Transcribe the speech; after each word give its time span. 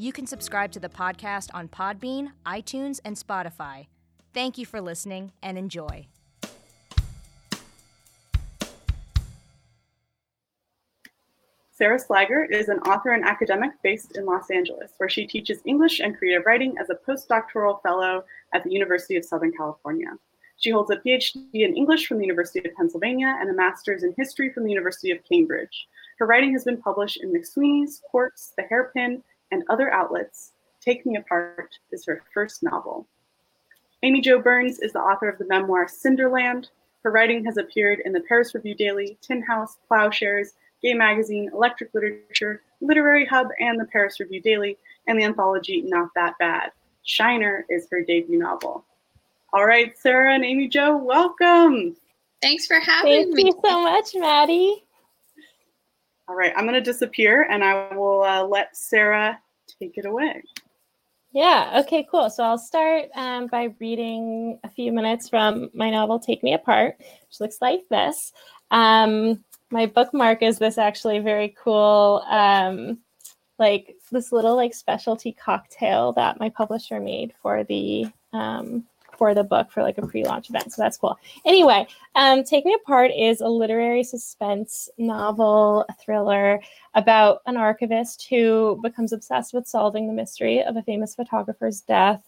You 0.00 0.14
can 0.14 0.26
subscribe 0.26 0.72
to 0.72 0.80
the 0.80 0.88
podcast 0.88 1.50
on 1.52 1.68
Podbean, 1.68 2.30
iTunes, 2.46 3.00
and 3.04 3.16
Spotify. 3.16 3.88
Thank 4.32 4.56
you 4.56 4.64
for 4.64 4.80
listening 4.80 5.32
and 5.42 5.58
enjoy. 5.58 6.06
Sarah 11.70 11.98
Sligar 11.98 12.50
is 12.50 12.70
an 12.70 12.78
author 12.78 13.10
and 13.10 13.26
academic 13.26 13.72
based 13.82 14.16
in 14.16 14.24
Los 14.24 14.50
Angeles, 14.50 14.92
where 14.96 15.10
she 15.10 15.26
teaches 15.26 15.60
English 15.66 16.00
and 16.00 16.16
creative 16.16 16.46
writing 16.46 16.76
as 16.80 16.88
a 16.88 16.94
postdoctoral 16.94 17.82
fellow 17.82 18.24
at 18.54 18.64
the 18.64 18.72
University 18.72 19.16
of 19.16 19.24
Southern 19.26 19.52
California. 19.52 20.08
She 20.56 20.70
holds 20.70 20.90
a 20.90 20.96
PhD 20.96 21.44
in 21.52 21.76
English 21.76 22.06
from 22.06 22.16
the 22.16 22.24
University 22.24 22.66
of 22.66 22.74
Pennsylvania 22.74 23.36
and 23.38 23.50
a 23.50 23.54
master's 23.54 24.02
in 24.02 24.14
history 24.16 24.50
from 24.50 24.64
the 24.64 24.70
University 24.70 25.10
of 25.10 25.18
Cambridge. 25.30 25.88
Her 26.18 26.24
writing 26.24 26.52
has 26.52 26.64
been 26.64 26.80
published 26.80 27.22
in 27.22 27.34
McSweeney's, 27.34 28.00
Quartz, 28.10 28.54
The 28.56 28.62
Hairpin, 28.62 29.22
and 29.50 29.62
other 29.68 29.92
outlets. 29.92 30.52
Take 30.80 31.04
Me 31.04 31.16
Apart 31.16 31.78
is 31.92 32.04
her 32.06 32.22
first 32.32 32.62
novel. 32.62 33.06
Amy 34.02 34.20
Jo 34.20 34.40
Burns 34.40 34.78
is 34.78 34.92
the 34.92 34.98
author 34.98 35.28
of 35.28 35.38
the 35.38 35.46
memoir 35.46 35.86
Cinderland. 35.86 36.70
Her 37.02 37.10
writing 37.10 37.44
has 37.44 37.56
appeared 37.56 38.00
in 38.04 38.12
the 38.12 38.22
Paris 38.22 38.54
Review 38.54 38.74
Daily, 38.74 39.18
Tin 39.20 39.42
House, 39.42 39.76
Ploughshares, 39.88 40.54
Gay 40.82 40.94
Magazine, 40.94 41.50
Electric 41.52 41.92
Literature, 41.92 42.62
Literary 42.80 43.26
Hub, 43.26 43.48
and 43.58 43.78
the 43.78 43.84
Paris 43.86 44.20
Review 44.20 44.40
Daily, 44.40 44.78
and 45.06 45.18
the 45.18 45.24
anthology 45.24 45.82
Not 45.82 46.08
That 46.14 46.38
Bad. 46.38 46.72
Shiner 47.02 47.66
is 47.68 47.88
her 47.90 48.02
debut 48.02 48.38
novel. 48.38 48.84
All 49.52 49.66
right, 49.66 49.98
Sarah 49.98 50.34
and 50.34 50.44
Amy 50.44 50.68
Jo, 50.68 50.96
welcome. 50.96 51.96
Thanks 52.40 52.66
for 52.66 52.80
having 52.80 53.24
Thank 53.24 53.34
me. 53.34 53.42
Thank 53.42 53.56
you 53.56 53.60
so 53.64 53.82
much, 53.82 54.14
Maddie. 54.14 54.84
All 56.30 56.36
right, 56.36 56.52
I'm 56.56 56.62
going 56.62 56.74
to 56.74 56.80
disappear 56.80 57.48
and 57.50 57.64
I 57.64 57.92
will 57.92 58.22
uh, 58.22 58.44
let 58.44 58.76
Sarah 58.76 59.36
take 59.80 59.98
it 59.98 60.06
away. 60.06 60.44
Yeah, 61.32 61.82
okay, 61.84 62.06
cool. 62.08 62.30
So 62.30 62.44
I'll 62.44 62.56
start 62.56 63.06
um, 63.16 63.48
by 63.48 63.74
reading 63.80 64.60
a 64.62 64.68
few 64.68 64.92
minutes 64.92 65.28
from 65.28 65.70
my 65.74 65.90
novel, 65.90 66.20
Take 66.20 66.44
Me 66.44 66.54
Apart, 66.54 66.94
which 66.98 67.40
looks 67.40 67.56
like 67.60 67.80
this. 67.90 68.32
Um, 68.70 69.44
my 69.72 69.86
bookmark 69.86 70.40
is 70.40 70.56
this 70.56 70.78
actually 70.78 71.18
very 71.18 71.52
cool, 71.60 72.24
um, 72.28 72.98
like 73.58 73.96
this 74.12 74.30
little 74.30 74.54
like 74.54 74.72
specialty 74.72 75.32
cocktail 75.32 76.12
that 76.12 76.38
my 76.38 76.48
publisher 76.48 77.00
made 77.00 77.34
for 77.42 77.64
the 77.64 78.06
um, 78.32 78.84
for 79.20 79.34
the 79.34 79.44
book 79.44 79.70
for 79.70 79.82
like 79.82 79.98
a 79.98 80.06
pre-launch 80.06 80.48
event. 80.48 80.72
So 80.72 80.80
that's 80.80 80.96
cool. 80.96 81.18
Anyway, 81.44 81.86
um, 82.14 82.42
Take 82.42 82.64
Me 82.64 82.72
Apart 82.72 83.10
is 83.14 83.42
a 83.42 83.48
literary 83.48 84.02
suspense 84.02 84.88
novel, 84.96 85.84
a 85.90 85.92
thriller 85.92 86.58
about 86.94 87.42
an 87.44 87.58
archivist 87.58 88.28
who 88.30 88.80
becomes 88.82 89.12
obsessed 89.12 89.52
with 89.52 89.68
solving 89.68 90.06
the 90.06 90.14
mystery 90.14 90.62
of 90.62 90.76
a 90.76 90.82
famous 90.82 91.14
photographer's 91.14 91.82
death 91.82 92.22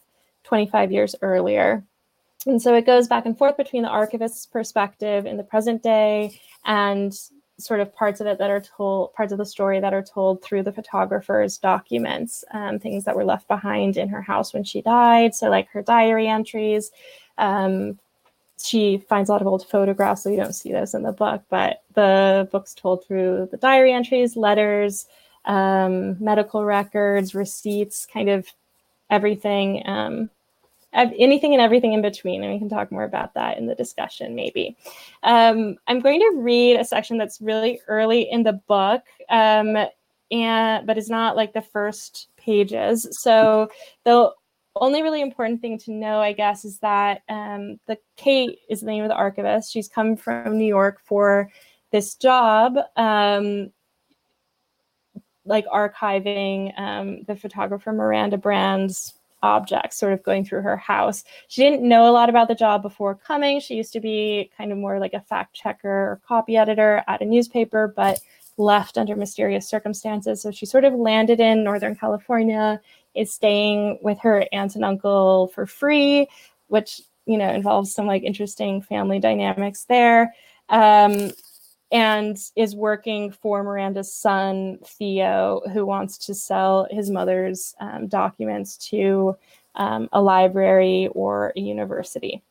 25 0.45 0.93
years 0.93 1.15
earlier. 1.23 1.83
And 2.45 2.61
so 2.61 2.75
it 2.75 2.85
goes 2.85 3.09
back 3.09 3.25
and 3.25 3.39
forth 3.39 3.57
between 3.57 3.85
the 3.85 3.89
archivist's 3.89 4.45
perspective 4.45 5.25
in 5.25 5.39
the 5.39 5.45
present 5.45 5.83
day 5.83 6.39
and 6.67 7.19
sort 7.59 7.81
of 7.81 7.95
parts 7.95 8.21
of 8.21 8.27
it 8.27 8.39
that 8.39 8.51
are 8.51 8.61
told, 8.61 9.13
parts 9.15 9.33
of 9.33 9.39
the 9.39 9.47
story 9.47 9.81
that 9.81 9.95
are 9.95 10.03
told 10.03 10.43
through 10.43 10.63
the 10.63 10.73
photographer's 10.73 11.59
documents, 11.59 12.45
um, 12.53 12.79
things 12.79 13.05
that 13.05 13.17
were 13.17 13.25
left 13.25 13.47
behind 13.49 13.97
in 13.97 14.09
her 14.09 14.23
house 14.23 14.53
when 14.53 14.65
she 14.65 14.83
died. 14.83 15.35
So, 15.35 15.49
like 15.49 15.69
her 15.69 15.83
diary 15.83 16.29
entries. 16.29 16.91
Um, 17.39 17.99
she 18.63 18.99
finds 18.99 19.29
a 19.29 19.33
lot 19.33 19.41
of 19.41 19.49
old 19.49 19.67
photographs, 19.67 20.23
so 20.23 20.31
you 20.31 20.37
don't 20.37 20.55
see 20.55 20.73
those 20.73 20.95
in 20.95 21.03
the 21.03 21.13
book, 21.13 21.43
but 21.49 21.83
the 21.95 22.49
book's 22.53 22.75
told 22.75 23.05
through 23.05 23.49
the 23.51 23.57
diary 23.57 23.93
entries, 23.93 24.37
letters, 24.37 25.07
um, 25.47 26.23
medical 26.23 26.65
records, 26.65 27.35
receipts, 27.35 28.07
kind 28.07 28.29
of 28.29 28.47
everything. 29.11 29.87
Anything 30.95 31.55
and 31.55 31.63
everything 31.63 31.95
in 31.95 32.03
between. 32.03 32.43
And 32.43 32.53
we 32.53 32.59
can 32.59 32.69
talk 32.69 32.93
more 32.93 33.05
about 33.05 33.35
that 33.35 33.57
in 33.57 33.67
the 33.67 33.75
discussion, 33.75 34.35
maybe. 34.35 34.77
Um, 35.23 35.77
I'm 35.87 36.01
going 36.01 36.21
to 36.21 36.39
read 36.39 36.79
a 36.79 36.85
section 36.85 37.17
that's 37.17 37.41
really 37.41 37.81
early 37.89 38.31
in 38.31 38.43
the 38.43 38.53
book, 38.53 39.03
um, 39.31 39.77
and 40.31 40.87
but 40.87 40.99
it's 40.99 41.11
not 41.11 41.37
like 41.37 41.55
the 41.55 41.63
first 41.63 42.29
pages. 42.37 43.09
So 43.13 43.71
the 44.05 44.33
only 44.77 45.03
really 45.03 45.21
important 45.21 45.61
thing 45.61 45.79
to 45.79 45.93
know, 45.93 46.21
I 46.21 46.33
guess, 46.33 46.65
is 46.65 46.79
that 46.79 47.23
um, 47.29 47.79
the 47.87 47.99
Kate 48.17 48.59
is 48.69 48.81
the 48.81 48.87
name 48.87 49.03
of 49.03 49.09
the 49.09 49.15
archivist. 49.15 49.73
She's 49.73 49.89
come 49.89 50.17
from 50.17 50.57
New 50.57 50.67
York 50.67 51.01
for 51.05 51.51
this 51.91 52.15
job. 52.15 52.77
Um, 52.97 53.73
like 55.45 55.67
archiving 55.67 56.79
um, 56.79 57.23
the 57.25 57.37
photographer 57.37 57.93
Miranda 57.93 58.39
Brand's 58.39 59.15
objects 59.43 59.99
sort 59.99 60.13
of 60.13 60.23
going 60.23 60.45
through 60.45 60.63
her 60.63 60.77
house. 60.77 61.25
She 61.49 61.63
didn't 61.63 61.87
know 61.87 62.09
a 62.09 62.13
lot 62.13 62.29
about 62.29 62.49
the 62.49 62.55
job 62.55 62.83
before 62.83 63.15
coming. 63.15 63.61
She 63.61 63.75
used 63.75 63.93
to 63.95 64.01
be 64.01 64.51
kind 64.57 64.73
of 64.73 64.79
more 64.79 64.99
like 64.99 65.15
a 65.15 65.21
fact 65.21 65.55
checker 65.55 65.89
or 65.89 66.21
copy 66.27 66.57
editor 66.57 67.03
at 67.09 67.21
a 67.21 67.25
newspaper, 67.25 67.93
but 67.95 68.21
left 68.57 68.99
under 68.99 69.17
mysterious 69.17 69.69
circumstances. 69.69 70.41
So 70.43 70.51
she 70.51 70.67
sort 70.67 70.85
of 70.85 70.95
landed 70.95 71.41
in 71.41 71.65
Northern 71.65 71.97
California, 71.97 72.81
is 73.15 73.33
staying 73.33 73.99
with 74.03 74.19
her 74.21 74.47
aunt 74.53 74.75
and 74.75 74.85
uncle 74.85 75.49
for 75.49 75.67
free, 75.67 76.29
which, 76.69 77.03
you 77.27 77.37
know, 77.37 77.51
involves 77.53 77.93
some 77.95 78.07
like 78.07 78.23
interesting 78.23 78.81
family 78.83 79.19
dynamics 79.19 79.85
there. 79.85 80.35
Um, 80.69 81.33
and 81.93 82.39
is 82.57 82.75
working 82.75 83.31
for 83.31 83.63
Miranda's 83.63 84.13
son, 84.13 84.79
Theo, 84.85 85.61
who 85.73 85.85
wants 85.85 86.17
to 86.27 86.35
sell 86.35 86.89
his 86.91 87.11
mother's 87.11 87.75
um, 87.81 88.09
documents 88.09 88.79
to 88.89 89.37
um, 89.75 90.09
a 90.13 90.21
library 90.21 91.09
or 91.15 91.53
a 91.55 91.61
university. 91.61 92.43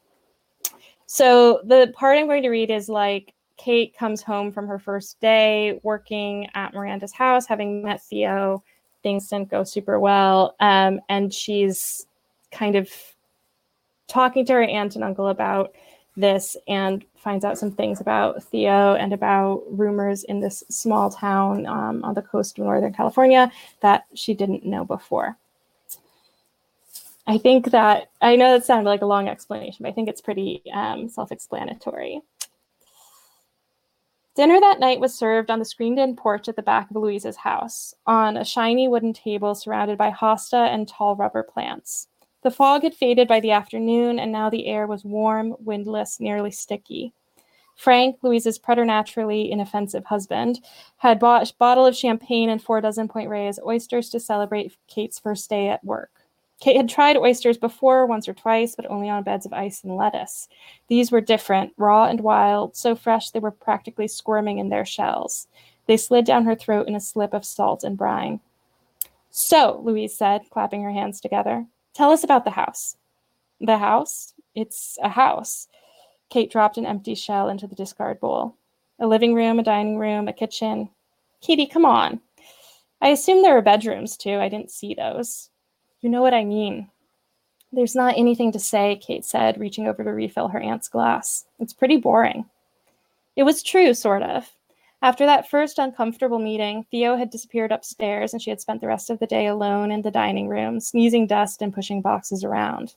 So 1.08 1.60
the 1.66 1.92
part 1.96 2.18
I'm 2.18 2.28
going 2.28 2.44
to 2.44 2.50
read 2.50 2.70
is 2.70 2.88
like 2.88 3.34
Kate 3.58 3.98
comes 3.98 4.22
home 4.22 4.52
from 4.52 4.68
her 4.68 4.80
first 4.80 5.20
day 5.20 5.80
working 5.84 6.48
at 6.54 6.74
Miranda's 6.74 7.12
house, 7.12 7.48
having 7.48 7.84
met 7.84 8.02
Theo. 8.04 8.64
Things 9.04 9.28
didn't 9.28 9.50
go 9.50 9.64
super 9.64 10.00
well. 10.00 10.56
Um, 10.60 11.02
and 11.10 11.34
she's 11.34 12.06
kind 12.52 12.76
of 12.76 12.90
talking 14.08 14.46
to 14.46 14.54
her 14.54 14.64
aunt 14.64 14.96
and 14.96 15.04
uncle 15.04 15.28
about 15.28 15.74
this 16.16 16.56
and 16.68 17.04
finds 17.22 17.46
out 17.46 17.58
some 17.58 17.72
things 17.72 18.02
about 18.02 18.44
Theo 18.44 18.96
and 18.96 19.14
about 19.14 19.64
rumors 19.70 20.24
in 20.24 20.40
this 20.40 20.64
small 20.70 21.10
town 21.10 21.68
um, 21.68 22.04
on 22.04 22.16
the 22.16 22.22
coast 22.22 22.58
of 22.58 22.66
Northern 22.66 22.94
California 22.94 23.52
that 23.82 24.06
she 24.16 24.34
didn't 24.34 24.66
know 24.66 24.84
before. 24.84 25.38
I 27.28 27.38
think 27.38 27.72
that 27.72 28.10
I 28.22 28.36
know 28.36 28.54
that 28.54 28.66
sounded 28.66 28.90
like 28.90 29.04
a 29.04 29.06
long 29.06 29.28
explanation, 29.30 29.78
but 29.82 29.90
I 29.90 29.92
think 29.92 30.10
it's 30.10 30.22
pretty 30.22 30.64
um, 30.74 31.08
self 31.08 31.32
explanatory. 31.32 32.22
Dinner 34.34 34.60
that 34.60 34.80
night 34.80 35.00
was 35.00 35.14
served 35.14 35.52
on 35.52 35.60
the 35.60 35.66
screened 35.66 36.00
in 36.00 36.16
porch 36.16 36.48
at 36.48 36.56
the 36.56 36.62
back 36.62 36.90
of 36.90 36.96
Louise's 36.96 37.36
house, 37.36 37.94
on 38.08 38.38
a 38.38 38.46
shiny 38.46 38.88
wooden 38.88 39.14
table 39.14 39.54
surrounded 39.54 39.98
by 39.98 40.10
hosta 40.10 40.74
and 40.74 40.88
tall 40.88 41.16
rubber 41.16 41.44
plants. 41.44 42.08
The 42.44 42.52
fog 42.52 42.84
had 42.84 42.96
faded 42.96 43.28
by 43.28 43.40
the 43.40 43.52
afternoon, 43.52 44.18
and 44.18 44.32
now 44.32 44.50
the 44.50 44.68
air 44.68 44.88
was 44.88 45.06
warm, 45.06 45.56
windless, 45.60 46.20
nearly 46.20 46.52
sticky. 46.52 47.14
Frank, 47.76 48.18
Louise's 48.22 48.60
preternaturally 48.60 49.52
inoffensive 49.52 50.06
husband, 50.06 50.60
had 50.98 51.20
bought 51.20 51.50
a 51.50 51.56
bottle 51.58 51.86
of 51.86 51.96
champagne 51.96 52.50
and 52.50 52.62
four 52.62 52.82
dozen 52.82 53.08
Point 53.08 53.30
Reyes 53.30 53.60
oysters 53.66 54.10
to 54.10 54.20
celebrate 54.20 54.76
Kate's 54.88 55.20
first 55.20 55.50
day 55.50 55.70
at 55.70 55.84
work. 55.84 56.12
Kate 56.60 56.78
had 56.78 56.90
tried 56.90 57.18
oysters 57.18 57.58
before, 57.58 58.06
once 58.06 58.28
or 58.28 58.36
twice, 58.36 58.76
but 58.76 58.86
only 58.90 59.10
on 59.10 59.24
beds 59.24 59.48
of 59.48 59.54
ice 59.54 59.84
and 59.84 59.96
lettuce. 59.96 60.48
These 60.90 61.12
were 61.12 61.22
different, 61.22 61.74
raw 61.76 62.06
and 62.06 62.22
wild, 62.22 62.76
so 62.76 62.96
fresh 62.96 63.32
they 63.32 63.40
were 63.40 63.50
practically 63.50 64.08
squirming 64.08 64.60
in 64.60 64.70
their 64.70 64.86
shells. 64.86 65.48
They 65.88 65.98
slid 65.98 66.26
down 66.26 66.46
her 66.46 66.56
throat 66.56 66.88
in 66.88 66.96
a 66.96 67.00
slip 67.00 67.34
of 67.34 67.46
salt 67.46 67.84
and 67.84 67.98
brine. 67.98 68.42
So, 69.32 69.82
Louise 69.84 70.16
said, 70.16 70.42
clapping 70.52 70.84
her 70.84 70.92
hands 70.92 71.20
together, 71.20 71.66
tell 71.94 72.12
us 72.12 72.24
about 72.24 72.46
the 72.46 72.52
house. 72.52 72.98
The 73.60 73.78
house? 73.78 74.34
It's 74.56 74.98
a 75.02 75.10
house. 75.10 75.68
Kate 76.30 76.52
dropped 76.52 76.78
an 76.78 76.86
empty 76.86 77.16
shell 77.16 77.50
into 77.50 77.68
the 77.68 77.76
discard 77.76 78.20
bowl. 78.20 78.56
A 79.00 79.08
living 79.08 79.34
room, 79.34 79.60
a 79.60 79.64
dining 79.64 79.98
room, 79.98 80.28
a 80.28 80.34
kitchen. 80.34 80.90
Katie, 81.42 81.68
come 81.68 81.86
on. 81.86 82.22
I 83.02 83.10
assume 83.10 83.42
there 83.42 83.58
are 83.58 83.62
bedrooms 83.62 84.16
too. 84.16 84.36
I 84.36 84.48
didn't 84.48 84.72
see 84.72 84.94
those. 84.94 85.50
You 86.02 86.10
know 86.10 86.22
what 86.22 86.34
I 86.34 86.44
mean. 86.46 86.90
There's 87.74 87.96
not 87.96 88.18
anything 88.18 88.52
to 88.52 88.60
say, 88.60 88.98
Kate 88.98 89.26
said, 89.26 89.60
reaching 89.60 89.88
over 89.88 90.04
to 90.04 90.12
refill 90.12 90.50
her 90.50 90.60
aunt's 90.60 90.90
glass. 90.90 91.46
It's 91.60 91.74
pretty 91.74 91.98
boring. 91.98 92.46
It 93.36 93.44
was 93.44 93.64
true, 93.64 93.94
sort 93.94 94.24
of. 94.24 94.52
After 95.04 95.26
that 95.26 95.50
first 95.50 95.80
uncomfortable 95.80 96.38
meeting, 96.38 96.86
Theo 96.92 97.16
had 97.16 97.32
disappeared 97.32 97.72
upstairs 97.72 98.34
and 98.34 98.42
she 98.42 98.52
had 98.52 98.62
spent 98.62 98.82
the 98.82 98.88
rest 98.88 99.10
of 99.10 99.18
the 99.18 99.26
day 99.26 99.48
alone 99.48 99.92
in 99.92 100.04
the 100.04 100.12
dining 100.12 100.48
room, 100.48 100.80
sneezing 100.80 101.26
dust 101.26 101.64
and 101.64 101.74
pushing 101.74 102.02
boxes 102.02 102.44
around. 102.44 102.94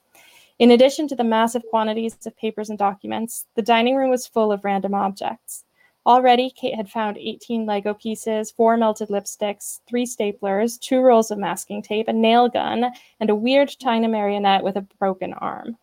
In 0.58 0.70
addition 0.70 1.08
to 1.08 1.16
the 1.16 1.24
massive 1.24 1.62
quantities 1.70 2.18
of 2.26 2.36
papers 2.36 2.68
and 2.68 2.78
documents, 2.78 3.46
the 3.54 3.62
dining 3.62 3.96
room 3.96 4.10
was 4.10 4.26
full 4.26 4.52
of 4.52 4.64
random 4.64 4.94
objects. 4.94 5.64
Already, 6.06 6.50
Kate 6.50 6.74
had 6.74 6.90
found 6.90 7.16
18 7.16 7.64
Lego 7.64 7.94
pieces, 7.94 8.50
four 8.50 8.76
melted 8.76 9.08
lipsticks, 9.08 9.80
three 9.88 10.04
staplers, 10.04 10.78
two 10.78 11.00
rolls 11.00 11.30
of 11.30 11.38
masking 11.38 11.80
tape, 11.80 12.08
a 12.08 12.12
nail 12.12 12.50
gun, 12.50 12.92
and 13.18 13.30
a 13.30 13.34
weird 13.34 13.70
china 13.80 14.08
marionette 14.08 14.62
with 14.62 14.76
a 14.76 14.86
broken 14.98 15.32
arm. 15.32 15.78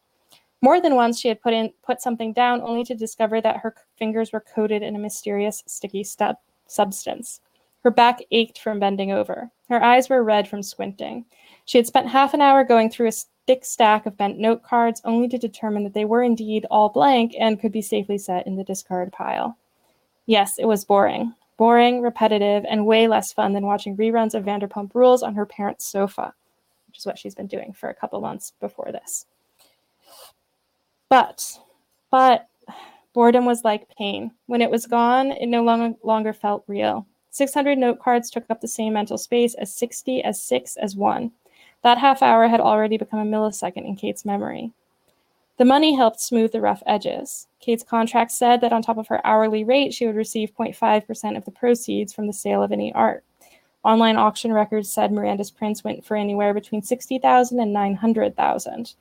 More 0.61 0.79
than 0.79 0.95
once, 0.95 1.19
she 1.19 1.27
had 1.27 1.41
put 1.41 1.53
in 1.53 1.73
put 1.83 2.01
something 2.01 2.33
down, 2.33 2.61
only 2.61 2.83
to 2.83 2.95
discover 2.95 3.41
that 3.41 3.57
her 3.57 3.75
fingers 3.97 4.31
were 4.31 4.41
coated 4.41 4.83
in 4.83 4.95
a 4.95 4.99
mysterious 4.99 5.63
sticky 5.65 6.03
stub- 6.03 6.37
substance. 6.67 7.41
Her 7.83 7.89
back 7.89 8.19
ached 8.29 8.59
from 8.59 8.79
bending 8.79 9.11
over. 9.11 9.49
Her 9.69 9.83
eyes 9.83 10.07
were 10.07 10.23
red 10.23 10.47
from 10.47 10.61
squinting. 10.61 11.25
She 11.65 11.79
had 11.79 11.87
spent 11.87 12.09
half 12.09 12.33
an 12.35 12.41
hour 12.41 12.63
going 12.63 12.91
through 12.91 13.07
a 13.07 13.13
thick 13.47 13.65
stack 13.65 14.05
of 14.05 14.17
bent 14.17 14.37
note 14.37 14.61
cards, 14.61 15.01
only 15.03 15.27
to 15.29 15.37
determine 15.37 15.83
that 15.83 15.93
they 15.93 16.05
were 16.05 16.21
indeed 16.21 16.65
all 16.69 16.89
blank 16.89 17.33
and 17.39 17.59
could 17.59 17.71
be 17.71 17.81
safely 17.81 18.19
set 18.19 18.45
in 18.45 18.55
the 18.55 18.63
discard 18.63 19.11
pile. 19.11 19.57
Yes, 20.27 20.59
it 20.59 20.65
was 20.65 20.85
boring. 20.85 21.33
Boring, 21.57 22.01
repetitive, 22.01 22.65
and 22.69 22.85
way 22.85 23.07
less 23.07 23.33
fun 23.33 23.53
than 23.53 23.65
watching 23.65 23.97
reruns 23.97 24.35
of 24.35 24.45
Vanderpump 24.45 24.93
Rules 24.93 25.23
on 25.23 25.35
her 25.35 25.45
parents' 25.45 25.85
sofa, 25.85 26.33
which 26.87 26.99
is 26.99 27.05
what 27.05 27.17
she's 27.17 27.35
been 27.35 27.47
doing 27.47 27.73
for 27.73 27.89
a 27.89 27.95
couple 27.95 28.21
months 28.21 28.53
before 28.59 28.91
this. 28.91 29.25
But, 31.11 31.59
but, 32.09 32.47
boredom 33.11 33.43
was 33.43 33.65
like 33.65 33.93
pain. 33.97 34.31
When 34.45 34.61
it 34.61 34.71
was 34.71 34.85
gone, 34.85 35.31
it 35.31 35.47
no 35.47 35.61
longer, 35.61 35.93
longer 36.03 36.31
felt 36.31 36.63
real. 36.67 37.05
600 37.31 37.77
note 37.77 37.99
cards 37.99 38.29
took 38.29 38.45
up 38.49 38.61
the 38.61 38.69
same 38.69 38.93
mental 38.93 39.17
space 39.17 39.53
as 39.55 39.75
60, 39.75 40.23
as 40.23 40.41
6, 40.41 40.77
as 40.77 40.95
1. 40.95 41.29
That 41.83 41.97
half 41.97 42.21
hour 42.21 42.47
had 42.47 42.61
already 42.61 42.95
become 42.95 43.19
a 43.19 43.25
millisecond 43.25 43.85
in 43.85 43.97
Kate's 43.97 44.23
memory. 44.23 44.71
The 45.57 45.65
money 45.65 45.95
helped 45.95 46.21
smooth 46.21 46.53
the 46.53 46.61
rough 46.61 46.81
edges. 46.85 47.47
Kate's 47.59 47.83
contract 47.83 48.31
said 48.31 48.61
that 48.61 48.71
on 48.71 48.81
top 48.81 48.97
of 48.97 49.07
her 49.09 49.19
hourly 49.27 49.65
rate, 49.65 49.93
she 49.93 50.07
would 50.07 50.15
receive 50.15 50.55
0.5% 50.57 51.35
of 51.35 51.43
the 51.43 51.51
proceeds 51.51 52.13
from 52.13 52.27
the 52.27 52.31
sale 52.31 52.63
of 52.63 52.71
any 52.71 52.93
art. 52.93 53.25
Online 53.83 54.15
auction 54.15 54.53
records 54.53 54.89
said 54.89 55.11
Miranda's 55.11 55.51
prints 55.51 55.83
went 55.83 56.05
for 56.05 56.15
anywhere 56.15 56.53
between 56.53 56.81
60,000 56.81 57.59
and 57.59 57.73
900,000. 57.73 58.93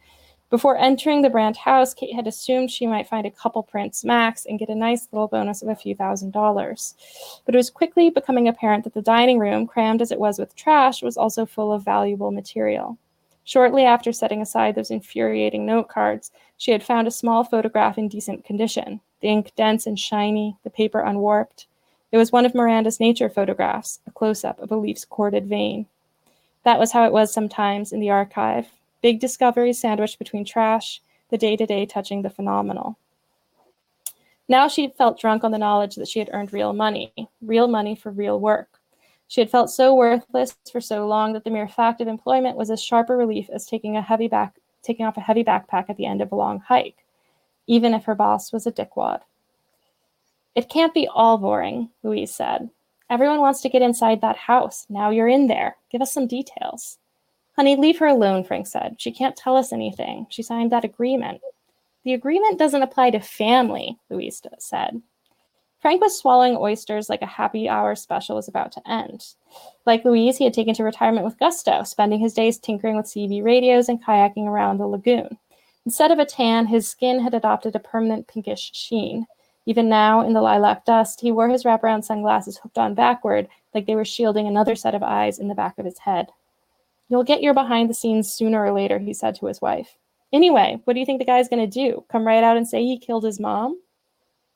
Before 0.51 0.77
entering 0.77 1.23
the 1.23 1.31
Brand 1.31 1.59
house, 1.59 1.95
Kate 1.95 2.13
had 2.13 2.27
assumed 2.27 2.73
she 2.73 2.85
might 2.85 3.07
find 3.07 3.25
a 3.25 3.31
couple 3.31 3.63
prints 3.63 4.05
max 4.05 4.45
and 4.45 4.59
get 4.59 4.69
a 4.69 4.75
nice 4.75 5.07
little 5.13 5.29
bonus 5.29 5.63
of 5.63 5.69
a 5.69 5.77
few 5.77 5.95
thousand 5.95 6.33
dollars. 6.33 6.97
But 7.47 7.55
it 7.55 7.57
was 7.57 7.71
quickly 7.71 8.11
becoming 8.11 8.49
apparent 8.49 8.83
that 8.83 8.95
the 8.95 9.01
dining 9.01 9.39
room, 9.39 9.65
crammed 9.69 10.03
as 10.03 10.11
it 10.11 10.19
was 10.19 10.41
with 10.41 10.57
trash, 10.57 11.05
was 11.05 11.17
also 11.17 11.47
full 11.47 11.73
of 11.73 11.85
valuable 11.85 12.33
material. 12.33 12.99
Shortly 13.45 13.85
after 13.85 14.13
setting 14.13 14.43
aside 14.43 14.75
those 14.75 14.91
infuriating 14.91 15.65
note 15.65 15.87
cards, 15.87 16.33
she 16.57 16.73
had 16.73 16.83
found 16.83 17.07
a 17.07 17.13
small 17.13 17.45
photograph 17.45 17.97
in 17.97 18.09
decent 18.09 18.45
condition, 18.45 19.01
the 19.21 19.29
ink 19.29 19.53
dense 19.55 19.87
and 19.87 19.97
shiny, 19.97 20.57
the 20.65 20.71
paper 20.71 20.99
unwarped. 20.99 21.69
It 22.11 22.17
was 22.17 22.33
one 22.33 22.45
of 22.45 22.57
Miranda's 22.57 22.99
nature 22.99 23.29
photographs, 23.29 24.01
a 24.05 24.11
close 24.11 24.45
up 24.45 24.59
of 24.59 24.73
a 24.73 24.77
leaf's 24.77 25.05
corded 25.05 25.47
vein. 25.47 25.87
That 26.65 26.81
was 26.81 26.91
how 26.91 27.07
it 27.07 27.13
was 27.13 27.33
sometimes 27.33 27.93
in 27.93 28.01
the 28.01 28.11
archive 28.11 28.67
big 29.03 29.21
discoveries 29.21 29.81
sandwiched 29.81 30.19
between 30.19 30.45
trash, 30.45 31.01
the 31.31 31.39
day 31.39 31.57
to 31.57 31.67
day 31.67 31.87
touching 31.87 32.23
the 32.23 32.31
phenomenal. 32.31 32.99
Now 34.49 34.67
she 34.67 34.89
felt 34.89 35.21
drunk 35.21 35.45
on 35.45 35.53
the 35.53 35.59
knowledge 35.59 35.95
that 35.97 36.09
she 36.09 36.19
had 36.19 36.31
earned 36.33 36.53
real 36.53 36.73
money, 36.73 37.13
real 37.41 37.69
money 37.69 37.95
for 37.95 38.11
real 38.11 38.41
work. 38.41 38.81
She 39.29 39.41
had 39.41 39.51
felt 39.51 39.71
so 39.71 39.95
worthless 39.95 40.57
for 40.73 40.81
so 40.81 41.07
long 41.07 41.33
that 41.35 41.45
the 41.45 41.51
mere 41.51 41.69
fact 41.69 42.01
of 42.01 42.09
employment 42.09 42.57
was 42.57 42.69
as 42.69 42.83
sharp 42.83 43.11
a 43.11 43.17
relief 43.17 43.49
as 43.51 43.65
taking 43.65 43.97
a 43.97 44.03
heavy 44.03 44.27
back 44.27 44.57
taking 44.83 45.07
off 45.07 45.17
a 45.17 45.21
heavy 45.21 45.45
backpack 45.45 45.89
at 45.89 45.97
the 45.97 46.07
end 46.07 46.21
of 46.21 46.33
a 46.33 46.37
long 46.37 46.61
hike, 46.61 47.05
even 47.67 47.95
if 47.95 48.05
her 48.05 48.15
boss 48.15 48.53
was 48.53 48.67
a 48.67 48.73
dickwad. 48.73 49.21
It 50.55 50.69
can't 50.69 50.95
be 50.95 51.09
all 51.09 51.39
boring, 51.39 51.91
Louise 52.03 52.35
said. 52.35 52.71
Everyone 53.09 53.41
wants 53.41 53.61
to 53.63 53.69
get 53.69 53.83
inside 53.83 54.21
that 54.21 54.37
house. 54.37 54.87
Now 54.89 55.11
you're 55.11 55.29
in 55.29 55.47
there. 55.49 55.77
Give 55.91 56.01
us 56.01 56.13
some 56.13 56.27
details. 56.27 56.99
Honey, 57.61 57.77
leave 57.77 57.99
her 57.99 58.07
alone, 58.07 58.43
Frank 58.43 58.67
said. 58.67 58.97
She 58.97 59.13
can't 59.13 59.37
tell 59.37 59.55
us 59.55 59.71
anything. 59.71 60.27
She 60.31 60.43
signed 60.43 60.73
that 60.73 60.83
agreement. 60.83 61.43
The 62.05 62.15
agreement 62.15 62.59
doesn't 62.59 62.81
apply 62.81 63.11
to 63.11 63.21
family, 63.21 63.99
Louise 64.09 64.41
said. 64.59 65.03
Frank 65.79 66.01
was 66.01 66.19
swallowing 66.19 66.57
oysters 66.57 67.11
like 67.11 67.21
a 67.21 67.27
happy 67.27 67.69
hour 67.69 67.95
special 67.95 68.37
was 68.37 68.49
about 68.49 68.73
to 68.73 68.91
end. 68.91 69.35
Like 69.85 70.07
Louise, 70.07 70.39
he 70.39 70.45
had 70.45 70.55
taken 70.55 70.73
to 70.73 70.85
retirement 70.85 71.27
with 71.27 71.39
gusto, 71.39 71.83
spending 71.83 72.19
his 72.19 72.33
days 72.33 72.59
tinkering 72.59 72.97
with 72.97 73.05
CB 73.05 73.45
radios 73.45 73.91
and 73.91 74.03
kayaking 74.03 74.47
around 74.47 74.79
the 74.79 74.87
lagoon. 74.87 75.37
Instead 75.85 76.11
of 76.11 76.19
a 76.19 76.25
tan, 76.25 76.65
his 76.65 76.89
skin 76.89 77.21
had 77.21 77.35
adopted 77.35 77.77
a 77.77 77.79
permanent 77.79 78.27
pinkish 78.27 78.71
sheen. 78.73 79.27
Even 79.67 79.87
now, 79.87 80.27
in 80.27 80.33
the 80.33 80.41
lilac 80.41 80.87
dust, 80.87 81.21
he 81.21 81.31
wore 81.31 81.51
his 81.51 81.65
wraparound 81.65 82.05
sunglasses 82.05 82.57
hooked 82.57 82.79
on 82.79 82.95
backward, 82.95 83.49
like 83.75 83.85
they 83.85 83.97
were 83.97 84.07
shielding 84.07 84.47
another 84.47 84.75
set 84.75 84.95
of 84.95 85.03
eyes 85.03 85.39
in 85.39 85.49
the 85.49 85.55
back 85.55 85.77
of 85.77 85.85
his 85.85 85.99
head. 85.99 86.31
You'll 87.11 87.25
get 87.25 87.43
your 87.43 87.55
behind 87.55 87.91
the 87.91 87.95
scenes 87.95 88.33
sooner 88.33 88.65
or 88.65 88.73
later, 88.73 89.01
he 89.01 89.13
said 89.13 89.35
to 89.37 89.47
his 89.47 89.61
wife. 89.61 89.97
Anyway, 90.33 90.81
what 90.85 90.95
do 90.95 91.01
you 91.01 91.07
think 91.07 91.19
the 91.19 91.25
guy's 91.25 91.49
going 91.49 91.61
to 91.61 91.67
do? 91.67 92.05
Come 92.09 92.25
right 92.25 92.45
out 92.45 92.57
and 92.57 92.67
say 92.67 92.85
he 92.85 92.99
killed 92.99 93.25
his 93.25 93.41
mom? 93.41 93.81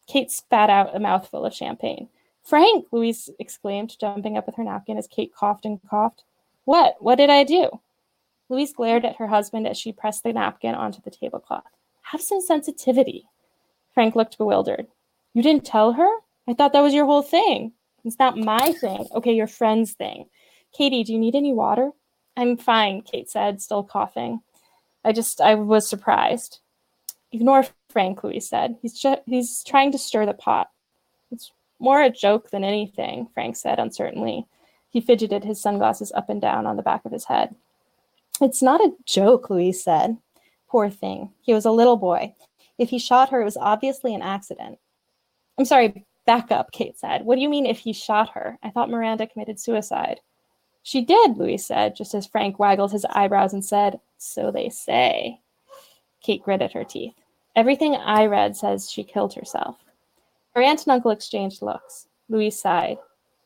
Kate 0.07 0.31
spat 0.31 0.71
out 0.71 0.95
a 0.95 1.01
mouthful 1.01 1.45
of 1.45 1.53
champagne. 1.53 2.09
Frank, 2.45 2.87
Louise 2.93 3.29
exclaimed, 3.41 3.99
jumping 3.99 4.37
up 4.37 4.47
with 4.47 4.55
her 4.55 4.63
napkin 4.63 4.99
as 4.99 5.09
Kate 5.09 5.35
coughed 5.35 5.65
and 5.65 5.81
coughed. 5.91 6.23
What? 6.65 6.95
What 7.01 7.17
did 7.17 7.29
I 7.29 7.43
do? 7.43 7.69
Louise 8.49 8.73
glared 8.73 9.05
at 9.05 9.17
her 9.17 9.27
husband 9.27 9.67
as 9.67 9.77
she 9.77 9.93
pressed 9.93 10.23
the 10.23 10.33
napkin 10.33 10.77
onto 10.77 11.01
the 11.01 11.11
tablecloth. 11.11 11.65
Have 12.03 12.21
some 12.21 12.41
sensitivity. 12.41 13.27
Frank 13.95 14.15
looked 14.15 14.39
bewildered. 14.39 14.87
You 15.33 15.43
didn't 15.43 15.65
tell 15.65 15.93
her? 15.95 16.11
I 16.47 16.55
thought 16.55 16.73
that 16.75 16.83
was 16.83 16.95
your 16.95 17.07
whole 17.07 17.23
thing. 17.23 17.73
It's 18.05 18.19
not 18.19 18.37
my 18.37 18.73
thing. 18.73 19.09
Okay, 19.15 19.33
your 19.33 19.47
friend's 19.47 19.95
thing. 19.95 20.27
Katie, 20.77 21.03
do 21.03 21.13
you 21.13 21.19
need 21.19 21.35
any 21.35 21.53
water? 21.53 21.91
I'm 22.37 22.57
fine, 22.57 23.03
Kate 23.03 23.31
said, 23.31 23.63
still 23.63 23.85
coughing. 23.85 24.41
I 25.05 25.13
just, 25.13 25.41
I 25.41 25.55
was 25.55 25.89
surprised. 25.89 26.61
Ignore 27.33 27.67
Frank, 27.91 28.25
Louise 28.25 28.49
said. 28.49 28.77
He's, 28.83 28.99
ju- 28.99 29.17
he's 29.27 29.63
trying 29.65 29.93
to 29.93 29.99
stir 29.99 30.27
the 30.27 30.35
pot. 30.35 30.71
It's 31.31 31.53
more 31.79 32.03
a 32.03 32.11
joke 32.11 32.51
than 32.51 32.65
anything, 32.65 33.29
Frank 33.35 33.57
said 33.57 33.79
uncertainly. 33.79 34.47
He 34.91 35.01
fidgeted 35.01 35.45
his 35.45 35.61
sunglasses 35.61 36.13
up 36.13 36.31
and 36.31 36.41
down 36.41 36.67
on 36.67 36.77
the 36.77 36.83
back 36.83 37.05
of 37.05 37.13
his 37.13 37.25
head. 37.25 37.55
It's 38.41 38.63
not 38.63 38.81
a 38.81 38.93
joke, 39.05 39.51
Louise 39.51 39.83
said. 39.83 40.17
Poor 40.69 40.91
thing. 40.91 41.31
He 41.41 41.55
was 41.55 41.65
a 41.65 41.71
little 41.71 41.97
boy. 41.97 42.35
If 42.79 42.91
he 42.91 42.99
shot 42.99 43.31
her, 43.31 43.41
it 43.41 43.45
was 43.45 43.57
obviously 43.57 44.15
an 44.15 44.23
accident. 44.23 44.79
I'm 45.59 45.65
sorry, 45.65 46.05
back 46.27 46.51
up, 46.51 46.73
Kate 46.73 46.99
said. 46.99 47.25
What 47.25 47.37
do 47.37 47.43
you 47.43 47.49
mean 47.49 47.67
if 47.67 47.79
he 47.79 47.93
shot 47.93 48.31
her? 48.31 48.59
I 48.63 48.71
thought 48.71 48.91
Miranda 48.91 49.27
committed 49.27 49.61
suicide. 49.61 50.21
She 50.85 51.01
did, 51.01 51.39
Louise 51.39 51.65
said, 51.65 51.97
just 51.97 52.15
as 52.15 52.27
Frank 52.27 52.59
waggled 52.59 52.93
his 52.93 53.07
eyebrows 53.07 53.55
and 53.55 53.65
said, 53.65 53.99
So 54.19 54.51
they 54.51 54.69
say. 54.69 55.41
Kate 56.23 56.43
gritted 56.43 56.73
her 56.73 56.85
teeth. 56.85 57.15
Everything 57.57 57.95
I 57.95 58.27
read 58.27 58.55
says 58.55 58.91
she 58.91 59.03
killed 59.03 59.33
herself. 59.33 59.79
Her 60.55 60.61
aunt 60.61 60.85
and 60.85 60.93
uncle 60.93 61.11
exchanged 61.11 61.63
looks. 61.63 62.09
Louise 62.29 62.61
sighed. 62.61 62.99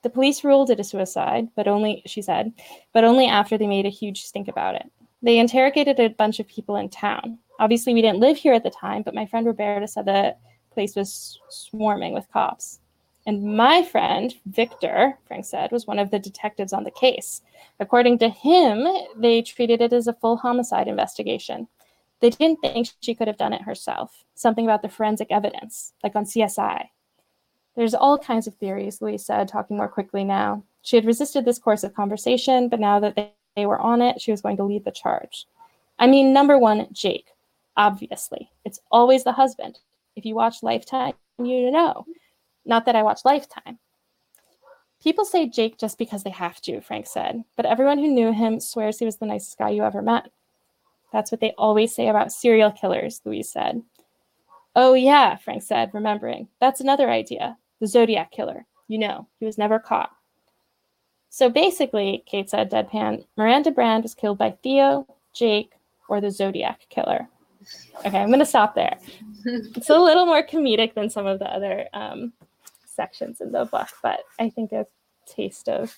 The 0.02 0.10
police 0.10 0.42
ruled 0.42 0.70
it 0.70 0.80
a 0.80 0.84
suicide, 0.84 1.48
but 1.54 1.68
only, 1.68 2.02
she 2.06 2.22
said, 2.22 2.52
but 2.92 3.04
only 3.04 3.26
after 3.26 3.56
they 3.56 3.68
made 3.68 3.86
a 3.86 3.90
huge 3.90 4.24
stink 4.24 4.48
about 4.48 4.74
it. 4.74 4.90
They 5.22 5.38
interrogated 5.38 6.00
a 6.00 6.08
bunch 6.08 6.40
of 6.40 6.48
people 6.48 6.76
in 6.76 6.88
town. 6.88 7.38
Obviously, 7.60 7.94
we 7.94 8.02
didn't 8.02 8.20
live 8.20 8.36
here 8.36 8.52
at 8.52 8.64
the 8.64 8.70
time, 8.70 9.02
but 9.02 9.14
my 9.14 9.26
friend 9.26 9.46
Roberta 9.46 9.86
said 9.86 10.06
the 10.06 10.34
place 10.72 10.96
was 10.96 11.38
swarming 11.48 12.14
with 12.14 12.30
cops. 12.32 12.80
And 13.28 13.58
my 13.58 13.82
friend, 13.82 14.34
Victor, 14.46 15.18
Frank 15.26 15.44
said, 15.44 15.70
was 15.70 15.86
one 15.86 15.98
of 15.98 16.10
the 16.10 16.18
detectives 16.18 16.72
on 16.72 16.84
the 16.84 16.90
case. 16.90 17.42
According 17.78 18.20
to 18.20 18.30
him, 18.30 18.88
they 19.18 19.42
treated 19.42 19.82
it 19.82 19.92
as 19.92 20.06
a 20.06 20.14
full 20.14 20.38
homicide 20.38 20.88
investigation. 20.88 21.68
They 22.20 22.30
didn't 22.30 22.60
think 22.62 22.88
she 23.00 23.14
could 23.14 23.28
have 23.28 23.36
done 23.36 23.52
it 23.52 23.60
herself. 23.60 24.24
Something 24.34 24.64
about 24.64 24.80
the 24.80 24.88
forensic 24.88 25.30
evidence, 25.30 25.92
like 26.02 26.16
on 26.16 26.24
CSI. 26.24 26.86
There's 27.76 27.92
all 27.92 28.16
kinds 28.16 28.46
of 28.46 28.54
theories, 28.54 29.02
Louise 29.02 29.26
said, 29.26 29.46
talking 29.46 29.76
more 29.76 29.88
quickly 29.88 30.24
now. 30.24 30.64
She 30.80 30.96
had 30.96 31.04
resisted 31.04 31.44
this 31.44 31.58
course 31.58 31.84
of 31.84 31.92
conversation, 31.92 32.70
but 32.70 32.80
now 32.80 32.98
that 32.98 33.14
they, 33.14 33.34
they 33.56 33.66
were 33.66 33.78
on 33.78 34.00
it, 34.00 34.22
she 34.22 34.30
was 34.30 34.40
going 34.40 34.56
to 34.56 34.64
lead 34.64 34.86
the 34.86 34.90
charge. 34.90 35.46
I 35.98 36.06
mean, 36.06 36.32
number 36.32 36.56
one, 36.56 36.86
Jake. 36.92 37.26
Obviously, 37.76 38.48
it's 38.64 38.80
always 38.90 39.22
the 39.22 39.32
husband. 39.32 39.80
If 40.16 40.24
you 40.24 40.34
watch 40.34 40.62
Lifetime, 40.62 41.12
you 41.38 41.70
know. 41.70 42.06
Not 42.68 42.84
that 42.84 42.94
I 42.94 43.02
watch 43.02 43.24
Lifetime. 43.24 43.78
People 45.02 45.24
say 45.24 45.48
Jake 45.48 45.78
just 45.78 45.96
because 45.96 46.22
they 46.22 46.30
have 46.30 46.60
to, 46.62 46.80
Frank 46.80 47.06
said, 47.06 47.42
but 47.56 47.66
everyone 47.66 47.98
who 47.98 48.08
knew 48.08 48.32
him 48.32 48.60
swears 48.60 48.98
he 48.98 49.04
was 49.04 49.16
the 49.16 49.26
nicest 49.26 49.58
guy 49.58 49.70
you 49.70 49.84
ever 49.84 50.02
met. 50.02 50.30
That's 51.12 51.32
what 51.32 51.40
they 51.40 51.54
always 51.56 51.94
say 51.94 52.08
about 52.08 52.32
serial 52.32 52.70
killers, 52.70 53.22
Louise 53.24 53.50
said. 53.50 53.82
Oh, 54.76 54.94
yeah, 54.94 55.36
Frank 55.36 55.62
said, 55.62 55.90
remembering. 55.94 56.48
That's 56.60 56.80
another 56.80 57.10
idea. 57.10 57.56
The 57.80 57.86
Zodiac 57.86 58.30
killer. 58.30 58.66
You 58.86 58.98
know, 58.98 59.26
he 59.40 59.46
was 59.46 59.56
never 59.56 59.78
caught. 59.78 60.10
So 61.30 61.48
basically, 61.48 62.22
Kate 62.26 62.50
said 62.50 62.70
deadpan, 62.70 63.24
Miranda 63.36 63.70
Brand 63.70 64.02
was 64.02 64.14
killed 64.14 64.38
by 64.38 64.52
Theo, 64.62 65.06
Jake, 65.34 65.72
or 66.08 66.20
the 66.20 66.30
Zodiac 66.30 66.86
killer. 66.90 67.28
Okay, 68.04 68.18
I'm 68.18 68.28
going 68.28 68.38
to 68.38 68.46
stop 68.46 68.74
there. 68.74 68.98
it's 69.44 69.90
a 69.90 69.98
little 69.98 70.26
more 70.26 70.46
comedic 70.46 70.94
than 70.94 71.10
some 71.10 71.26
of 71.26 71.38
the 71.38 71.46
other 71.46 71.86
um, 71.92 72.32
sections 72.98 73.40
in 73.40 73.52
the 73.52 73.64
book, 73.64 73.88
but 74.02 74.20
I 74.40 74.50
think 74.50 74.72
a 74.72 74.86
taste 75.26 75.68
of 75.68 75.96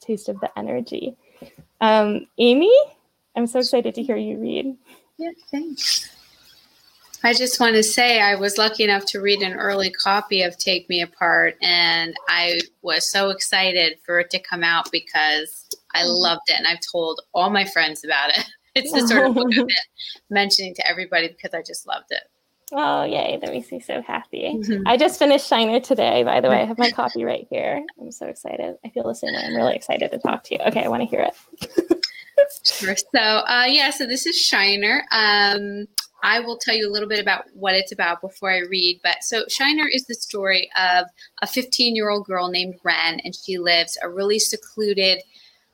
taste 0.00 0.28
of 0.28 0.38
the 0.40 0.56
energy. 0.58 1.16
Um, 1.80 2.26
Amy, 2.38 2.72
I'm 3.36 3.46
so 3.46 3.58
excited 3.58 3.94
to 3.96 4.02
hear 4.02 4.16
you 4.16 4.38
read. 4.38 4.76
Yeah, 5.18 5.30
thanks. 5.50 6.08
I 7.24 7.34
just 7.34 7.60
want 7.60 7.76
to 7.76 7.82
say 7.84 8.20
I 8.20 8.34
was 8.34 8.58
lucky 8.58 8.82
enough 8.82 9.04
to 9.06 9.20
read 9.20 9.42
an 9.42 9.54
early 9.54 9.90
copy 9.90 10.42
of 10.42 10.58
Take 10.58 10.88
Me 10.88 11.02
Apart, 11.02 11.56
and 11.62 12.14
I 12.28 12.60
was 12.82 13.08
so 13.08 13.30
excited 13.30 13.98
for 14.04 14.18
it 14.18 14.30
to 14.30 14.40
come 14.40 14.64
out 14.64 14.90
because 14.90 15.68
I 15.94 16.02
mm-hmm. 16.02 16.10
loved 16.10 16.42
it, 16.48 16.58
and 16.58 16.66
I've 16.66 16.80
told 16.90 17.20
all 17.32 17.50
my 17.50 17.64
friends 17.64 18.04
about 18.04 18.30
it. 18.30 18.44
It's 18.74 18.90
the 18.90 19.06
sort 19.06 19.26
of 19.26 19.34
book 19.34 19.48
I've 19.50 19.66
been 19.66 19.76
mentioning 20.30 20.74
to 20.76 20.88
everybody 20.88 21.28
because 21.28 21.52
I 21.52 21.60
just 21.60 21.86
loved 21.86 22.06
it. 22.08 22.22
Oh, 22.72 23.04
yay. 23.04 23.38
That 23.40 23.50
makes 23.50 23.70
me 23.70 23.80
so 23.80 24.00
happy. 24.00 24.54
Mm-hmm. 24.54 24.86
I 24.86 24.96
just 24.96 25.18
finished 25.18 25.46
Shiner 25.46 25.78
today, 25.78 26.22
by 26.22 26.40
the 26.40 26.48
way. 26.48 26.62
I 26.62 26.64
have 26.64 26.78
my 26.78 26.90
copy 26.94 27.22
right 27.22 27.46
here. 27.50 27.84
I'm 28.00 28.10
so 28.10 28.26
excited. 28.26 28.76
I 28.84 28.88
feel 28.88 29.06
the 29.06 29.14
same 29.14 29.34
way. 29.34 29.42
I'm 29.44 29.54
really 29.54 29.74
excited 29.74 30.10
to 30.10 30.18
talk 30.18 30.44
to 30.44 30.54
you. 30.54 30.60
Okay, 30.66 30.82
I 30.82 30.88
want 30.88 31.02
to 31.02 31.08
hear 31.08 31.20
it. 31.20 32.04
sure. 32.64 32.96
So, 32.96 33.20
uh, 33.20 33.66
yeah, 33.68 33.90
so 33.90 34.06
this 34.06 34.24
is 34.24 34.40
Shiner. 34.40 35.04
Um, 35.12 35.86
I 36.22 36.40
will 36.40 36.56
tell 36.56 36.74
you 36.74 36.88
a 36.88 36.92
little 36.92 37.08
bit 37.08 37.20
about 37.20 37.44
what 37.52 37.74
it's 37.74 37.92
about 37.92 38.20
before 38.20 38.50
I 38.50 38.60
read. 38.60 39.00
But 39.02 39.22
so 39.22 39.44
Shiner 39.48 39.86
is 39.86 40.06
the 40.06 40.14
story 40.14 40.70
of 40.76 41.06
a 41.42 41.46
15 41.46 41.94
year 41.94 42.08
old 42.08 42.26
girl 42.26 42.48
named 42.48 42.76
Wren, 42.84 43.20
and 43.24 43.34
she 43.34 43.58
lives 43.58 43.98
a 44.02 44.08
really 44.08 44.38
secluded 44.38 45.22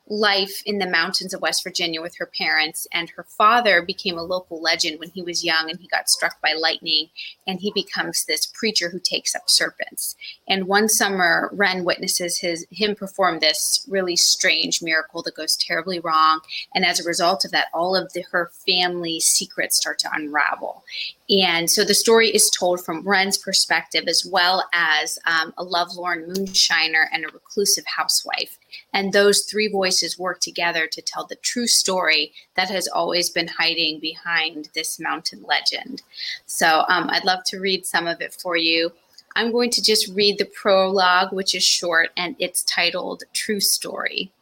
life 0.08 0.62
in 0.64 0.78
the 0.78 0.86
mountains 0.86 1.34
of 1.34 1.40
West 1.40 1.62
Virginia 1.62 2.00
with 2.00 2.16
her 2.16 2.26
parents. 2.26 2.86
And 2.92 3.10
her 3.10 3.24
father 3.24 3.82
became 3.82 4.18
a 4.18 4.22
local 4.22 4.60
legend 4.60 4.98
when 4.98 5.10
he 5.10 5.22
was 5.22 5.44
young 5.44 5.70
and 5.70 5.78
he 5.78 5.88
got 5.88 6.08
struck 6.08 6.40
by 6.40 6.54
lightning. 6.54 7.08
And 7.46 7.60
he 7.60 7.72
becomes 7.72 8.24
this 8.24 8.46
preacher 8.46 8.90
who 8.90 8.98
takes 8.98 9.34
up 9.34 9.48
serpents. 9.48 10.16
And 10.48 10.66
one 10.66 10.88
summer, 10.88 11.50
Wren 11.52 11.84
witnesses 11.84 12.38
his 12.38 12.66
him 12.70 12.94
perform 12.94 13.38
this 13.38 13.84
really 13.88 14.16
strange 14.16 14.82
miracle 14.82 15.22
that 15.22 15.36
goes 15.36 15.56
terribly 15.56 16.00
wrong. 16.00 16.40
And 16.74 16.84
as 16.84 17.00
a 17.00 17.08
result 17.08 17.44
of 17.44 17.50
that, 17.52 17.68
all 17.74 17.94
of 17.94 18.12
the, 18.12 18.24
her 18.30 18.50
family's 18.66 19.26
secrets 19.26 19.76
start 19.76 19.98
to 20.00 20.10
unravel. 20.12 20.84
And 21.30 21.70
so 21.70 21.84
the 21.84 21.94
story 21.94 22.28
is 22.28 22.50
told 22.50 22.82
from 22.82 23.06
Wren's 23.06 23.36
perspective, 23.36 24.04
as 24.08 24.24
well 24.24 24.66
as 24.72 25.18
um, 25.26 25.52
a 25.58 25.64
lovelorn 25.64 26.26
moonshiner 26.26 27.04
and 27.12 27.24
a 27.24 27.28
reclusive 27.28 27.84
housewife. 27.84 28.58
And 28.92 29.12
those 29.12 29.44
three 29.44 29.68
voices 29.68 30.18
work 30.18 30.40
together 30.40 30.86
to 30.86 31.02
tell 31.02 31.26
the 31.26 31.36
true 31.36 31.66
story 31.66 32.32
that 32.54 32.70
has 32.70 32.88
always 32.88 33.30
been 33.30 33.48
hiding 33.48 34.00
behind 34.00 34.68
this 34.74 34.98
mountain 34.98 35.44
legend. 35.46 36.02
So 36.46 36.84
um, 36.88 37.08
I'd 37.10 37.24
love 37.24 37.44
to 37.46 37.60
read 37.60 37.86
some 37.86 38.06
of 38.06 38.20
it 38.20 38.34
for 38.34 38.56
you. 38.56 38.92
I'm 39.36 39.52
going 39.52 39.70
to 39.70 39.82
just 39.82 40.12
read 40.14 40.38
the 40.38 40.44
prologue, 40.46 41.32
which 41.32 41.54
is 41.54 41.64
short 41.64 42.10
and 42.16 42.34
it's 42.38 42.64
titled 42.64 43.24
True 43.32 43.60
Story. 43.60 44.32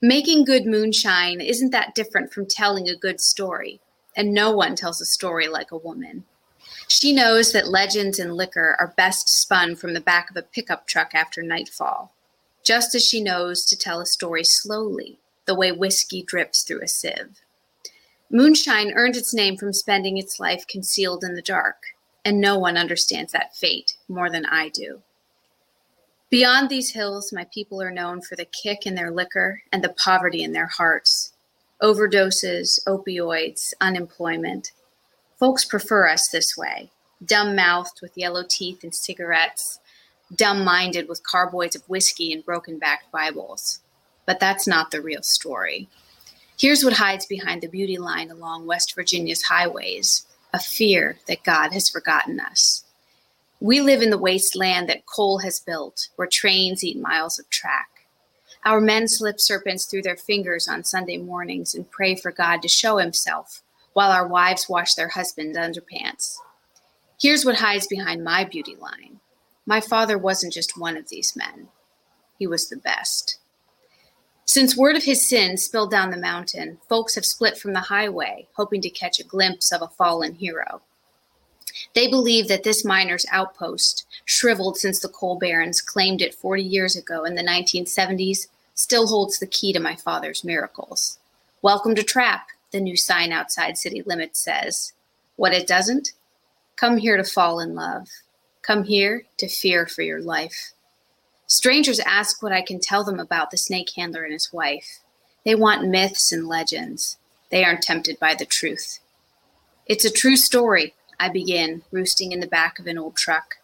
Making 0.00 0.44
good 0.44 0.66
moonshine 0.66 1.40
isn't 1.40 1.70
that 1.70 1.94
different 1.94 2.32
from 2.32 2.46
telling 2.46 2.88
a 2.88 2.96
good 2.96 3.20
story 3.20 3.80
and 4.16 4.32
no 4.32 4.52
one 4.52 4.76
tells 4.76 5.00
a 5.00 5.06
story 5.06 5.48
like 5.48 5.72
a 5.72 5.76
woman. 5.76 6.24
She 6.88 7.12
knows 7.12 7.52
that 7.52 7.68
legends 7.68 8.18
and 8.18 8.34
liquor 8.34 8.76
are 8.78 8.94
best 8.96 9.28
spun 9.28 9.76
from 9.76 9.94
the 9.94 10.00
back 10.00 10.30
of 10.30 10.36
a 10.36 10.42
pickup 10.42 10.86
truck 10.86 11.14
after 11.14 11.42
nightfall, 11.42 12.12
just 12.64 12.94
as 12.94 13.04
she 13.04 13.22
knows 13.22 13.64
to 13.64 13.76
tell 13.76 14.00
a 14.00 14.06
story 14.06 14.42
slowly, 14.42 15.18
the 15.46 15.54
way 15.54 15.70
whiskey 15.70 16.22
drips 16.22 16.62
through 16.62 16.82
a 16.82 16.88
sieve. 16.88 17.40
Moonshine 18.30 18.92
earned 18.94 19.16
its 19.16 19.34
name 19.34 19.56
from 19.56 19.72
spending 19.72 20.18
its 20.18 20.40
life 20.40 20.66
concealed 20.66 21.22
in 21.22 21.34
the 21.34 21.42
dark, 21.42 21.82
and 22.24 22.40
no 22.40 22.58
one 22.58 22.76
understands 22.76 23.32
that 23.32 23.54
fate 23.54 23.96
more 24.08 24.30
than 24.30 24.46
I 24.46 24.70
do. 24.70 25.02
Beyond 26.30 26.68
these 26.68 26.94
hills, 26.94 27.32
my 27.32 27.44
people 27.44 27.80
are 27.80 27.92
known 27.92 28.22
for 28.22 28.34
the 28.34 28.46
kick 28.46 28.86
in 28.86 28.96
their 28.96 29.10
liquor 29.10 29.62
and 29.70 29.84
the 29.84 29.94
poverty 29.96 30.42
in 30.42 30.52
their 30.52 30.66
hearts 30.66 31.34
overdoses, 31.82 32.82
opioids, 32.86 33.74
unemployment. 33.80 34.72
Folks 35.38 35.64
prefer 35.64 36.08
us 36.08 36.28
this 36.28 36.56
way 36.56 36.90
dumb 37.24 37.54
mouthed 37.54 38.00
with 38.02 38.16
yellow 38.16 38.42
teeth 38.46 38.82
and 38.82 38.94
cigarettes, 38.94 39.78
dumb 40.34 40.64
minded 40.64 41.08
with 41.08 41.22
carboys 41.22 41.74
of 41.74 41.88
whiskey 41.88 42.32
and 42.32 42.44
broken 42.44 42.78
backed 42.78 43.10
Bibles. 43.12 43.80
But 44.26 44.40
that's 44.40 44.66
not 44.66 44.90
the 44.90 45.02
real 45.02 45.22
story. 45.22 45.88
Here's 46.58 46.84
what 46.84 46.94
hides 46.94 47.26
behind 47.26 47.62
the 47.62 47.68
beauty 47.68 47.98
line 47.98 48.30
along 48.30 48.66
West 48.66 48.94
Virginia's 48.94 49.42
highways 49.42 50.26
a 50.52 50.58
fear 50.60 51.18
that 51.26 51.42
God 51.42 51.72
has 51.72 51.90
forgotten 51.90 52.38
us. 52.38 52.84
We 53.58 53.80
live 53.80 54.02
in 54.02 54.10
the 54.10 54.18
wasteland 54.18 54.88
that 54.88 55.04
coal 55.04 55.38
has 55.38 55.58
built, 55.58 56.10
where 56.14 56.28
trains 56.28 56.84
eat 56.84 56.96
miles 56.96 57.40
of 57.40 57.50
track. 57.50 57.88
Our 58.64 58.80
men 58.80 59.08
slip 59.08 59.40
serpents 59.40 59.84
through 59.84 60.02
their 60.02 60.16
fingers 60.16 60.68
on 60.68 60.84
Sunday 60.84 61.16
mornings 61.16 61.74
and 61.74 61.90
pray 61.90 62.14
for 62.14 62.30
God 62.30 62.62
to 62.62 62.68
show 62.68 62.98
himself, 62.98 63.62
while 63.94 64.12
our 64.12 64.28
wives 64.28 64.68
wash 64.68 64.94
their 64.94 65.08
husbands' 65.08 65.58
underpants. 65.58 66.36
Here's 67.20 67.44
what 67.44 67.56
hides 67.56 67.88
behind 67.88 68.22
my 68.22 68.44
beauty 68.44 68.76
line 68.76 69.18
my 69.66 69.80
father 69.80 70.18
wasn't 70.18 70.52
just 70.52 70.78
one 70.78 70.96
of 70.96 71.08
these 71.08 71.36
men, 71.36 71.68
he 72.38 72.46
was 72.46 72.68
the 72.68 72.76
best. 72.76 73.38
Since 74.46 74.76
word 74.76 74.96
of 74.96 75.04
his 75.04 75.26
sin 75.26 75.56
spilled 75.56 75.90
down 75.90 76.10
the 76.10 76.18
mountain, 76.18 76.78
folks 76.88 77.14
have 77.14 77.24
split 77.24 77.56
from 77.56 77.72
the 77.72 77.80
highway, 77.80 78.46
hoping 78.52 78.82
to 78.82 78.90
catch 78.90 79.18
a 79.18 79.24
glimpse 79.24 79.72
of 79.72 79.80
a 79.80 79.88
fallen 79.88 80.34
hero. 80.34 80.82
They 81.94 82.08
believe 82.08 82.48
that 82.48 82.62
this 82.62 82.84
miner's 82.84 83.26
outpost, 83.30 84.06
shriveled 84.26 84.76
since 84.76 85.00
the 85.00 85.08
coal 85.08 85.38
barons 85.38 85.80
claimed 85.80 86.20
it 86.20 86.34
40 86.34 86.62
years 86.62 86.94
ago 86.94 87.24
in 87.24 87.34
the 87.34 87.42
1970s, 87.42 88.48
still 88.74 89.06
holds 89.06 89.38
the 89.38 89.46
key 89.46 89.72
to 89.72 89.80
my 89.80 89.96
father's 89.96 90.44
miracles. 90.44 91.18
Welcome 91.62 91.94
to 91.94 92.02
Trap, 92.02 92.48
the 92.70 92.80
new 92.80 92.96
sign 92.96 93.32
outside 93.32 93.78
city 93.78 94.02
limits 94.02 94.40
says. 94.40 94.92
What 95.36 95.54
it 95.54 95.66
doesn't? 95.66 96.12
Come 96.76 96.98
here 96.98 97.16
to 97.16 97.24
fall 97.24 97.60
in 97.60 97.74
love. 97.74 98.08
Come 98.66 98.84
here 98.84 99.24
to 99.36 99.46
fear 99.46 99.86
for 99.86 100.00
your 100.00 100.22
life. 100.22 100.72
Strangers 101.46 102.00
ask 102.00 102.42
what 102.42 102.52
I 102.52 102.62
can 102.62 102.80
tell 102.80 103.04
them 103.04 103.20
about 103.20 103.50
the 103.50 103.58
snake 103.58 103.90
handler 103.94 104.24
and 104.24 104.32
his 104.32 104.54
wife. 104.54 105.00
They 105.44 105.54
want 105.54 105.86
myths 105.86 106.32
and 106.32 106.48
legends. 106.48 107.18
They 107.50 107.62
aren't 107.62 107.82
tempted 107.82 108.18
by 108.18 108.34
the 108.34 108.46
truth. 108.46 109.00
It's 109.84 110.06
a 110.06 110.10
true 110.10 110.36
story, 110.36 110.94
I 111.20 111.28
begin, 111.28 111.82
roosting 111.90 112.32
in 112.32 112.40
the 112.40 112.46
back 112.46 112.78
of 112.78 112.86
an 112.86 112.96
old 112.96 113.16
truck. 113.16 113.56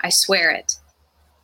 I 0.00 0.08
swear 0.08 0.50
it. 0.50 0.76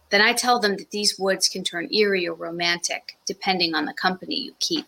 Then 0.08 0.22
I 0.22 0.32
tell 0.32 0.58
them 0.58 0.78
that 0.78 0.90
these 0.90 1.18
woods 1.18 1.48
can 1.48 1.64
turn 1.64 1.92
eerie 1.92 2.26
or 2.26 2.34
romantic, 2.34 3.18
depending 3.26 3.74
on 3.74 3.84
the 3.84 3.92
company 3.92 4.40
you 4.40 4.54
keep. 4.58 4.86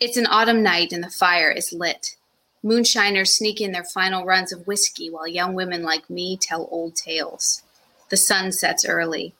It's 0.00 0.16
an 0.16 0.26
autumn 0.26 0.62
night 0.62 0.90
and 0.90 1.04
the 1.04 1.10
fire 1.10 1.50
is 1.50 1.70
lit. 1.70 2.16
Moonshiners 2.64 3.36
sneak 3.36 3.60
in 3.60 3.72
their 3.72 3.84
final 3.84 4.24
runs 4.24 4.50
of 4.50 4.66
whiskey 4.66 5.10
while 5.10 5.28
young 5.28 5.52
women 5.52 5.82
like 5.82 6.08
me 6.08 6.38
tell 6.40 6.66
old 6.70 6.96
tales. 6.96 7.62
The 8.08 8.16
sun 8.16 8.52
sets 8.52 8.86
early. 8.86 9.34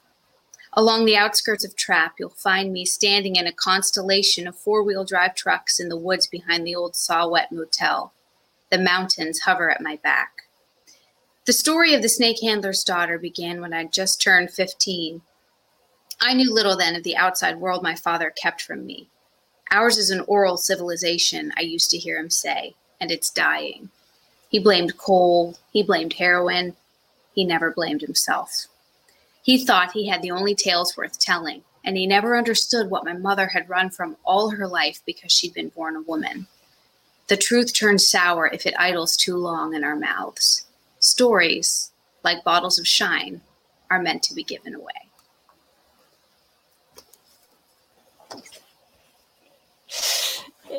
Along 0.73 1.05
the 1.05 1.17
outskirts 1.17 1.65
of 1.65 1.75
Trap, 1.75 2.13
you'll 2.19 2.29
find 2.29 2.71
me 2.71 2.85
standing 2.85 3.35
in 3.35 3.47
a 3.47 3.51
constellation 3.51 4.47
of 4.47 4.55
four 4.55 4.83
wheel 4.83 5.03
drive 5.03 5.33
trucks 5.33 5.79
in 5.79 5.89
the 5.89 5.97
woods 5.97 6.27
behind 6.27 6.67
the 6.67 6.75
old 6.75 6.95
Saw 6.95 7.27
Wet 7.27 7.51
Motel. 7.51 8.13
The 8.69 8.77
mountains 8.77 9.39
hover 9.39 9.71
at 9.71 9.81
my 9.81 9.95
back. 9.95 10.43
The 11.45 11.53
story 11.53 11.95
of 11.95 12.03
the 12.03 12.09
snake 12.09 12.41
handler's 12.43 12.83
daughter 12.83 13.17
began 13.17 13.59
when 13.59 13.73
I 13.73 13.85
just 13.85 14.21
turned 14.21 14.51
15. 14.51 15.23
I 16.21 16.33
knew 16.35 16.53
little 16.53 16.77
then 16.77 16.95
of 16.95 17.01
the 17.01 17.17
outside 17.17 17.57
world 17.57 17.81
my 17.81 17.95
father 17.95 18.29
kept 18.29 18.61
from 18.61 18.85
me. 18.85 19.09
Ours 19.71 19.97
is 19.97 20.11
an 20.11 20.21
oral 20.27 20.57
civilization, 20.57 21.51
I 21.57 21.61
used 21.61 21.89
to 21.89 21.97
hear 21.97 22.19
him 22.19 22.29
say, 22.29 22.75
and 23.05 23.11
it's 23.11 23.29
dying. 23.29 23.87
He 24.49 24.57
blamed 24.57 24.97
coal, 24.97 25.59
he 25.71 25.83
blamed 25.83 26.13
heroin, 26.13 26.75
he 27.35 27.45
never 27.45 27.69
blamed 27.69 28.01
himself. 28.01 28.65
He 29.43 29.63
thought 29.63 29.91
he 29.91 30.07
had 30.07 30.23
the 30.23 30.31
only 30.31 30.55
tales 30.55 30.97
worth 30.97 31.19
telling, 31.19 31.61
and 31.83 31.97
he 31.97 32.07
never 32.07 32.35
understood 32.35 32.89
what 32.89 33.05
my 33.05 33.13
mother 33.13 33.45
had 33.45 33.69
run 33.69 33.91
from 33.91 34.17
all 34.25 34.49
her 34.49 34.67
life 34.67 35.01
because 35.05 35.31
she'd 35.31 35.53
been 35.53 35.69
born 35.69 35.95
a 35.95 36.01
woman. 36.01 36.47
The 37.27 37.37
truth 37.37 37.75
turns 37.75 38.07
sour 38.07 38.47
if 38.47 38.65
it 38.65 38.73
idles 38.79 39.15
too 39.15 39.37
long 39.37 39.75
in 39.75 39.83
our 39.83 39.95
mouths. 39.95 40.65
Stories, 40.97 41.91
like 42.23 42.43
bottles 42.43 42.79
of 42.79 42.87
shine, 42.87 43.41
are 43.91 44.01
meant 44.01 44.23
to 44.23 44.33
be 44.33 44.43
given 44.43 44.73
away. 44.73 44.93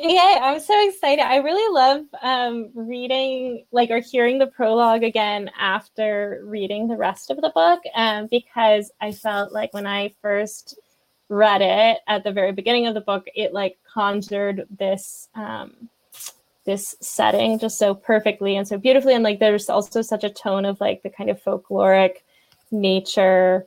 Yeah, 0.01 0.39
I'm 0.41 0.59
so 0.59 0.87
excited. 0.89 1.23
I 1.23 1.37
really 1.37 1.73
love 1.73 2.05
um, 2.21 2.69
reading, 2.73 3.65
like, 3.71 3.89
or 3.89 3.99
hearing 3.99 4.37
the 4.37 4.47
prologue 4.47 5.03
again 5.03 5.49
after 5.59 6.41
reading 6.45 6.87
the 6.87 6.97
rest 6.97 7.31
of 7.31 7.37
the 7.37 7.51
book, 7.53 7.81
um, 7.95 8.27
because 8.27 8.91
I 9.01 9.11
felt 9.11 9.51
like 9.53 9.73
when 9.73 9.87
I 9.87 10.13
first 10.21 10.79
read 11.29 11.61
it 11.61 11.99
at 12.07 12.23
the 12.23 12.31
very 12.31 12.51
beginning 12.51 12.87
of 12.87 12.93
the 12.93 13.01
book, 13.01 13.27
it 13.35 13.53
like 13.53 13.77
conjured 13.91 14.67
this 14.77 15.29
um, 15.35 15.89
this 16.65 16.95
setting 16.99 17.57
just 17.59 17.77
so 17.79 17.93
perfectly 17.95 18.57
and 18.57 18.67
so 18.67 18.77
beautifully, 18.77 19.13
and 19.13 19.23
like 19.23 19.39
there's 19.39 19.69
also 19.69 20.01
such 20.01 20.23
a 20.23 20.29
tone 20.29 20.65
of 20.65 20.79
like 20.79 21.01
the 21.03 21.09
kind 21.09 21.29
of 21.29 21.41
folkloric 21.41 22.17
nature 22.71 23.65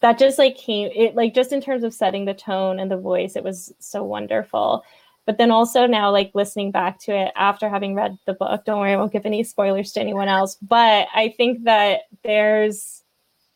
that 0.00 0.18
just 0.18 0.38
like 0.38 0.56
came 0.56 0.90
it 0.94 1.14
like 1.14 1.34
just 1.34 1.52
in 1.52 1.60
terms 1.60 1.84
of 1.84 1.94
setting 1.94 2.24
the 2.24 2.34
tone 2.34 2.78
and 2.78 2.90
the 2.90 2.96
voice, 2.96 3.36
it 3.36 3.44
was 3.44 3.72
so 3.78 4.02
wonderful 4.04 4.84
but 5.26 5.38
then 5.38 5.50
also 5.50 5.86
now 5.86 6.10
like 6.10 6.30
listening 6.34 6.70
back 6.70 6.98
to 6.98 7.12
it 7.12 7.32
after 7.36 7.68
having 7.68 7.94
read 7.94 8.18
the 8.26 8.34
book 8.34 8.64
don't 8.64 8.80
worry 8.80 8.92
i 8.92 8.96
won't 8.96 9.12
give 9.12 9.26
any 9.26 9.42
spoilers 9.42 9.92
to 9.92 10.00
anyone 10.00 10.28
else 10.28 10.56
but 10.62 11.06
i 11.14 11.28
think 11.36 11.64
that 11.64 12.02
there's 12.22 13.02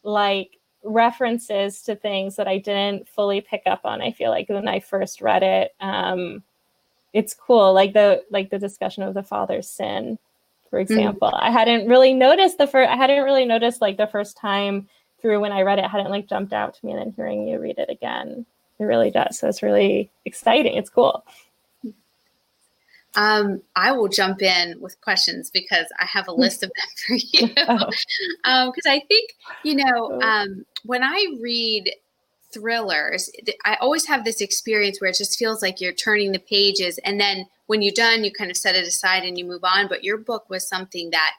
like 0.03 0.59
references 0.85 1.83
to 1.83 1.95
things 1.95 2.37
that 2.37 2.49
i 2.49 2.59
didn't 2.59 3.09
fully 3.09 3.41
pick 3.41 3.63
up 3.67 3.81
on 3.85 4.01
i 4.01 4.11
feel 4.11 4.31
like 4.31 4.49
when 4.49 4.69
i 4.69 4.81
first 4.81 5.21
read 5.21 5.43
it 5.43 5.75
um 5.81 6.43
it's 7.13 7.35
cool 7.35 7.73
like 7.73 7.93
the 7.93 8.23
like 8.31 8.51
the 8.51 8.59
discussion 8.59 9.03
of 9.03 9.15
the 9.15 9.23
father's 9.23 9.69
sin 9.69 10.19
for 10.71 10.83
mm-hmm. 10.83 10.93
example 10.93 11.31
mm. 11.31 11.43
i 11.43 11.51
hadn't 11.51 11.89
really 11.89 12.15
noticed 12.15 12.59
the 12.59 12.67
first 12.67 12.89
i 12.89 12.97
hadn't 12.97 13.25
really 13.25 13.45
noticed 13.45 13.81
like 13.81 13.97
the 13.97 14.07
first 14.07 14.37
time 14.37 14.89
through 15.21 15.41
when 15.41 15.53
i 15.53 15.63
read 15.63 15.79
it 15.79 15.85
hadn't 15.87 16.11
like 16.11 16.29
jumped 16.29 16.53
out 16.53 16.75
to 16.75 16.87
me 16.87 16.93
and 16.93 17.01
then 17.01 17.13
hearing 17.17 17.47
you 17.47 17.59
read 17.59 17.79
it 17.79 17.91
again 17.91 18.47
it 18.79 18.85
really 18.85 19.11
does 19.11 19.39
so 19.39 19.49
it's 19.49 19.63
really 19.63 20.11
exciting 20.25 20.77
it's 20.77 20.91
cool 20.91 21.25
um, 23.15 23.63
I 23.75 23.93
will 23.93 24.09
jump 24.09 24.43
in 24.43 24.81
with 24.81 25.01
questions 25.01 25.51
because 25.51 25.87
I 25.99 26.05
have 26.05 26.29
a 26.29 26.33
hmm. 26.33 26.41
list 26.41 26.63
of 26.63 26.71
them 26.77 26.87
for 27.07 27.15
you. 27.33 27.45
Um, 28.45 28.71
because 28.71 28.87
um, 28.87 28.93
I 28.93 29.03
think, 29.09 29.35
you 29.65 29.77
know, 29.77 30.13
oh. 30.13 30.21
um, 30.21 30.65
when 30.85 31.03
I 31.03 31.37
read 31.41 31.91
thrillers, 32.53 33.31
I 33.65 33.77
always 33.81 34.07
have 34.07 34.25
this 34.25 34.41
experience 34.41 35.01
where 35.01 35.11
it 35.11 35.17
just 35.17 35.39
feels 35.39 35.63
like 35.63 35.81
you're 35.81 35.93
turning 35.93 36.33
the 36.33 36.39
pages. 36.39 36.99
And 36.99 37.21
then 37.21 37.47
when 37.67 37.83
you're 37.83 37.93
done, 37.93 38.25
you 38.25 38.33
kind 38.33 38.51
of 38.51 38.57
set 38.57 38.75
it 38.75 38.87
aside 38.87 39.25
and 39.25 39.39
you 39.39 39.45
move 39.45 39.65
on. 39.65 39.89
But 39.89 40.05
your 40.05 40.17
book 40.17 40.49
was 40.49 40.67
something 40.67 41.11
that 41.11 41.33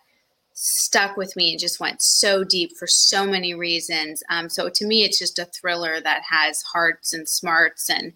stuck 0.54 1.16
with 1.16 1.36
me 1.36 1.52
and 1.52 1.60
just 1.60 1.80
went 1.80 2.02
so 2.02 2.44
deep 2.44 2.76
for 2.78 2.86
so 2.86 3.26
many 3.26 3.54
reasons. 3.54 4.22
Um, 4.30 4.50
so 4.50 4.70
to 4.70 4.86
me, 4.86 5.04
it's 5.04 5.18
just 5.18 5.40
a 5.40 5.46
thriller 5.46 6.02
that 6.02 6.24
has 6.30 6.62
hearts 6.62 7.14
and 7.14 7.28
smarts. 7.28 7.90
And, 7.90 8.14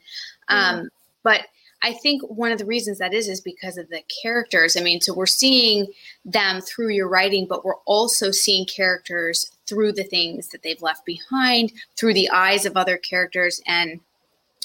mm. 0.50 0.90
but 1.24 1.48
I 1.84 1.92
think 1.92 2.22
one 2.24 2.54
of 2.54 2.60
the 2.60 2.66
reasons 2.66 2.98
that 3.00 3.14
is 3.14 3.28
is 3.28 3.42
because 3.42 3.78
of 3.78 3.90
the 3.90 4.02
characters. 4.22 4.78
I 4.78 4.82
mean, 4.82 5.02
so 5.02 5.14
we're 5.14 5.26
seeing 5.26 5.88
them 6.24 6.62
through 6.62 6.90
your 6.90 7.10
writing, 7.10 7.46
but 7.46 7.66
we're 7.66 7.82
also 7.86 8.32
seeing 8.32 8.66
characters 8.66 9.52
through 9.68 9.92
the 9.92 10.06
things 10.06 10.48
that 10.50 10.64
they've 10.64 10.82
left 10.82 11.06
behind, 11.06 11.74
through 11.98 12.14
the 12.14 12.30
eyes 12.30 12.66
of 12.66 12.78
other 12.78 12.98
characters. 12.98 13.62
And 13.68 14.00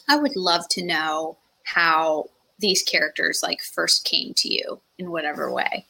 I 0.09 0.17
would 0.17 0.37
love 0.37 0.69
to 0.71 0.85
know 0.85 1.37
how 1.65 2.27
these 2.61 2.83
characters 2.83 3.41
like 3.43 3.63
first 3.63 4.05
came 4.05 4.33
to 4.35 4.53
you 4.53 4.81
in 4.97 5.11
whatever 5.11 5.53
way. 5.53 5.85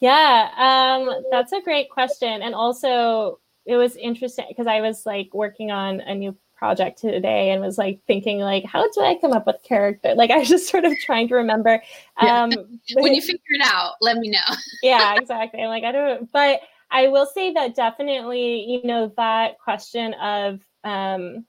Yeah, 0.00 0.50
um, 0.56 1.24
that's 1.30 1.52
a 1.52 1.60
great 1.62 1.90
question. 1.90 2.42
And 2.42 2.54
also, 2.54 3.38
it 3.64 3.76
was 3.76 3.96
interesting 3.96 4.44
because 4.48 4.66
I 4.66 4.82
was 4.82 5.06
like 5.06 5.32
working 5.32 5.70
on 5.70 6.00
a 6.00 6.14
new 6.14 6.36
project 6.56 6.98
today 6.98 7.50
and 7.50 7.60
was 7.60 7.78
like 7.78 8.00
thinking 8.06 8.38
like 8.40 8.64
how 8.64 8.90
do 8.92 9.00
i 9.02 9.16
come 9.20 9.32
up 9.32 9.46
with 9.46 9.62
character? 9.62 10.14
Like 10.14 10.30
i 10.30 10.38
was 10.38 10.48
just 10.48 10.68
sort 10.68 10.84
of 10.84 10.92
trying 11.04 11.28
to 11.28 11.34
remember 11.34 11.82
um 12.16 12.50
yeah. 12.50 12.56
when 13.02 13.14
you 13.14 13.20
figure 13.20 13.40
it 13.48 13.62
out 13.66 13.94
let 14.00 14.16
me 14.16 14.30
know. 14.30 14.56
Yeah 14.82 15.14
exactly. 15.16 15.62
I'm 15.62 15.68
like 15.68 15.84
i 15.84 15.92
don't 15.92 16.30
but 16.32 16.60
i 16.90 17.08
will 17.08 17.26
say 17.26 17.52
that 17.52 17.74
definitely 17.74 18.64
you 18.64 18.82
know 18.84 19.12
that 19.16 19.58
question 19.58 20.14
of 20.14 20.60
um 20.84 21.44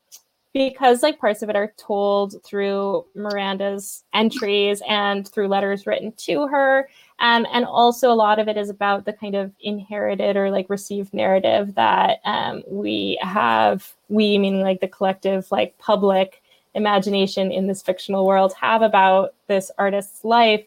because 0.53 1.03
like 1.03 1.19
parts 1.19 1.43
of 1.43 1.49
it 1.49 1.55
are 1.55 1.73
told 1.77 2.43
through 2.43 3.05
miranda's 3.15 4.03
entries 4.13 4.81
and 4.87 5.27
through 5.27 5.47
letters 5.47 5.85
written 5.85 6.11
to 6.17 6.47
her 6.47 6.89
um, 7.19 7.47
and 7.51 7.65
also, 7.65 8.11
a 8.11 8.13
lot 8.13 8.37
of 8.37 8.47
it 8.47 8.57
is 8.57 8.69
about 8.69 9.05
the 9.05 9.13
kind 9.13 9.35
of 9.35 9.51
inherited 9.59 10.37
or 10.37 10.51
like 10.51 10.69
received 10.69 11.13
narrative 11.13 11.73
that 11.75 12.19
um, 12.25 12.63
we 12.67 13.17
have, 13.21 13.91
we 14.07 14.37
meaning 14.37 14.61
like 14.61 14.81
the 14.81 14.87
collective, 14.87 15.51
like 15.51 15.77
public 15.79 16.43
imagination 16.75 17.51
in 17.51 17.65
this 17.65 17.81
fictional 17.81 18.27
world, 18.27 18.53
have 18.53 18.83
about 18.83 19.33
this 19.47 19.71
artist's 19.79 20.23
life. 20.23 20.63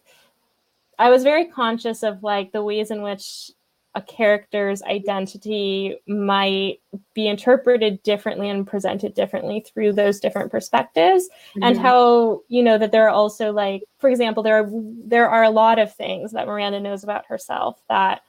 I 0.98 1.08
was 1.08 1.22
very 1.22 1.46
conscious 1.46 2.02
of 2.02 2.24
like 2.24 2.50
the 2.50 2.64
ways 2.64 2.90
in 2.90 3.02
which 3.02 3.52
a 3.94 4.02
character's 4.02 4.82
identity 4.82 5.96
might 6.06 6.78
be 7.12 7.26
interpreted 7.26 8.02
differently 8.04 8.48
and 8.48 8.66
presented 8.66 9.14
differently 9.14 9.60
through 9.60 9.92
those 9.92 10.20
different 10.20 10.50
perspectives 10.50 11.28
mm-hmm. 11.50 11.64
and 11.64 11.78
how 11.78 12.40
you 12.48 12.62
know 12.62 12.78
that 12.78 12.92
there 12.92 13.06
are 13.06 13.10
also 13.10 13.52
like 13.52 13.82
for 13.98 14.08
example 14.08 14.42
there 14.42 14.62
are 14.62 14.70
there 15.04 15.28
are 15.28 15.42
a 15.42 15.50
lot 15.50 15.78
of 15.78 15.94
things 15.94 16.30
that 16.32 16.46
miranda 16.46 16.78
knows 16.78 17.02
about 17.02 17.26
herself 17.26 17.80
that 17.88 18.22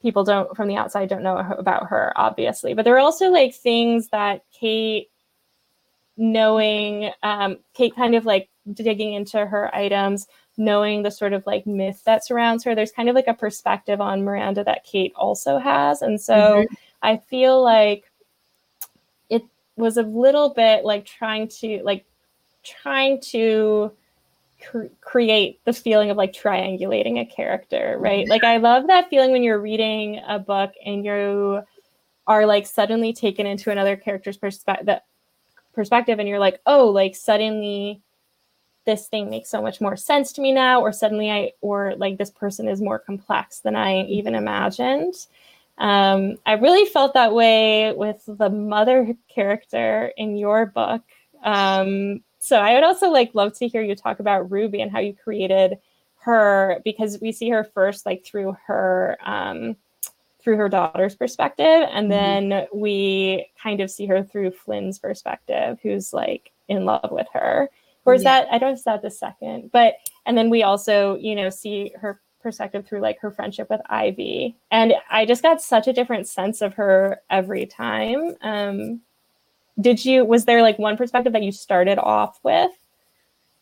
people 0.00 0.24
don't 0.24 0.56
from 0.56 0.68
the 0.68 0.76
outside 0.76 1.08
don't 1.08 1.22
know 1.22 1.36
about 1.36 1.86
her 1.86 2.12
obviously 2.16 2.72
but 2.72 2.84
there 2.84 2.94
are 2.94 3.00
also 3.00 3.30
like 3.30 3.54
things 3.54 4.08
that 4.08 4.42
kate 4.58 5.08
knowing 6.16 7.12
um, 7.22 7.58
kate 7.74 7.94
kind 7.94 8.14
of 8.14 8.24
like 8.24 8.48
digging 8.72 9.12
into 9.12 9.44
her 9.44 9.74
items 9.74 10.26
knowing 10.58 11.02
the 11.02 11.10
sort 11.10 11.32
of 11.32 11.46
like 11.46 11.66
myth 11.66 12.02
that 12.04 12.24
surrounds 12.24 12.64
her 12.64 12.74
there's 12.74 12.92
kind 12.92 13.08
of 13.08 13.14
like 13.14 13.28
a 13.28 13.34
perspective 13.34 14.00
on 14.00 14.24
miranda 14.24 14.64
that 14.64 14.84
kate 14.84 15.12
also 15.16 15.58
has 15.58 16.02
and 16.02 16.20
so 16.20 16.34
mm-hmm. 16.34 16.74
i 17.02 17.16
feel 17.16 17.62
like 17.62 18.10
it 19.30 19.42
was 19.76 19.96
a 19.96 20.02
little 20.02 20.50
bit 20.50 20.84
like 20.84 21.06
trying 21.06 21.46
to 21.46 21.80
like 21.84 22.04
trying 22.64 23.20
to 23.20 23.92
cr- 24.60 24.86
create 25.00 25.64
the 25.64 25.72
feeling 25.72 26.10
of 26.10 26.16
like 26.16 26.32
triangulating 26.32 27.20
a 27.20 27.24
character 27.24 27.96
right 28.00 28.24
mm-hmm. 28.24 28.30
like 28.30 28.44
i 28.44 28.56
love 28.56 28.88
that 28.88 29.08
feeling 29.08 29.30
when 29.30 29.42
you're 29.42 29.60
reading 29.60 30.20
a 30.26 30.38
book 30.38 30.72
and 30.84 31.04
you 31.04 31.62
are 32.26 32.44
like 32.46 32.66
suddenly 32.66 33.12
taken 33.12 33.46
into 33.46 33.70
another 33.70 33.96
character's 33.96 34.36
perspective 34.36 34.98
perspective 35.72 36.18
and 36.18 36.28
you're 36.28 36.40
like 36.40 36.60
oh 36.66 36.88
like 36.88 37.14
suddenly 37.14 38.02
this 38.88 39.06
thing 39.06 39.28
makes 39.28 39.50
so 39.50 39.60
much 39.60 39.82
more 39.82 39.98
sense 39.98 40.32
to 40.32 40.40
me 40.40 40.50
now 40.50 40.80
or 40.80 40.92
suddenly 40.92 41.30
i 41.30 41.52
or 41.60 41.94
like 41.96 42.16
this 42.16 42.30
person 42.30 42.66
is 42.66 42.80
more 42.80 42.98
complex 42.98 43.60
than 43.60 43.76
i 43.76 44.02
even 44.04 44.34
imagined. 44.34 45.14
Um, 45.76 46.38
i 46.46 46.54
really 46.54 46.86
felt 46.90 47.12
that 47.12 47.34
way 47.34 47.92
with 47.92 48.24
the 48.26 48.48
mother 48.48 49.14
character 49.28 50.10
in 50.16 50.38
your 50.38 50.64
book. 50.64 51.02
Um, 51.44 52.22
so 52.40 52.58
i 52.58 52.72
would 52.72 52.82
also 52.82 53.10
like 53.10 53.34
love 53.34 53.52
to 53.58 53.68
hear 53.68 53.82
you 53.82 53.94
talk 53.94 54.20
about 54.20 54.50
ruby 54.50 54.80
and 54.80 54.90
how 54.90 55.00
you 55.00 55.12
created 55.12 55.78
her 56.20 56.80
because 56.82 57.20
we 57.20 57.30
see 57.30 57.50
her 57.50 57.64
first 57.64 58.06
like 58.06 58.24
through 58.24 58.56
her 58.66 59.18
um, 59.22 59.76
through 60.40 60.56
her 60.56 60.70
daughter's 60.70 61.14
perspective 61.14 61.82
and 61.92 62.10
mm-hmm. 62.10 62.48
then 62.48 62.66
we 62.72 63.46
kind 63.62 63.82
of 63.82 63.90
see 63.90 64.06
her 64.06 64.22
through 64.22 64.50
flynn's 64.50 64.98
perspective 64.98 65.78
who's 65.82 66.14
like 66.14 66.52
in 66.68 66.86
love 66.86 67.10
with 67.10 67.26
her 67.34 67.68
or 68.08 68.14
is 68.14 68.22
yeah. 68.22 68.42
that 68.42 68.48
I 68.52 68.58
don't 68.58 68.70
know 68.70 68.78
if 68.78 68.84
that 68.84 69.02
the 69.02 69.10
second, 69.10 69.70
but 69.70 69.94
and 70.24 70.36
then 70.36 70.48
we 70.48 70.62
also, 70.62 71.16
you 71.16 71.34
know, 71.34 71.50
see 71.50 71.92
her 72.00 72.20
perspective 72.40 72.86
through 72.86 73.00
like 73.00 73.20
her 73.20 73.30
friendship 73.30 73.68
with 73.68 73.80
Ivy. 73.90 74.56
And 74.70 74.94
I 75.10 75.26
just 75.26 75.42
got 75.42 75.60
such 75.60 75.86
a 75.88 75.92
different 75.92 76.26
sense 76.26 76.62
of 76.62 76.74
her 76.74 77.20
every 77.28 77.66
time. 77.66 78.34
Um 78.40 79.02
did 79.80 80.04
you 80.04 80.24
was 80.24 80.46
there 80.46 80.62
like 80.62 80.78
one 80.78 80.96
perspective 80.96 81.34
that 81.34 81.42
you 81.42 81.52
started 81.52 81.98
off 81.98 82.40
with? 82.42 82.72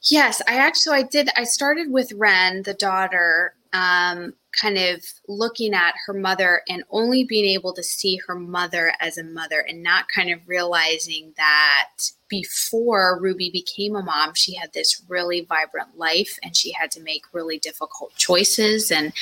Yes, 0.02 0.40
I 0.48 0.54
actually 0.54 0.98
I 0.98 1.02
did 1.02 1.28
I 1.36 1.44
started 1.44 1.90
with 1.90 2.12
Wren, 2.12 2.62
the 2.62 2.74
daughter, 2.74 3.54
um, 3.72 4.34
kind 4.60 4.78
of 4.78 5.04
looking 5.28 5.74
at 5.74 5.94
her 6.06 6.14
mother 6.14 6.62
and 6.68 6.82
only 6.90 7.24
being 7.24 7.44
able 7.44 7.72
to 7.74 7.82
see 7.82 8.20
her 8.26 8.34
mother 8.34 8.92
as 9.00 9.18
a 9.18 9.24
mother 9.24 9.60
and 9.60 9.82
not 9.82 10.08
kind 10.08 10.30
of 10.30 10.40
realizing 10.46 11.32
that 11.36 11.90
before 12.28 13.18
Ruby 13.20 13.50
became 13.50 13.94
a 13.94 14.02
mom, 14.02 14.34
she 14.34 14.54
had 14.54 14.72
this 14.72 15.02
really 15.08 15.42
vibrant 15.42 15.96
life 15.96 16.38
and 16.42 16.56
she 16.56 16.72
had 16.72 16.90
to 16.92 17.02
make 17.02 17.22
really 17.32 17.58
difficult 17.58 18.14
choices. 18.16 18.90
And, 18.90 19.12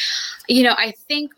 you 0.49 0.63
know, 0.63 0.75
I 0.79 0.93
think 0.93 1.33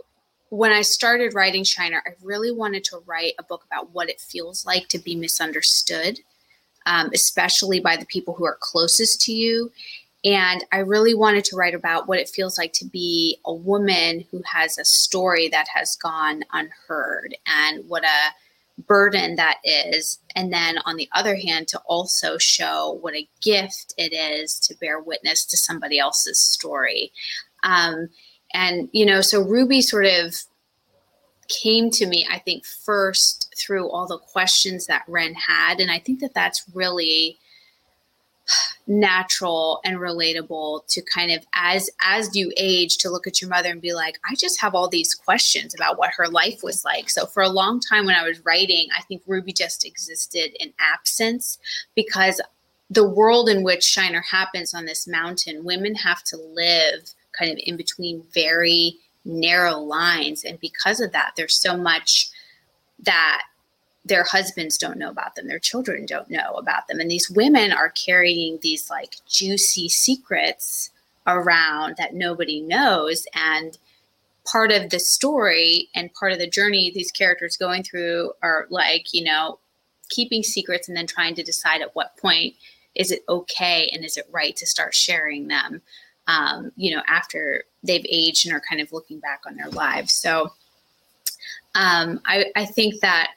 when 0.50 0.72
I 0.72 0.82
started 0.82 1.34
writing 1.34 1.64
Shiner, 1.64 2.02
I 2.06 2.10
really 2.22 2.52
wanted 2.52 2.84
to 2.84 3.02
write 3.06 3.34
a 3.38 3.42
book 3.42 3.64
about 3.66 3.92
what 3.92 4.08
it 4.08 4.20
feels 4.20 4.64
like 4.64 4.88
to 4.88 4.98
be 4.98 5.16
misunderstood, 5.16 6.20
um, 6.86 7.10
especially 7.12 7.80
by 7.80 7.96
the 7.96 8.06
people 8.06 8.34
who 8.34 8.44
are 8.44 8.58
closest 8.60 9.20
to 9.22 9.32
you. 9.32 9.72
And 10.26 10.64
I 10.72 10.78
really 10.78 11.14
wanted 11.14 11.44
to 11.44 11.56
write 11.56 11.74
about 11.74 12.08
what 12.08 12.18
it 12.18 12.28
feels 12.28 12.58
like 12.58 12.72
to 12.74 12.84
be 12.84 13.38
a 13.44 13.54
woman 13.54 14.24
who 14.32 14.42
has 14.44 14.76
a 14.76 14.84
story 14.84 15.48
that 15.50 15.68
has 15.72 15.94
gone 15.94 16.42
unheard 16.52 17.36
and 17.46 17.88
what 17.88 18.02
a 18.02 18.82
burden 18.82 19.36
that 19.36 19.58
is. 19.62 20.18
And 20.34 20.52
then 20.52 20.78
on 20.84 20.96
the 20.96 21.08
other 21.14 21.36
hand, 21.36 21.68
to 21.68 21.78
also 21.86 22.38
show 22.38 22.98
what 23.00 23.14
a 23.14 23.28
gift 23.40 23.94
it 23.96 24.12
is 24.12 24.58
to 24.64 24.74
bear 24.74 24.98
witness 24.98 25.44
to 25.46 25.56
somebody 25.56 26.00
else's 26.00 26.40
story. 26.40 27.12
Um, 27.62 28.08
and, 28.52 28.88
you 28.90 29.06
know, 29.06 29.20
so 29.20 29.40
Ruby 29.40 29.80
sort 29.80 30.06
of 30.06 30.34
came 31.46 31.88
to 31.90 32.06
me, 32.06 32.26
I 32.28 32.40
think, 32.40 32.66
first 32.66 33.54
through 33.56 33.88
all 33.88 34.08
the 34.08 34.18
questions 34.18 34.86
that 34.86 35.04
Wren 35.06 35.34
had. 35.34 35.78
And 35.78 35.90
I 35.90 36.00
think 36.00 36.18
that 36.18 36.34
that's 36.34 36.64
really 36.74 37.38
natural 38.86 39.80
and 39.84 39.96
relatable 39.96 40.86
to 40.86 41.02
kind 41.02 41.32
of 41.32 41.44
as 41.54 41.90
as 42.02 42.36
you 42.36 42.52
age 42.56 42.98
to 42.98 43.10
look 43.10 43.26
at 43.26 43.40
your 43.40 43.50
mother 43.50 43.70
and 43.70 43.80
be 43.80 43.92
like 43.92 44.16
i 44.30 44.34
just 44.36 44.60
have 44.60 44.76
all 44.76 44.88
these 44.88 45.12
questions 45.12 45.74
about 45.74 45.98
what 45.98 46.12
her 46.16 46.28
life 46.28 46.60
was 46.62 46.84
like. 46.84 47.10
So 47.10 47.26
for 47.26 47.42
a 47.42 47.48
long 47.48 47.80
time 47.80 48.06
when 48.06 48.14
i 48.14 48.26
was 48.26 48.44
writing 48.44 48.86
i 48.96 49.02
think 49.02 49.22
ruby 49.26 49.52
just 49.52 49.84
existed 49.84 50.52
in 50.60 50.72
absence 50.78 51.58
because 51.96 52.40
the 52.88 53.08
world 53.08 53.48
in 53.48 53.64
which 53.64 53.82
shiner 53.82 54.22
happens 54.30 54.72
on 54.72 54.84
this 54.84 55.08
mountain 55.08 55.64
women 55.64 55.96
have 55.96 56.22
to 56.24 56.36
live 56.36 57.10
kind 57.36 57.50
of 57.50 57.58
in 57.64 57.76
between 57.76 58.22
very 58.32 58.96
narrow 59.26 59.78
lines. 59.78 60.44
And 60.44 60.58
because 60.60 61.00
of 61.00 61.12
that 61.12 61.32
there's 61.36 61.60
so 61.60 61.76
much 61.76 62.30
that 63.00 63.42
their 64.06 64.24
husbands 64.24 64.78
don't 64.78 64.98
know 64.98 65.10
about 65.10 65.34
them, 65.34 65.48
their 65.48 65.58
children 65.58 66.06
don't 66.06 66.30
know 66.30 66.52
about 66.54 66.86
them. 66.86 67.00
And 67.00 67.10
these 67.10 67.30
women 67.30 67.72
are 67.72 67.90
carrying 67.90 68.58
these 68.62 68.88
like 68.88 69.16
juicy 69.28 69.88
secrets 69.88 70.90
around 71.26 71.96
that 71.98 72.14
nobody 72.14 72.60
knows. 72.60 73.26
And 73.34 73.76
part 74.44 74.70
of 74.70 74.90
the 74.90 75.00
story 75.00 75.88
and 75.94 76.14
part 76.14 76.32
of 76.32 76.38
the 76.38 76.48
journey 76.48 76.90
these 76.94 77.10
characters 77.10 77.56
going 77.56 77.82
through 77.82 78.32
are 78.42 78.66
like, 78.70 79.12
you 79.12 79.24
know, 79.24 79.58
keeping 80.08 80.44
secrets 80.44 80.86
and 80.86 80.96
then 80.96 81.06
trying 81.06 81.34
to 81.34 81.42
decide 81.42 81.82
at 81.82 81.94
what 81.96 82.16
point 82.16 82.54
is 82.94 83.10
it 83.10 83.24
okay 83.28 83.90
and 83.92 84.04
is 84.04 84.16
it 84.16 84.28
right 84.30 84.54
to 84.56 84.66
start 84.66 84.94
sharing 84.94 85.48
them, 85.48 85.82
um, 86.28 86.70
you 86.76 86.94
know, 86.94 87.02
after 87.08 87.64
they've 87.82 88.06
aged 88.08 88.46
and 88.46 88.54
are 88.54 88.62
kind 88.68 88.80
of 88.80 88.92
looking 88.92 89.18
back 89.18 89.40
on 89.46 89.56
their 89.56 89.68
lives. 89.70 90.14
So 90.14 90.52
um, 91.74 92.20
I, 92.24 92.46
I 92.54 92.64
think 92.66 93.00
that 93.00 93.32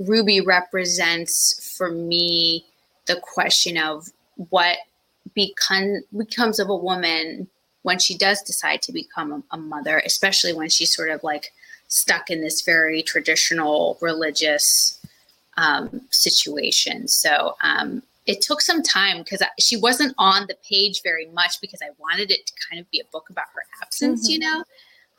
Ruby 0.00 0.40
represents 0.40 1.74
for 1.76 1.90
me 1.90 2.64
the 3.06 3.16
question 3.16 3.76
of 3.76 4.08
what 4.48 4.78
become, 5.34 6.00
becomes 6.16 6.58
of 6.58 6.68
a 6.68 6.76
woman 6.76 7.48
when 7.82 7.98
she 7.98 8.16
does 8.16 8.42
decide 8.42 8.82
to 8.82 8.92
become 8.92 9.32
a, 9.32 9.56
a 9.56 9.58
mother, 9.58 10.02
especially 10.04 10.52
when 10.52 10.68
she's 10.68 10.94
sort 10.94 11.10
of 11.10 11.22
like 11.22 11.52
stuck 11.88 12.30
in 12.30 12.40
this 12.40 12.62
very 12.62 13.02
traditional 13.02 13.98
religious 14.00 14.98
um, 15.56 16.00
situation. 16.10 17.08
So 17.08 17.56
um, 17.62 18.02
it 18.26 18.40
took 18.40 18.60
some 18.60 18.82
time 18.82 19.18
because 19.18 19.42
she 19.58 19.76
wasn't 19.76 20.14
on 20.18 20.46
the 20.46 20.56
page 20.68 21.02
very 21.02 21.26
much 21.26 21.60
because 21.60 21.80
I 21.82 21.90
wanted 21.98 22.30
it 22.30 22.46
to 22.46 22.52
kind 22.68 22.80
of 22.80 22.90
be 22.90 23.00
a 23.00 23.04
book 23.12 23.28
about 23.28 23.46
her 23.54 23.64
absence, 23.82 24.24
mm-hmm. 24.24 24.32
you 24.32 24.38
know. 24.38 24.64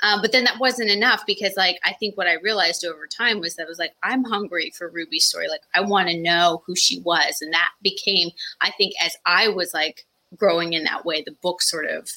Um, 0.02 0.22
but 0.22 0.32
then 0.32 0.44
that 0.46 0.60
wasn't 0.60 0.90
enough 0.90 1.24
because, 1.28 1.54
like, 1.56 1.80
I 1.84 1.94
think 1.94 2.18
what 2.18 2.28
I 2.28 2.34
realized 2.44 2.84
over 2.86 3.08
time 3.08 3.40
was 3.40 3.56
that 3.56 3.66
I 3.66 3.70
was 3.70 3.80
like, 3.80 3.94
I'm 4.04 4.24
hungry 4.24 4.72
for 4.76 4.90
Ruby's 4.90 5.28
story. 5.28 5.48
Like, 5.48 5.62
I 5.76 5.82
want 5.82 6.10
to 6.10 6.18
know 6.18 6.64
who 6.66 6.76
she 6.76 7.00
was. 7.02 7.42
And 7.42 7.54
that 7.54 7.70
became, 7.82 8.30
I 8.62 8.72
think, 8.72 8.94
as 9.02 9.16
I 9.26 9.50
was 9.50 9.74
like 9.74 10.06
growing 10.36 10.74
in 10.74 10.84
that 10.86 11.06
way, 11.06 11.22
the 11.22 11.36
book 11.42 11.62
sort 11.62 11.86
of 11.86 12.10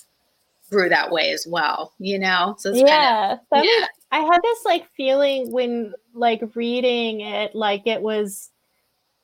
grew 0.71 0.89
that 0.89 1.11
way 1.11 1.31
as 1.31 1.47
well, 1.47 1.93
you 1.99 2.19
know? 2.19 2.57
So 2.59 2.73
yeah, 2.73 3.37
kind 3.53 3.65
of, 3.65 3.65
yeah. 3.65 3.81
Was, 3.81 3.89
I 4.11 4.19
had 4.21 4.41
this 4.43 4.65
like 4.65 4.89
feeling 4.97 5.53
when 5.53 5.93
like 6.15 6.43
reading 6.55 7.21
it, 7.21 7.55
like 7.55 7.87
it 7.87 8.01
was 8.01 8.51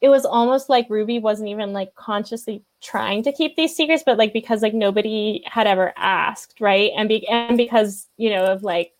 it 0.00 0.08
was 0.08 0.24
almost 0.24 0.68
like 0.68 0.88
Ruby 0.88 1.18
wasn't 1.18 1.50
even 1.50 1.72
like 1.72 1.94
consciously 1.94 2.62
trying 2.80 3.22
to 3.22 3.32
keep 3.32 3.56
these 3.56 3.76
secrets, 3.76 4.02
but 4.04 4.16
like 4.16 4.32
because 4.32 4.62
like 4.62 4.72
nobody 4.72 5.42
had 5.46 5.66
ever 5.66 5.92
asked, 5.96 6.60
right? 6.60 6.90
And 6.96 7.08
be 7.08 7.26
and 7.28 7.56
because 7.56 8.08
you 8.16 8.30
know 8.30 8.44
of 8.44 8.62
like 8.62 8.92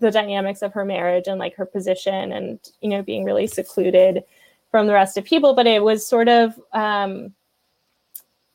the 0.00 0.10
dynamics 0.10 0.62
of 0.62 0.72
her 0.72 0.84
marriage 0.84 1.28
and 1.28 1.38
like 1.38 1.54
her 1.54 1.66
position 1.66 2.32
and 2.32 2.58
you 2.80 2.88
know 2.88 3.02
being 3.02 3.24
really 3.24 3.46
secluded 3.46 4.24
from 4.70 4.88
the 4.88 4.92
rest 4.92 5.16
of 5.16 5.24
people, 5.24 5.54
but 5.54 5.68
it 5.68 5.84
was 5.84 6.04
sort 6.04 6.28
of 6.28 6.60
um, 6.72 7.32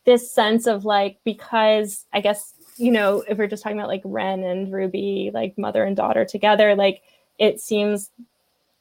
this 0.04 0.30
sense 0.30 0.66
of 0.66 0.84
like 0.84 1.18
because 1.24 2.04
I 2.12 2.20
guess 2.20 2.52
you 2.76 2.92
know 2.92 3.24
if 3.26 3.38
we're 3.38 3.46
just 3.46 3.62
talking 3.62 3.78
about 3.78 3.88
like 3.88 4.02
Wren 4.04 4.44
and 4.44 4.70
Ruby, 4.70 5.30
like 5.32 5.56
mother 5.56 5.84
and 5.84 5.96
daughter 5.96 6.26
together, 6.26 6.74
like 6.74 7.02
it 7.38 7.58
seems 7.58 8.10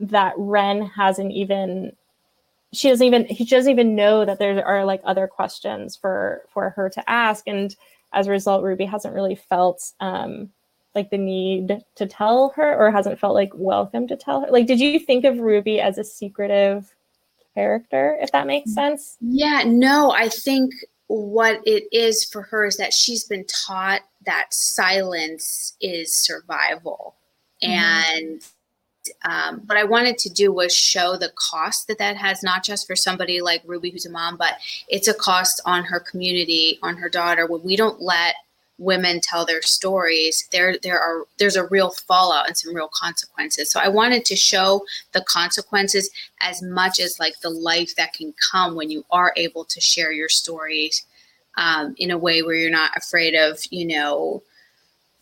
that 0.01 0.33
Wren 0.37 0.81
hasn't 0.85 1.31
even 1.31 1.93
she 2.73 2.89
doesn't 2.89 3.05
even 3.05 3.27
she 3.35 3.45
doesn't 3.45 3.71
even 3.71 3.95
know 3.95 4.25
that 4.25 4.39
there 4.39 4.65
are 4.65 4.85
like 4.85 5.01
other 5.03 5.27
questions 5.27 5.95
for 5.95 6.43
for 6.53 6.71
her 6.71 6.89
to 6.89 7.09
ask. 7.09 7.47
And 7.47 7.75
as 8.13 8.27
a 8.27 8.31
result 8.31 8.63
ruby 8.63 8.85
hasn't 8.85 9.13
really 9.13 9.35
felt 9.35 9.91
um 9.99 10.49
like 10.95 11.09
the 11.11 11.17
need 11.17 11.83
to 11.95 12.07
tell 12.07 12.49
her 12.55 12.75
or 12.75 12.91
hasn't 12.91 13.19
felt 13.19 13.35
like 13.35 13.51
welcome 13.53 14.07
to 14.07 14.15
tell 14.15 14.41
her. 14.41 14.51
Like 14.51 14.67
did 14.67 14.79
you 14.79 14.99
think 14.99 15.25
of 15.25 15.39
ruby 15.39 15.79
as 15.79 15.97
a 15.97 16.03
secretive 16.03 16.93
character 17.55 18.17
if 18.21 18.31
that 18.31 18.47
makes 18.47 18.73
sense? 18.73 19.17
Yeah 19.21 19.63
no 19.65 20.11
i 20.11 20.29
think 20.29 20.71
what 21.07 21.59
it 21.65 21.85
is 21.91 22.23
for 22.23 22.43
her 22.43 22.65
is 22.67 22.77
that 22.77 22.93
she's 22.93 23.23
been 23.23 23.45
taught 23.47 24.01
that 24.27 24.53
silence 24.53 25.75
is 25.81 26.13
survival. 26.13 27.15
Mm-hmm. 27.63 27.73
and 27.73 28.47
um, 29.23 29.61
what 29.65 29.77
I 29.77 29.83
wanted 29.83 30.17
to 30.19 30.29
do 30.29 30.51
was 30.51 30.75
show 30.75 31.15
the 31.15 31.31
cost 31.35 31.87
that 31.87 31.97
that 31.99 32.17
has, 32.17 32.43
not 32.43 32.63
just 32.63 32.87
for 32.87 32.95
somebody 32.95 33.41
like 33.41 33.61
Ruby, 33.65 33.89
who's 33.89 34.05
a 34.05 34.09
mom, 34.09 34.37
but 34.37 34.55
it's 34.87 35.07
a 35.07 35.13
cost 35.13 35.61
on 35.65 35.83
her 35.85 35.99
community, 35.99 36.79
on 36.81 36.97
her 36.97 37.09
daughter. 37.09 37.45
When 37.45 37.63
we 37.63 37.75
don't 37.75 38.01
let 38.01 38.35
women 38.77 39.19
tell 39.21 39.45
their 39.45 39.61
stories, 39.61 40.47
there 40.51 40.77
there 40.81 40.99
are 40.99 41.25
there's 41.37 41.55
a 41.57 41.67
real 41.67 41.91
fallout 41.91 42.47
and 42.47 42.57
some 42.57 42.75
real 42.75 42.89
consequences. 42.93 43.69
So 43.69 43.79
I 43.79 43.89
wanted 43.89 44.25
to 44.25 44.35
show 44.35 44.85
the 45.11 45.21
consequences 45.21 46.09
as 46.41 46.61
much 46.61 46.99
as 46.99 47.19
like 47.19 47.39
the 47.41 47.49
life 47.49 47.95
that 47.95 48.13
can 48.13 48.33
come 48.51 48.75
when 48.75 48.89
you 48.89 49.05
are 49.11 49.33
able 49.35 49.65
to 49.65 49.81
share 49.81 50.11
your 50.11 50.29
stories 50.29 51.05
um, 51.57 51.93
in 51.97 52.09
a 52.09 52.17
way 52.17 52.41
where 52.41 52.55
you're 52.55 52.71
not 52.71 52.95
afraid 52.95 53.35
of, 53.35 53.59
you 53.69 53.85
know, 53.85 54.41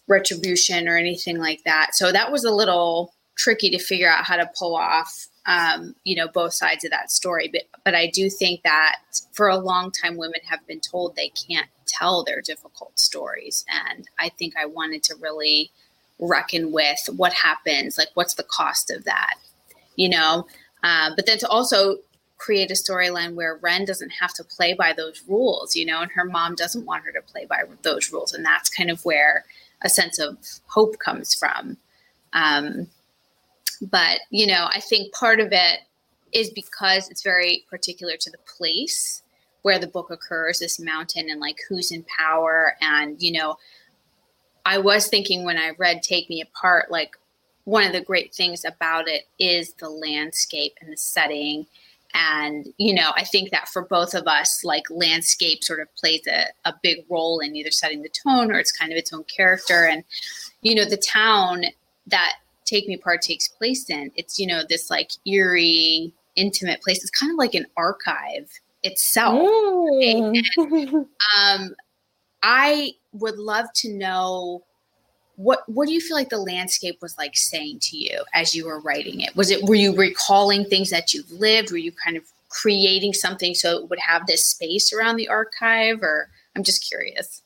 retribution 0.07 0.87
or 0.87 0.95
anything 0.95 1.37
like 1.37 1.63
that. 1.63 1.95
So 1.95 2.11
that 2.11 2.31
was 2.31 2.45
a 2.45 2.51
little 2.51 3.13
tricky 3.37 3.69
to 3.69 3.79
figure 3.79 4.09
out 4.09 4.25
how 4.25 4.35
to 4.35 4.49
pull 4.57 4.75
off 4.75 5.27
um, 5.45 5.95
you 6.03 6.15
know 6.15 6.27
both 6.27 6.53
sides 6.53 6.83
of 6.83 6.91
that 6.91 7.11
story 7.11 7.49
but 7.51 7.63
but 7.85 7.95
i 7.95 8.07
do 8.07 8.29
think 8.29 8.63
that 8.63 8.97
for 9.31 9.47
a 9.47 9.57
long 9.57 9.91
time 9.91 10.17
women 10.17 10.41
have 10.49 10.65
been 10.67 10.79
told 10.79 11.15
they 11.15 11.29
can't 11.29 11.69
tell 11.85 12.23
their 12.23 12.41
difficult 12.41 12.99
stories 12.99 13.63
and 13.69 14.09
i 14.19 14.29
think 14.29 14.53
i 14.57 14.65
wanted 14.65 15.03
to 15.03 15.15
really 15.15 15.71
reckon 16.19 16.71
with 16.71 16.99
what 17.15 17.31
happens 17.31 17.97
like 17.97 18.09
what's 18.15 18.33
the 18.33 18.43
cost 18.43 18.91
of 18.91 19.05
that 19.05 19.35
you 19.95 20.09
know 20.09 20.45
uh, 20.83 21.11
but 21.15 21.25
then 21.25 21.37
to 21.37 21.47
also 21.47 21.97
create 22.37 22.69
a 22.71 22.75
storyline 22.75 23.33
where 23.33 23.57
Wren 23.61 23.85
doesn't 23.85 24.11
have 24.11 24.33
to 24.33 24.43
play 24.43 24.73
by 24.73 24.93
those 24.93 25.23
rules, 25.27 25.75
you 25.75 25.85
know, 25.85 26.01
and 26.01 26.11
her 26.11 26.25
mom 26.25 26.55
doesn't 26.55 26.85
want 26.85 27.03
her 27.03 27.11
to 27.11 27.21
play 27.21 27.45
by 27.45 27.63
those 27.81 28.11
rules. 28.11 28.33
And 28.33 28.45
that's 28.45 28.69
kind 28.69 28.91
of 28.91 29.03
where 29.03 29.45
a 29.81 29.89
sense 29.89 30.19
of 30.19 30.37
hope 30.67 30.99
comes 30.99 31.33
from. 31.33 31.77
Um, 32.33 32.87
but, 33.81 34.19
you 34.29 34.47
know, 34.47 34.67
I 34.69 34.79
think 34.79 35.13
part 35.13 35.39
of 35.39 35.49
it 35.51 35.79
is 36.31 36.49
because 36.49 37.09
it's 37.09 37.23
very 37.23 37.65
particular 37.69 38.17
to 38.17 38.29
the 38.29 38.37
place 38.57 39.23
where 39.61 39.79
the 39.79 39.87
book 39.87 40.11
occurs, 40.11 40.59
this 40.59 40.79
mountain, 40.79 41.29
and 41.29 41.39
like 41.39 41.57
who's 41.67 41.91
in 41.91 42.03
power. 42.03 42.75
And, 42.81 43.21
you 43.21 43.31
know, 43.31 43.57
I 44.65 44.77
was 44.77 45.07
thinking 45.07 45.45
when 45.45 45.57
I 45.57 45.71
read 45.77 46.03
Take 46.03 46.29
Me 46.29 46.41
Apart, 46.41 46.91
like 46.91 47.15
one 47.63 47.83
of 47.83 47.91
the 47.91 48.01
great 48.01 48.33
things 48.33 48.63
about 48.63 49.07
it 49.07 49.23
is 49.39 49.73
the 49.73 49.89
landscape 49.89 50.73
and 50.79 50.91
the 50.91 50.97
setting 50.97 51.65
and 52.13 52.73
you 52.77 52.93
know 52.93 53.11
i 53.15 53.23
think 53.23 53.51
that 53.51 53.67
for 53.67 53.81
both 53.81 54.13
of 54.13 54.25
us 54.27 54.63
like 54.63 54.83
landscape 54.89 55.63
sort 55.63 55.79
of 55.81 55.93
plays 55.95 56.25
a, 56.27 56.45
a 56.65 56.73
big 56.81 57.05
role 57.09 57.39
in 57.39 57.55
either 57.55 57.71
setting 57.71 58.01
the 58.01 58.09
tone 58.09 58.51
or 58.51 58.59
it's 58.59 58.71
kind 58.71 58.91
of 58.91 58.97
its 58.97 59.11
own 59.11 59.23
character 59.25 59.85
and 59.85 60.03
you 60.61 60.73
know 60.73 60.85
the 60.85 60.97
town 60.97 61.63
that 62.05 62.35
take 62.67 62.87
me 62.87 62.93
apart 62.93 63.21
takes 63.21 63.47
place 63.47 63.89
in 63.89 64.11
it's 64.15 64.37
you 64.37 64.45
know 64.45 64.61
this 64.67 64.89
like 64.89 65.11
eerie 65.25 66.13
intimate 66.35 66.81
place. 66.81 66.99
It's 67.01 67.09
kind 67.09 67.31
of 67.31 67.37
like 67.37 67.55
an 67.55 67.65
archive 67.75 68.49
itself 68.83 69.39
Mm. 69.39 70.37
And, 70.57 71.07
um 71.39 71.75
i 72.43 72.91
would 73.11 73.37
love 73.37 73.65
to 73.73 73.91
know 73.91 74.63
what 75.37 75.63
what 75.67 75.87
do 75.87 75.93
you 75.93 76.01
feel 76.01 76.15
like 76.15 76.29
the 76.29 76.37
landscape 76.37 76.99
was 77.01 77.17
like 77.17 77.35
saying 77.35 77.79
to 77.81 77.97
you 77.97 78.23
as 78.33 78.55
you 78.55 78.65
were 78.65 78.79
writing 78.79 79.21
it? 79.21 79.35
Was 79.35 79.51
it 79.51 79.63
were 79.63 79.75
you 79.75 79.95
recalling 79.95 80.65
things 80.65 80.89
that 80.89 81.13
you've 81.13 81.31
lived? 81.31 81.71
Were 81.71 81.77
you 81.77 81.91
kind 81.91 82.17
of 82.17 82.23
creating 82.49 83.13
something 83.13 83.53
so 83.53 83.77
it 83.77 83.89
would 83.89 83.99
have 83.99 84.25
this 84.25 84.45
space 84.45 84.93
around 84.93 85.17
the 85.17 85.27
archive 85.27 86.01
or 86.01 86.29
i'm 86.55 86.63
just 86.63 86.87
curious. 86.87 87.43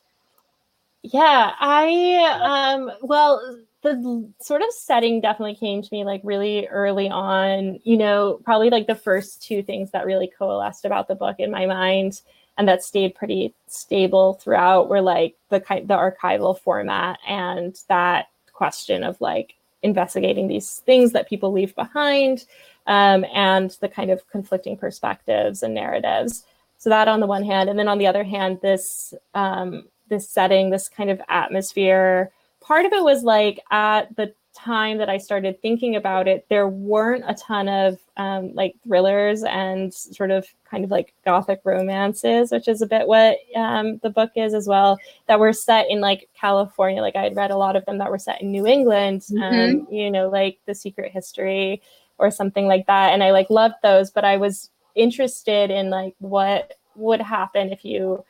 Yeah, 1.02 1.52
I 1.58 2.38
um 2.40 2.92
well 3.02 3.58
the 3.82 4.30
sort 4.40 4.62
of 4.62 4.72
setting 4.72 5.20
definitely 5.20 5.56
came 5.56 5.82
to 5.82 5.88
me 5.92 6.04
like 6.04 6.20
really 6.24 6.66
early 6.68 7.10
on, 7.10 7.80
you 7.82 7.96
know, 7.96 8.40
probably 8.44 8.70
like 8.70 8.86
the 8.86 8.94
first 8.94 9.42
two 9.42 9.62
things 9.62 9.90
that 9.90 10.06
really 10.06 10.30
coalesced 10.38 10.84
about 10.84 11.08
the 11.08 11.16
book 11.16 11.36
in 11.40 11.50
my 11.50 11.66
mind 11.66 12.22
and 12.56 12.68
that 12.68 12.84
stayed 12.84 13.14
pretty 13.14 13.54
stable 13.66 14.34
throughout 14.34 14.88
were 14.88 15.00
like 15.00 15.36
the 15.48 15.60
kind 15.60 15.88
the 15.88 15.94
archival 15.94 16.58
format 16.58 17.18
and 17.26 17.80
that 17.88 18.28
question 18.52 19.02
of 19.02 19.20
like 19.20 19.54
investigating 19.82 20.46
these 20.46 20.78
things 20.86 21.12
that 21.12 21.28
people 21.28 21.50
leave 21.50 21.74
behind 21.74 22.44
um, 22.86 23.24
and 23.34 23.76
the 23.80 23.88
kind 23.88 24.10
of 24.10 24.28
conflicting 24.28 24.76
perspectives 24.76 25.62
and 25.62 25.74
narratives. 25.74 26.44
So 26.78 26.90
that 26.90 27.08
on 27.08 27.20
the 27.20 27.26
one 27.26 27.44
hand 27.44 27.68
and 27.68 27.78
then 27.78 27.88
on 27.88 27.98
the 27.98 28.06
other 28.06 28.24
hand 28.24 28.60
this 28.62 29.12
um, 29.34 29.88
this 30.08 30.28
setting 30.28 30.70
this 30.70 30.88
kind 30.88 31.10
of 31.10 31.20
atmosphere 31.28 32.30
part 32.72 32.86
of 32.86 32.92
it 32.94 33.04
was 33.04 33.22
like 33.22 33.60
at 33.70 34.16
the 34.16 34.32
time 34.54 34.96
that 34.96 35.10
i 35.10 35.18
started 35.18 35.60
thinking 35.60 35.94
about 35.94 36.26
it 36.26 36.46
there 36.48 36.68
weren't 36.68 37.22
a 37.26 37.34
ton 37.34 37.68
of 37.68 37.98
um, 38.16 38.54
like 38.54 38.74
thrillers 38.82 39.42
and 39.42 39.92
sort 39.92 40.30
of 40.30 40.46
kind 40.64 40.82
of 40.82 40.90
like 40.90 41.12
gothic 41.22 41.60
romances 41.64 42.50
which 42.50 42.68
is 42.68 42.80
a 42.80 42.86
bit 42.86 43.06
what 43.06 43.36
um, 43.56 43.98
the 43.98 44.08
book 44.08 44.30
is 44.36 44.54
as 44.54 44.66
well 44.66 44.98
that 45.26 45.38
were 45.38 45.52
set 45.52 45.90
in 45.90 46.00
like 46.00 46.30
california. 46.34 47.02
Like 47.02 47.14
i 47.14 47.24
had 47.24 47.36
read 47.36 47.50
a 47.50 47.58
lot 47.58 47.76
of 47.76 47.84
them 47.84 47.98
that 47.98 48.10
were 48.10 48.18
set 48.18 48.40
in 48.40 48.50
new 48.50 48.66
england 48.66 49.26
um, 49.42 49.86
you 49.90 50.10
know 50.10 50.30
like 50.30 50.58
the 50.64 50.74
secret 50.74 51.12
history 51.12 51.82
or 52.16 52.30
something 52.30 52.66
like 52.66 52.86
that 52.86 53.12
and 53.12 53.22
i 53.22 53.32
like 53.32 53.50
loved 53.50 53.74
those 53.82 54.10
but 54.10 54.24
i 54.24 54.38
was 54.38 54.70
interested 54.94 55.70
in 55.70 55.90
like 55.90 56.14
what 56.20 56.72
would 56.94 57.20
happen 57.20 57.70
if 57.70 57.84
you 57.84 58.24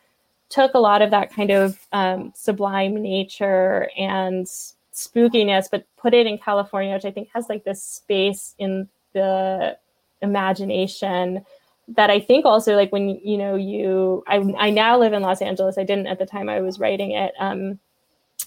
took 0.53 0.75
a 0.75 0.79
lot 0.79 1.01
of 1.01 1.11
that 1.11 1.33
kind 1.33 1.51
of 1.51 1.79
um, 1.93 2.33
sublime 2.37 2.95
nature 3.03 3.89
and 3.97 4.47
spookiness 4.93 5.69
but 5.71 5.87
put 5.97 6.13
it 6.13 6.27
in 6.27 6.37
california 6.37 6.93
which 6.93 7.07
i 7.07 7.11
think 7.11 7.29
has 7.35 7.49
like 7.49 7.65
this 7.65 7.83
space 7.83 8.55
in 8.59 8.87
the 9.15 9.77
imagination 10.21 11.43
that 11.89 12.11
i 12.11 12.21
think 12.21 12.45
also 12.45 12.77
like 12.77 12.93
when 12.93 13.09
you 13.25 13.39
know 13.39 13.57
you 13.57 14.23
i, 14.29 14.37
I 14.59 14.71
now 14.71 14.99
live 14.99 15.15
in 15.15 15.23
los 15.23 15.41
angeles 15.41 15.79
i 15.79 15.85
didn't 15.85 16.07
at 16.07 16.19
the 16.19 16.27
time 16.27 16.51
i 16.51 16.61
was 16.61 16.79
writing 16.79 17.13
it 17.13 17.33
um, 17.39 17.79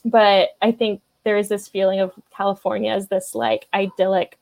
but 0.06 0.50
i 0.62 0.72
think 0.72 1.02
there 1.24 1.38
is 1.38 1.50
this 1.50 1.68
feeling 1.68 2.00
of 2.00 2.14
california 2.36 2.92
as 2.92 3.08
this 3.08 3.34
like 3.34 3.68
idyllic 3.74 4.38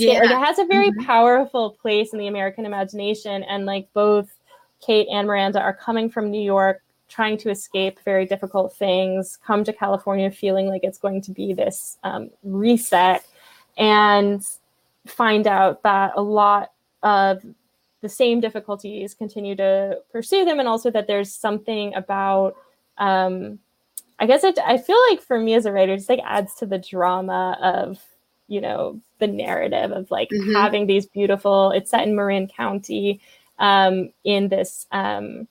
Yeah. 0.00 0.24
it 0.24 0.30
has 0.30 0.58
a 0.58 0.64
very 0.64 0.90
powerful 1.06 1.70
place 1.70 2.12
in 2.12 2.18
the 2.18 2.26
American 2.26 2.66
imagination, 2.66 3.44
and 3.44 3.66
like 3.66 3.88
both 3.92 4.35
Kate 4.80 5.08
and 5.10 5.26
Miranda 5.26 5.60
are 5.60 5.74
coming 5.74 6.08
from 6.10 6.30
New 6.30 6.40
York, 6.40 6.82
trying 7.08 7.36
to 7.38 7.50
escape 7.50 7.98
very 8.04 8.26
difficult 8.26 8.74
things, 8.74 9.38
come 9.44 9.64
to 9.64 9.72
California 9.72 10.30
feeling 10.30 10.66
like 10.66 10.82
it's 10.84 10.98
going 10.98 11.20
to 11.22 11.30
be 11.30 11.52
this 11.52 11.98
um, 12.04 12.30
reset, 12.42 13.24
and 13.78 14.44
find 15.06 15.46
out 15.46 15.82
that 15.82 16.12
a 16.16 16.22
lot 16.22 16.72
of 17.02 17.44
the 18.02 18.08
same 18.08 18.40
difficulties 18.40 19.14
continue 19.14 19.56
to 19.56 19.98
pursue 20.12 20.44
them, 20.44 20.58
and 20.58 20.68
also 20.68 20.90
that 20.90 21.06
there's 21.06 21.32
something 21.32 21.94
about 21.94 22.56
um, 22.98 23.58
I 24.18 24.26
guess 24.26 24.44
it, 24.44 24.58
I 24.64 24.78
feel 24.78 24.98
like 25.10 25.20
for 25.20 25.38
me 25.38 25.54
as 25.54 25.66
a 25.66 25.72
writer, 25.72 25.92
it 25.92 25.98
just 25.98 26.08
like 26.08 26.20
adds 26.24 26.54
to 26.56 26.66
the 26.66 26.78
drama 26.78 27.58
of, 27.60 28.02
you 28.48 28.60
know, 28.62 28.98
the 29.18 29.26
narrative 29.26 29.92
of 29.92 30.10
like 30.10 30.30
Mhm. 30.30 30.54
having 30.54 30.86
these 30.86 31.04
beautiful, 31.04 31.70
it's 31.72 31.90
set 31.90 32.06
in 32.06 32.16
Marin 32.16 32.48
County, 32.48 33.20
um, 33.58 34.10
in 34.24 34.48
this, 34.48 34.86
um, 34.92 35.48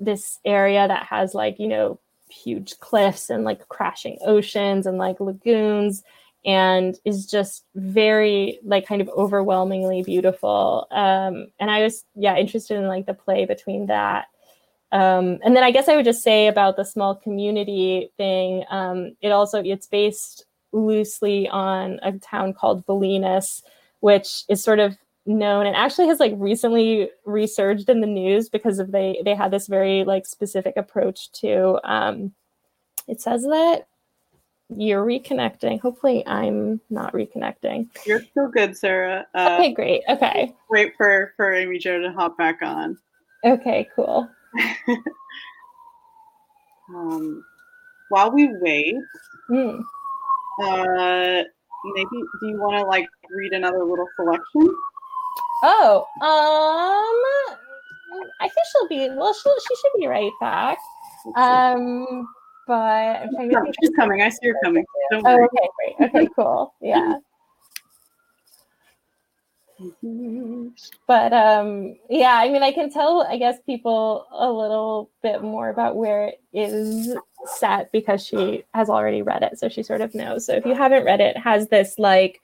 this 0.00 0.38
area 0.44 0.86
that 0.86 1.06
has 1.06 1.34
like, 1.34 1.58
you 1.58 1.68
know, 1.68 1.98
huge 2.28 2.78
cliffs 2.80 3.30
and 3.30 3.44
like 3.44 3.68
crashing 3.68 4.18
oceans 4.24 4.86
and 4.86 4.98
like 4.98 5.20
lagoons 5.20 6.02
and 6.44 6.98
is 7.04 7.26
just 7.26 7.64
very 7.74 8.58
like 8.64 8.86
kind 8.86 9.00
of 9.00 9.08
overwhelmingly 9.10 10.02
beautiful. 10.02 10.86
Um, 10.90 11.48
and 11.58 11.70
I 11.70 11.82
was, 11.82 12.04
yeah, 12.14 12.36
interested 12.36 12.76
in 12.76 12.86
like 12.86 13.06
the 13.06 13.14
play 13.14 13.46
between 13.46 13.86
that 13.86 14.26
um, 14.92 15.40
and 15.42 15.56
then 15.56 15.64
I 15.64 15.72
guess 15.72 15.88
I 15.88 15.96
would 15.96 16.04
just 16.04 16.22
say 16.22 16.46
about 16.46 16.76
the 16.76 16.84
small 16.84 17.14
community 17.14 18.10
thing. 18.16 18.64
Um, 18.70 19.16
it 19.20 19.30
also 19.30 19.62
it's 19.62 19.86
based 19.86 20.46
loosely 20.72 21.48
on 21.48 21.98
a 22.02 22.12
town 22.12 22.54
called 22.54 22.86
Bolinas, 22.86 23.62
which 24.00 24.44
is 24.48 24.62
sort 24.62 24.78
of 24.78 24.96
known 25.26 25.66
and 25.66 25.74
actually 25.76 26.06
has 26.08 26.20
like 26.20 26.32
recently 26.36 27.10
resurged 27.24 27.88
in 27.90 28.00
the 28.00 28.06
news 28.06 28.48
because 28.48 28.78
of 28.78 28.92
they 28.92 29.20
they 29.24 29.34
had 29.34 29.50
this 29.50 29.66
very 29.66 30.04
like 30.04 30.24
specific 30.26 30.76
approach 30.76 31.30
to. 31.32 31.78
Um, 31.84 32.32
it 33.08 33.20
says 33.20 33.42
that 33.42 33.86
you're 34.68 35.04
reconnecting. 35.04 35.80
Hopefully, 35.80 36.26
I'm 36.26 36.80
not 36.90 37.12
reconnecting. 37.12 37.88
You're 38.04 38.22
still 38.22 38.48
good, 38.48 38.76
Sarah. 38.76 39.26
Uh, 39.34 39.56
Okay, 39.60 39.72
great. 39.72 40.02
Okay, 40.08 40.54
Wait 40.70 40.94
for 40.96 41.32
for 41.36 41.52
Amy 41.54 41.78
Jo 41.78 42.00
to 42.00 42.10
hop 42.12 42.36
back 42.38 42.60
on. 42.62 42.96
okay, 43.44 43.88
cool. 43.94 44.28
Um, 46.88 47.44
while 48.10 48.30
we 48.30 48.48
wait, 48.60 48.94
Hmm. 49.48 49.80
uh, 50.62 51.42
maybe 51.84 52.08
do 52.40 52.46
you 52.48 52.58
want 52.60 52.76
to 52.80 52.84
like 52.86 53.08
read 53.30 53.52
another 53.52 53.82
little 53.84 54.06
selection? 54.16 54.74
Oh, 55.62 56.06
um, 56.20 57.56
I 58.40 58.48
think 58.48 58.66
she'll 58.72 58.88
be. 58.88 59.08
Well, 59.14 59.32
she'll 59.34 59.54
she 59.58 59.76
should 59.76 60.00
be 60.00 60.06
right 60.06 60.30
back. 60.40 60.78
Um, 61.36 62.28
but 62.66 62.72
I'm 62.74 63.30
trying 63.34 63.50
to 63.50 63.62
think. 63.62 63.74
she's 63.80 63.90
coming. 63.96 64.22
I 64.22 64.28
see 64.28 64.48
her 64.48 64.54
coming. 64.62 64.84
Don't 65.10 65.26
Oh, 65.26 65.36
worry. 65.36 65.44
okay, 65.46 65.68
great. 65.98 66.08
Okay, 66.10 66.28
cool. 66.36 66.74
Yeah. 66.80 67.16
But 71.06 71.32
um, 71.34 71.96
yeah, 72.08 72.34
I 72.34 72.48
mean, 72.48 72.62
I 72.62 72.72
can 72.72 72.90
tell, 72.90 73.26
I 73.28 73.36
guess, 73.36 73.58
people 73.66 74.26
a 74.32 74.50
little 74.50 75.10
bit 75.22 75.42
more 75.42 75.68
about 75.68 75.96
where 75.96 76.28
it 76.28 76.40
is 76.54 77.14
set 77.58 77.92
because 77.92 78.24
she 78.24 78.64
has 78.72 78.88
already 78.88 79.20
read 79.22 79.42
it, 79.42 79.58
so 79.58 79.68
she 79.68 79.82
sort 79.82 80.00
of 80.00 80.14
knows. 80.14 80.46
So 80.46 80.54
if 80.54 80.64
you 80.64 80.74
haven't 80.74 81.04
read 81.04 81.20
it, 81.20 81.36
it 81.36 81.40
has 81.40 81.68
this 81.68 81.98
like, 81.98 82.40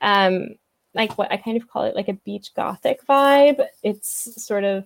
um, 0.00 0.56
like 0.94 1.16
what 1.16 1.32
I 1.32 1.36
kind 1.36 1.56
of 1.56 1.68
call 1.68 1.84
it 1.84 1.96
like 1.96 2.08
a 2.08 2.14
beach 2.14 2.54
gothic 2.54 3.04
vibe. 3.06 3.64
It's 3.82 4.42
sort 4.44 4.64
of 4.64 4.84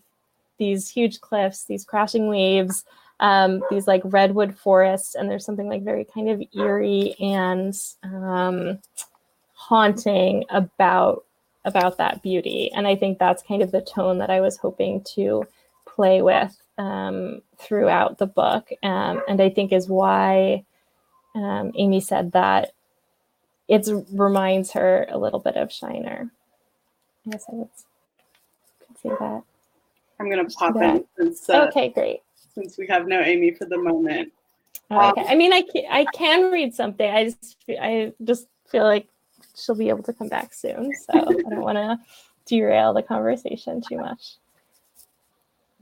these 0.59 0.89
huge 0.89 1.21
cliffs, 1.21 1.65
these 1.65 1.85
crashing 1.85 2.29
waves, 2.29 2.85
um, 3.21 3.63
these 3.71 3.87
like 3.87 4.03
redwood 4.05 4.57
forests, 4.57 5.15
and 5.15 5.29
there's 5.29 5.45
something 5.45 5.69
like 5.69 5.83
very 5.83 6.05
kind 6.05 6.29
of 6.29 6.43
eerie 6.55 7.15
and 7.21 7.75
um, 8.03 8.79
haunting 9.55 10.45
about 10.51 11.25
about 11.65 11.99
that 11.99 12.23
beauty. 12.23 12.71
And 12.73 12.87
I 12.87 12.95
think 12.95 13.19
that's 13.19 13.43
kind 13.43 13.63
of 13.63 13.73
the 13.73 13.81
tone 13.81 14.19
that 14.19 14.31
I 14.31 14.41
was 14.41 14.57
hoping 14.57 15.03
to 15.15 15.45
play 15.85 16.23
with 16.23 16.57
um, 16.79 17.41
throughout 17.59 18.19
the 18.19 18.27
book, 18.27 18.71
um, 18.83 19.23
and 19.29 19.41
I 19.41 19.51
think 19.51 19.73
is 19.73 19.89
why 19.89 20.65
um, 21.35 21.73
Amy 21.75 22.01
said 22.01 22.33
that 22.33 22.73
it 23.69 23.89
reminds 24.13 24.73
her 24.73 25.07
a 25.09 25.19
little 25.19 25.41
bit 25.41 25.57
of 25.57 25.73
Shiner. 25.73 26.31
I 27.27 27.31
guess 27.31 27.45
I 27.51 27.55
would 27.55 27.69
could 28.87 28.99
say 28.99 29.09
that. 29.09 29.43
I'm 30.19 30.31
gonna 30.31 30.45
pop 30.45 30.77
in 30.77 31.05
since 31.19 31.49
uh, 31.49 31.67
okay, 31.69 31.89
great. 31.91 32.23
since 32.55 32.79
we 32.79 32.87
have 32.87 33.07
no 33.07 33.21
Amy 33.21 33.53
for 33.53 33.67
the 33.67 33.79
moment. 33.79 34.33
Okay. 34.91 35.25
I 35.27 35.35
mean, 35.35 35.53
I 35.53 35.63
can, 35.63 35.85
I 35.91 36.07
can 36.15 36.53
read 36.53 36.75
something. 36.75 37.11
I 37.11 37.25
just 37.25 37.57
I 37.69 38.13
just 38.25 38.47
feel 38.69 38.85
like 38.85 39.09
she'll 39.57 39.75
be 39.75 39.89
able 39.89 40.05
to 40.05 40.13
come 40.13 40.29
back 40.29 40.55
soon, 40.55 40.93
so 40.95 41.19
I 41.19 41.25
don't 41.25 41.61
want 41.61 41.77
to 41.77 41.99
derail 42.47 42.95
the 42.95 43.03
conversation 43.03 43.83
too 43.87 43.99
much. 43.99 44.37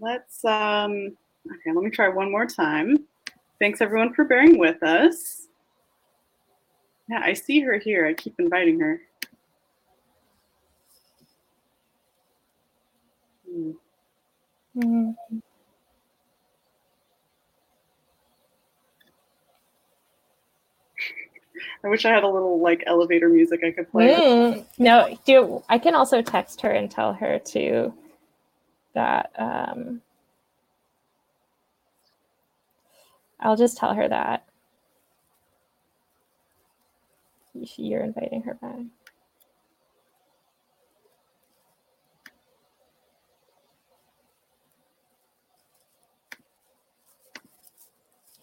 Let's 0.00 0.44
um. 0.44 1.16
Okay, 1.46 1.72
let 1.74 1.84
me 1.84 1.90
try 1.90 2.08
one 2.08 2.30
more 2.30 2.46
time. 2.46 3.04
Thanks 3.60 3.82
everyone 3.82 4.14
for 4.14 4.24
bearing 4.24 4.58
with 4.58 4.82
us. 4.82 5.43
Yeah, 7.08 7.20
I 7.22 7.34
see 7.34 7.60
her 7.60 7.78
here. 7.78 8.06
I 8.06 8.14
keep 8.14 8.34
inviting 8.38 8.80
her. 8.80 9.00
Mm. 13.50 13.74
Mm. 14.76 15.14
I 21.84 21.88
wish 21.88 22.04
I 22.04 22.10
had 22.10 22.24
a 22.24 22.28
little 22.28 22.60
like 22.60 22.82
elevator 22.86 23.28
music 23.28 23.60
I 23.64 23.70
could 23.70 23.90
play. 23.90 24.08
Mm. 24.08 24.64
No, 24.78 25.18
do 25.24 25.62
I 25.68 25.78
can 25.78 25.94
also 25.94 26.22
text 26.22 26.62
her 26.62 26.70
and 26.70 26.90
tell 26.90 27.12
her 27.14 27.38
to 27.38 27.94
that. 28.94 29.30
Um, 29.38 30.00
I'll 33.40 33.56
just 33.56 33.76
tell 33.76 33.94
her 33.94 34.08
that 34.08 34.46
you're 37.54 38.02
inviting 38.02 38.42
her 38.42 38.54
back. 38.54 38.80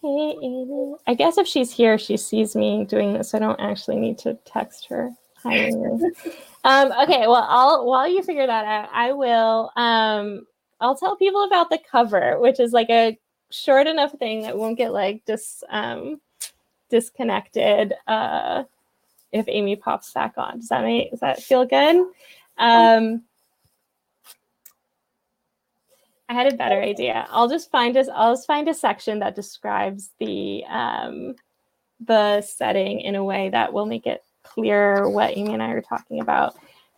Hey, 0.00 0.34
Amy. 0.42 0.94
I 1.06 1.14
guess 1.14 1.38
if 1.38 1.46
she's 1.46 1.70
here, 1.72 1.96
she 1.96 2.16
sees 2.16 2.56
me 2.56 2.84
doing 2.84 3.12
this. 3.12 3.34
I 3.34 3.38
don't 3.38 3.60
actually 3.60 3.96
need 3.96 4.18
to 4.18 4.34
text 4.44 4.86
her. 4.88 5.10
Hi, 5.44 5.54
Amy. 5.54 6.10
um, 6.64 6.92
okay, 7.02 7.28
well, 7.28 7.46
I'll 7.48 7.86
while 7.86 8.08
you 8.08 8.22
figure 8.22 8.46
that 8.46 8.64
out, 8.64 8.88
I 8.92 9.12
will. 9.12 9.70
Um, 9.76 10.46
I'll 10.80 10.96
tell 10.96 11.16
people 11.16 11.44
about 11.44 11.70
the 11.70 11.78
cover, 11.88 12.40
which 12.40 12.58
is 12.58 12.72
like 12.72 12.90
a 12.90 13.16
short 13.50 13.86
enough 13.86 14.12
thing 14.18 14.42
that 14.42 14.58
won't 14.58 14.76
get 14.76 14.92
like 14.92 15.22
dis 15.24 15.62
um, 15.70 16.20
disconnected 16.90 17.94
uh, 18.08 18.64
if 19.32 19.46
Amy 19.48 19.76
pops 19.76 20.12
back 20.12 20.34
on. 20.36 20.60
Does 20.60 20.68
that 20.68 20.82
make 20.82 21.10
does 21.10 21.20
that 21.20 21.42
feel 21.42 21.64
good? 21.64 22.06
Um, 22.58 23.22
I 26.28 26.34
had 26.34 26.52
a 26.52 26.56
better 26.56 26.80
idea. 26.80 27.26
I'll 27.30 27.48
just 27.48 27.70
find 27.70 27.96
us. 27.96 28.08
I'll 28.12 28.34
just 28.34 28.46
find 28.46 28.68
a 28.68 28.74
section 28.74 29.18
that 29.18 29.34
describes 29.34 30.10
the 30.18 30.64
um, 30.68 31.34
the 32.00 32.40
setting 32.42 33.00
in 33.00 33.14
a 33.14 33.24
way 33.24 33.50
that 33.50 33.72
will 33.72 33.86
make 33.86 34.06
it 34.06 34.22
clear 34.42 35.08
what 35.08 35.36
Amy 35.36 35.52
and 35.52 35.62
I 35.62 35.70
are 35.70 35.82
talking 35.82 36.20
about 36.20 36.54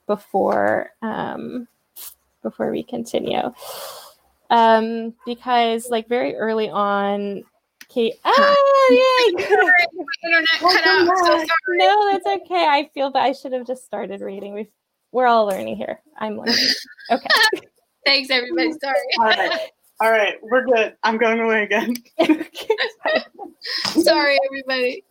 before 0.06 0.90
um, 1.02 1.66
before 2.42 2.70
we 2.70 2.82
continue. 2.82 3.52
Um, 4.50 5.14
because 5.26 5.88
like 5.90 6.08
very 6.08 6.36
early 6.36 6.68
on, 6.68 7.44
Kate. 7.94 8.14
Ah, 8.24 8.56
yay! 8.90 9.44
Internet 9.44 10.46
cut 10.58 10.86
out. 10.86 11.46
So 11.46 11.46
no, 11.68 12.10
that's 12.10 12.26
okay. 12.42 12.66
I 12.68 12.90
feel 12.92 13.10
that 13.12 13.22
I 13.22 13.32
should 13.32 13.52
have 13.52 13.66
just 13.66 13.84
started 13.84 14.20
reading. 14.20 14.52
We've 14.52 14.70
we're 15.12 15.26
all 15.26 15.46
learning 15.46 15.76
here. 15.76 16.00
I'm 16.18 16.36
learning. 16.36 16.56
Okay. 17.10 17.26
Thanks, 18.06 18.30
everybody. 18.30 18.72
Sorry. 18.72 18.96
All 19.18 19.26
right. 19.26 19.60
All 20.00 20.10
right, 20.10 20.34
we're 20.42 20.64
good. 20.64 20.96
I'm 21.02 21.18
going 21.18 21.38
away 21.38 21.62
again. 21.62 21.94
sorry, 24.02 24.38
everybody. 24.46 25.04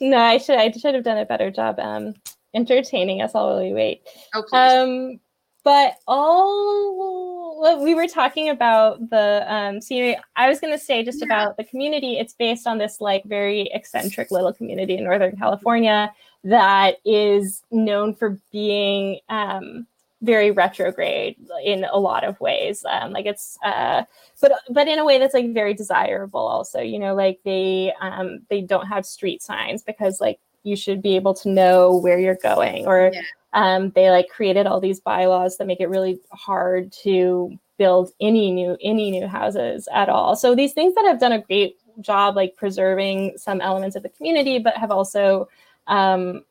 no, 0.00 0.16
I 0.16 0.38
should 0.38 0.58
I 0.58 0.70
should 0.70 0.94
have 0.94 1.04
done 1.04 1.18
a 1.18 1.26
better 1.26 1.50
job 1.50 1.78
um 1.78 2.14
entertaining 2.54 3.20
us 3.20 3.32
all 3.34 3.48
while 3.48 3.62
we 3.62 3.74
wait. 3.74 4.02
Oh, 4.34 4.42
please. 4.48 4.56
Um 4.56 5.20
but 5.64 5.94
all 6.06 7.37
well, 7.58 7.82
we 7.82 7.94
were 7.94 8.06
talking 8.06 8.48
about 8.48 9.10
the 9.10 9.44
um 9.48 9.80
scenery. 9.80 10.16
I 10.36 10.48
was 10.48 10.60
gonna 10.60 10.78
say 10.78 11.02
just 11.04 11.22
about 11.22 11.56
the 11.56 11.64
community. 11.64 12.18
It's 12.18 12.32
based 12.32 12.66
on 12.66 12.78
this 12.78 13.00
like 13.00 13.24
very 13.24 13.68
eccentric 13.72 14.30
little 14.30 14.52
community 14.52 14.96
in 14.96 15.04
Northern 15.04 15.36
California 15.36 16.12
that 16.44 16.96
is 17.04 17.62
known 17.70 18.14
for 18.14 18.38
being 18.52 19.20
um 19.28 19.86
very 20.22 20.50
retrograde 20.50 21.36
in 21.64 21.84
a 21.84 21.98
lot 21.98 22.24
of 22.24 22.40
ways 22.40 22.84
um, 22.90 23.12
like 23.12 23.24
it's 23.24 23.56
uh, 23.64 24.02
but 24.40 24.52
but 24.68 24.88
in 24.88 24.98
a 24.98 25.04
way 25.04 25.16
that's 25.16 25.34
like 25.34 25.54
very 25.54 25.72
desirable 25.72 26.40
also 26.40 26.80
you 26.80 26.98
know 26.98 27.14
like 27.14 27.38
they 27.44 27.92
um, 28.00 28.40
they 28.50 28.60
don't 28.60 28.86
have 28.86 29.06
street 29.06 29.42
signs 29.42 29.82
because 29.82 30.20
like 30.20 30.40
you 30.64 30.74
should 30.74 31.00
be 31.00 31.14
able 31.14 31.34
to 31.34 31.48
know 31.48 31.96
where 31.96 32.18
you're 32.18 32.34
going 32.34 32.84
or 32.86 33.10
Yeah. 33.12 33.20
Um, 33.52 33.90
they 33.94 34.10
like 34.10 34.28
created 34.28 34.66
all 34.66 34.80
these 34.80 35.00
bylaws 35.00 35.56
that 35.56 35.66
make 35.66 35.80
it 35.80 35.88
really 35.88 36.20
hard 36.30 36.92
to 37.04 37.58
build 37.78 38.10
any 38.20 38.50
new 38.50 38.76
any 38.82 39.10
new 39.10 39.26
houses 39.26 39.88
at 39.92 40.08
all. 40.08 40.36
So 40.36 40.54
these 40.54 40.72
things 40.72 40.94
that 40.94 41.04
have 41.06 41.20
done 41.20 41.32
a 41.32 41.40
great 41.40 41.76
job 42.00 42.36
like 42.36 42.56
preserving 42.56 43.36
some 43.36 43.60
elements 43.60 43.96
of 43.96 44.02
the 44.04 44.08
community 44.08 44.58
but 44.58 44.76
have 44.76 44.90
also 44.90 45.48
um, 45.86 46.44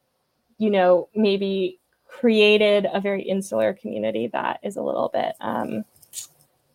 you 0.58 0.70
know 0.70 1.08
maybe 1.16 1.80
created 2.08 2.88
a 2.92 3.00
very 3.00 3.22
insular 3.22 3.74
community 3.74 4.28
that 4.28 4.60
is 4.64 4.78
a 4.78 4.82
little 4.82 5.10
bit 5.14 5.36
um 5.40 5.84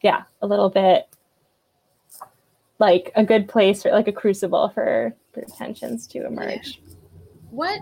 yeah 0.03 0.23
a 0.41 0.47
little 0.47 0.69
bit 0.71 1.09
like 2.83 3.13
a 3.15 3.25
good 3.25 3.49
place 3.49 3.83
for 3.83 3.93
like 3.93 4.09
a 4.09 4.13
crucible 4.13 4.69
for, 4.71 5.15
for 5.33 5.43
tensions 5.57 6.07
to 6.09 6.27
emerge. 6.27 6.83
What 7.51 7.81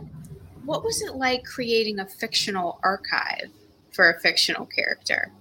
what 0.64 0.84
was 0.84 1.02
it 1.02 1.14
like 1.14 1.44
creating 1.44 1.98
a 2.00 2.06
fictional 2.06 2.78
archive 2.82 3.50
for 3.92 4.10
a 4.10 4.20
fictional 4.20 4.66
character? 4.66 5.32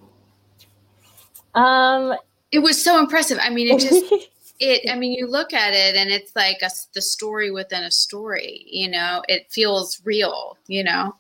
um 1.56 2.16
It 2.52 2.60
was 2.60 2.84
so 2.84 3.00
impressive. 3.00 3.38
I 3.42 3.50
mean, 3.50 3.68
it 3.76 3.80
just 3.80 4.06
it. 4.60 4.90
I 4.92 4.96
mean, 4.96 5.14
you 5.14 5.28
look 5.28 5.54
at 5.54 5.74
it 5.74 5.96
and 5.96 6.10
it's 6.10 6.36
like 6.36 6.58
a, 6.64 6.70
the 6.94 7.02
story 7.02 7.52
within 7.52 7.84
a 7.84 7.92
story. 7.92 8.66
You 8.68 8.90
know, 8.90 9.24
it 9.28 9.52
feels 9.52 10.02
real. 10.06 10.58
You 10.68 10.84
know. 10.84 11.14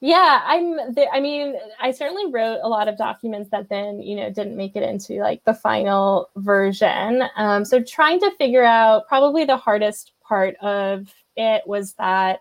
yeah 0.00 0.42
i'm 0.44 0.76
the, 0.94 1.06
i 1.14 1.20
mean 1.20 1.54
i 1.80 1.90
certainly 1.90 2.30
wrote 2.30 2.58
a 2.62 2.68
lot 2.68 2.88
of 2.88 2.98
documents 2.98 3.48
that 3.50 3.70
then 3.70 4.02
you 4.02 4.14
know 4.14 4.28
didn't 4.28 4.54
make 4.56 4.76
it 4.76 4.82
into 4.82 5.14
like 5.14 5.42
the 5.44 5.54
final 5.54 6.28
version 6.36 7.22
um, 7.36 7.64
so 7.64 7.82
trying 7.82 8.20
to 8.20 8.30
figure 8.36 8.64
out 8.64 9.08
probably 9.08 9.46
the 9.46 9.56
hardest 9.56 10.12
part 10.22 10.56
of 10.56 11.08
it 11.36 11.66
was 11.66 11.92
that 11.94 12.40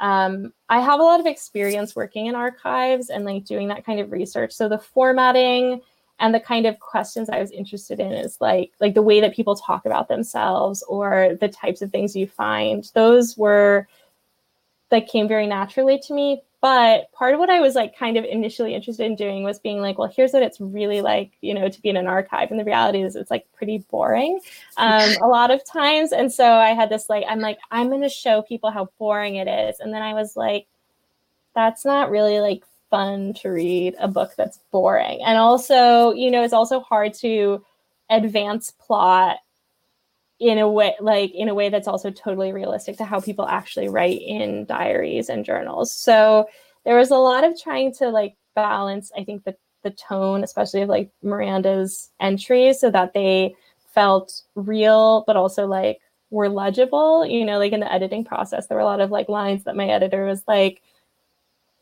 um, 0.00 0.52
i 0.68 0.80
have 0.80 1.00
a 1.00 1.02
lot 1.02 1.20
of 1.20 1.26
experience 1.26 1.94
working 1.94 2.26
in 2.26 2.34
archives 2.34 3.10
and 3.10 3.24
like 3.24 3.44
doing 3.44 3.68
that 3.68 3.84
kind 3.84 4.00
of 4.00 4.12
research. 4.12 4.52
So 4.52 4.68
the 4.68 4.78
formatting 4.78 5.80
and 6.18 6.34
the 6.34 6.40
kind 6.40 6.66
of 6.66 6.78
questions 6.78 7.28
i 7.28 7.40
was 7.40 7.50
interested 7.50 7.98
in 7.98 8.12
is 8.12 8.40
like 8.40 8.72
like 8.80 8.94
the 8.94 9.02
way 9.02 9.20
that 9.20 9.34
people 9.34 9.56
talk 9.56 9.86
about 9.86 10.08
themselves 10.08 10.82
or 10.88 11.36
the 11.40 11.48
types 11.48 11.82
of 11.82 11.90
things 11.90 12.14
you 12.14 12.26
find 12.26 12.90
those 12.94 13.36
were 13.36 13.86
that 14.92 15.08
came 15.08 15.26
very 15.26 15.46
naturally 15.46 15.98
to 15.98 16.14
me. 16.14 16.42
But 16.60 17.10
part 17.10 17.34
of 17.34 17.40
what 17.40 17.50
i 17.50 17.58
was 17.58 17.74
like 17.74 17.98
kind 17.98 18.16
of 18.16 18.24
initially 18.24 18.72
interested 18.72 19.04
in 19.04 19.16
doing 19.16 19.42
was 19.42 19.58
being 19.58 19.80
like 19.80 19.98
well 19.98 20.12
here's 20.14 20.30
what 20.30 20.44
it's 20.44 20.60
really 20.60 21.00
like 21.00 21.32
you 21.40 21.54
know 21.54 21.68
to 21.68 21.82
be 21.82 21.88
in 21.88 21.96
an 21.96 22.06
archive. 22.06 22.52
And 22.52 22.60
the 22.60 22.64
reality 22.64 23.02
is 23.02 23.16
it's 23.16 23.32
like 23.32 23.50
pretty 23.52 23.78
boring 23.90 24.38
um, 24.76 25.10
a 25.22 25.26
lot 25.26 25.50
of 25.50 25.64
times. 25.64 26.12
And 26.12 26.32
so 26.32 26.44
i 26.44 26.68
had 26.68 26.88
this 26.88 27.08
like 27.08 27.24
i'm 27.28 27.40
like 27.40 27.58
i'm 27.72 27.88
going 27.88 28.02
to 28.02 28.08
show 28.08 28.42
people 28.42 28.70
how 28.70 28.90
boring 29.00 29.36
it 29.36 29.48
is. 29.48 29.80
And 29.80 29.92
then 29.92 30.02
i 30.02 30.14
was 30.14 30.36
like 30.36 30.68
that's 31.54 31.84
not 31.84 32.10
really 32.10 32.38
like 32.38 32.62
fun 32.90 33.34
to 33.34 33.48
read 33.48 33.96
a 33.98 34.06
book 34.06 34.32
that's 34.36 34.60
boring. 34.70 35.20
And 35.24 35.38
also 35.38 36.12
you 36.12 36.30
know 36.30 36.44
it's 36.44 36.54
also 36.54 36.78
hard 36.78 37.12
to 37.14 37.64
advance 38.08 38.70
plot 38.70 39.38
in 40.42 40.58
a 40.58 40.68
way 40.68 40.94
like 41.00 41.30
in 41.34 41.48
a 41.48 41.54
way 41.54 41.68
that's 41.68 41.88
also 41.88 42.10
totally 42.10 42.52
realistic 42.52 42.96
to 42.98 43.04
how 43.04 43.20
people 43.20 43.46
actually 43.46 43.88
write 43.88 44.20
in 44.20 44.64
diaries 44.66 45.28
and 45.28 45.44
journals. 45.44 45.94
So 45.94 46.46
there 46.84 46.96
was 46.96 47.10
a 47.10 47.16
lot 47.16 47.44
of 47.44 47.60
trying 47.60 47.92
to 47.94 48.08
like 48.08 48.36
balance 48.54 49.10
i 49.16 49.24
think 49.24 49.44
the 49.44 49.54
the 49.82 49.90
tone 49.90 50.44
especially 50.44 50.82
of 50.82 50.88
like 50.88 51.10
miranda's 51.22 52.10
entries 52.20 52.80
so 52.80 52.90
that 52.90 53.12
they 53.14 53.54
felt 53.94 54.42
real 54.54 55.24
but 55.26 55.36
also 55.36 55.66
like 55.66 55.98
were 56.30 56.48
legible 56.48 57.26
you 57.26 57.44
know 57.44 57.58
like 57.58 57.72
in 57.72 57.80
the 57.80 57.92
editing 57.92 58.24
process 58.24 58.66
there 58.66 58.76
were 58.76 58.82
a 58.82 58.86
lot 58.86 59.00
of 59.00 59.10
like 59.10 59.28
lines 59.28 59.64
that 59.64 59.76
my 59.76 59.88
editor 59.88 60.24
was 60.24 60.42
like 60.46 60.82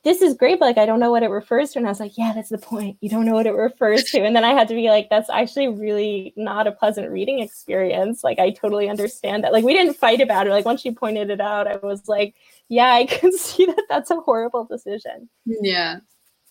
this 0.02 0.22
is 0.22 0.34
great, 0.34 0.58
but 0.58 0.64
like 0.64 0.78
I 0.78 0.86
don't 0.86 1.00
know 1.00 1.10
what 1.10 1.22
it 1.22 1.28
refers 1.28 1.72
to. 1.72 1.78
And 1.78 1.86
I 1.86 1.90
was 1.90 2.00
like, 2.00 2.16
yeah, 2.16 2.32
that's 2.34 2.48
the 2.48 2.58
point. 2.58 2.96
You 3.00 3.10
don't 3.10 3.26
know 3.26 3.34
what 3.34 3.46
it 3.46 3.54
refers 3.54 4.04
to. 4.04 4.20
And 4.20 4.34
then 4.34 4.44
I 4.44 4.52
had 4.52 4.68
to 4.68 4.74
be 4.74 4.88
like, 4.88 5.08
that's 5.10 5.28
actually 5.28 5.68
really 5.68 6.32
not 6.36 6.66
a 6.66 6.72
pleasant 6.72 7.10
reading 7.10 7.40
experience. 7.40 8.24
Like 8.24 8.38
I 8.38 8.50
totally 8.50 8.88
understand 8.88 9.44
that. 9.44 9.52
Like 9.52 9.64
we 9.64 9.74
didn't 9.74 9.94
fight 9.94 10.20
about 10.20 10.46
it. 10.46 10.50
Like 10.50 10.64
once 10.64 10.80
she 10.80 10.90
pointed 10.90 11.28
it 11.28 11.40
out, 11.40 11.66
I 11.66 11.76
was 11.76 12.08
like, 12.08 12.34
yeah, 12.68 12.92
I 12.92 13.04
can 13.04 13.32
see 13.36 13.66
that 13.66 13.84
that's 13.88 14.10
a 14.10 14.16
horrible 14.16 14.64
decision. 14.64 15.28
Yeah. 15.44 16.00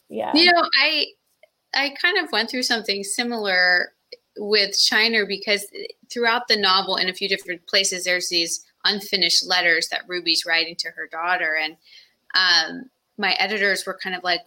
Yeah. 0.10 0.32
You 0.36 0.52
know, 0.52 0.64
I 0.82 1.06
I 1.74 1.96
kind 2.02 2.18
of 2.18 2.32
went 2.32 2.50
through 2.50 2.64
something 2.64 3.04
similar 3.04 3.94
with 4.38 4.78
Shiner 4.78 5.26
because 5.26 5.66
throughout 6.12 6.48
the 6.48 6.58
novel, 6.58 6.96
in 6.98 7.10
a 7.10 7.14
few 7.14 7.30
different 7.30 7.66
places, 7.68 8.04
there's 8.04 8.30
these 8.30 8.66
unfinished 8.86 9.46
letters 9.46 9.90
that 9.90 10.08
Ruby's 10.08 10.46
writing 10.46 10.76
to 10.78 10.90
her 10.92 11.08
daughter, 11.08 11.58
and 11.62 11.78
um, 12.34 12.90
my 13.20 13.34
editors 13.34 13.86
were 13.86 14.00
kind 14.02 14.16
of 14.16 14.24
like 14.24 14.42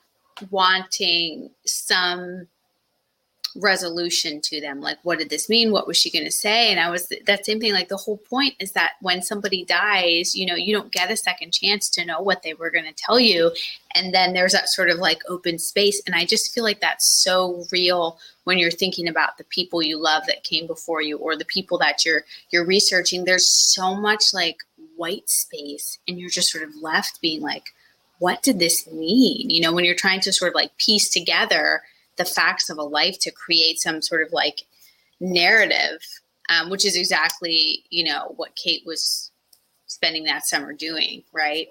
wanting 0.50 1.50
some 1.64 2.48
resolution 3.56 4.40
to 4.40 4.60
them. 4.60 4.80
Like 4.80 4.98
what 5.02 5.18
did 5.18 5.30
this 5.30 5.48
mean? 5.48 5.72
What 5.72 5.86
was 5.86 5.96
she 5.96 6.10
going 6.10 6.24
to 6.24 6.30
say? 6.30 6.70
And 6.70 6.80
i 6.80 6.88
was 6.90 7.12
that 7.26 7.44
same 7.44 7.60
thing. 7.60 7.72
Like 7.72 7.88
the 7.88 7.96
whole 7.96 8.16
point 8.16 8.54
is 8.58 8.72
that 8.72 8.92
when 9.00 9.22
somebody 9.22 9.64
dies 9.64 10.34
you 10.34 10.46
know 10.46 10.54
you 10.54 10.74
don't 10.74 10.90
get 10.90 11.10
a 11.10 11.16
second 11.16 11.52
chance 11.52 11.90
to 11.90 12.04
know 12.04 12.20
what 12.20 12.42
they 12.42 12.54
were 12.54 12.70
going 12.70 12.86
to 12.86 12.94
tell 12.94 13.20
you. 13.20 13.52
And 13.94 14.14
then 14.14 14.32
there's 14.32 14.52
that 14.52 14.68
sort 14.68 14.88
of 14.88 14.98
like 14.98 15.20
open 15.28 15.58
space. 15.58 16.00
And 16.06 16.14
i 16.14 16.24
just 16.24 16.54
feel 16.54 16.64
like 16.64 16.80
that's 16.80 17.22
so 17.22 17.64
real 17.70 18.18
when 18.44 18.58
you're 18.58 18.70
thinking 18.70 19.06
about 19.06 19.36
the 19.38 19.44
people 19.44 19.82
you 19.82 20.02
love 20.02 20.24
that 20.26 20.44
came 20.44 20.66
before 20.66 21.02
you 21.02 21.18
or 21.18 21.36
the 21.36 21.44
people 21.44 21.78
that 21.78 22.04
you're 22.04 22.24
you're 22.50 22.64
researching. 22.64 23.24
There's 23.24 23.46
so 23.46 23.94
much 23.94 24.32
like 24.32 24.58
white 24.96 25.28
space 25.28 25.98
and 26.08 26.18
you're 26.18 26.30
just 26.30 26.50
sort 26.50 26.64
of 26.64 26.70
left 26.80 27.20
being 27.20 27.42
like 27.42 27.74
what 28.22 28.42
did 28.42 28.58
this 28.58 28.86
mean 28.92 29.50
you 29.50 29.60
know 29.60 29.72
when 29.72 29.84
you're 29.84 29.94
trying 29.94 30.20
to 30.20 30.32
sort 30.32 30.50
of 30.50 30.54
like 30.54 30.76
piece 30.78 31.10
together 31.10 31.82
the 32.16 32.24
facts 32.24 32.68
of 32.70 32.78
a 32.78 32.82
life 32.82 33.18
to 33.20 33.30
create 33.30 33.80
some 33.80 34.02
sort 34.02 34.22
of 34.22 34.32
like 34.32 34.62
narrative, 35.20 36.00
um, 36.48 36.70
which 36.70 36.84
is 36.84 36.96
exactly, 36.96 37.84
you 37.90 38.04
know, 38.04 38.34
what 38.36 38.54
Kate 38.56 38.82
was 38.84 39.30
spending 39.86 40.24
that 40.24 40.46
summer 40.46 40.72
doing, 40.72 41.22
right? 41.32 41.68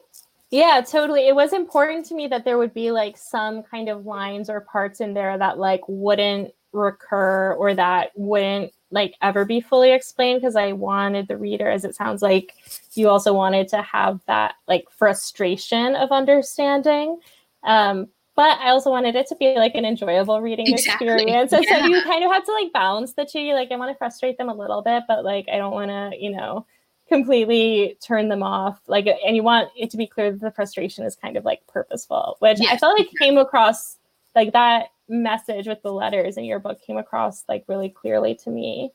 Yeah, 0.50 0.82
totally. 0.86 1.28
It 1.28 1.36
was 1.36 1.54
important 1.54 2.06
to 2.08 2.16
me 2.16 2.28
that 2.28 2.44
there 2.44 2.58
would 2.58 2.74
be 2.74 2.92
like 2.92 3.18
some 3.18 3.64
kind 3.64 3.90
of 3.90 4.06
lines 4.06 4.50
or 4.50 4.62
parts 4.62 5.00
in 5.00 5.14
there 5.14 5.38
that 5.38 5.58
like 5.58 5.82
wouldn't 5.88 6.54
recur 6.74 7.54
or 7.54 7.74
that 7.74 8.12
wouldn't 8.16 8.74
like 8.92 9.16
ever 9.22 9.46
be 9.46 9.62
fully 9.62 9.92
explained 9.92 10.42
because 10.42 10.56
I 10.56 10.74
wanted 10.74 11.28
the 11.28 11.38
reader, 11.38 11.70
as 11.70 11.86
it 11.86 11.96
sounds 11.96 12.22
like 12.22 12.54
you 12.94 13.10
also 13.10 13.34
wanted 13.34 13.68
to 13.70 13.82
have 13.82 14.20
that 14.28 14.56
like 14.68 14.86
frustration 14.92 15.96
of 15.96 16.12
understanding. 16.12 17.20
Um, 17.64 18.08
but 18.36 18.60
I 18.60 18.70
also 18.70 18.90
wanted 18.90 19.16
it 19.16 19.28
to 19.28 19.36
be 19.36 19.56
like 19.56 19.76
an 19.76 19.86
enjoyable 19.86 20.42
reading 20.42 20.68
exactly. 20.68 21.08
experience. 21.08 21.54
And 21.54 21.66
yeah. 21.66 21.82
so 21.82 21.86
you 21.86 22.02
kind 22.04 22.24
of 22.24 22.32
have 22.32 22.46
to 22.46 22.52
like 22.54 22.74
balance 22.74 23.14
the 23.14 23.26
two. 23.26 23.54
Like, 23.54 23.72
I 23.72 23.76
want 23.76 23.92
to 23.92 23.98
frustrate 23.98 24.38
them 24.38 24.50
a 24.50 24.54
little 24.54 24.82
bit, 24.82 25.04
but 25.08 25.24
like, 25.24 25.48
I 25.52 25.58
don't 25.58 25.74
want 25.74 25.90
to, 25.90 26.18
you 26.18 26.32
know, 26.32 26.66
completely 27.08 27.98
turn 28.02 28.30
them 28.30 28.42
off. 28.42 28.80
Like, 28.88 29.06
and 29.06 29.36
you 29.36 29.44
want 29.44 29.70
it 29.76 29.92
to 29.92 29.98
be 29.98 30.08
clear 30.08 30.32
that 30.32 30.40
the 30.40 30.52
frustration 30.52 31.06
is 31.06 31.16
kind 31.16 31.36
of 31.36 31.44
like 31.44 31.68
purposeful, 31.68 32.38
which 32.40 32.60
yes. 32.62 32.74
I 32.74 32.78
felt 32.78 32.98
like 32.98 33.10
came 33.20 33.38
across 33.38 33.98
like 34.34 34.54
that 34.54 34.88
message 35.12 35.68
with 35.68 35.82
the 35.84 35.92
letters 35.92 36.38
in 36.38 36.46
your 36.46 36.60
book 36.60 36.82
came 36.82 36.98
across 36.98 37.44
like 37.48 37.66
really 37.68 37.90
clearly 37.90 38.36
to 38.36 38.50
me. 38.50 38.92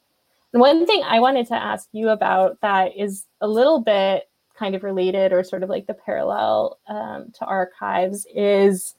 And 0.52 0.60
one 0.60 0.86
thing 0.86 1.02
I 1.04 1.20
wanted 1.20 1.46
to 1.48 1.54
ask 1.54 1.88
you 1.92 2.08
about 2.08 2.60
that 2.62 2.96
is 2.96 3.26
a 3.40 3.46
little 3.48 3.80
bit 3.80 4.28
kind 4.58 4.74
of 4.74 4.82
related 4.82 5.32
or 5.32 5.44
sort 5.44 5.62
of 5.62 5.68
like 5.68 5.86
the 5.86 5.94
parallel 5.94 6.78
um, 6.88 7.30
to 7.34 7.44
archives 7.44 8.26
is 8.34 8.94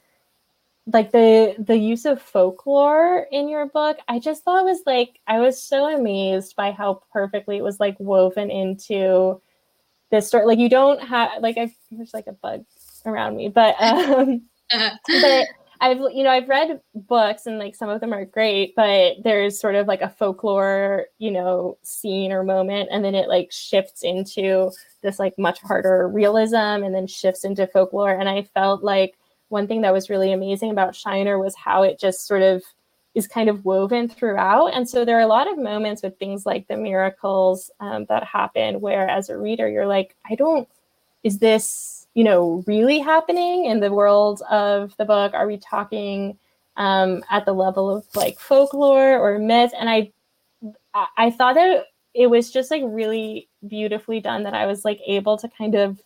like 0.92 1.12
the 1.12 1.54
the 1.58 1.76
use 1.76 2.04
of 2.04 2.22
folklore 2.22 3.26
in 3.30 3.48
your 3.48 3.66
book 3.66 3.98
i 4.08 4.18
just 4.18 4.42
thought 4.42 4.64
was 4.64 4.80
like 4.86 5.18
i 5.26 5.38
was 5.38 5.62
so 5.62 5.94
amazed 5.94 6.56
by 6.56 6.70
how 6.70 7.02
perfectly 7.12 7.58
it 7.58 7.64
was 7.64 7.78
like 7.78 7.94
woven 7.98 8.50
into 8.50 9.38
this 10.10 10.28
story 10.28 10.46
like 10.46 10.58
you 10.58 10.68
don't 10.68 11.02
have 11.02 11.42
like 11.42 11.58
i 11.58 11.70
there's 11.90 12.14
like 12.14 12.26
a 12.26 12.32
bug 12.32 12.64
around 13.04 13.36
me 13.36 13.48
but 13.48 13.74
um 13.82 14.40
but 14.70 15.46
i've 15.80 15.98
you 16.12 16.22
know 16.22 16.30
i've 16.30 16.48
read 16.48 16.80
books 16.94 17.46
and 17.46 17.58
like 17.58 17.74
some 17.74 17.88
of 17.88 18.00
them 18.00 18.12
are 18.12 18.24
great 18.24 18.74
but 18.74 19.16
there's 19.22 19.58
sort 19.58 19.74
of 19.74 19.86
like 19.86 20.00
a 20.00 20.08
folklore 20.08 21.06
you 21.18 21.30
know 21.30 21.76
scene 21.82 22.32
or 22.32 22.42
moment 22.42 22.88
and 22.90 23.04
then 23.04 23.14
it 23.14 23.28
like 23.28 23.50
shifts 23.52 24.02
into 24.02 24.70
this 25.02 25.18
like 25.18 25.38
much 25.38 25.60
harder 25.60 26.08
realism 26.08 26.56
and 26.56 26.94
then 26.94 27.06
shifts 27.06 27.44
into 27.44 27.66
folklore 27.66 28.12
and 28.12 28.28
i 28.28 28.42
felt 28.42 28.82
like 28.82 29.18
one 29.48 29.66
thing 29.66 29.80
that 29.82 29.92
was 29.92 30.10
really 30.10 30.32
amazing 30.32 30.70
about 30.70 30.94
Shiner 30.94 31.38
was 31.38 31.54
how 31.56 31.82
it 31.82 31.98
just 31.98 32.26
sort 32.26 32.42
of 32.42 32.62
is 33.14 33.26
kind 33.26 33.48
of 33.48 33.64
woven 33.64 34.08
throughout. 34.08 34.68
And 34.68 34.88
so 34.88 35.04
there 35.04 35.16
are 35.18 35.22
a 35.22 35.26
lot 35.26 35.50
of 35.50 35.58
moments 35.58 36.02
with 36.02 36.18
things 36.18 36.46
like 36.46 36.68
the 36.68 36.76
miracles 36.76 37.70
um, 37.80 38.04
that 38.08 38.24
happen 38.24 38.80
where, 38.80 39.08
as 39.08 39.28
a 39.28 39.38
reader, 39.38 39.68
you're 39.68 39.86
like, 39.86 40.14
I 40.30 40.34
don't, 40.34 40.68
is 41.24 41.38
this, 41.38 41.97
you 42.14 42.24
know, 42.24 42.64
really 42.66 42.98
happening 42.98 43.66
in 43.66 43.80
the 43.80 43.92
world 43.92 44.42
of 44.50 44.96
the 44.96 45.04
book? 45.04 45.34
Are 45.34 45.46
we 45.46 45.58
talking 45.58 46.38
um, 46.76 47.22
at 47.30 47.44
the 47.44 47.52
level 47.52 47.94
of 47.94 48.04
like 48.14 48.38
folklore 48.38 49.18
or 49.18 49.38
myth? 49.38 49.72
And 49.78 49.88
I, 49.88 50.12
I 51.16 51.30
thought 51.30 51.54
that 51.54 51.86
it 52.14 52.28
was 52.28 52.50
just 52.50 52.70
like 52.70 52.82
really 52.84 53.48
beautifully 53.66 54.20
done 54.20 54.42
that 54.42 54.54
I 54.54 54.66
was 54.66 54.84
like 54.84 55.00
able 55.06 55.36
to 55.38 55.48
kind 55.48 55.74
of 55.74 56.02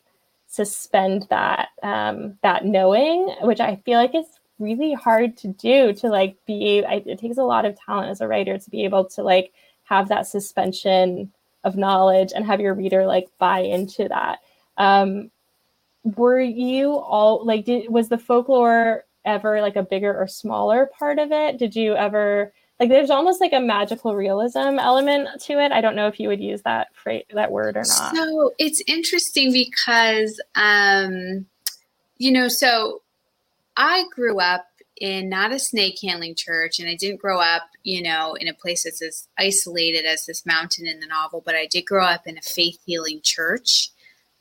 suspend 0.47 1.27
that 1.31 1.71
um, 1.83 2.39
that 2.43 2.67
knowing, 2.67 3.35
which 3.43 3.61
I 3.61 3.77
feel 3.87 3.99
like 3.99 4.15
is 4.15 4.27
really 4.59 4.93
hard 4.93 5.37
to 5.39 5.49
do. 5.49 5.95
To 5.95 6.09
like 6.09 6.37
be, 6.47 6.85
I, 6.87 7.03
it 7.07 7.19
takes 7.19 7.39
a 7.39 7.43
lot 7.45 7.65
of 7.65 7.79
talent 7.81 8.11
as 8.11 8.21
a 8.21 8.29
writer 8.29 8.59
to 8.59 8.71
be 8.71 8.85
able 8.85 9.07
to 9.11 9.23
like 9.23 9.53
have 9.85 10.09
that 10.09 10.27
suspension 10.27 11.33
of 11.65 11.77
knowledge 11.77 12.33
and 12.35 12.45
have 12.45 12.61
your 12.61 12.75
reader 12.75 13.07
like 13.07 13.29
buy 13.39 13.61
into 13.61 14.09
that. 14.09 14.41
Um, 14.77 15.31
were 16.05 16.41
you 16.41 16.93
all 16.93 17.45
like? 17.45 17.65
Did 17.65 17.91
was 17.91 18.09
the 18.09 18.19
folklore 18.19 19.05
ever 19.25 19.61
like 19.61 19.77
a 19.77 19.83
bigger 19.83 20.17
or 20.17 20.27
smaller 20.27 20.91
part 20.99 21.19
of 21.19 21.33
it? 21.33 21.59
Did 21.59 21.77
you 21.77 21.95
ever? 21.95 22.53
like 22.83 22.91
there's 22.91 23.11
almost 23.11 23.41
like 23.41 23.53
a 23.53 23.61
magical 23.61 24.17
realism 24.17 24.79
element 24.81 25.29
to 25.43 25.53
it. 25.61 25.71
I 25.71 25.81
don't 25.81 25.95
know 25.95 26.09
if 26.09 26.19
you 26.19 26.27
would 26.27 26.41
use 26.41 26.63
that 26.63 26.89
phrase, 26.97 27.25
that 27.33 27.53
word 27.53 27.77
or 27.77 27.85
not. 27.87 28.17
So 28.17 28.53
it's 28.59 28.83
interesting 28.89 29.53
because, 29.53 30.41
um, 30.57 31.47
you 32.19 32.33
know, 32.33 32.49
so 32.49 33.03
I 33.77 34.05
grew 34.13 34.41
up 34.41 34.67
in 34.97 35.29
not 35.29 35.53
a 35.53 35.61
snake 35.61 35.99
handling 36.03 36.35
church, 36.35 36.81
and 36.81 36.89
I 36.89 36.97
didn't 36.97 37.21
grow 37.21 37.41
up, 37.41 37.63
you 37.85 38.03
know, 38.03 38.35
in 38.35 38.49
a 38.49 38.55
place 38.55 38.83
that's 38.83 39.01
as 39.01 39.29
isolated 39.39 40.05
as 40.05 40.27
this 40.27 40.45
mountain 40.45 40.89
in 40.89 40.99
the 40.99 41.07
novel, 41.07 41.41
but 41.45 41.55
I 41.55 41.67
did 41.67 41.87
grow 41.87 42.05
up 42.05 42.27
in 42.27 42.37
a 42.37 42.43
faith 42.43 42.79
healing 42.85 43.21
church 43.23 43.91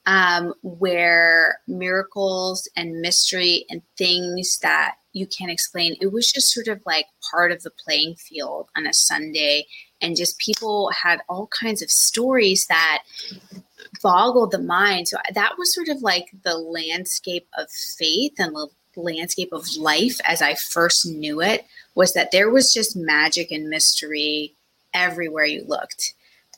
um, 0.05 0.53
where 0.63 1.59
miracles 1.67 2.67
and 2.75 3.01
mystery 3.01 3.65
and 3.69 3.81
things 3.97 4.59
that 4.59 4.95
you 5.13 5.27
can't 5.27 5.51
explain. 5.51 5.95
It 5.99 6.11
was 6.11 6.31
just 6.31 6.53
sort 6.53 6.67
of 6.67 6.81
like 6.85 7.05
part 7.31 7.51
of 7.51 7.63
the 7.63 7.71
playing 7.71 8.15
field 8.15 8.69
on 8.75 8.87
a 8.87 8.93
Sunday. 8.93 9.67
And 10.01 10.15
just 10.15 10.39
people 10.39 10.89
had 10.89 11.21
all 11.29 11.47
kinds 11.47 11.81
of 11.81 11.91
stories 11.91 12.65
that 12.67 13.03
boggled 14.01 14.51
the 14.51 14.59
mind. 14.59 15.07
So 15.07 15.17
that 15.33 15.57
was 15.57 15.73
sort 15.73 15.89
of 15.89 16.01
like 16.01 16.31
the 16.43 16.57
landscape 16.57 17.47
of 17.57 17.69
faith 17.69 18.33
and 18.39 18.55
the 18.55 18.67
landscape 18.95 19.53
of 19.53 19.67
life 19.77 20.19
as 20.25 20.41
I 20.41 20.55
first 20.55 21.05
knew 21.05 21.41
it 21.41 21.65
was 21.95 22.13
that 22.13 22.31
there 22.31 22.49
was 22.49 22.73
just 22.73 22.95
magic 22.95 23.51
and 23.51 23.69
mystery 23.69 24.53
everywhere 24.93 25.45
you 25.45 25.63
looked. 25.67 26.13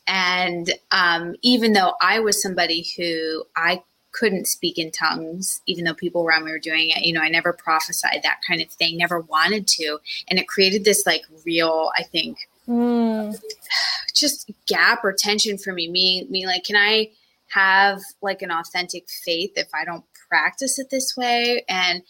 And 0.08 0.72
um, 0.92 1.36
even 1.42 1.74
though 1.74 1.94
I 2.02 2.20
was 2.20 2.42
somebody 2.42 2.86
who 2.98 3.46
I 3.56 3.84
couldn't 4.14 4.48
speak 4.48 4.78
in 4.78 4.92
tongues, 4.92 5.62
even 5.66 5.84
though 5.84 5.94
people 5.94 6.24
around 6.24 6.46
me 6.46 6.52
were 6.52 6.60
doing 6.60 6.92
it. 6.92 7.04
You 7.04 7.14
know, 7.14 7.22
I 7.22 7.30
never 7.30 7.52
prophesied 7.52 8.22
that 8.24 8.42
kind 8.48 8.62
of 8.62 8.70
thing, 8.70 8.98
never 8.98 9.20
wanted 9.20 9.68
to. 9.68 9.98
And 10.30 10.40
it 10.40 10.48
created 10.48 10.86
this 10.86 11.06
like 11.06 11.24
real, 11.46 11.92
I 11.98 12.04
think, 12.04 12.38
mm. 12.68 13.36
just 14.14 14.50
gap 14.68 15.04
or 15.04 15.14
tension 15.14 15.58
for 15.58 15.74
me. 15.74 15.90
Me, 15.90 16.28
me, 16.30 16.46
like, 16.46 16.64
can 16.64 16.78
I 16.78 17.10
have 17.48 18.02
like 18.22 18.42
an 18.42 18.52
authentic 18.52 19.10
faith 19.10 19.52
if 19.56 19.68
I 19.74 19.84
don't 19.84 20.06
practice 20.30 20.80
it 20.80 20.90
this 20.90 21.18
way? 21.18 21.66
And 21.68 22.04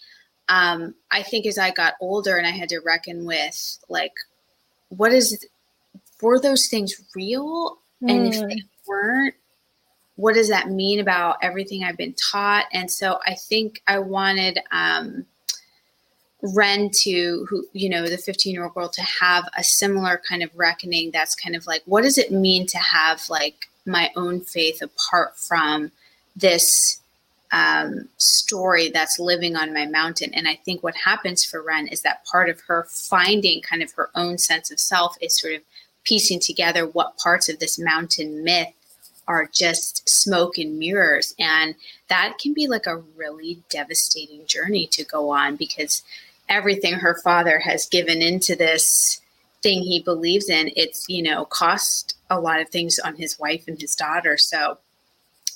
um, 0.49 0.93
I 1.09 1.23
think 1.23 1.45
as 1.45 1.57
I 1.57 1.71
got 1.71 1.93
older 2.01 2.37
and 2.37 2.45
I 2.45 2.51
had 2.51 2.69
to 2.69 2.81
reckon 2.85 3.25
with 3.25 3.77
like, 3.87 4.13
what 4.89 5.13
is, 5.13 5.45
were 6.21 6.39
those 6.39 6.67
things 6.67 7.01
real? 7.15 7.77
Mm. 8.03 8.11
And 8.11 8.27
if 8.27 8.39
they 8.41 8.55
mm. 8.55 8.67
weren't, 8.87 9.35
what 10.15 10.35
does 10.35 10.49
that 10.49 10.69
mean 10.69 10.99
about 10.99 11.37
everything 11.41 11.83
I've 11.83 11.97
been 11.97 12.13
taught? 12.13 12.65
And 12.71 12.89
so 12.91 13.19
I 13.25 13.33
think 13.33 13.81
I 13.87 13.99
wanted 13.99 14.59
um, 14.71 15.25
Wren 16.41 16.91
to, 17.03 17.47
who, 17.49 17.65
you 17.73 17.89
know, 17.89 18.07
the 18.07 18.17
15 18.17 18.53
year 18.53 18.63
old 18.63 18.73
girl 18.73 18.89
to 18.89 19.01
have 19.01 19.49
a 19.57 19.63
similar 19.63 20.21
kind 20.27 20.43
of 20.43 20.51
reckoning 20.55 21.09
that's 21.11 21.35
kind 21.35 21.55
of 21.55 21.65
like, 21.65 21.81
what 21.85 22.03
does 22.03 22.17
it 22.17 22.31
mean 22.31 22.67
to 22.67 22.77
have 22.77 23.21
like 23.29 23.69
my 23.85 24.11
own 24.15 24.41
faith 24.41 24.81
apart 24.81 25.37
from 25.37 25.91
this 26.35 26.99
um, 27.51 28.09
story 28.17 28.89
that's 28.89 29.19
living 29.19 29.55
on 29.55 29.73
my 29.73 29.87
mountain? 29.87 30.31
And 30.33 30.47
I 30.47 30.55
think 30.63 30.83
what 30.83 30.95
happens 30.95 31.43
for 31.43 31.63
Wren 31.63 31.87
is 31.87 32.01
that 32.01 32.25
part 32.25 32.49
of 32.49 32.61
her 32.67 32.87
finding 32.89 33.61
kind 33.61 33.81
of 33.81 33.91
her 33.93 34.09
own 34.13 34.37
sense 34.37 34.69
of 34.69 34.79
self 34.79 35.15
is 35.21 35.39
sort 35.39 35.55
of 35.55 35.61
piecing 36.03 36.39
together 36.39 36.85
what 36.85 37.17
parts 37.17 37.49
of 37.49 37.59
this 37.59 37.79
mountain 37.79 38.43
myth 38.43 38.73
are 39.27 39.49
just 39.51 40.07
smoke 40.07 40.57
and 40.57 40.77
mirrors. 40.77 41.33
And 41.39 41.75
that 42.09 42.37
can 42.39 42.53
be 42.53 42.67
like 42.67 42.85
a 42.85 42.97
really 42.97 43.61
devastating 43.69 44.45
journey 44.45 44.87
to 44.87 45.05
go 45.05 45.29
on 45.29 45.55
because 45.55 46.03
everything 46.49 46.95
her 46.95 47.17
father 47.23 47.59
has 47.59 47.85
given 47.85 48.21
into 48.21 48.55
this 48.55 49.21
thing 49.61 49.81
he 49.81 50.01
believes 50.01 50.49
in, 50.49 50.71
it's, 50.75 51.05
you 51.07 51.23
know, 51.23 51.45
cost 51.45 52.17
a 52.29 52.39
lot 52.39 52.59
of 52.59 52.69
things 52.69 52.99
on 52.99 53.15
his 53.15 53.39
wife 53.39 53.63
and 53.67 53.79
his 53.79 53.95
daughter. 53.95 54.37
So 54.37 54.77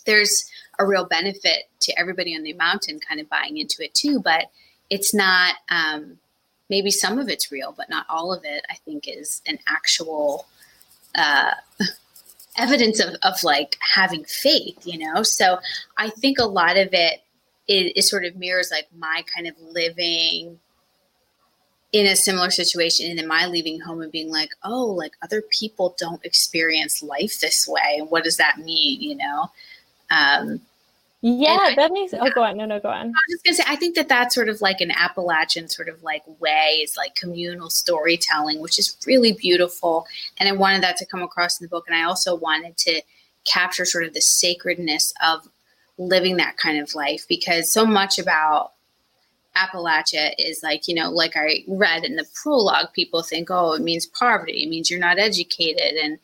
there's 0.06 0.50
a 0.80 0.86
real 0.86 1.06
benefit 1.06 1.64
to 1.82 2.00
everybody 2.00 2.36
on 2.36 2.44
the 2.44 2.54
mountain 2.54 3.00
kind 3.00 3.20
of 3.20 3.30
buying 3.30 3.58
into 3.58 3.84
it 3.84 3.94
too, 3.94 4.22
but 4.22 4.46
it's 4.90 5.14
not, 5.14 5.56
um, 5.70 6.18
maybe 6.70 6.92
some 6.92 7.20
of 7.20 7.30
it's 7.30 7.52
real, 7.52 7.74
but 7.76 7.90
not 7.90 8.06
all 8.10 8.34
of 8.34 8.44
it, 8.44 8.64
I 8.70 8.76
think 8.86 9.08
is 9.08 9.42
an 9.48 9.60
actual 9.68 10.48
uh, 11.16 11.52
evidence 12.58 13.00
of, 13.00 13.16
of 13.24 13.44
like 13.44 13.78
having 13.80 14.26
faith, 14.26 14.86
you 14.86 14.98
know? 14.98 15.24
So 15.24 15.60
I 15.98 16.10
think 16.10 16.38
a 16.40 16.46
lot 16.46 16.78
of 16.78 16.90
it 16.92 17.22
is, 17.68 17.92
is 17.96 18.10
sort 18.10 18.26
of 18.26 18.36
mirrors 18.36 18.70
like 18.72 18.88
my 18.96 19.24
kind 19.34 19.48
of 19.48 19.56
living 19.62 20.60
in 21.94 22.06
a 22.06 22.16
similar 22.16 22.50
situation 22.50 23.10
and 23.10 23.18
then 23.18 23.28
my 23.28 23.46
leaving 23.46 23.80
home 23.80 24.02
and 24.02 24.12
being 24.12 24.30
like, 24.30 24.50
oh, 24.64 24.86
like 24.86 25.14
other 25.22 25.42
people 25.42 25.96
don't 25.98 26.24
experience 26.26 27.02
life 27.02 27.40
this 27.40 27.66
way. 27.68 28.02
What 28.08 28.24
does 28.24 28.38
that 28.38 28.58
mean? 28.60 29.02
You 29.02 29.16
know? 29.16 29.52
Um, 30.12 30.62
yeah, 31.22 31.74
that 31.76 31.92
makes. 31.92 32.14
Oh, 32.14 32.30
go 32.30 32.44
on. 32.44 32.58
No, 32.58 32.66
no, 32.66 32.80
go 32.80 32.90
on. 32.90 33.08
I 33.08 33.10
was 33.10 33.16
just 33.32 33.44
gonna 33.44 33.56
say, 33.56 33.64
I 33.68 33.76
think 33.76 33.96
that 33.96 34.08
that's 34.08 34.36
sort 34.36 34.50
of 34.50 34.62
like 34.62 34.82
an 34.82 34.92
Appalachian 34.92 35.68
sort 35.68 35.90
of 35.90 36.04
like 36.04 36.24
way 36.40 36.80
is 36.84 36.96
like 36.96 37.16
communal 37.16 37.70
storytelling, 37.70 38.60
which 38.60 38.78
is 38.78 38.96
really 39.08 39.34
beautiful. 39.34 40.06
And 40.38 40.48
I 40.48 40.52
wanted 40.52 40.84
that 40.84 40.98
to 40.98 41.06
come 41.06 41.24
across 41.24 41.60
in 41.60 41.66
the 41.66 41.70
book, 41.70 41.86
and 41.88 41.96
I 41.96 42.04
also 42.04 42.36
wanted 42.36 42.78
to 42.78 43.02
capture 43.46 43.86
sort 43.86 44.04
of 44.04 44.14
the 44.14 44.22
sacredness 44.22 45.14
of 45.26 45.48
living 45.98 46.38
that 46.38 46.58
kind 46.58 46.80
of 46.80 46.94
life 46.94 47.26
because 47.28 47.72
so 47.72 47.86
much 47.86 48.20
about 48.20 48.74
Appalachia 49.56 50.34
is 50.38 50.62
like, 50.62 50.88
you 50.88 50.94
know, 50.94 51.10
like 51.10 51.36
I 51.36 51.64
read 51.68 52.04
in 52.04 52.16
the 52.16 52.28
prologue, 52.36 52.94
people 52.94 53.24
think, 53.24 53.50
oh, 53.50 53.74
it 53.74 53.82
means 53.82 54.06
poverty, 54.06 54.64
it 54.64 54.70
means 54.70 54.90
you're 54.90 55.00
not 55.00 55.18
educated. 55.18 55.98
And, 55.98 56.20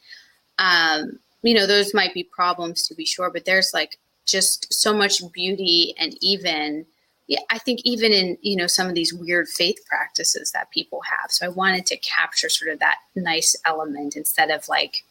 um, 0.60 1.20
you 1.42 1.56
know, 1.56 1.66
those 1.66 1.94
might 1.94 2.14
be 2.14 2.24
problems 2.24 2.88
to 2.88 2.96
be 2.96 3.06
sure, 3.06 3.32
but 3.32 3.46
there's 3.46 3.74
like 3.74 3.98
just 4.26 4.74
so 4.74 4.94
much 4.94 5.22
beauty 5.32 5.94
and 6.00 6.16
even 6.22 6.86
yeah, 7.28 7.40
I 7.50 7.58
think 7.58 7.80
even 7.86 8.12
in 8.12 8.38
you 8.42 8.56
know 8.56 8.68
some 8.68 8.88
of 8.88 8.96
these 8.96 9.14
weird 9.14 9.48
faith 9.48 9.80
practices 9.88 10.52
that 10.52 10.72
people 10.72 11.02
have. 11.10 11.32
So 11.32 11.46
I 11.46 11.50
wanted 11.50 11.86
to 11.88 11.98
capture 11.98 12.50
sort 12.50 12.72
of 12.72 12.80
that 12.80 12.98
nice 13.16 13.56
element 13.66 14.16
instead 14.16 14.50
of 14.50 14.68
like 14.68 15.04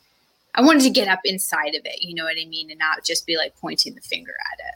I 0.55 0.61
wanted 0.61 0.83
to 0.83 0.91
get 0.91 1.09
up 1.09 1.21
inside 1.25 1.75
of 1.75 1.87
it, 1.87 2.03
you 2.03 2.15
know 2.15 2.25
what 2.25 2.37
I 2.41 2.45
mean, 2.45 2.71
and 2.71 2.79
not 2.79 3.05
just 3.05 3.27
be 3.27 3.39
like 3.39 3.57
pointing 3.57 3.95
the 3.95 4.03
finger 4.03 4.35
at 4.53 4.59
it. 4.59 4.75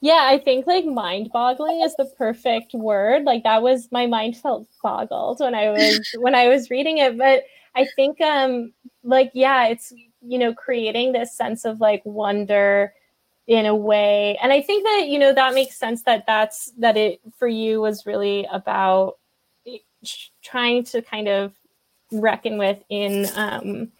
Yeah, 0.00 0.26
I 0.28 0.38
think 0.38 0.66
like 0.66 0.84
mind 0.84 1.30
boggling 1.32 1.80
is 1.80 1.96
the 1.96 2.04
perfect 2.04 2.74
word. 2.74 3.24
Like 3.24 3.42
that 3.44 3.62
was 3.62 3.88
my 3.90 4.06
mind 4.06 4.36
felt 4.36 4.66
boggled 4.82 5.40
when 5.40 5.54
I 5.54 5.70
was 5.70 6.00
when 6.18 6.34
I 6.34 6.48
was 6.48 6.68
reading 6.68 6.98
it. 6.98 7.16
But 7.16 7.44
I 7.74 7.86
think 7.96 8.20
um 8.20 8.74
like 9.02 9.30
yeah, 9.32 9.68
it's 9.68 9.94
you 10.20 10.38
know, 10.38 10.52
creating 10.52 11.12
this 11.12 11.34
sense 11.34 11.64
of 11.64 11.80
like 11.80 12.02
wonder 12.04 12.92
in 13.46 13.66
a 13.66 13.74
way. 13.74 14.38
And 14.42 14.52
i 14.52 14.60
think 14.60 14.84
that 14.84 15.06
you 15.08 15.18
know 15.18 15.32
that 15.32 15.54
makes 15.54 15.76
sense 15.76 16.02
that 16.02 16.24
that's 16.26 16.72
that 16.78 16.96
it 16.96 17.20
for 17.38 17.48
you 17.48 17.80
was 17.80 18.06
really 18.06 18.46
about 18.50 19.18
trying 20.42 20.84
to 20.84 21.02
kind 21.02 21.28
of 21.28 21.52
reckon 22.12 22.58
with 22.58 22.78
in 22.88 23.26
um 23.34 23.90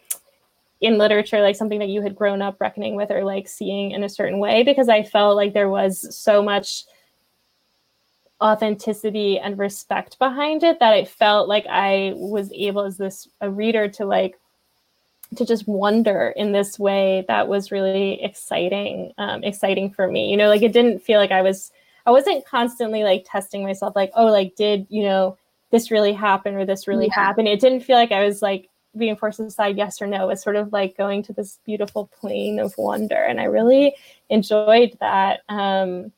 in 0.81 0.99
literature 0.99 1.41
like 1.41 1.57
something 1.57 1.79
that 1.79 1.89
you 1.89 2.03
had 2.03 2.15
grown 2.15 2.43
up 2.43 2.61
reckoning 2.61 2.95
with 2.95 3.11
or 3.11 3.25
like 3.25 3.49
seeing 3.49 3.93
in 3.93 4.05
a 4.05 4.09
certain 4.09 4.39
way 4.39 4.63
because 4.63 4.89
i 4.89 5.03
felt 5.03 5.37
like 5.37 5.55
there 5.55 5.69
was 5.69 6.15
so 6.17 6.43
much 6.43 6.85
authenticity 8.43 9.39
and 9.39 9.59
respect 9.59 10.19
behind 10.19 10.63
it 10.63 10.79
that 10.81 10.97
it 10.97 11.09
felt 11.09 11.49
like 11.49 11.67
i 11.71 12.13
was 12.17 12.53
able 12.53 12.83
as 12.83 12.99
this 12.99 13.27
a 13.41 13.51
reader 13.51 13.89
to 13.89 14.05
like 14.05 14.39
to 15.37 15.45
just 15.45 15.67
wonder 15.67 16.33
in 16.37 16.53
this 16.53 16.79
way 16.79 17.25
that 17.29 17.49
was 17.49 17.73
really 17.73 18.23
exciting 18.23 19.13
um, 19.19 19.43
exciting 19.45 19.91
for 19.91 20.09
me. 20.09 20.31
You 20.31 20.37
know 20.37 20.49
like 20.49 20.63
it 20.63 20.73
didn't 20.73 21.01
feel 21.01 21.19
like 21.19 21.31
i 21.31 21.43
was 21.43 21.73
i 22.07 22.11
wasn't 22.11 22.47
constantly 22.47 23.03
like 23.03 23.27
testing 23.27 23.63
myself 23.65 23.95
like 23.97 24.11
oh 24.15 24.27
like 24.27 24.55
did 24.57 24.87
you 24.91 25.03
know 25.03 25.37
this 25.71 25.91
really 25.91 26.13
happen 26.13 26.55
or 26.55 26.65
this 26.65 26.87
really 26.87 27.07
yeah. 27.07 27.15
happen? 27.15 27.47
It 27.47 27.61
didn't 27.61 27.81
feel 27.81 27.97
like 27.97 28.13
i 28.13 28.25
was 28.25 28.43
like 28.43 28.69
being 28.97 29.17
forced 29.17 29.39
to 29.39 29.45
decide 29.45 29.77
yes 29.77 30.01
or 30.01 30.07
no. 30.07 30.23
It 30.23 30.29
was 30.29 30.43
sort 30.43 30.55
of 30.55 30.73
like 30.73 30.97
going 30.97 31.25
to 31.25 31.33
this 31.33 31.59
beautiful 31.65 32.09
plane 32.21 32.61
of 32.61 32.75
wonder 32.79 33.17
and 33.17 33.41
i 33.41 33.45
really 33.45 33.95
enjoyed 34.31 34.97
that. 35.01 35.41
Um 35.49 36.13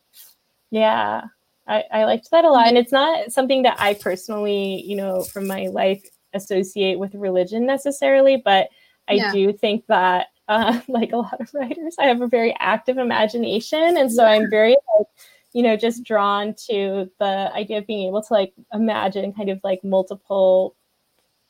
yeah 0.71 1.25
I, 1.69 1.85
I 1.93 2.05
liked 2.05 2.31
that 2.31 2.45
a 2.45 2.51
lot 2.51 2.69
and 2.69 2.79
it's 2.79 2.93
not 2.93 3.33
something 3.33 3.63
that 3.63 3.77
i 3.81 3.95
personally 3.95 4.83
you 4.83 4.97
know 4.97 5.23
from 5.23 5.47
my 5.47 5.67
life 5.67 6.03
associate 6.35 6.99
with 6.99 7.15
religion 7.15 7.67
necessarily 7.67 8.37
but 8.37 8.69
I 9.09 9.15
yeah. 9.15 9.33
do 9.33 9.53
think 9.53 9.87
that, 9.87 10.29
uh, 10.49 10.81
like 10.89 11.13
a 11.13 11.19
lot 11.19 11.41
of 11.41 11.53
writers, 11.55 11.97
I 11.99 12.07
have 12.07 12.21
a 12.21 12.29
very 12.29 12.55
active 12.59 12.99
imagination. 12.99 13.97
And 13.97 14.13
so 14.13 14.25
I'm 14.25 14.51
very, 14.51 14.77
like, 14.99 15.07
you 15.53 15.63
know, 15.63 15.77
just 15.77 16.05
drawn 16.05 16.55
to 16.69 17.11
the 17.19 17.51
idea 17.55 17.79
of 17.79 17.87
being 17.87 18.09
able 18.09 18.23
to 18.23 18.33
like 18.33 18.53
imagine 18.73 19.33
kind 19.33 19.49
of 19.49 19.61
like 19.65 19.83
multiple 19.83 20.77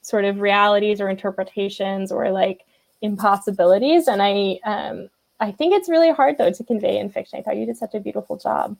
sort 0.03 0.25
of 0.25 0.41
realities 0.41 1.01
or 1.01 1.09
interpretations 1.09 2.13
or 2.13 2.31
like 2.31 2.63
impossibilities. 3.03 4.07
And 4.07 4.23
I, 4.23 4.61
um, 4.65 5.09
I 5.41 5.51
think 5.51 5.75
it's 5.75 5.89
really 5.89 6.13
hard 6.13 6.39
though 6.39 6.53
to 6.53 6.65
convey 6.65 6.99
in 6.99 7.11
fiction. 7.11 7.39
I 7.39 7.43
thought 7.43 7.57
you 7.57 7.67
did 7.67 7.77
such 7.77 7.95
a 7.95 8.01
beautiful 8.01 8.37
job. 8.37 8.77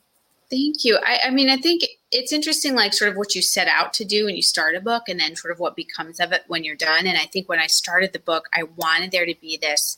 Thank 0.49 0.85
you. 0.85 0.97
I, 1.05 1.19
I, 1.25 1.29
mean, 1.29 1.49
I 1.49 1.57
think 1.57 1.83
it's 2.11 2.31
interesting, 2.31 2.73
like 2.73 2.93
sort 2.93 3.11
of 3.11 3.17
what 3.17 3.35
you 3.35 3.41
set 3.41 3.67
out 3.67 3.93
to 3.95 4.05
do 4.05 4.25
when 4.25 4.35
you 4.35 4.41
start 4.41 4.75
a 4.75 4.81
book, 4.81 5.03
and 5.09 5.19
then 5.19 5.35
sort 5.35 5.51
of 5.51 5.59
what 5.59 5.75
becomes 5.75 6.19
of 6.19 6.31
it 6.31 6.43
when 6.47 6.63
you're 6.63 6.75
done. 6.75 7.05
And 7.05 7.17
I 7.17 7.25
think 7.25 7.49
when 7.49 7.59
I 7.59 7.67
started 7.67 8.13
the 8.13 8.19
book, 8.19 8.47
I 8.53 8.63
wanted 8.63 9.11
there 9.11 9.25
to 9.25 9.35
be 9.41 9.57
this 9.57 9.97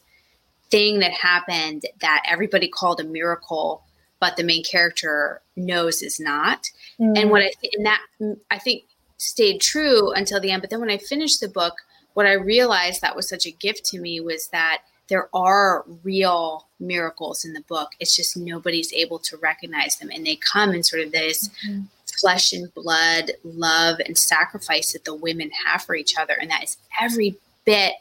thing 0.71 0.99
that 0.99 1.11
happened 1.11 1.85
that 2.01 2.23
everybody 2.27 2.67
called 2.67 2.99
a 2.99 3.03
miracle, 3.03 3.83
but 4.19 4.37
the 4.37 4.43
main 4.43 4.63
character 4.63 5.41
knows 5.55 6.01
is 6.01 6.19
not. 6.19 6.69
Mm. 6.99 7.17
And 7.19 7.29
what 7.29 7.43
I 7.43 7.51
and 7.73 7.85
that 7.85 8.01
I 8.49 8.57
think 8.57 8.85
stayed 9.17 9.61
true 9.61 10.11
until 10.13 10.39
the 10.39 10.51
end. 10.51 10.61
But 10.61 10.71
then 10.71 10.79
when 10.79 10.89
I 10.89 10.97
finished 10.97 11.41
the 11.41 11.47
book, 11.47 11.75
what 12.13 12.25
I 12.25 12.33
realized 12.33 13.01
that 13.01 13.15
was 13.15 13.29
such 13.29 13.45
a 13.45 13.51
gift 13.51 13.85
to 13.85 13.99
me 13.99 14.19
was 14.19 14.47
that 14.47 14.81
there 15.09 15.29
are 15.33 15.85
real 16.03 16.67
miracles 16.79 17.43
in 17.43 17.53
the 17.53 17.61
book. 17.61 17.89
It's 17.99 18.15
just 18.15 18.37
nobody's 18.37 18.93
able 18.93 19.19
to 19.19 19.37
recognize 19.37 19.97
them. 19.97 20.09
And 20.13 20.25
they 20.25 20.35
come 20.35 20.71
in 20.71 20.83
sort 20.83 21.01
of 21.01 21.11
this 21.11 21.49
mm-hmm. 21.67 21.81
flesh 22.19 22.53
and 22.53 22.73
blood 22.73 23.31
love 23.43 23.99
and 24.05 24.17
sacrifice 24.17 24.93
that 24.93 25.05
the 25.05 25.15
women 25.15 25.51
have 25.65 25.83
for 25.83 25.95
each 25.95 26.17
other. 26.17 26.33
And 26.39 26.49
that 26.51 26.63
is 26.63 26.77
every 27.01 27.35
bit 27.65 27.93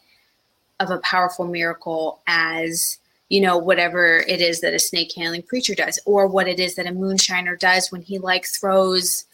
of 0.80 0.90
a 0.90 0.98
powerful 0.98 1.46
miracle 1.46 2.20
as 2.26 2.98
you 3.28 3.40
know 3.40 3.58
whatever 3.58 4.20
it 4.28 4.40
is 4.40 4.60
that 4.60 4.74
a 4.74 4.78
snake 4.78 5.12
handling 5.14 5.42
preacher 5.42 5.74
does 5.74 5.98
or 6.06 6.26
what 6.26 6.48
it 6.48 6.60
is 6.60 6.76
that 6.76 6.86
a 6.86 6.90
moonshiner 6.90 7.58
does 7.58 7.90
when 7.92 8.00
he 8.00 8.18
like 8.18 8.46
throws 8.46 9.24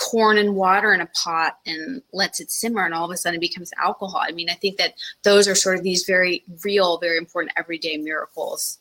corn 0.00 0.38
and 0.38 0.56
water 0.56 0.94
in 0.94 1.00
a 1.02 1.06
pot 1.06 1.58
and 1.66 2.00
lets 2.12 2.40
it 2.40 2.50
simmer 2.50 2.84
and 2.84 2.94
all 2.94 3.04
of 3.04 3.10
a 3.10 3.16
sudden 3.16 3.36
it 3.36 3.40
becomes 3.40 3.70
alcohol. 3.82 4.22
I 4.22 4.32
mean, 4.32 4.48
I 4.48 4.54
think 4.54 4.78
that 4.78 4.94
those 5.24 5.46
are 5.46 5.54
sort 5.54 5.76
of 5.76 5.82
these 5.82 6.04
very 6.04 6.42
real, 6.64 6.98
very 6.98 7.18
important 7.18 7.52
everyday 7.56 7.98
miracles 7.98 8.78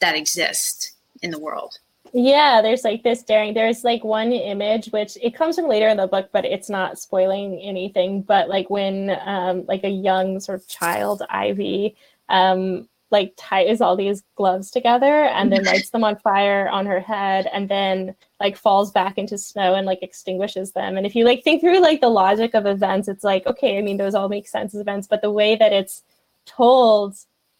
that 0.00 0.16
exist 0.16 0.92
in 1.22 1.30
the 1.30 1.38
world. 1.38 1.78
Yeah, 2.14 2.62
there's 2.62 2.84
like 2.84 3.02
this 3.02 3.22
daring. 3.22 3.54
There's 3.54 3.84
like 3.84 4.04
one 4.04 4.32
image 4.32 4.86
which 4.86 5.18
it 5.20 5.34
comes 5.34 5.56
from 5.56 5.68
later 5.68 5.88
in 5.88 5.96
the 5.96 6.06
book, 6.06 6.30
but 6.32 6.44
it's 6.44 6.70
not 6.70 6.98
spoiling 6.98 7.60
anything. 7.60 8.22
But 8.22 8.48
like 8.48 8.70
when 8.70 9.18
um 9.24 9.66
like 9.66 9.84
a 9.84 9.88
young 9.88 10.40
sort 10.40 10.60
of 10.60 10.68
child 10.68 11.22
Ivy 11.28 11.96
um 12.28 12.88
like 13.14 13.32
ties 13.36 13.80
all 13.80 13.94
these 13.94 14.24
gloves 14.34 14.72
together 14.72 15.26
and 15.26 15.52
then 15.52 15.62
lights 15.62 15.90
them 15.90 16.02
on 16.02 16.16
fire 16.16 16.68
on 16.68 16.84
her 16.84 16.98
head 16.98 17.48
and 17.52 17.68
then 17.68 18.12
like 18.40 18.56
falls 18.56 18.90
back 18.90 19.16
into 19.16 19.38
snow 19.38 19.76
and 19.76 19.86
like 19.86 20.00
extinguishes 20.02 20.72
them. 20.72 20.96
And 20.96 21.06
if 21.06 21.14
you 21.14 21.24
like 21.24 21.44
think 21.44 21.60
through 21.60 21.80
like 21.80 22.00
the 22.00 22.08
logic 22.08 22.54
of 22.54 22.66
events, 22.66 23.06
it's 23.06 23.22
like, 23.22 23.46
okay, 23.46 23.78
I 23.78 23.82
mean, 23.82 23.98
those 23.98 24.16
all 24.16 24.28
make 24.28 24.48
sense 24.48 24.74
as 24.74 24.80
events, 24.80 25.06
but 25.06 25.22
the 25.22 25.30
way 25.30 25.54
that 25.54 25.72
it's 25.72 26.02
told, 26.44 27.14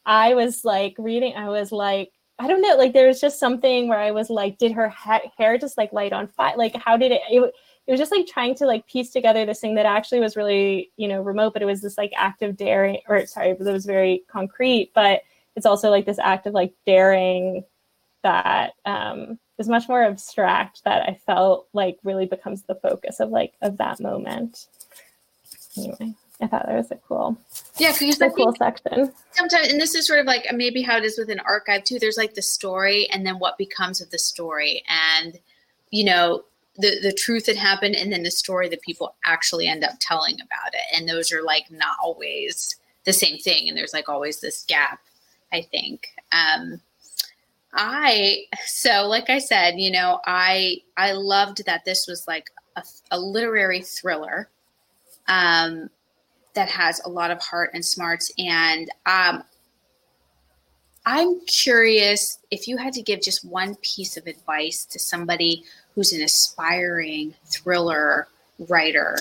I 0.05 0.34
was 0.34 0.64
like 0.64 0.96
reading, 0.98 1.36
I 1.36 1.48
was 1.50 1.70
like, 1.70 2.11
I 2.40 2.48
don't 2.48 2.61
know, 2.61 2.74
like 2.76 2.92
there 2.92 3.07
was 3.07 3.20
just 3.20 3.38
something 3.38 3.86
where 3.86 4.00
I 4.00 4.11
was 4.11 4.28
like, 4.28 4.59
did 4.59 4.72
her 4.72 4.88
ha- 4.88 5.30
hair 5.38 5.57
just 5.57 5.78
like 5.78 5.92
light 5.92 6.12
on 6.12 6.26
fire? 6.26 6.57
Like, 6.57 6.74
how 6.74 6.96
did 6.96 7.12
it, 7.12 7.22
it? 7.30 7.55
It 7.86 7.90
was 7.92 8.00
just 8.00 8.11
like 8.11 8.26
trying 8.26 8.57
to 8.57 8.66
like 8.66 8.88
piece 8.88 9.11
together 9.11 9.46
this 9.46 9.61
thing 9.61 9.76
that 9.76 9.86
actually 9.86 10.18
was 10.18 10.36
really, 10.36 10.90
you 10.96 11.07
know, 11.07 11.20
remote, 11.22 11.52
but 11.52 11.62
it 11.62 11.66
was 11.66 11.80
this 11.80 11.96
like 11.96 12.12
active 12.16 12.57
daring, 12.57 12.98
or 13.09 13.24
sorry, 13.26 13.52
but 13.52 13.68
it 13.68 13.72
was 13.72 13.86
very 13.86 14.24
concrete. 14.26 14.90
But 14.94 15.20
it's 15.57 15.66
also 15.66 15.90
like 15.90 16.07
this 16.07 16.18
act 16.18 16.46
of 16.46 16.55
like 16.55 16.72
daring 16.86 17.64
that 18.22 18.72
um, 18.84 19.38
is 19.59 19.68
much 19.68 19.88
more 19.88 20.02
abstract 20.02 20.82
that 20.84 21.09
I 21.09 21.14
felt 21.26 21.68
like 21.72 21.98
really 22.02 22.26
becomes 22.26 22.62
the 22.62 22.74
focus 22.74 23.20
of 23.20 23.30
like 23.30 23.55
of 23.62 23.76
that 23.78 24.00
moment. 24.00 24.66
Anyway, 25.76 26.14
I 26.40 26.46
thought 26.46 26.66
that 26.66 26.76
was 26.76 26.90
a 26.90 26.96
cool, 26.96 27.38
yeah, 27.78 27.92
because 27.92 28.20
a 28.20 28.30
cool 28.30 28.55
section. 28.57 29.12
Sometimes, 29.32 29.68
and 29.68 29.80
this 29.80 29.94
is 29.94 30.07
sort 30.07 30.20
of 30.20 30.26
like 30.26 30.46
maybe 30.52 30.82
how 30.82 30.96
it 30.96 31.05
is 31.05 31.18
with 31.18 31.30
an 31.30 31.40
archive 31.40 31.84
too. 31.84 31.98
There's 31.98 32.16
like 32.16 32.34
the 32.34 32.42
story, 32.42 33.09
and 33.11 33.26
then 33.26 33.38
what 33.38 33.59
becomes 33.59 34.00
of 34.00 34.11
the 34.11 34.18
story, 34.18 34.82
and 34.88 35.38
you 35.90 36.05
know 36.05 36.44
the 36.76 36.98
the 37.00 37.12
truth 37.12 37.46
that 37.46 37.57
happened, 37.57 37.94
and 37.94 38.12
then 38.12 38.24
the 38.24 38.30
story 38.30 38.68
that 38.68 38.82
people 38.82 39.14
actually 39.24 39.68
end 39.68 39.84
up 39.84 39.94
telling 40.00 40.34
about 40.36 40.74
it, 40.74 40.96
and 40.96 41.09
those 41.09 41.32
are 41.32 41.42
like 41.42 41.70
not 41.70 41.96
always 42.02 42.76
the 43.05 43.12
same 43.12 43.38
thing, 43.38 43.68
and 43.68 43.76
there's 43.76 43.92
like 43.92 44.09
always 44.09 44.40
this 44.40 44.64
gap 44.66 45.00
I 45.55 45.62
think. 45.62 46.09
Um, 46.32 46.80
I 47.72 48.44
so 48.66 49.07
like 49.07 49.30
I 49.30 49.38
said, 49.38 49.74
you 49.76 49.92
know, 49.92 50.20
I 50.26 50.78
I 50.96 51.12
loved 51.12 51.64
that 51.66 51.84
this 51.84 52.07
was 52.09 52.26
like 52.26 52.50
a, 52.76 52.82
a 53.12 53.18
literary 53.18 53.82
thriller 53.82 54.48
um, 55.28 55.90
that 56.55 56.68
has 56.68 57.00
a 57.05 57.09
lot 57.09 57.30
of 57.30 57.40
heart 57.40 57.70
and 57.72 57.84
smarts. 57.84 58.32
And 58.36 58.90
um, 59.07 59.44
I'm 61.07 61.40
curious 61.46 62.38
if 62.50 62.66
you 62.66 62.76
had 62.76 62.92
to 62.94 63.02
give 63.02 63.22
just 63.22 63.44
one 63.44 63.76
piece 63.76 64.16
of 64.16 64.26
advice 64.26 64.84
to 64.86 64.98
somebody 64.98 65.64
who's 65.94 66.12
an 66.12 66.22
aspiring 66.22 67.34
thriller 67.46 68.26
writer, 68.68 69.18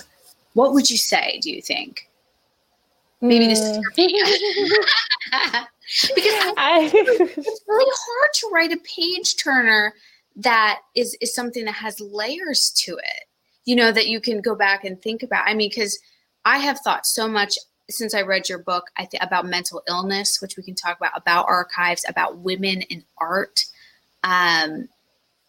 what 0.53 0.73
would 0.73 0.89
you 0.89 0.97
say, 0.97 1.39
do 1.41 1.51
you 1.51 1.61
think? 1.61 2.09
Maybe 3.21 3.47
this 3.47 3.59
is 3.59 3.77
for 3.77 3.93
me. 3.97 4.21
Mm. 5.31 5.65
because 6.16 6.34
I, 6.58 6.89
it's 6.94 7.62
really 7.68 7.94
hard 7.96 8.34
to 8.34 8.50
write 8.52 8.72
a 8.72 8.78
page 8.78 9.38
turner 9.38 9.94
that 10.36 10.80
is 10.96 11.16
is 11.22 11.36
something 11.36 11.66
that 11.66 11.76
has 11.76 12.00
layers 12.00 12.72
to 12.78 12.98
it 12.98 13.26
you 13.66 13.76
know 13.76 13.91
that 13.91 14.08
you 14.08 14.20
can 14.20 14.41
go 14.41 14.56
back 14.56 14.84
and 14.84 15.02
think 15.02 15.24
about. 15.24 15.48
I 15.48 15.54
mean 15.54 15.70
because 15.70 16.00
i 16.46 16.58
have 16.58 16.80
thought 16.80 17.06
so 17.06 17.28
much 17.28 17.58
since 17.89 18.14
i 18.14 18.22
read 18.22 18.50
your 18.50 18.58
book 18.58 18.89
i 18.98 19.06
think 19.06 19.22
about 19.24 19.46
mental 19.46 19.84
illness 19.88 20.41
which 20.41 20.58
we 20.58 20.64
can 20.64 20.76
talk 20.76 20.98
about 20.98 21.12
about 21.16 21.46
archives 21.48 22.04
about 22.08 22.38
women 22.39 22.82
in 22.84 23.04
art 23.20 23.66
um 24.24 24.89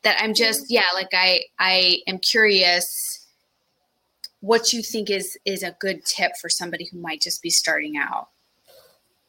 that 0.03 0.17
i'm 0.21 0.35
just 0.35 0.71
yeah 0.71 0.89
like 0.95 1.09
i 1.13 1.41
i 1.59 1.99
am 2.07 2.19
curious 2.19 3.25
what 4.45 4.75
you 4.75 4.83
think 4.83 5.09
is 5.09 5.39
is 5.47 5.63
a 5.63 5.75
good 5.81 6.05
tip 6.05 6.33
for 6.39 6.51
somebody 6.51 6.85
who 6.85 6.99
might 6.99 7.23
just 7.23 7.41
be 7.41 7.49
starting 7.49 7.97
out. 7.97 8.29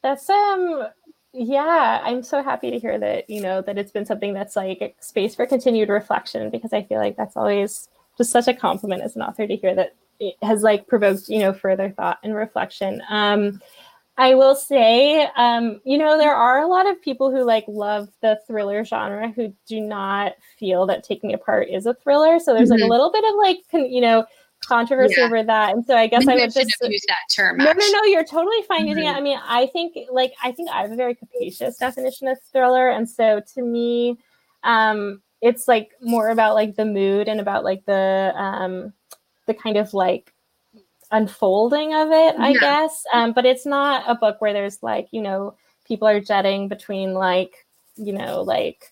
That's 0.04 0.30
um 0.30 0.90
yeah, 1.36 2.02
I'm 2.04 2.24
so 2.24 2.42
happy 2.42 2.72
to 2.72 2.80
hear 2.80 2.98
that, 3.00 3.30
you 3.30 3.42
know, 3.42 3.62
that 3.62 3.78
it's 3.78 3.92
been 3.92 4.06
something 4.06 4.34
that's 4.34 4.56
like 4.56 4.96
space 5.00 5.36
for 5.36 5.46
continued 5.46 5.90
reflection 5.90 6.50
because 6.50 6.74
I 6.74 6.84
feel 6.84 7.00
like 7.00 7.18
that's 7.18 7.36
always 7.38 7.90
just 8.18 8.32
such 8.32 8.48
a 8.48 8.54
compliment 8.54 9.02
as 9.02 9.16
an 9.16 9.22
author 9.22 9.46
to 9.46 9.56
hear 9.56 9.76
that 9.76 9.96
it 10.20 10.36
has 10.42 10.64
like 10.64 10.88
provoked, 10.88 11.28
you 11.28 11.40
know, 11.40 11.54
further 11.54 11.90
thought 11.92 12.20
and 12.24 12.34
reflection. 12.34 13.02
Um 13.10 13.62
I 14.18 14.34
will 14.34 14.56
say, 14.56 15.28
um, 15.36 15.82
you 15.84 15.98
know, 15.98 16.18
there 16.18 16.34
are 16.34 16.62
a 16.62 16.68
lot 16.68 16.90
of 16.90 17.02
people 17.02 17.32
who 17.32 17.44
like 17.44 17.66
love 17.68 18.08
the 18.22 18.40
thriller 18.48 18.86
genre 18.86 19.30
who 19.30 19.54
do 19.68 19.82
not 19.82 20.36
feel 20.58 20.86
that 20.86 21.04
Take 21.04 21.22
Me 21.22 21.34
Apart 21.34 21.68
is 21.70 21.86
a 21.86 21.94
thriller. 21.96 22.40
So 22.40 22.54
there's 22.54 22.70
like 22.70 22.80
Mhm. 22.80 22.86
a 22.86 22.90
little 22.90 23.12
bit 23.12 23.26
of 23.26 23.36
like, 23.36 23.58
con- 23.70 23.92
you 23.92 24.00
know, 24.00 24.26
controversy 24.68 25.16
Yeah. 25.18 25.26
over 25.26 25.44
that. 25.44 25.74
And 25.74 25.86
so 25.86 25.96
I 25.96 26.08
guess 26.08 26.26
Maybe 26.26 26.42
I 26.42 26.46
would 26.46 26.54
just 26.54 26.82
used 26.82 27.08
that 27.08 27.34
term 27.34 27.58
no, 27.58 27.66
no, 27.66 27.72
actually. 27.72 27.92
no. 27.92 28.04
You're 28.06 28.24
totally 28.26 28.62
fine 28.68 28.88
using 28.88 29.06
it. 29.06 29.14
Mhm. 29.14 29.16
I 29.16 29.22
mean, 29.22 29.40
I 29.44 29.68
think 29.68 29.96
like 30.12 30.34
I 30.44 30.52
think 30.52 30.70
I 30.70 30.82
have 30.82 30.92
a 30.92 30.96
very 30.96 31.16
capacious 31.16 31.78
definition 31.78 32.28
of 32.28 32.38
thriller, 32.52 32.90
and 32.90 33.10
so 33.10 33.42
to 33.54 33.62
me, 33.62 34.18
um, 34.64 35.22
it's 35.42 35.68
like 35.68 35.92
more 36.02 36.30
about 36.30 36.56
like 36.56 36.76
the 36.76 36.86
mood 36.86 37.28
and 37.28 37.40
about 37.40 37.64
like 37.64 37.86
the 37.86 38.34
um, 38.36 38.94
the 39.46 39.54
kind 39.54 39.78
of 39.78 39.94
like 39.94 40.34
unfolding 41.12 41.94
of 41.94 42.10
it, 42.12 42.36
I 42.40 42.52
Yeah. 42.54 42.60
guess. 42.60 43.04
Um, 43.14 43.32
but 43.34 43.46
it's 43.46 43.66
not 43.66 44.04
a 44.08 44.16
book 44.16 44.42
where 44.42 44.54
there's 44.54 44.82
like 44.82 45.08
you 45.12 45.22
know 45.22 45.56
people 45.88 46.08
are 46.08 46.20
jetting 46.20 46.68
between 46.68 47.14
like 47.14 47.66
you 47.96 48.12
know 48.14 48.42
like 48.42 48.92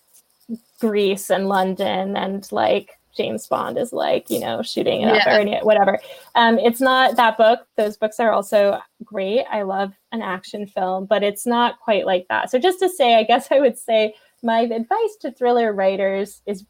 Greece 0.78 1.30
and 1.30 1.48
London 1.48 2.16
and 2.16 2.46
like 2.52 2.98
James 3.16 3.46
Bond 3.46 3.78
is 3.78 3.92
like 3.92 4.28
you 4.30 4.40
know 4.40 4.62
shooting 4.62 5.02
it 5.02 5.08
up 5.08 5.22
Yeah. 5.26 5.36
or 5.36 5.40
any, 5.40 5.58
whatever. 5.58 5.98
Um, 6.34 6.58
it's 6.58 6.80
not 6.80 7.16
that 7.16 7.36
book. 7.36 7.60
Those 7.76 7.96
books 7.96 8.18
are 8.20 8.32
also 8.32 8.80
great. 9.04 9.44
I 9.50 9.62
love 9.62 9.92
an 10.12 10.22
action 10.22 10.66
film, 10.66 11.06
but 11.06 11.22
it's 11.22 11.46
not 11.46 11.78
quite 11.80 12.06
like 12.06 12.26
that. 12.28 12.50
So 12.50 12.58
just 12.58 12.78
to 12.80 12.88
say, 12.88 13.14
I 13.16 13.22
guess 13.24 13.48
I 13.50 13.60
would 13.60 13.78
say 13.78 14.14
my 14.42 14.60
advice 14.60 15.16
to 15.20 15.30
thriller 15.32 15.72
writers 15.72 16.42
is 16.46 16.64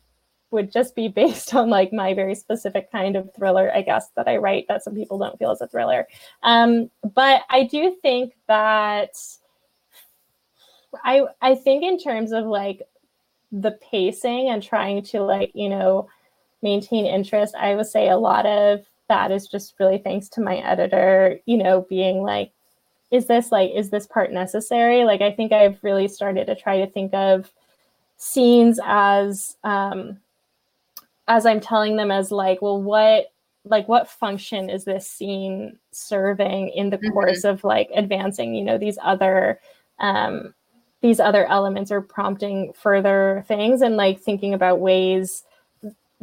would 0.50 0.70
just 0.70 0.94
be 0.94 1.08
based 1.08 1.54
on 1.54 1.68
like 1.68 1.92
my 1.92 2.14
very 2.14 2.34
specific 2.34 2.90
kind 2.92 3.16
of 3.16 3.28
thriller, 3.34 3.72
I 3.74 3.82
guess, 3.82 4.10
that 4.16 4.28
I 4.28 4.36
write 4.36 4.66
that 4.68 4.84
some 4.84 4.94
people 4.94 5.18
don't 5.18 5.38
feel 5.38 5.50
is 5.50 5.60
a 5.60 5.66
thriller. 5.66 6.06
Um, 6.42 6.90
but 7.14 7.42
I 7.50 7.64
do 7.64 7.96
think 8.02 8.34
that 8.46 9.14
I 11.04 11.24
I 11.42 11.54
think 11.56 11.82
in 11.84 11.98
terms 11.98 12.32
of 12.32 12.44
like 12.44 12.82
the 13.50 13.72
pacing 13.90 14.48
and 14.48 14.62
trying 14.62 15.02
to 15.02 15.22
like, 15.22 15.50
you 15.54 15.68
know, 15.68 16.08
maintain 16.64 17.06
interest, 17.06 17.54
I 17.54 17.76
would 17.76 17.86
say 17.86 18.08
a 18.08 18.16
lot 18.16 18.46
of 18.46 18.84
that 19.08 19.30
is 19.30 19.46
just 19.46 19.74
really 19.78 19.98
thanks 19.98 20.28
to 20.30 20.40
my 20.40 20.56
editor, 20.56 21.38
you 21.46 21.56
know, 21.58 21.86
being 21.88 22.22
like, 22.22 22.50
is 23.12 23.26
this 23.26 23.52
like, 23.52 23.70
is 23.72 23.90
this 23.90 24.06
part 24.08 24.32
necessary? 24.32 25.04
Like, 25.04 25.20
I 25.20 25.30
think 25.30 25.52
I've 25.52 25.78
really 25.84 26.08
started 26.08 26.46
to 26.46 26.56
try 26.56 26.78
to 26.78 26.90
think 26.90 27.14
of 27.14 27.52
scenes 28.16 28.80
as, 28.84 29.56
um, 29.62 30.18
as 31.28 31.46
I'm 31.46 31.60
telling 31.60 31.96
them 31.96 32.10
as 32.10 32.32
like, 32.32 32.60
well, 32.62 32.82
what, 32.82 33.26
like, 33.64 33.86
what 33.88 34.08
function 34.10 34.68
is 34.68 34.84
this 34.84 35.08
scene 35.08 35.78
serving 35.92 36.70
in 36.70 36.90
the 36.90 36.98
Mhm. 36.98 37.12
course 37.12 37.44
of 37.44 37.62
like 37.62 37.90
advancing, 37.94 38.54
you 38.54 38.64
know, 38.64 38.78
these 38.78 38.98
other, 39.02 39.60
um, 40.00 40.54
these 41.02 41.20
other 41.20 41.46
elements 41.46 41.90
or 41.92 42.00
prompting 42.00 42.72
further 42.72 43.44
things 43.46 43.82
and 43.82 43.96
like 43.96 44.18
thinking 44.18 44.54
about 44.54 44.80
ways 44.80 45.44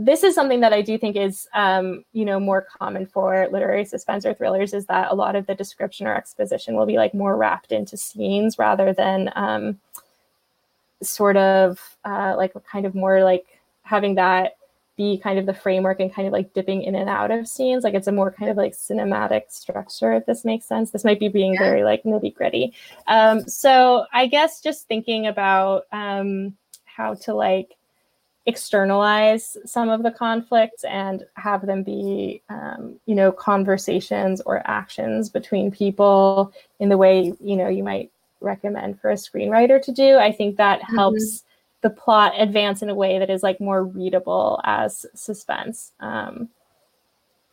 this 0.06 0.24
is 0.24 0.34
something 0.34 0.62
that 0.62 0.74
I 0.74 0.82
do 0.82 0.98
think 0.98 1.16
is, 1.16 1.48
um, 1.54 2.04
you 2.14 2.26
know, 2.26 2.40
more 2.40 2.62
common 2.80 3.06
for 3.06 3.48
literary 3.52 3.86
suspense 3.86 4.26
or 4.26 4.34
thrillers 4.34 4.74
is 4.74 4.86
that 4.88 5.12
a 5.12 5.16
lot 5.16 5.36
of 5.36 5.46
the 5.46 5.56
description 5.56 6.08
or 6.08 6.16
exposition 6.16 6.76
will 6.76 6.86
be 6.86 6.98
like 6.98 7.14
more 7.14 7.38
wrapped 7.38 7.72
into 7.72 7.98
scenes 7.98 8.58
rather 8.58 8.94
than 8.94 9.32
um, 9.36 9.80
sort 11.04 11.38
of 11.38 11.98
uh, 12.06 12.34
like 12.38 12.54
kind 12.66 12.86
of 12.86 12.96
more 12.96 13.24
like 13.24 13.46
having 13.84 14.16
that 14.16 14.58
be 14.98 15.18
kind 15.18 15.40
of 15.40 15.46
the 15.46 15.54
framework 15.54 16.00
and 16.00 16.14
kind 16.14 16.28
of 16.28 16.34
like 16.34 16.54
dipping 16.54 16.84
in 16.84 16.96
and 16.96 17.10
out 17.10 17.32
of 17.32 17.48
scenes. 17.48 17.84
Like 17.84 17.94
it's 17.94 18.08
a 18.08 18.12
more 18.12 18.32
kind 18.32 18.50
of 18.52 18.58
like 18.58 18.74
cinematic 18.74 19.44
structure, 19.50 20.14
if 20.14 20.26
this 20.26 20.44
makes 20.46 20.66
sense. 20.66 20.92
This 20.92 21.04
might 21.04 21.20
be 21.20 21.28
being 21.28 21.54
Yeah. 21.54 21.60
very 21.60 21.84
like 21.84 22.04
nitty 22.04 22.34
gritty. 22.34 22.74
Um, 23.08 23.42
so 23.48 24.06
I 24.14 24.28
guess 24.28 24.62
just 24.62 24.88
thinking 24.88 25.28
about 25.28 25.86
um, 25.92 26.56
how 26.86 27.14
to 27.16 27.34
like 27.34 27.76
externalize 28.46 29.56
some 29.66 29.90
of 29.90 30.02
the 30.02 30.12
conflicts 30.12 30.84
and 30.84 31.24
have 31.36 31.66
them 31.66 31.84
be 31.84 32.42
um, 32.50 33.00
you 33.06 33.14
know 33.14 33.32
conversations 33.32 34.42
or 34.42 34.62
actions 34.66 35.30
between 35.30 35.70
people 35.70 36.52
in 36.80 36.90
the 36.90 36.98
way 36.98 37.34
you 37.40 37.56
know 37.56 37.68
you 37.68 37.84
might 37.84 38.12
recommend 38.40 39.00
for 39.00 39.12
a 39.12 39.16
screenwriter 39.16 39.82
to 39.82 39.92
do. 39.92 40.18
I 40.18 40.32
think 40.32 40.58
that 40.58 40.82
helps 40.84 41.44
the 41.82 41.92
plot 41.92 42.34
advance 42.38 42.82
in 42.82 42.90
a 42.90 42.96
way 42.96 43.20
that 43.20 43.30
is 43.30 43.44
like 43.44 43.60
more 43.62 43.84
readable 43.84 44.60
as 44.64 45.06
suspense. 45.14 45.92
Um, 46.00 46.50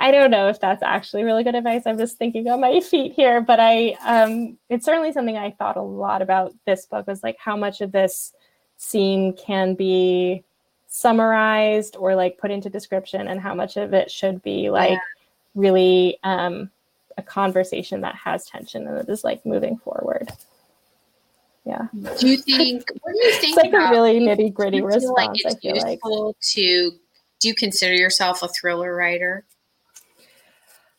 i 0.00 0.12
don't 0.12 0.30
know 0.30 0.48
if 0.48 0.60
that's 0.60 0.82
actually 0.82 1.24
really 1.24 1.42
good 1.42 1.56
advice. 1.56 1.82
I'm 1.84 1.98
just 1.98 2.18
thinking 2.18 2.48
on 2.48 2.60
my 2.60 2.80
feet 2.90 3.12
here 3.12 3.40
but 3.40 3.58
i 3.60 3.96
um, 4.04 4.56
it's 4.68 4.84
certainly 4.84 5.12
something 5.12 5.36
i 5.36 5.50
thought 5.50 5.76
a 5.76 5.82
lot 5.82 6.22
about 6.22 6.54
this 6.66 6.86
book 6.86 7.06
was 7.06 7.22
like 7.22 7.36
how 7.38 7.56
much 7.56 7.80
of 7.80 7.92
this 7.92 8.32
scene 8.76 9.34
can 9.34 9.74
be 9.74 10.44
summarized 10.88 11.96
or 11.96 12.14
like 12.16 12.38
put 12.38 12.50
into 12.50 12.68
description 12.70 13.28
and 13.28 13.40
how 13.40 13.54
much 13.54 13.76
of 13.76 13.92
it 13.94 14.10
should 14.10 14.42
be 14.42 14.70
like 14.70 14.92
Yeah. 14.92 14.98
really 15.54 16.18
um 16.24 16.70
a 17.18 17.22
conversation 17.22 18.00
that 18.00 18.14
has 18.14 18.46
tension 18.46 18.86
and 18.86 18.96
that 18.96 19.08
is 19.08 19.22
like 19.22 19.44
moving 19.44 19.76
forward 19.78 20.28
yeah 21.66 21.88
Do 22.18 22.28
you 22.28 22.38
think? 22.38 22.84
What 23.02 23.12
do 23.12 23.18
you 23.18 23.32
think 23.32 23.56
it's 23.56 23.56
like 23.56 23.68
about? 23.68 23.88
a 23.88 23.90
really 23.90 24.18
nitty 24.20 24.52
gritty 24.54 24.78
feel 24.78 24.86
like 25.14 25.30
response 25.30 25.42
it's 25.44 25.54
i 25.56 25.58
feel 25.58 25.76
like 25.76 25.98
useful 26.02 26.36
to? 26.40 26.90
Do 27.40 27.48
you 27.48 27.54
consider 27.54 27.94
yourself 27.94 28.42
a 28.42 28.48
thriller 28.48 28.96
writer? 28.96 29.44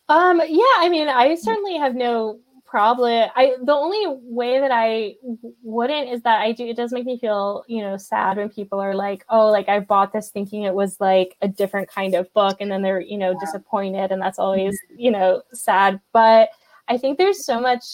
Um, 0.08 0.40
yeah, 0.48 0.62
I 0.78 0.88
mean, 0.88 1.06
I 1.08 1.34
certainly 1.34 1.76
have 1.76 1.94
no 1.94 2.38
problem. 2.70 3.28
I 3.34 3.56
the 3.62 3.74
only 3.74 4.20
way 4.22 4.60
that 4.60 4.70
i 4.72 5.16
wouldn't 5.62 6.08
is 6.08 6.22
that 6.22 6.40
I 6.40 6.52
do 6.52 6.64
it 6.66 6.76
does 6.76 6.92
make 6.92 7.04
me 7.04 7.18
feel, 7.18 7.64
you 7.66 7.82
know, 7.82 7.96
sad 7.96 8.36
when 8.36 8.48
people 8.48 8.80
are 8.80 8.94
like, 8.94 9.24
"Oh, 9.28 9.48
like 9.48 9.68
I 9.68 9.80
bought 9.80 10.12
this 10.12 10.30
thinking 10.30 10.62
it 10.62 10.74
was 10.74 11.00
like 11.00 11.36
a 11.42 11.48
different 11.48 11.88
kind 11.90 12.14
of 12.14 12.32
book," 12.32 12.58
and 12.60 12.70
then 12.70 12.82
they're, 12.82 13.00
you 13.00 13.18
know, 13.18 13.38
disappointed, 13.40 14.12
and 14.12 14.22
that's 14.22 14.38
always, 14.38 14.74
mm-hmm. 14.74 15.00
you 15.00 15.10
know, 15.10 15.42
sad. 15.52 16.00
But 16.12 16.50
I 16.88 16.96
think 16.96 17.18
there's 17.18 17.44
so 17.44 17.60
much 17.60 17.84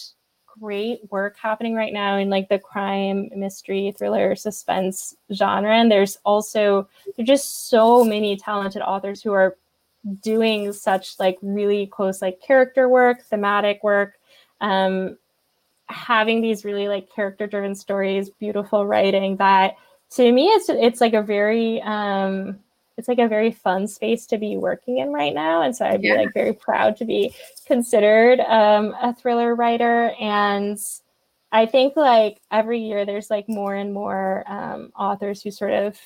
great 0.45 0.99
work 1.11 1.37
happening 1.37 1.75
right 1.75 1.93
now 1.93 2.17
in 2.17 2.29
like 2.29 2.49
the 2.49 2.59
crime, 2.59 3.29
mystery, 3.35 3.93
thriller, 3.97 4.35
suspense 4.35 5.15
genre, 5.33 5.75
and 5.75 5.91
there's 5.91 6.17
also 6.23 6.87
there's 7.15 7.27
just 7.27 7.69
so 7.69 8.03
many 8.03 8.37
talented 8.37 8.83
authors 8.83 9.23
who 9.23 9.33
are 9.33 9.57
doing 10.21 10.71
such 10.71 11.19
like 11.19 11.37
really 11.41 11.87
close 11.87 12.21
like 12.21 12.39
character 12.39 12.87
work 12.87 13.23
thematic 13.23 13.83
work 13.83 14.13
um 14.61 15.17
having 15.89 16.41
these 16.41 16.65
really 16.65 16.87
like 16.87 17.09
character 17.13 17.47
driven 17.47 17.73
stories 17.75 18.29
beautiful 18.29 18.85
writing 18.85 19.37
that 19.37 19.75
to 20.09 20.31
me 20.31 20.47
it's 20.47 20.69
it's 20.69 21.01
like 21.01 21.13
a 21.13 21.21
very 21.21 21.81
um 21.83 22.59
it's 22.97 23.07
like 23.07 23.19
a 23.19 23.27
very 23.27 23.51
fun 23.51 23.87
space 23.87 24.25
to 24.25 24.37
be 24.37 24.57
working 24.57 24.97
in 24.97 25.13
right 25.13 25.33
now 25.33 25.61
and 25.61 25.75
so 25.75 25.85
i'd 25.85 26.01
be 26.01 26.07
Yeah. 26.09 26.15
like 26.15 26.33
very 26.33 26.53
proud 26.53 26.97
to 26.97 27.05
be 27.05 27.33
considered 27.65 28.39
um 28.41 28.95
a 29.01 29.13
thriller 29.13 29.55
writer 29.55 30.11
and 30.19 30.77
i 31.53 31.65
think 31.65 31.95
like 31.95 32.41
every 32.51 32.79
year 32.81 33.05
there's 33.05 33.29
like 33.29 33.47
more 33.47 33.75
and 33.75 33.93
more 33.93 34.43
um 34.47 34.91
authors 34.97 35.41
who 35.41 35.51
sort 35.51 35.71
of 35.73 35.97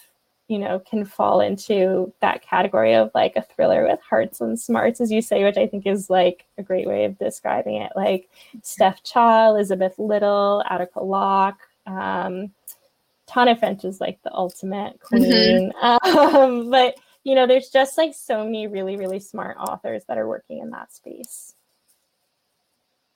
you 0.51 0.59
know, 0.59 0.79
can 0.79 1.05
fall 1.05 1.39
into 1.39 2.11
that 2.19 2.41
category 2.41 2.93
of 2.93 3.09
like 3.15 3.37
a 3.37 3.41
thriller 3.41 3.87
with 3.87 4.01
hearts 4.01 4.41
and 4.41 4.59
smarts, 4.59 4.99
as 4.99 5.09
you 5.09 5.21
say, 5.21 5.45
which 5.45 5.55
I 5.55 5.65
think 5.65 5.87
is 5.87 6.09
like 6.09 6.45
a 6.57 6.63
great 6.63 6.85
way 6.85 7.05
of 7.05 7.17
describing 7.17 7.75
it. 7.75 7.93
Like 7.95 8.29
Steph 8.61 9.01
Cha, 9.01 9.47
Elizabeth 9.47 9.97
Little, 9.97 10.61
Attica 10.69 10.99
Locke. 10.99 11.61
Um, 11.87 12.51
Tana 13.27 13.55
French 13.55 13.85
is 13.85 14.01
like 14.01 14.21
the 14.23 14.33
ultimate 14.33 14.99
queen. 14.99 15.71
Mm-hmm. 15.81 16.35
Um, 16.35 16.69
but 16.69 16.95
you 17.23 17.33
know, 17.33 17.47
there's 17.47 17.69
just 17.69 17.97
like 17.97 18.13
so 18.13 18.43
many 18.43 18.67
really, 18.67 18.97
really 18.97 19.21
smart 19.21 19.55
authors 19.57 20.03
that 20.09 20.17
are 20.17 20.27
working 20.27 20.59
in 20.59 20.71
that 20.71 20.91
space. 20.91 21.55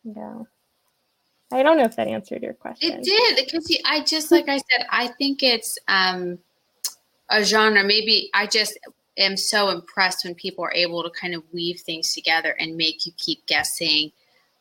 Yeah. 0.06 0.44
I 1.52 1.64
don't 1.64 1.76
know 1.76 1.84
if 1.84 1.98
that 1.98 2.08
answered 2.08 2.44
your 2.44 2.54
question. 2.54 2.94
It 2.94 3.04
did 3.04 3.46
because 3.46 3.68
I 3.86 4.06
just 4.06 4.32
like 4.32 4.48
I 4.48 4.58
said, 4.58 4.88
I 4.90 5.10
think 5.18 5.44
it's 5.44 5.78
um, 5.90 6.40
a 7.30 7.44
genre. 7.44 7.84
Maybe 7.84 8.30
I 8.34 8.48
just 8.48 8.78
am 9.18 9.38
so 9.38 9.70
impressed 9.70 10.26
when 10.26 10.36
people 10.36 10.64
are 10.64 10.74
able 10.74 11.04
to 11.04 11.10
kind 11.10 11.34
of 11.34 11.44
weave 11.54 11.80
things 11.80 12.14
together 12.14 12.56
and 12.60 12.76
make 12.76 13.06
you 13.06 13.12
keep 13.18 13.46
guessing, 13.48 14.12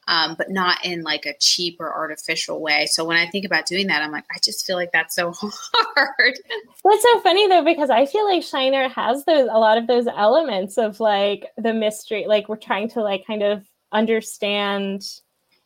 um, 0.07 0.35
but 0.39 0.51
not 0.51 0.85
in 0.85 1.03
like 1.03 1.27
a 1.27 1.35
cheap 1.41 1.77
or 1.81 1.93
artificial 1.93 2.61
way. 2.61 2.87
So 2.87 3.05
when 3.05 3.17
I 3.17 3.29
think 3.29 3.45
about 3.45 3.67
doing 3.67 3.89
that, 3.89 4.03
I'm 4.03 4.13
like, 4.13 4.25
I 4.35 4.39
just 4.43 4.67
feel 4.67 4.77
like 4.77 4.93
that's 4.93 5.15
so 5.15 5.33
hard. 5.75 6.39
It's 6.85 7.03
so 7.03 7.21
funny 7.21 7.49
though 7.49 7.65
because 7.65 7.91
I 7.91 8.07
feel 8.07 8.25
like 8.25 8.43
Shiner 8.43 8.89
has 8.89 9.25
those 9.25 9.49
a 9.51 9.59
lot 9.59 9.79
of 9.79 9.87
those 9.87 10.07
elements 10.07 10.79
of 10.79 11.01
like 11.01 11.47
the 11.57 11.73
mystery. 11.73 12.27
Like 12.29 12.49
we're 12.49 12.57
trying 12.57 12.89
to 12.91 13.03
like 13.03 13.27
kind 13.27 13.43
of 13.43 13.67
understand 13.93 15.05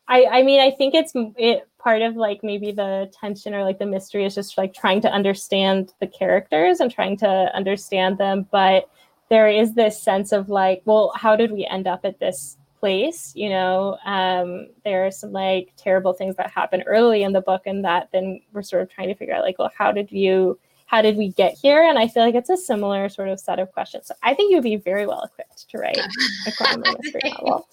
I, 0.08 0.24
I 0.24 0.42
mean, 0.42 0.60
I 0.60 0.70
think 0.70 0.94
it's 0.94 1.12
it 1.36 1.67
part 1.78 2.02
of 2.02 2.16
like 2.16 2.42
maybe 2.42 2.72
the 2.72 3.10
tension 3.18 3.54
or 3.54 3.62
like 3.62 3.78
the 3.78 3.86
mystery 3.86 4.24
is 4.24 4.34
just 4.34 4.58
like 4.58 4.74
trying 4.74 5.00
to 5.00 5.10
understand 5.10 5.92
the 6.00 6.06
characters 6.06 6.80
and 6.80 6.90
trying 6.90 7.16
to 7.18 7.50
understand 7.54 8.18
them. 8.18 8.46
But 8.50 8.88
there 9.28 9.48
is 9.48 9.74
this 9.74 10.00
sense 10.00 10.32
of 10.32 10.48
like, 10.48 10.82
well, 10.84 11.12
how 11.14 11.36
did 11.36 11.52
we 11.52 11.66
end 11.66 11.86
up 11.86 12.04
at 12.04 12.18
this 12.18 12.56
place? 12.80 13.32
You 13.36 13.50
know, 13.50 13.98
um, 14.04 14.68
there 14.84 15.06
are 15.06 15.10
some 15.10 15.32
like 15.32 15.72
terrible 15.76 16.12
things 16.12 16.36
that 16.36 16.50
happen 16.50 16.82
early 16.82 17.22
in 17.22 17.32
the 17.32 17.40
book, 17.40 17.62
and 17.66 17.84
that 17.84 18.08
then 18.12 18.40
we're 18.52 18.62
sort 18.62 18.82
of 18.82 18.90
trying 18.90 19.08
to 19.08 19.14
figure 19.14 19.34
out 19.34 19.44
like, 19.44 19.58
well, 19.58 19.70
how 19.76 19.92
did 19.92 20.10
you 20.10 20.58
how 20.86 21.02
did 21.02 21.16
we 21.18 21.32
get 21.32 21.52
here? 21.52 21.82
And 21.82 21.98
I 21.98 22.08
feel 22.08 22.24
like 22.24 22.34
it's 22.34 22.48
a 22.48 22.56
similar 22.56 23.10
sort 23.10 23.28
of 23.28 23.38
set 23.38 23.58
of 23.58 23.70
questions. 23.72 24.06
So 24.06 24.14
I 24.22 24.32
think 24.32 24.52
you'd 24.52 24.62
be 24.62 24.76
very 24.76 25.06
well 25.06 25.22
equipped 25.22 25.68
to 25.68 25.78
write 25.78 25.98
a 26.46 26.52
crime 26.52 26.80
mystery 26.80 27.20
novel 27.24 27.68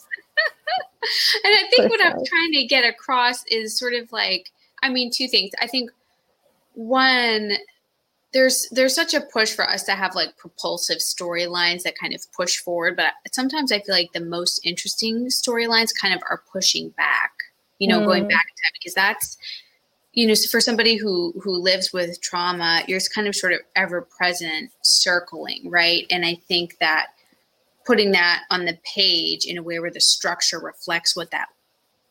I 1.46 1.64
think 1.70 1.90
what 1.90 2.04
I'm 2.04 2.24
trying 2.26 2.52
to 2.54 2.66
get 2.66 2.84
across 2.84 3.46
is 3.46 3.78
sort 3.78 3.94
of 3.94 4.12
like, 4.12 4.52
I 4.82 4.90
mean, 4.90 5.12
two 5.12 5.28
things. 5.28 5.52
I 5.62 5.68
think 5.68 5.92
one, 6.74 7.54
there's 8.34 8.68
there's 8.72 8.94
such 8.94 9.14
a 9.14 9.22
push 9.22 9.54
for 9.54 9.70
us 9.70 9.84
to 9.84 9.94
have 9.94 10.14
like 10.14 10.38
propulsive 10.38 10.98
storylines 10.98 11.84
that 11.84 11.98
kind 11.98 12.14
of 12.14 12.22
push 12.36 12.58
forward, 12.58 12.98
but 12.98 13.14
sometimes 13.32 13.72
I 13.72 13.80
feel 13.80 13.96
like 13.96 14.12
the 14.12 14.20
most 14.20 14.60
interesting 14.66 15.28
storylines 15.28 15.92
kind 16.00 16.14
of 16.14 16.22
are 16.30 16.44
pushing 16.52 16.90
back. 16.90 17.32
You 17.80 17.88
know, 17.90 18.02
mm. 18.02 18.06
going 18.06 18.24
back 18.24 18.32
in 18.32 18.56
time 18.56 18.74
because 18.74 18.94
that's 18.94 19.38
you 20.16 20.26
know, 20.26 20.34
for 20.50 20.62
somebody 20.62 20.96
who 20.96 21.34
who 21.44 21.52
lives 21.62 21.94
with 21.94 22.22
trauma, 22.22 22.84
you're 22.88 23.02
kind 23.14 23.28
of 23.28 23.36
sort 23.36 23.54
of 23.54 23.60
ever 23.76 24.02
present 24.02 24.72
circling, 24.82 25.70
right? 25.70 26.06
And 26.10 26.26
I 26.26 26.36
think 26.48 26.78
that 26.80 27.08
putting 27.86 28.12
that 28.12 28.44
on 28.50 28.66
the 28.66 28.78
page 28.96 29.46
in 29.46 29.58
a 29.58 29.64
way 29.64 29.80
where 29.80 29.92
the 29.92 30.02
structure 30.02 30.60
reflects 30.60 31.16
what 31.16 31.32
that 31.32 31.48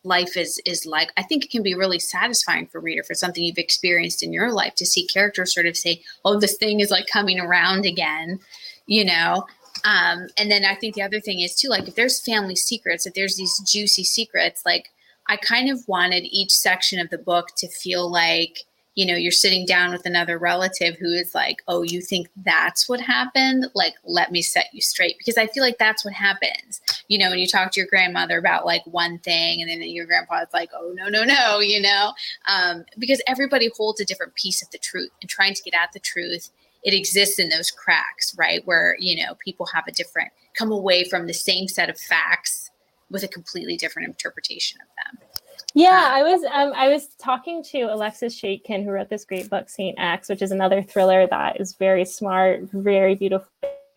life 0.05 0.37
is 0.37 0.61
is 0.67 0.85
like 0.85 1.11
i 1.17 1.23
think 1.23 1.45
it 1.45 1.51
can 1.51 1.63
be 1.63 1.75
really 1.75 1.99
satisfying 1.99 2.67
for 2.67 2.81
reader 2.81 3.03
for 3.03 3.15
something 3.15 3.43
you've 3.43 3.59
experienced 3.59 4.23
in 4.23 4.33
your 4.33 4.53
life 4.53 4.75
to 4.75 4.87
see 4.87 5.07
characters 5.07 5.53
sort 5.53 5.67
of 5.67 5.77
say 5.77 6.01
oh 6.25 6.39
this 6.39 6.57
thing 6.57 6.81
is 6.81 6.91
like 6.91 7.07
coming 7.07 7.41
around 7.41 7.87
again 7.87 8.39
you 8.87 9.03
know? 9.03 9.47
Um, 9.85 10.29
and 10.39 10.51
then 10.51 10.65
i 10.65 10.75
think 10.75 10.95
the 10.95 11.03
other 11.03 11.21
thing 11.21 11.41
is 11.41 11.55
too 11.55 11.69
like 11.69 11.89
if 11.89 11.95
there's 11.95 12.21
family 12.21 12.55
secrets 12.55 13.07
if 13.07 13.15
there's 13.15 13.37
these 13.37 13.59
juicy 13.67 14.05
secrets 14.05 14.63
like 14.65 14.91
i 15.29 15.37
kind 15.37 15.69
of 15.69 15.87
wanted 15.89 16.25
each 16.25 16.53
section 16.53 17.01
of 17.01 17.11
the 17.11 17.19
book 17.19 17.49
to 17.57 17.69
feel 17.69 18.11
like 18.11 18.61
you 18.95 19.05
know, 19.05 19.17
you're 19.17 19.33
sitting 19.33 19.67
down 19.67 19.91
with 19.91 20.07
another 20.07 20.39
relative 20.39 20.97
who 20.97 21.13
is 21.13 21.35
like, 21.35 21.63
oh, 21.67 21.83
you 21.83 22.01
think 22.01 22.29
that's 22.45 22.89
what 22.89 23.01
happened? 23.01 23.67
Like, 23.75 23.95
let 24.05 24.31
me 24.31 24.41
set 24.41 24.69
you 24.73 24.81
straight. 24.81 25.17
Because 25.19 25.37
I 25.37 25.49
feel 25.49 25.65
like 25.65 25.79
that's 25.79 26.05
what 26.05 26.15
happens. 26.15 26.81
You 27.09 27.19
know, 27.19 27.31
when 27.31 27.41
you 27.41 27.49
talk 27.49 27.73
to 27.73 27.81
your 27.81 27.89
grandmother 27.89 28.39
about 28.39 28.67
like 28.67 28.83
one 28.87 29.19
thing 29.19 29.61
and 29.61 29.69
then 29.69 29.83
your 29.83 30.07
grandpa's 30.07 30.53
like, 30.53 30.71
oh, 30.75 30.93
no, 30.95 31.09
no, 31.09 31.25
no, 31.25 31.59
you 31.61 31.81
know, 31.81 32.13
um, 32.49 32.85
because 32.99 33.21
everybody 33.27 33.69
holds 33.77 34.01
a 34.01 34.05
different 34.05 34.35
piece 34.35 34.63
of 34.63 34.71
the 34.71 34.79
truth 34.79 35.11
and 35.21 35.29
trying 35.29 35.55
to 35.55 35.63
get 35.63 35.75
at 35.75 35.93
the 35.93 36.01
truth. 36.01 36.51
It 36.85 36.95
exists 36.95 37.39
in 37.39 37.49
those 37.49 37.71
cracks, 37.71 38.35
right? 38.39 38.65
Where, 38.67 38.97
you 39.01 39.25
know, 39.25 39.35
people 39.43 39.67
have 39.67 39.85
a 39.89 39.93
different, 39.93 40.31
come 40.57 40.71
away 40.71 41.05
from 41.05 41.27
the 41.27 41.35
same 41.35 41.67
set 41.67 41.89
of 41.89 41.99
facts 41.99 42.71
with 43.11 43.23
a 43.23 43.29
completely 43.29 43.77
different 43.77 44.09
interpretation 44.09 44.81
of 44.83 44.89
them. 45.19 45.29
Yeah, 45.77 46.09
I 46.13 46.23
was 46.23 46.45
um, 46.53 46.73
I 46.77 46.89
was 46.89 47.09
talking 47.19 47.63
to 47.65 47.83
Alexis 47.93 48.41
Schaitkin, 48.41 48.85
who 48.85 48.91
wrote 48.91 49.09
this 49.09 49.25
great 49.25 49.51
book, 49.51 49.69
Saint 49.69 49.99
X, 49.99 50.29
which 50.29 50.41
is 50.41 50.53
another 50.53 50.83
thriller 50.83 51.27
that 51.27 51.61
is 51.61 51.75
very 51.75 52.05
smart, 52.05 52.63
very 52.73 53.17
beautifully 53.17 53.49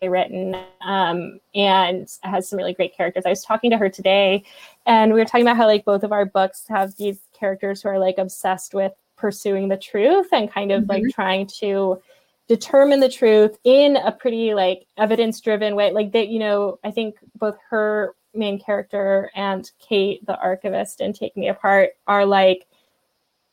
written, 0.02 0.56
um, 0.84 1.38
and 1.54 2.08
has 2.24 2.48
some 2.48 2.56
really 2.56 2.74
great 2.74 2.96
characters. 2.96 3.22
I 3.24 3.30
was 3.30 3.44
talking 3.44 3.70
to 3.70 3.78
her 3.78 3.88
today, 3.88 4.42
and 4.86 5.12
we 5.12 5.20
were 5.20 5.24
talking 5.24 5.46
about 5.46 5.56
how 5.56 5.66
like 5.66 5.84
both 5.84 6.02
of 6.02 6.10
our 6.10 6.24
books 6.24 6.64
have 6.68 6.96
these 6.96 7.20
characters 7.32 7.82
who 7.82 7.90
are 7.90 7.98
like 8.00 8.18
obsessed 8.18 8.74
with 8.74 8.92
pursuing 9.16 9.68
the 9.68 9.76
truth 9.76 10.26
and 10.32 10.50
kind 10.50 10.72
of 10.72 10.82
mm-hmm. 10.82 11.04
like 11.04 11.14
trying 11.14 11.46
to 11.60 12.02
determine 12.48 12.98
the 12.98 13.08
truth 13.08 13.56
in 13.62 13.96
a 13.96 14.10
pretty 14.10 14.54
like 14.54 14.86
evidence 14.96 15.40
driven 15.40 15.76
way 15.76 15.92
like 15.92 16.12
that 16.12 16.28
you 16.28 16.38
know 16.38 16.78
i 16.82 16.90
think 16.90 17.16
both 17.36 17.58
her 17.68 18.14
main 18.34 18.58
character 18.58 19.30
and 19.34 19.70
Kate, 19.78 20.24
the 20.26 20.38
archivist, 20.38 21.00
and 21.00 21.14
Take 21.14 21.36
Me 21.36 21.48
Apart 21.48 21.90
are 22.06 22.26
like 22.26 22.66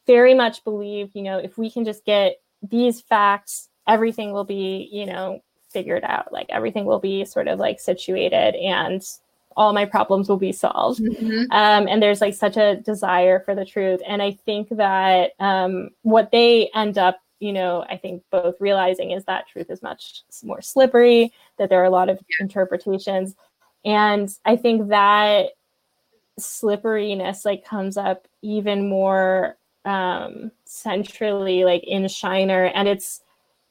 very 0.07 0.33
much 0.33 0.63
believe, 0.63 1.11
you 1.13 1.23
know, 1.23 1.37
if 1.37 1.57
we 1.57 1.69
can 1.69 1.85
just 1.85 2.05
get 2.05 2.41
these 2.61 3.01
facts, 3.01 3.69
everything 3.87 4.31
will 4.31 4.43
be, 4.43 4.89
you 4.91 5.05
know, 5.05 5.41
figured 5.69 6.03
out. 6.03 6.31
Like 6.31 6.47
everything 6.49 6.85
will 6.85 6.99
be 6.99 7.25
sort 7.25 7.47
of 7.47 7.59
like 7.59 7.79
situated 7.79 8.55
and 8.55 9.03
all 9.57 9.73
my 9.73 9.85
problems 9.85 10.27
will 10.27 10.37
be 10.37 10.51
solved. 10.51 10.99
Mm-hmm. 10.99 11.51
Um, 11.51 11.87
and 11.87 12.01
there's 12.01 12.21
like 12.21 12.33
such 12.33 12.57
a 12.57 12.75
desire 12.77 13.39
for 13.39 13.55
the 13.55 13.65
truth. 13.65 14.01
And 14.05 14.21
I 14.21 14.31
think 14.45 14.69
that 14.71 15.31
um, 15.39 15.89
what 16.01 16.31
they 16.31 16.69
end 16.75 16.97
up, 16.97 17.19
you 17.39 17.53
know, 17.53 17.85
I 17.89 17.97
think 17.97 18.23
both 18.31 18.55
realizing 18.59 19.11
is 19.11 19.23
that 19.25 19.47
truth 19.47 19.69
is 19.69 19.81
much 19.81 20.23
more 20.43 20.61
slippery, 20.61 21.33
that 21.57 21.69
there 21.69 21.81
are 21.81 21.85
a 21.85 21.89
lot 21.89 22.09
of 22.09 22.19
interpretations. 22.39 23.35
And 23.85 24.29
I 24.45 24.55
think 24.55 24.89
that 24.89 25.51
slipperiness 26.37 27.45
like 27.45 27.63
comes 27.63 27.95
up 27.95 28.27
even 28.41 28.89
more 28.89 29.55
um 29.85 30.51
centrally 30.65 31.63
like 31.63 31.83
in 31.83 32.07
Shiner. 32.07 32.65
And 32.65 32.87
it's 32.87 33.21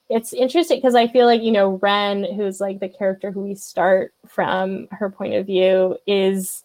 it's 0.08 0.32
interesting 0.32 0.78
because 0.78 0.94
I 0.94 1.08
feel 1.08 1.26
like 1.26 1.42
you 1.42 1.50
know 1.50 1.78
Wren 1.82 2.24
who's 2.34 2.60
like 2.60 2.78
the 2.80 2.88
character 2.88 3.32
who 3.32 3.42
we 3.42 3.54
start 3.54 4.14
from 4.26 4.86
her 4.92 5.10
point 5.10 5.34
of 5.34 5.46
view 5.46 5.98
is 6.06 6.64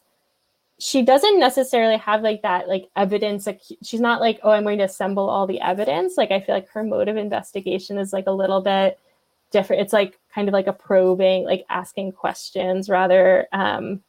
she 0.78 1.02
doesn't 1.02 1.40
necessarily 1.40 1.98
have 1.98 2.22
like 2.22 2.42
that 2.44 2.70
like 2.70 2.90
evidence 2.96 3.46
like 3.48 3.62
she's 3.84 4.00
not 4.00 4.22
like 4.22 4.40
oh 4.44 4.52
I'm 4.52 4.64
going 4.64 4.78
to 4.78 4.86
assemble 4.86 5.30
all 5.30 5.48
the 5.48 5.62
evidence. 5.62 6.18
Like 6.18 6.32
I 6.32 6.40
feel 6.40 6.56
like 6.56 6.70
her 6.70 6.84
mode 6.84 7.08
of 7.08 7.18
investigation 7.18 7.98
is 7.98 8.14
like 8.14 8.28
a 8.28 8.32
little 8.32 8.62
bit 8.62 9.00
different 9.52 9.82
it's 9.82 9.94
like 9.94 10.20
kind 10.34 10.48
of 10.48 10.54
like 10.54 10.68
a 10.68 10.74
probing 10.74 11.44
like 11.44 11.66
asking 11.70 12.12
questions 12.12 12.90
rather 12.90 13.48
um 13.52 14.02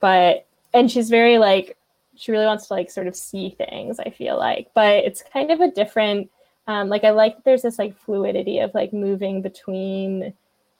but 0.00 0.46
and 0.72 0.90
she's 0.90 1.08
very 1.08 1.38
like 1.38 1.76
she 2.16 2.32
really 2.32 2.46
wants 2.46 2.68
to 2.68 2.74
like 2.74 2.90
sort 2.90 3.06
of 3.06 3.16
see 3.16 3.50
things 3.50 3.98
i 3.98 4.10
feel 4.10 4.38
like 4.38 4.68
but 4.74 5.04
it's 5.04 5.24
kind 5.32 5.50
of 5.50 5.60
a 5.60 5.70
different 5.70 6.30
um 6.66 6.88
like 6.88 7.04
i 7.04 7.10
like 7.10 7.42
there's 7.44 7.62
this 7.62 7.78
like 7.78 7.96
fluidity 7.96 8.58
of 8.58 8.74
like 8.74 8.92
moving 8.92 9.40
between 9.40 10.32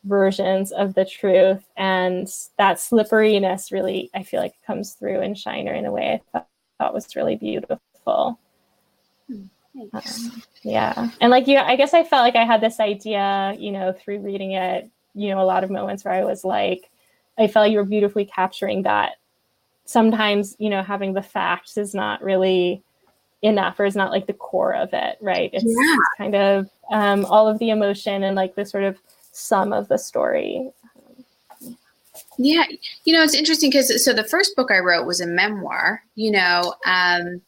versions 0.04 0.70
of 0.72 0.94
the 0.94 1.04
truth 1.04 1.64
and 1.76 2.28
that 2.58 2.78
slipperiness 2.78 3.72
really 3.72 4.10
i 4.14 4.22
feel 4.22 4.40
like 4.40 4.54
comes 4.66 4.92
through 4.92 5.20
in 5.22 5.34
shiner 5.34 5.72
in 5.72 5.86
a 5.86 5.92
way 5.92 6.20
i 6.34 6.38
thought, 6.38 6.48
thought 6.78 6.94
was 6.94 7.16
really 7.16 7.36
beautiful 7.36 8.38
hmm. 9.28 9.44
Um, 9.92 10.42
yeah. 10.62 11.10
And 11.20 11.30
like 11.30 11.46
you, 11.46 11.58
I 11.58 11.76
guess 11.76 11.94
I 11.94 12.04
felt 12.04 12.22
like 12.22 12.36
I 12.36 12.44
had 12.44 12.60
this 12.60 12.80
idea, 12.80 13.56
you 13.58 13.72
know, 13.72 13.92
through 13.92 14.20
reading 14.20 14.52
it, 14.52 14.88
you 15.14 15.28
know, 15.28 15.40
a 15.40 15.44
lot 15.44 15.64
of 15.64 15.70
moments 15.70 16.04
where 16.04 16.14
I 16.14 16.24
was 16.24 16.44
like, 16.44 16.90
I 17.38 17.48
felt 17.48 17.70
you 17.70 17.78
were 17.78 17.84
beautifully 17.84 18.24
capturing 18.24 18.82
that 18.82 19.16
sometimes, 19.84 20.56
you 20.58 20.70
know, 20.70 20.82
having 20.82 21.12
the 21.12 21.22
facts 21.22 21.76
is 21.76 21.94
not 21.94 22.22
really 22.22 22.82
enough 23.42 23.78
or 23.78 23.84
is 23.84 23.96
not 23.96 24.10
like 24.10 24.26
the 24.26 24.32
core 24.32 24.74
of 24.74 24.90
it, 24.92 25.18
right? 25.20 25.50
It's, 25.52 25.64
yeah. 25.64 25.96
it's 25.96 26.18
kind 26.18 26.34
of 26.34 26.70
um, 26.90 27.24
all 27.26 27.48
of 27.48 27.58
the 27.58 27.70
emotion 27.70 28.22
and 28.22 28.36
like 28.36 28.54
the 28.54 28.64
sort 28.64 28.84
of 28.84 28.98
sum 29.32 29.72
of 29.72 29.88
the 29.88 29.98
story. 29.98 30.70
Yeah, 32.38 32.64
you 33.04 33.14
know, 33.14 33.22
it's 33.22 33.34
interesting 33.34 33.70
because 33.70 34.04
so 34.04 34.12
the 34.12 34.24
first 34.24 34.56
book 34.56 34.70
I 34.70 34.78
wrote 34.78 35.06
was 35.06 35.20
a 35.20 35.26
memoir, 35.26 36.02
you 36.14 36.30
know, 36.30 36.74
um, 36.86 37.42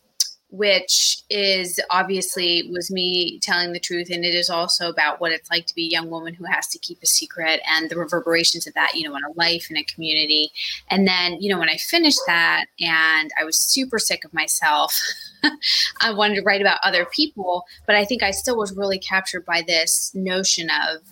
which 0.50 1.22
is 1.28 1.80
obviously 1.90 2.68
was 2.72 2.90
me 2.90 3.38
telling 3.40 3.72
the 3.72 3.80
truth 3.80 4.08
and 4.10 4.24
it 4.24 4.34
is 4.34 4.48
also 4.48 4.88
about 4.88 5.20
what 5.20 5.32
it's 5.32 5.50
like 5.50 5.66
to 5.66 5.74
be 5.74 5.86
a 5.86 5.90
young 5.90 6.08
woman 6.08 6.34
who 6.34 6.44
has 6.44 6.68
to 6.68 6.78
keep 6.78 7.02
a 7.02 7.06
secret 7.06 7.60
and 7.68 7.90
the 7.90 7.96
reverberations 7.96 8.66
of 8.66 8.74
that 8.74 8.92
you 8.94 9.08
know 9.08 9.16
in 9.16 9.22
a 9.24 9.32
life 9.36 9.70
in 9.70 9.76
a 9.76 9.84
community. 9.84 10.50
And 10.88 11.06
then 11.06 11.40
you 11.40 11.50
know 11.52 11.58
when 11.58 11.68
i 11.68 11.76
finished 11.76 12.20
that 12.26 12.66
and 12.80 13.30
i 13.38 13.44
was 13.44 13.60
super 13.60 13.98
sick 13.98 14.24
of 14.24 14.32
myself 14.32 14.98
i 16.00 16.12
wanted 16.12 16.36
to 16.36 16.42
write 16.42 16.60
about 16.60 16.78
other 16.82 17.06
people 17.06 17.64
but 17.86 17.96
i 17.96 18.04
think 18.04 18.22
i 18.22 18.30
still 18.30 18.56
was 18.56 18.76
really 18.76 18.98
captured 18.98 19.44
by 19.44 19.62
this 19.66 20.12
notion 20.14 20.68
of 20.70 21.02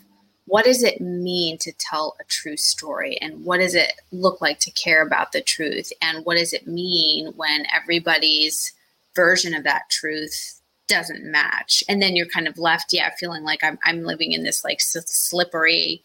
what 0.46 0.64
does 0.64 0.82
it 0.82 1.00
mean 1.00 1.56
to 1.58 1.72
tell 1.78 2.16
a 2.20 2.24
true 2.24 2.56
story? 2.56 3.16
And 3.20 3.44
what 3.44 3.60
does 3.60 3.74
it 3.74 3.92
look 4.12 4.40
like 4.40 4.58
to 4.60 4.70
care 4.72 5.02
about 5.02 5.32
the 5.32 5.40
truth? 5.40 5.90
And 6.02 6.24
what 6.24 6.36
does 6.36 6.52
it 6.52 6.66
mean 6.66 7.32
when 7.36 7.64
everybody's 7.74 8.72
version 9.14 9.54
of 9.54 9.64
that 9.64 9.88
truth 9.90 10.60
doesn't 10.86 11.24
match. 11.24 11.82
And 11.88 12.02
then 12.02 12.14
you're 12.14 12.26
kind 12.26 12.46
of 12.46 12.58
left 12.58 12.92
yeah 12.92 13.10
feeling 13.18 13.42
like 13.42 13.62
i'm, 13.62 13.78
I'm 13.84 14.04
living 14.04 14.32
in 14.32 14.44
this 14.44 14.64
like 14.64 14.80
slippery 14.80 16.02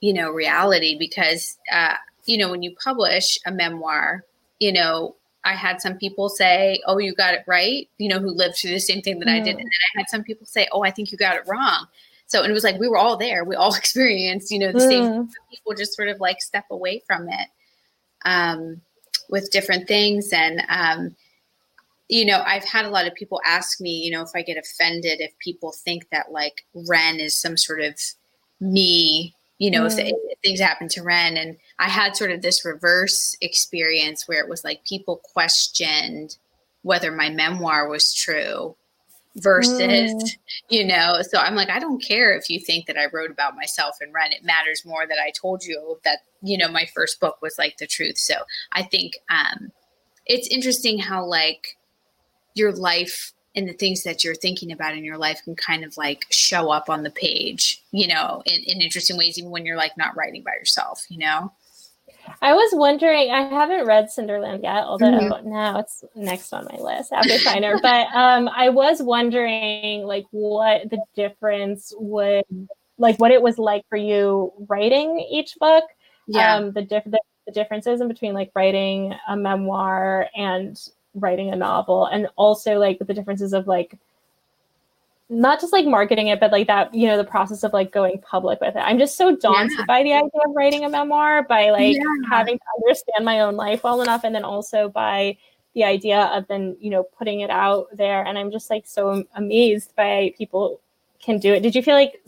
you 0.00 0.12
know 0.12 0.30
reality 0.30 0.96
because 0.98 1.56
uh, 1.72 1.94
you 2.26 2.38
know 2.38 2.50
when 2.50 2.62
you 2.62 2.74
publish 2.82 3.38
a 3.46 3.50
memoir 3.50 4.24
you 4.58 4.72
know 4.72 5.16
i 5.44 5.54
had 5.54 5.80
some 5.80 5.96
people 5.96 6.28
say 6.28 6.80
oh 6.86 6.98
you 6.98 7.14
got 7.14 7.34
it 7.34 7.42
right 7.46 7.88
you 7.98 8.08
know 8.08 8.18
who 8.18 8.30
lived 8.30 8.56
through 8.56 8.70
the 8.70 8.78
same 8.78 9.02
thing 9.02 9.18
that 9.18 9.28
mm. 9.28 9.40
i 9.40 9.40
did. 9.40 9.56
And 9.56 9.58
then 9.58 9.66
i 9.96 9.98
had 9.98 10.08
some 10.08 10.22
people 10.22 10.46
say 10.46 10.68
oh 10.72 10.84
i 10.84 10.90
think 10.90 11.10
you 11.10 11.18
got 11.18 11.36
it 11.36 11.42
wrong. 11.46 11.86
So 12.26 12.42
and 12.42 12.50
it 12.50 12.54
was 12.54 12.64
like 12.64 12.78
we 12.78 12.88
were 12.88 12.98
all 12.98 13.16
there. 13.16 13.44
We 13.44 13.56
all 13.56 13.74
experienced 13.82 14.50
you 14.50 14.58
know 14.58 14.72
the 14.72 14.78
mm. 14.78 14.88
same 14.88 15.28
people 15.50 15.74
just 15.74 15.94
sort 15.94 16.08
of 16.08 16.20
like 16.20 16.40
step 16.42 16.66
away 16.70 17.02
from 17.06 17.28
it 17.28 17.48
um, 18.24 18.80
with 19.28 19.50
different 19.50 19.88
things. 19.88 20.32
And 20.32 20.62
um, 20.68 21.16
you 22.08 22.24
know, 22.24 22.42
I've 22.44 22.64
had 22.64 22.86
a 22.86 22.90
lot 22.90 23.06
of 23.06 23.14
people 23.14 23.40
ask 23.44 23.80
me, 23.80 23.90
you 23.90 24.10
know, 24.10 24.22
if 24.22 24.30
I 24.34 24.42
get 24.42 24.56
offended 24.56 25.20
if 25.20 25.38
people 25.38 25.72
think 25.72 26.08
that 26.10 26.32
like 26.32 26.64
Wren 26.74 27.20
is 27.20 27.36
some 27.36 27.56
sort 27.56 27.80
of 27.80 28.00
me, 28.60 29.34
you 29.58 29.70
know, 29.70 29.82
mm. 29.82 29.86
if, 29.86 29.98
if, 29.98 30.38
things 30.42 30.60
happen 30.60 30.88
to 30.88 31.02
Wren. 31.02 31.36
And 31.36 31.56
I 31.78 31.88
had 31.88 32.16
sort 32.16 32.30
of 32.30 32.42
this 32.42 32.64
reverse 32.64 33.36
experience 33.40 34.26
where 34.26 34.40
it 34.40 34.48
was 34.48 34.64
like 34.64 34.84
people 34.84 35.20
questioned 35.34 36.36
whether 36.82 37.10
my 37.10 37.28
memoir 37.28 37.88
was 37.88 38.14
true 38.14 38.76
versus, 39.36 40.12
mm. 40.12 40.36
you 40.70 40.86
know, 40.86 41.20
so 41.22 41.38
I'm 41.38 41.56
like, 41.56 41.70
I 41.70 41.80
don't 41.80 42.02
care 42.02 42.32
if 42.34 42.48
you 42.48 42.60
think 42.60 42.86
that 42.86 42.96
I 42.96 43.08
wrote 43.12 43.30
about 43.30 43.56
myself 43.56 43.96
and 44.00 44.14
Wren. 44.14 44.32
It 44.32 44.44
matters 44.44 44.86
more 44.86 45.06
that 45.06 45.18
I 45.18 45.30
told 45.32 45.64
you 45.64 45.98
that, 46.04 46.20
you 46.40 46.56
know, 46.56 46.68
my 46.68 46.86
first 46.94 47.20
book 47.20 47.42
was 47.42 47.58
like 47.58 47.76
the 47.76 47.86
truth. 47.86 48.16
So 48.16 48.34
I 48.72 48.84
think 48.84 49.14
um, 49.28 49.72
it's 50.24 50.48
interesting 50.48 50.98
how 50.98 51.24
like, 51.24 51.77
your 52.58 52.72
life 52.72 53.32
and 53.54 53.68
the 53.68 53.72
things 53.72 54.04
that 54.04 54.22
you're 54.22 54.34
thinking 54.34 54.70
about 54.70 54.96
in 54.96 55.04
your 55.04 55.18
life 55.18 55.40
can 55.44 55.56
kind 55.56 55.84
of 55.84 55.96
like 55.96 56.26
show 56.30 56.70
up 56.70 56.88
on 56.88 57.02
the 57.02 57.10
page, 57.10 57.82
you 57.90 58.06
know, 58.06 58.42
in, 58.46 58.62
in 58.64 58.80
interesting 58.80 59.16
ways, 59.16 59.38
even 59.38 59.50
when 59.50 59.66
you're 59.66 59.76
like 59.76 59.96
not 59.96 60.16
writing 60.16 60.42
by 60.42 60.52
yourself, 60.52 61.04
you 61.08 61.18
know? 61.18 61.52
I 62.42 62.52
was 62.52 62.70
wondering, 62.74 63.30
I 63.30 63.48
haven't 63.48 63.86
read 63.86 64.10
Cinderland 64.10 64.62
yet, 64.62 64.84
although 64.84 65.06
mm-hmm. 65.06 65.50
now 65.50 65.78
it's 65.78 66.04
next 66.14 66.52
on 66.52 66.68
my 66.70 66.78
list 66.78 67.12
after 67.12 67.38
Shiner. 67.38 67.78
but 67.82 68.06
um, 68.14 68.48
I 68.48 68.68
was 68.68 69.02
wondering, 69.02 70.02
like, 70.02 70.26
what 70.30 70.90
the 70.90 71.02
difference 71.16 71.92
would, 71.96 72.44
like, 72.98 73.18
what 73.18 73.30
it 73.30 73.42
was 73.42 73.58
like 73.58 73.82
for 73.88 73.96
you 73.96 74.52
writing 74.68 75.18
each 75.30 75.56
book. 75.58 75.84
Yeah. 76.26 76.56
Um, 76.56 76.72
the, 76.72 76.82
diff- 76.82 77.04
the, 77.04 77.20
the 77.46 77.52
differences 77.52 78.00
in 78.00 78.08
between, 78.08 78.34
like, 78.34 78.50
writing 78.54 79.14
a 79.26 79.36
memoir 79.36 80.28
and 80.36 80.78
writing 81.14 81.52
a 81.52 81.56
novel 81.56 82.06
and 82.06 82.28
also 82.36 82.78
like 82.78 82.98
the 82.98 83.14
differences 83.14 83.52
of 83.52 83.66
like 83.66 83.98
not 85.30 85.60
just 85.60 85.72
like 85.72 85.86
marketing 85.86 86.28
it 86.28 86.40
but 86.40 86.52
like 86.52 86.66
that 86.66 86.92
you 86.94 87.06
know 87.06 87.16
the 87.16 87.24
process 87.24 87.62
of 87.62 87.72
like 87.72 87.92
going 87.92 88.18
public 88.20 88.60
with 88.60 88.74
it 88.74 88.80
i'm 88.80 88.98
just 88.98 89.16
so 89.16 89.36
daunted 89.36 89.78
yeah. 89.78 89.84
by 89.86 90.02
the 90.02 90.12
idea 90.12 90.40
of 90.46 90.54
writing 90.54 90.84
a 90.84 90.88
memoir 90.88 91.42
by 91.42 91.70
like 91.70 91.94
yeah. 91.94 92.02
having 92.28 92.56
to 92.58 92.64
understand 92.82 93.24
my 93.24 93.40
own 93.40 93.54
life 93.54 93.82
well 93.84 94.00
enough 94.00 94.24
and 94.24 94.34
then 94.34 94.44
also 94.44 94.88
by 94.88 95.36
the 95.74 95.84
idea 95.84 96.22
of 96.34 96.46
then 96.48 96.76
you 96.80 96.90
know 96.90 97.02
putting 97.02 97.40
it 97.40 97.50
out 97.50 97.88
there 97.94 98.24
and 98.24 98.38
i'm 98.38 98.50
just 98.50 98.70
like 98.70 98.86
so 98.86 99.24
amazed 99.34 99.94
by 99.96 100.32
people 100.38 100.80
can 101.20 101.38
do 101.38 101.52
it 101.52 101.60
did 101.60 101.74
you 101.74 101.82
feel 101.82 101.94
like 101.94 102.22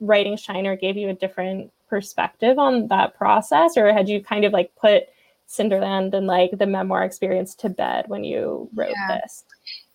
writing 0.00 0.36
shiner 0.36 0.76
gave 0.76 0.96
you 0.96 1.08
a 1.08 1.14
different 1.14 1.70
perspective 1.88 2.58
on 2.58 2.88
that 2.88 3.16
process 3.16 3.76
or 3.76 3.92
had 3.92 4.08
you 4.08 4.22
kind 4.22 4.44
of 4.44 4.52
like 4.52 4.74
put 4.76 5.04
Cinderland 5.52 6.14
and 6.14 6.26
like 6.26 6.50
the 6.52 6.66
memoir 6.66 7.04
experience 7.04 7.54
to 7.56 7.68
bed 7.68 8.06
when 8.08 8.24
you 8.24 8.68
wrote 8.74 8.90
yeah. 8.90 9.20
this? 9.22 9.44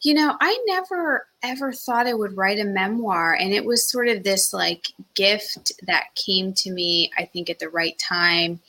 You 0.01 0.13
know, 0.13 0.35
I 0.39 0.57
never 0.67 1.27
ever 1.43 1.73
thought 1.73 2.07
I 2.07 2.13
would 2.13 2.37
write 2.37 2.59
a 2.59 2.63
memoir. 2.63 3.33
And 3.33 3.53
it 3.53 3.65
was 3.65 3.89
sort 3.89 4.07
of 4.07 4.23
this 4.23 4.53
like 4.53 4.87
gift 5.15 5.71
that 5.87 6.15
came 6.15 6.53
to 6.53 6.71
me, 6.71 7.11
I 7.17 7.25
think, 7.25 7.49
at 7.49 7.59
the 7.59 7.69
right 7.69 7.97
time. 7.97 8.59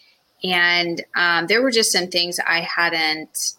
And 0.43 1.05
um, 1.16 1.47
there 1.47 1.62
were 1.62 1.70
just 1.70 1.93
some 1.93 2.09
things 2.09 2.39
I 2.47 2.61
hadn't 2.61 3.53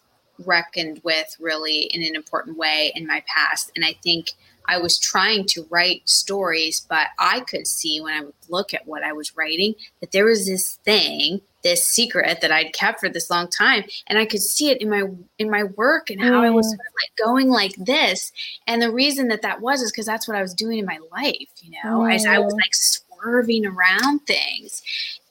reckoned 0.46 1.02
with 1.04 1.36
really 1.40 1.82
in 1.84 2.02
an 2.04 2.16
important 2.16 2.58
way 2.58 2.92
in 2.96 3.06
my 3.06 3.24
past. 3.28 3.72
And 3.76 3.86
I 3.86 3.96
think 4.04 4.32
I 4.68 4.78
was 4.78 5.00
trying 5.00 5.46
to 5.48 5.66
write 5.70 6.08
stories, 6.08 6.86
but 6.88 7.08
I 7.18 7.42
could 7.42 7.68
see 7.68 8.00
when 8.00 8.14
I 8.14 8.22
would 8.22 8.34
look 8.50 8.74
at 8.74 8.88
what 8.88 9.04
I 9.04 9.14
was 9.14 9.36
writing 9.36 9.74
that 10.00 10.12
there 10.12 10.26
was 10.26 10.46
this 10.46 10.76
thing 10.86 11.42
this 11.64 11.86
secret 11.86 12.42
that 12.42 12.52
I'd 12.52 12.74
kept 12.74 13.00
for 13.00 13.10
this 13.10 13.30
long 13.30 13.48
time 13.50 13.84
and 14.08 14.18
I 14.18 14.26
could 14.26 14.42
see 14.42 14.70
it 14.70 14.82
in 14.82 14.90
my 14.90 15.04
in 15.38 15.50
my 15.50 15.64
work 15.64 16.10
and 16.10 16.22
how 16.22 16.42
mm. 16.42 16.46
I 16.46 16.50
was 16.50 16.68
mm. 16.68 16.70
sort 16.70 16.80
of 16.80 16.94
like 17.02 17.28
going 17.28 17.50
like 17.50 17.76
this 17.76 18.32
and 18.68 18.82
the 18.82 18.92
reason 18.92 19.28
that 19.28 19.42
that 19.42 19.62
was 19.62 19.82
is 19.82 19.92
because 19.92 20.06
that's 20.06 20.28
what 20.28 20.38
I 20.38 20.42
was 20.42 20.54
doing 20.54 20.80
in 20.80 20.86
my 20.86 21.00
life 21.12 21.50
you 21.62 21.72
know 21.72 22.00
mm. 22.00 22.10
I, 22.10 22.36
I, 22.36 22.40
was 22.40 22.54
mm. 22.54 22.58
like 22.58 22.74
swerving 22.74 23.66
around 23.66 24.26
things 24.26 24.82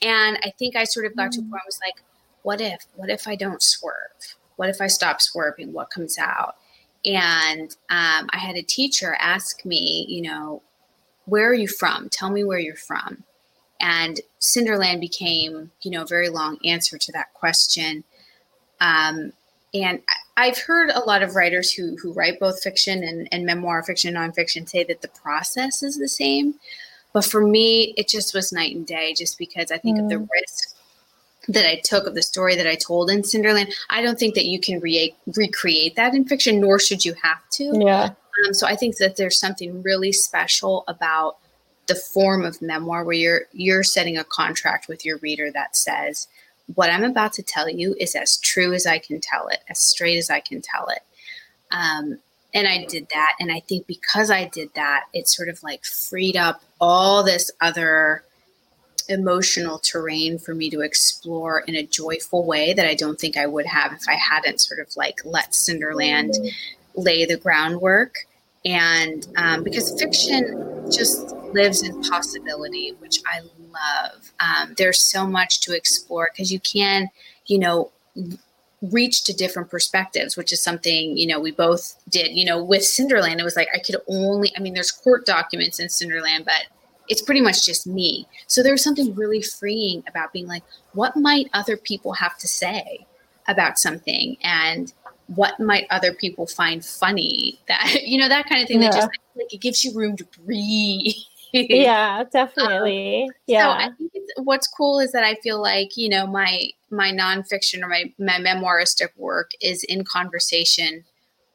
and 0.02 0.38
I 0.44 0.52
think 0.58 0.76
I 0.76 0.84
sort 0.84 1.06
of 1.06 1.16
got 1.16 1.28
mm. 1.28 1.32
to 1.32 1.40
a 1.40 1.42
mm. 1.42 1.50
point 1.50 1.62
I 1.64 1.66
was 1.66 1.80
like 1.84 2.02
what 2.42 2.60
if 2.60 2.84
what 2.94 3.10
if 3.10 3.26
I 3.26 3.34
don't 3.34 3.62
swerve 3.62 4.36
what 4.56 4.68
if 4.68 4.80
I 4.80 4.86
stop 4.86 5.20
swerving 5.20 5.72
what 5.72 5.90
comes 5.90 6.18
out 6.18 6.56
and 7.04 7.70
um, 7.90 8.28
I 8.30 8.38
had 8.38 8.56
a 8.56 8.62
teacher 8.62 9.16
ask 9.18 9.64
me 9.64 10.04
you 10.08 10.22
know 10.22 10.62
where 11.24 11.48
are 11.48 11.54
you 11.54 11.68
from 11.68 12.10
tell 12.10 12.30
me 12.30 12.44
where 12.44 12.58
you're 12.58 12.76
from 12.76 13.24
and 13.80 14.20
Cinderland 14.40 15.00
became, 15.00 15.70
you 15.82 15.90
know, 15.90 16.02
a 16.02 16.06
very 16.06 16.28
long 16.28 16.58
answer 16.64 16.98
to 16.98 17.12
that 17.12 17.32
question. 17.34 18.04
Um, 18.80 19.32
and 19.74 20.00
I've 20.36 20.58
heard 20.58 20.90
a 20.90 21.00
lot 21.00 21.22
of 21.22 21.34
writers 21.34 21.72
who 21.72 21.96
who 21.96 22.12
write 22.12 22.40
both 22.40 22.62
fiction 22.62 23.02
and, 23.04 23.28
and 23.30 23.44
memoir 23.44 23.82
fiction, 23.82 24.14
nonfiction, 24.14 24.68
say 24.68 24.84
that 24.84 25.02
the 25.02 25.08
process 25.08 25.82
is 25.82 25.98
the 25.98 26.08
same. 26.08 26.54
But 27.12 27.24
for 27.24 27.46
me, 27.46 27.94
it 27.96 28.08
just 28.08 28.34
was 28.34 28.52
night 28.52 28.74
and 28.74 28.86
day, 28.86 29.14
just 29.14 29.38
because 29.38 29.70
I 29.70 29.78
think 29.78 29.98
mm. 29.98 30.04
of 30.04 30.08
the 30.08 30.16
mm. 30.16 30.28
risk 30.32 30.76
that 31.48 31.66
I 31.66 31.80
took 31.82 32.06
of 32.06 32.14
the 32.14 32.22
story 32.22 32.54
that 32.56 32.66
I 32.66 32.76
told 32.76 33.10
in 33.10 33.22
Cinderland. 33.22 33.72
I 33.90 34.02
don't 34.02 34.18
think 34.18 34.34
that 34.34 34.44
you 34.44 34.60
can 34.60 34.80
re- 34.80 35.14
recreate 35.34 35.96
that 35.96 36.14
in 36.14 36.26
fiction, 36.26 36.60
nor 36.60 36.78
should 36.78 37.04
you 37.04 37.14
have 37.22 37.48
to. 37.52 37.72
Yeah. 37.74 38.10
Um, 38.46 38.54
so 38.54 38.66
I 38.66 38.76
think 38.76 38.98
that 38.98 39.16
there's 39.16 39.38
something 39.38 39.82
really 39.82 40.12
special 40.12 40.84
about 40.86 41.38
the 41.88 41.94
form 41.94 42.44
of 42.44 42.62
memoir 42.62 43.02
where 43.02 43.14
you're 43.14 43.42
you're 43.52 43.82
setting 43.82 44.16
a 44.16 44.24
contract 44.24 44.88
with 44.88 45.04
your 45.04 45.18
reader 45.18 45.50
that 45.50 45.74
says 45.74 46.28
what 46.74 46.90
i'm 46.90 47.02
about 47.02 47.32
to 47.32 47.42
tell 47.42 47.68
you 47.68 47.96
is 47.98 48.14
as 48.14 48.36
true 48.38 48.72
as 48.72 48.86
i 48.86 48.98
can 48.98 49.20
tell 49.20 49.48
it 49.48 49.60
as 49.68 49.80
straight 49.80 50.18
as 50.18 50.30
i 50.30 50.38
can 50.38 50.60
tell 50.60 50.86
it. 50.88 51.00
Um, 51.70 52.18
and 52.54 52.66
i 52.68 52.84
did 52.84 53.08
that 53.12 53.32
and 53.40 53.50
i 53.50 53.60
think 53.60 53.86
because 53.86 54.30
i 54.30 54.44
did 54.46 54.72
that 54.74 55.04
it 55.12 55.28
sort 55.28 55.48
of 55.48 55.62
like 55.62 55.84
freed 55.84 56.36
up 56.36 56.62
all 56.80 57.22
this 57.22 57.50
other 57.60 58.22
emotional 59.08 59.78
terrain 59.78 60.38
for 60.38 60.54
me 60.54 60.68
to 60.68 60.80
explore 60.80 61.60
in 61.60 61.74
a 61.74 61.82
joyful 61.82 62.44
way 62.44 62.72
that 62.74 62.86
i 62.86 62.94
don't 62.94 63.18
think 63.18 63.36
i 63.36 63.46
would 63.46 63.66
have 63.66 63.92
if 63.92 64.08
i 64.08 64.14
hadn't 64.14 64.60
sort 64.60 64.80
of 64.80 64.88
like 64.96 65.18
let 65.24 65.54
cinderland 65.54 66.34
lay 66.94 67.24
the 67.24 67.36
groundwork 67.36 68.26
and 68.64 69.26
um, 69.36 69.62
because 69.62 69.98
fiction 70.00 70.86
just 70.90 71.34
lives 71.52 71.82
in 71.82 72.00
possibility, 72.02 72.90
which 72.98 73.20
I 73.26 73.40
love. 73.40 74.32
Um, 74.40 74.74
there's 74.76 75.02
so 75.02 75.26
much 75.26 75.60
to 75.60 75.74
explore 75.74 76.30
because 76.32 76.52
you 76.52 76.60
can, 76.60 77.08
you 77.46 77.58
know, 77.58 77.90
reach 78.80 79.24
to 79.24 79.32
different 79.32 79.70
perspectives, 79.70 80.36
which 80.36 80.52
is 80.52 80.62
something, 80.62 81.16
you 81.16 81.26
know, 81.26 81.40
we 81.40 81.50
both 81.50 81.96
did. 82.08 82.32
You 82.32 82.44
know, 82.44 82.62
with 82.62 82.82
Cinderland, 82.82 83.40
it 83.40 83.44
was 83.44 83.56
like 83.56 83.68
I 83.74 83.78
could 83.78 83.96
only, 84.08 84.52
I 84.56 84.60
mean, 84.60 84.74
there's 84.74 84.90
court 84.90 85.26
documents 85.26 85.80
in 85.80 85.88
Cinderland, 85.88 86.44
but 86.44 86.66
it's 87.08 87.22
pretty 87.22 87.40
much 87.40 87.64
just 87.64 87.86
me. 87.86 88.26
So 88.46 88.62
there's 88.62 88.84
something 88.84 89.14
really 89.14 89.42
freeing 89.42 90.02
about 90.08 90.32
being 90.32 90.46
like, 90.46 90.62
what 90.92 91.16
might 91.16 91.48
other 91.52 91.76
people 91.76 92.12
have 92.12 92.36
to 92.38 92.48
say 92.48 93.06
about 93.48 93.78
something? 93.78 94.36
And 94.42 94.92
what 95.28 95.58
might 95.60 95.86
other 95.90 96.12
people 96.12 96.46
find 96.46 96.84
funny 96.84 97.58
that 97.68 98.02
you 98.02 98.18
know 98.18 98.28
that 98.28 98.48
kind 98.48 98.62
of 98.62 98.68
thing 98.68 98.82
yeah. 98.82 98.90
that 98.90 98.96
just 98.96 99.10
like 99.36 99.52
it 99.52 99.60
gives 99.60 99.84
you 99.84 99.94
room 99.94 100.16
to 100.16 100.24
breathe 100.44 101.14
yeah, 101.52 102.24
definitely. 102.30 103.24
Um, 103.24 103.30
yeah. 103.46 103.62
So 103.62 103.70
I 103.70 103.90
think 103.96 104.12
what's 104.36 104.66
cool 104.66 105.00
is 105.00 105.12
that 105.12 105.24
I 105.24 105.36
feel 105.36 105.60
like, 105.60 105.96
you 105.96 106.08
know, 106.08 106.26
my 106.26 106.68
my 106.90 107.10
nonfiction 107.10 107.82
or 107.82 107.88
my, 107.88 108.12
my 108.18 108.38
memoiristic 108.38 109.08
work 109.16 109.52
is 109.60 109.82
in 109.84 110.04
conversation 110.04 111.04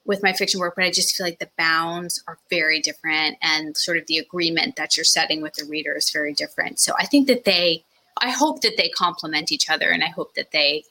with 0.06 0.22
my 0.22 0.34
fiction 0.34 0.60
work, 0.60 0.74
but 0.76 0.84
I 0.84 0.92
just 0.92 1.16
feel 1.16 1.26
like 1.26 1.40
the 1.40 1.50
bounds 1.58 2.24
are 2.28 2.38
very 2.50 2.80
different 2.82 3.38
and 3.42 3.76
sort 3.76 3.98
of 3.98 4.06
the 4.08 4.18
agreement 4.18 4.76
that 4.76 4.98
you're 4.98 5.04
setting 5.06 5.42
with 5.42 5.54
the 5.54 5.66
reader 5.66 5.96
is 5.96 6.12
very 6.12 6.34
different. 6.34 6.80
So 6.80 6.94
I 7.00 7.06
think 7.06 7.28
that 7.28 7.46
they, 7.46 7.84
I 8.18 8.30
hope 8.30 8.62
that 8.62 8.78
they 8.78 8.90
complement 8.90 9.52
each 9.52 9.70
other 9.70 9.90
and 9.90 10.04
I 10.04 10.10
hope 10.10 10.36
that 10.36 10.52
they 10.52 10.84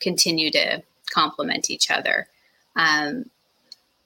continue 0.00 0.50
to 0.52 0.82
complement 1.10 1.70
each 1.70 1.90
other. 1.90 2.28
Um, 2.76 3.26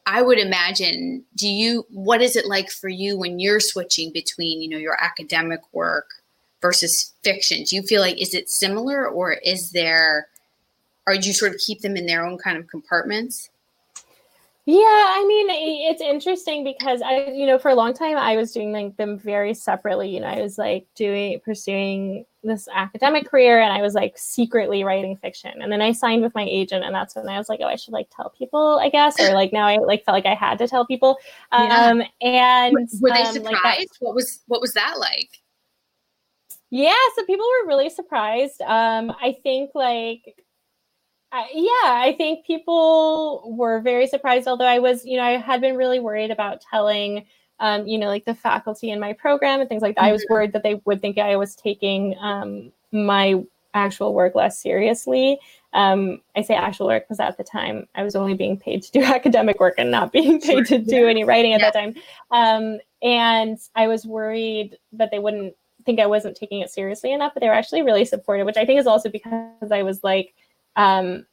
I 0.06 0.20
would 0.20 0.38
imagine, 0.38 1.24
do 1.34 1.48
you, 1.48 1.86
what 1.90 2.20
is 2.20 2.36
it 2.36 2.46
like 2.46 2.70
for 2.70 2.88
you 2.88 3.16
when 3.16 3.38
you're 3.38 3.60
switching 3.60 4.12
between, 4.12 4.60
you 4.60 4.68
know, 4.68 4.76
your 4.76 5.02
academic 5.02 5.60
work 5.72 6.10
versus 6.60 7.12
fiction? 7.22 7.62
Do 7.64 7.76
you 7.76 7.82
feel 7.82 8.02
like, 8.02 8.20
is 8.20 8.34
it 8.34 8.50
similar 8.50 9.08
or 9.08 9.32
is 9.32 9.70
there, 9.70 10.28
or 11.06 11.16
do 11.16 11.26
you 11.26 11.32
sort 11.32 11.54
of 11.54 11.60
keep 11.60 11.80
them 11.80 11.96
in 11.96 12.06
their 12.06 12.24
own 12.24 12.36
kind 12.36 12.58
of 12.58 12.66
compartments? 12.68 13.48
Yeah, 14.66 14.78
I 14.78 15.24
mean, 15.28 15.46
it's 15.90 16.00
interesting 16.00 16.64
because 16.64 17.02
I, 17.02 17.26
you 17.26 17.44
know, 17.44 17.58
for 17.58 17.70
a 17.70 17.74
long 17.74 17.92
time 17.92 18.16
I 18.16 18.34
was 18.36 18.50
doing 18.50 18.72
like 18.72 18.96
them 18.96 19.18
very 19.18 19.52
separately. 19.52 20.08
You 20.08 20.20
know, 20.20 20.26
I 20.26 20.40
was 20.40 20.56
like 20.56 20.86
doing 20.94 21.38
pursuing 21.44 22.24
this 22.42 22.66
academic 22.74 23.26
career 23.26 23.60
and 23.60 23.74
I 23.74 23.82
was 23.82 23.94
like 23.94 24.16
secretly 24.16 24.82
writing 24.82 25.16
fiction. 25.16 25.60
And 25.60 25.70
then 25.70 25.82
I 25.82 25.92
signed 25.92 26.22
with 26.22 26.34
my 26.34 26.46
agent 26.48 26.82
and 26.82 26.94
that's 26.94 27.14
when 27.14 27.28
I 27.28 27.36
was 27.36 27.50
like, 27.50 27.60
oh, 27.62 27.66
I 27.66 27.76
should 27.76 27.92
like 27.92 28.08
tell 28.14 28.30
people, 28.30 28.78
I 28.80 28.88
guess, 28.88 29.20
or 29.20 29.34
like 29.34 29.52
now 29.52 29.66
I 29.66 29.76
like 29.76 30.02
felt 30.06 30.14
like 30.14 30.24
I 30.26 30.34
had 30.34 30.56
to 30.58 30.68
tell 30.68 30.86
people. 30.86 31.18
Yeah. 31.52 31.90
Um 31.90 32.02
and 32.22 32.74
were 33.02 33.10
they 33.10 33.20
um, 33.22 33.34
surprised? 33.34 33.62
Like 33.64 33.88
what 34.00 34.14
was 34.14 34.40
what 34.46 34.62
was 34.62 34.72
that 34.72 34.94
like? 34.98 35.28
Yeah, 36.70 36.94
so 37.16 37.24
people 37.26 37.46
were 37.46 37.68
really 37.68 37.90
surprised. 37.90 38.62
Um 38.62 39.10
I 39.20 39.36
think 39.42 39.72
like 39.74 40.42
yeah, 41.52 41.70
I 41.84 42.14
think 42.16 42.46
people 42.46 43.54
were 43.56 43.80
very 43.80 44.06
surprised. 44.06 44.46
Although 44.46 44.66
I 44.66 44.78
was, 44.78 45.04
you 45.04 45.16
know, 45.16 45.24
I 45.24 45.38
had 45.38 45.60
been 45.60 45.76
really 45.76 46.00
worried 46.00 46.30
about 46.30 46.60
telling, 46.60 47.26
um, 47.60 47.86
you 47.86 47.98
know, 47.98 48.06
like 48.06 48.24
the 48.24 48.34
faculty 48.34 48.90
in 48.90 49.00
my 49.00 49.12
program 49.12 49.60
and 49.60 49.68
things 49.68 49.82
like 49.82 49.96
that. 49.96 50.02
Mm-hmm. 50.02 50.08
I 50.08 50.12
was 50.12 50.22
mm-hmm. 50.22 50.34
worried 50.34 50.52
that 50.52 50.62
they 50.62 50.80
would 50.84 51.00
think 51.00 51.18
I 51.18 51.36
was 51.36 51.54
taking 51.56 52.16
um, 52.20 52.72
my 52.92 53.42
actual 53.74 54.14
work 54.14 54.34
less 54.34 54.60
seriously. 54.60 55.38
Um, 55.72 56.20
I 56.36 56.42
say 56.42 56.54
actual 56.54 56.86
work 56.86 57.04
because 57.04 57.18
at 57.18 57.36
the 57.36 57.42
time 57.42 57.88
I 57.96 58.04
was 58.04 58.14
only 58.14 58.34
being 58.34 58.56
paid 58.56 58.82
to 58.84 58.92
do 58.92 59.02
academic 59.04 59.58
work 59.58 59.74
and 59.78 59.90
not 59.90 60.12
being 60.12 60.40
paid 60.40 60.66
to 60.66 60.78
do 60.78 61.08
any 61.08 61.24
writing 61.24 61.52
at 61.52 61.60
yeah. 61.60 61.70
that 61.70 61.74
time. 61.74 61.94
Um, 62.30 62.78
and 63.02 63.58
I 63.74 63.88
was 63.88 64.06
worried 64.06 64.78
that 64.92 65.10
they 65.10 65.18
wouldn't 65.18 65.54
think 65.84 66.00
I 66.00 66.06
wasn't 66.06 66.36
taking 66.36 66.60
it 66.60 66.70
seriously 66.70 67.12
enough, 67.12 67.34
but 67.34 67.40
they 67.40 67.48
were 67.48 67.54
actually 67.54 67.82
really 67.82 68.04
supportive, 68.04 68.46
which 68.46 68.56
I 68.56 68.64
think 68.64 68.80
is 68.80 68.86
also 68.86 69.10
because 69.10 69.70
I 69.70 69.82
was 69.82 70.02
like, 70.02 70.34
um, 70.76 71.26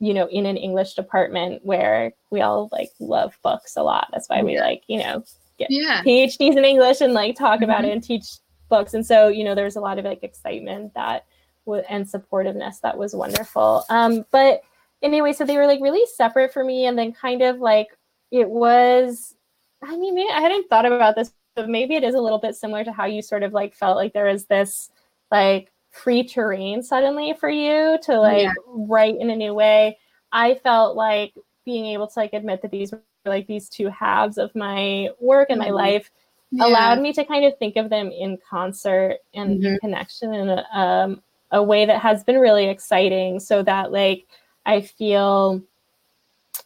you 0.00 0.12
know, 0.12 0.26
in 0.26 0.46
an 0.46 0.56
English 0.56 0.94
department 0.94 1.64
where 1.64 2.12
we 2.30 2.40
all 2.40 2.68
like 2.72 2.90
love 2.98 3.38
books 3.42 3.76
a 3.76 3.82
lot. 3.82 4.08
That's 4.12 4.28
why 4.28 4.42
we 4.42 4.58
like, 4.58 4.82
you 4.88 4.98
know, 4.98 5.24
get 5.58 5.70
yeah. 5.70 6.02
PhDs 6.02 6.56
in 6.56 6.64
English 6.64 7.00
and 7.00 7.12
like 7.12 7.36
talk 7.36 7.60
mm-hmm. 7.60 7.64
about 7.64 7.84
it 7.84 7.92
and 7.92 8.02
teach 8.02 8.26
books. 8.68 8.94
And 8.94 9.06
so, 9.06 9.28
you 9.28 9.44
know, 9.44 9.54
there's 9.54 9.76
a 9.76 9.80
lot 9.80 9.98
of 9.98 10.04
like 10.04 10.22
excitement 10.22 10.94
that 10.94 11.26
w- 11.66 11.84
and 11.88 12.06
supportiveness 12.06 12.80
that 12.80 12.96
was 12.98 13.14
wonderful. 13.14 13.84
Um, 13.90 14.24
but 14.30 14.62
anyway, 15.02 15.32
so 15.32 15.44
they 15.44 15.56
were 15.56 15.66
like 15.66 15.80
really 15.80 16.06
separate 16.06 16.52
for 16.52 16.64
me. 16.64 16.86
And 16.86 16.98
then 16.98 17.12
kind 17.12 17.42
of 17.42 17.58
like 17.58 17.88
it 18.30 18.48
was, 18.48 19.34
I 19.82 19.96
mean, 19.96 20.18
I 20.32 20.40
hadn't 20.40 20.68
thought 20.68 20.86
about 20.86 21.14
this, 21.14 21.32
but 21.54 21.68
maybe 21.68 21.94
it 21.94 22.04
is 22.04 22.14
a 22.14 22.20
little 22.20 22.38
bit 22.38 22.56
similar 22.56 22.82
to 22.84 22.92
how 22.92 23.04
you 23.04 23.22
sort 23.22 23.42
of 23.42 23.52
like 23.52 23.74
felt 23.74 23.96
like 23.96 24.12
there 24.14 24.26
was 24.26 24.46
this 24.46 24.90
like 25.30 25.71
free 25.92 26.24
terrain 26.24 26.82
suddenly 26.82 27.34
for 27.38 27.48
you 27.50 27.98
to 28.02 28.18
like 28.18 28.42
yeah. 28.42 28.52
write 28.66 29.16
in 29.20 29.30
a 29.30 29.36
new 29.36 29.54
way. 29.54 29.98
I 30.32 30.54
felt 30.54 30.96
like 30.96 31.34
being 31.64 31.86
able 31.86 32.08
to 32.08 32.18
like 32.18 32.32
admit 32.32 32.62
that 32.62 32.70
these 32.70 32.90
were 32.90 33.02
like 33.24 33.46
these 33.46 33.68
two 33.68 33.88
halves 33.88 34.38
of 34.38 34.54
my 34.54 35.10
work 35.20 35.50
and 35.50 35.58
my 35.58 35.66
mm-hmm. 35.66 35.74
life 35.74 36.10
yeah. 36.50 36.66
allowed 36.66 37.00
me 37.00 37.12
to 37.12 37.24
kind 37.24 37.44
of 37.44 37.56
think 37.58 37.76
of 37.76 37.90
them 37.90 38.10
in 38.10 38.38
concert 38.48 39.18
and 39.34 39.62
mm-hmm. 39.62 39.76
connection 39.76 40.34
in 40.34 40.48
a, 40.48 40.66
um, 40.72 41.22
a 41.52 41.62
way 41.62 41.84
that 41.84 42.00
has 42.00 42.24
been 42.24 42.38
really 42.38 42.68
exciting 42.68 43.38
so 43.38 43.62
that 43.62 43.92
like 43.92 44.26
I 44.64 44.80
feel 44.80 45.62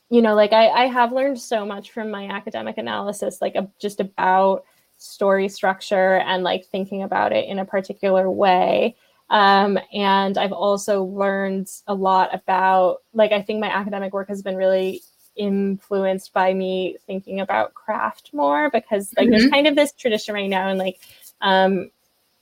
you 0.08 0.22
know 0.22 0.34
like 0.34 0.52
I, 0.52 0.68
I 0.68 0.86
have 0.86 1.12
learned 1.12 1.40
so 1.40 1.66
much 1.66 1.90
from 1.90 2.10
my 2.10 2.28
academic 2.28 2.78
analysis 2.78 3.42
like 3.42 3.56
uh, 3.56 3.66
just 3.80 4.00
about 4.00 4.64
story 4.98 5.48
structure 5.48 6.18
and 6.18 6.42
like 6.42 6.64
thinking 6.66 7.02
about 7.02 7.32
it 7.32 7.48
in 7.48 7.58
a 7.58 7.64
particular 7.64 8.30
way 8.30 8.96
um, 9.30 9.78
and 9.92 10.38
I've 10.38 10.52
also 10.52 11.04
learned 11.04 11.68
a 11.86 11.94
lot 11.94 12.34
about, 12.34 12.98
like, 13.12 13.32
I 13.32 13.42
think 13.42 13.60
my 13.60 13.70
academic 13.70 14.12
work 14.12 14.28
has 14.28 14.42
been 14.42 14.56
really 14.56 15.02
influenced 15.36 16.32
by 16.32 16.54
me 16.54 16.96
thinking 17.06 17.40
about 17.40 17.74
craft 17.74 18.30
more 18.32 18.70
because, 18.70 19.12
like, 19.16 19.24
mm-hmm. 19.24 19.32
there's 19.32 19.50
kind 19.50 19.66
of 19.66 19.76
this 19.76 19.92
tradition 19.92 20.34
right 20.34 20.48
now, 20.48 20.68
and 20.68 20.78
like, 20.78 21.00
um, 21.40 21.90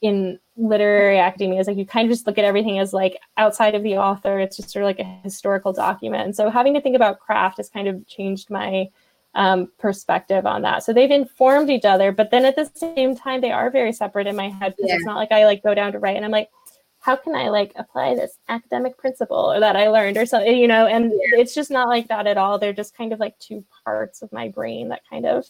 in 0.04 0.38
literary 0.56 1.18
academia 1.18 1.58
is 1.58 1.66
like 1.66 1.78
you 1.78 1.86
kind 1.86 2.06
of 2.06 2.12
just 2.12 2.26
look 2.26 2.36
at 2.36 2.44
everything 2.44 2.78
as 2.78 2.92
like 2.92 3.16
outside 3.38 3.74
of 3.74 3.82
the 3.82 3.96
author 3.96 4.38
it's 4.38 4.56
just 4.56 4.70
sort 4.70 4.82
of 4.82 4.86
like 4.86 4.98
a 4.98 5.20
historical 5.22 5.72
document 5.72 6.24
and 6.24 6.36
so 6.36 6.50
having 6.50 6.74
to 6.74 6.80
think 6.80 6.94
about 6.94 7.18
craft 7.18 7.56
has 7.56 7.70
kind 7.70 7.88
of 7.88 8.06
changed 8.06 8.50
my 8.50 8.86
um, 9.34 9.68
perspective 9.78 10.44
on 10.44 10.60
that 10.60 10.84
so 10.84 10.92
they've 10.92 11.10
informed 11.10 11.70
each 11.70 11.86
other 11.86 12.12
but 12.12 12.30
then 12.30 12.44
at 12.44 12.54
the 12.54 12.70
same 12.74 13.16
time 13.16 13.40
they 13.40 13.50
are 13.50 13.70
very 13.70 13.92
separate 13.92 14.26
in 14.26 14.36
my 14.36 14.50
head 14.50 14.74
because 14.76 14.90
yeah. 14.90 14.96
it's 14.96 15.06
not 15.06 15.16
like 15.16 15.32
i 15.32 15.46
like 15.46 15.62
go 15.62 15.74
down 15.74 15.90
to 15.90 15.98
write 15.98 16.16
and 16.16 16.24
i'm 16.24 16.30
like 16.30 16.50
how 17.04 17.16
can 17.16 17.34
I 17.34 17.50
like 17.50 17.72
apply 17.76 18.14
this 18.14 18.38
academic 18.48 18.96
principle 18.96 19.52
or 19.52 19.60
that 19.60 19.76
I 19.76 19.88
learned 19.88 20.16
or 20.16 20.24
something, 20.24 20.56
you 20.56 20.66
know, 20.66 20.86
and 20.86 21.12
yeah. 21.12 21.38
it's 21.38 21.54
just 21.54 21.70
not 21.70 21.86
like 21.86 22.08
that 22.08 22.26
at 22.26 22.38
all. 22.38 22.58
They're 22.58 22.72
just 22.72 22.96
kind 22.96 23.12
of 23.12 23.20
like 23.20 23.38
two 23.38 23.62
parts 23.84 24.22
of 24.22 24.32
my 24.32 24.48
brain 24.48 24.88
that 24.88 25.02
kind 25.10 25.26
of 25.26 25.44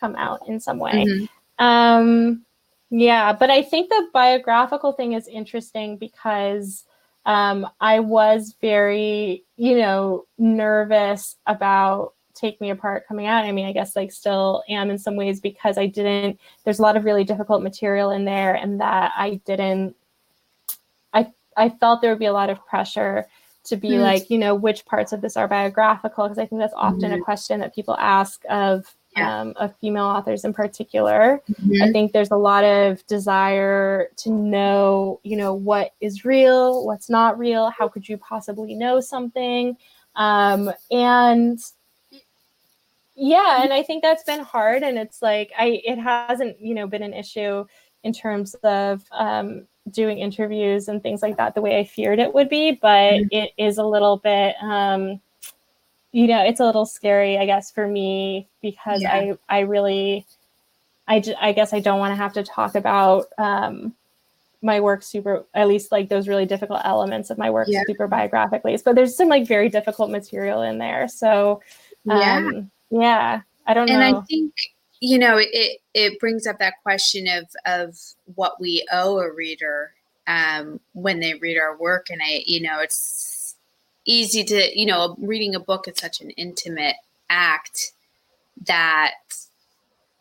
come 0.00 0.16
out 0.16 0.48
in 0.48 0.58
some 0.58 0.78
way. 0.78 1.04
Mm-hmm. 1.04 1.64
Um, 1.64 2.46
yeah, 2.88 3.34
but 3.34 3.50
I 3.50 3.60
think 3.60 3.90
the 3.90 4.08
biographical 4.14 4.92
thing 4.92 5.12
is 5.12 5.28
interesting 5.28 5.98
because 5.98 6.84
um, 7.26 7.68
I 7.78 8.00
was 8.00 8.54
very, 8.58 9.44
you 9.56 9.76
know, 9.76 10.24
nervous 10.38 11.36
about 11.46 12.14
Take 12.34 12.62
Me 12.62 12.70
Apart 12.70 13.06
coming 13.06 13.26
out. 13.26 13.44
I 13.44 13.52
mean, 13.52 13.66
I 13.66 13.72
guess 13.72 13.94
like 13.94 14.10
still 14.10 14.62
am 14.70 14.88
in 14.88 14.96
some 14.96 15.16
ways 15.16 15.38
because 15.38 15.76
I 15.76 15.84
didn't, 15.84 16.40
there's 16.64 16.78
a 16.78 16.82
lot 16.82 16.96
of 16.96 17.04
really 17.04 17.24
difficult 17.24 17.62
material 17.62 18.10
in 18.10 18.24
there 18.24 18.54
and 18.54 18.80
that 18.80 19.12
I 19.18 19.38
didn't 19.44 19.94
I 21.56 21.68
felt 21.68 22.00
there 22.00 22.10
would 22.10 22.18
be 22.18 22.26
a 22.26 22.32
lot 22.32 22.50
of 22.50 22.64
pressure 22.66 23.26
to 23.64 23.76
be 23.76 23.90
mm 23.90 24.00
like, 24.00 24.30
you 24.30 24.38
know, 24.38 24.54
which 24.54 24.84
parts 24.84 25.12
of 25.12 25.20
this 25.20 25.36
are 25.36 25.48
biographical? 25.48 26.24
Because 26.24 26.38
I 26.38 26.46
think 26.46 26.60
that's 26.60 26.74
often 26.76 27.10
mm 27.10 27.18
a 27.18 27.20
question 27.20 27.60
that 27.60 27.74
people 27.74 27.96
ask 27.98 28.42
of 28.48 28.94
yeah. 29.16 29.40
um, 29.40 29.52
of 29.56 29.74
female 29.76 30.04
authors 30.04 30.44
in 30.44 30.52
particular. 30.52 31.42
Mm-hmm. 31.50 31.82
I 31.82 31.92
think 31.92 32.12
there's 32.12 32.30
a 32.30 32.36
lot 32.36 32.64
of 32.64 33.06
desire 33.06 34.08
to 34.16 34.30
know, 34.30 35.20
you 35.22 35.36
know, 35.36 35.54
what 35.54 35.92
is 36.00 36.24
real, 36.24 36.84
what's 36.84 37.08
not 37.08 37.38
real. 37.38 37.70
How 37.70 37.88
could 37.88 38.08
you 38.08 38.18
possibly 38.18 38.74
know 38.74 39.00
something? 39.00 39.76
Um, 40.14 40.70
and 40.90 41.58
yeah, 43.14 43.62
and 43.62 43.72
I 43.72 43.82
think 43.82 44.02
that's 44.02 44.24
been 44.24 44.40
hard. 44.40 44.82
And 44.82 44.98
it's 44.98 45.22
like 45.22 45.50
I, 45.58 45.80
it 45.84 45.98
hasn't, 45.98 46.60
you 46.60 46.74
know, 46.74 46.86
been 46.86 47.02
an 47.02 47.14
issue 47.14 47.64
in 48.04 48.12
terms 48.12 48.54
of 48.62 49.04
um, 49.10 49.66
doing 49.90 50.18
interviews 50.18 50.88
and 50.88 51.02
things 51.02 51.22
like 51.22 51.36
that 51.36 51.54
the 51.54 51.60
way 51.60 51.78
I 51.78 51.84
feared 51.84 52.18
it 52.18 52.34
would 52.34 52.48
be, 52.48 52.72
but 52.72 53.14
mm-hmm. 53.14 53.26
it 53.30 53.52
is 53.56 53.78
a 53.78 53.84
little 53.84 54.16
bit, 54.16 54.54
um, 54.60 55.20
you 56.12 56.26
know, 56.26 56.44
it's 56.44 56.60
a 56.60 56.64
little 56.64 56.86
scary, 56.86 57.38
I 57.38 57.46
guess, 57.46 57.70
for 57.70 57.86
me 57.86 58.48
because 58.62 59.02
yeah. 59.02 59.12
I, 59.14 59.38
I 59.48 59.60
really, 59.60 60.26
I, 61.06 61.22
I 61.40 61.52
guess 61.52 61.72
I 61.72 61.80
don't 61.80 61.98
want 61.98 62.12
to 62.12 62.16
have 62.16 62.32
to 62.34 62.42
talk 62.42 62.74
about 62.74 63.26
um, 63.38 63.94
my 64.62 64.80
work 64.80 65.02
super, 65.02 65.44
at 65.54 65.68
least 65.68 65.92
like 65.92 66.08
those 66.08 66.26
really 66.26 66.46
difficult 66.46 66.80
elements 66.84 67.30
of 67.30 67.38
my 67.38 67.50
work 67.50 67.68
yeah. 67.70 67.82
super 67.86 68.08
biographically. 68.08 68.76
But 68.84 68.96
there's 68.96 69.16
some 69.16 69.28
like 69.28 69.46
very 69.46 69.68
difficult 69.68 70.10
material 70.10 70.62
in 70.62 70.78
there. 70.78 71.06
So, 71.06 71.60
um, 72.08 72.70
yeah. 72.90 73.00
yeah, 73.00 73.40
I 73.66 73.74
don't 73.74 73.88
and 73.88 74.00
know. 74.00 74.06
And 74.06 74.16
I 74.16 74.20
think 74.22 74.52
you 75.00 75.18
know 75.18 75.36
it 75.38 75.80
it 75.94 76.18
brings 76.20 76.46
up 76.46 76.58
that 76.58 76.74
question 76.82 77.26
of 77.28 77.46
of 77.66 77.98
what 78.34 78.60
we 78.60 78.86
owe 78.92 79.18
a 79.18 79.32
reader 79.32 79.92
um, 80.26 80.80
when 80.92 81.20
they 81.20 81.34
read 81.34 81.58
our 81.58 81.76
work. 81.76 82.08
And 82.10 82.20
i 82.22 82.42
you 82.46 82.60
know 82.60 82.80
it's 82.80 83.56
easy 84.04 84.44
to 84.44 84.78
you 84.78 84.86
know 84.86 85.16
reading 85.18 85.54
a 85.54 85.60
book 85.60 85.88
is 85.88 85.98
such 85.98 86.20
an 86.20 86.30
intimate 86.30 86.96
act 87.28 87.92
that 88.64 89.14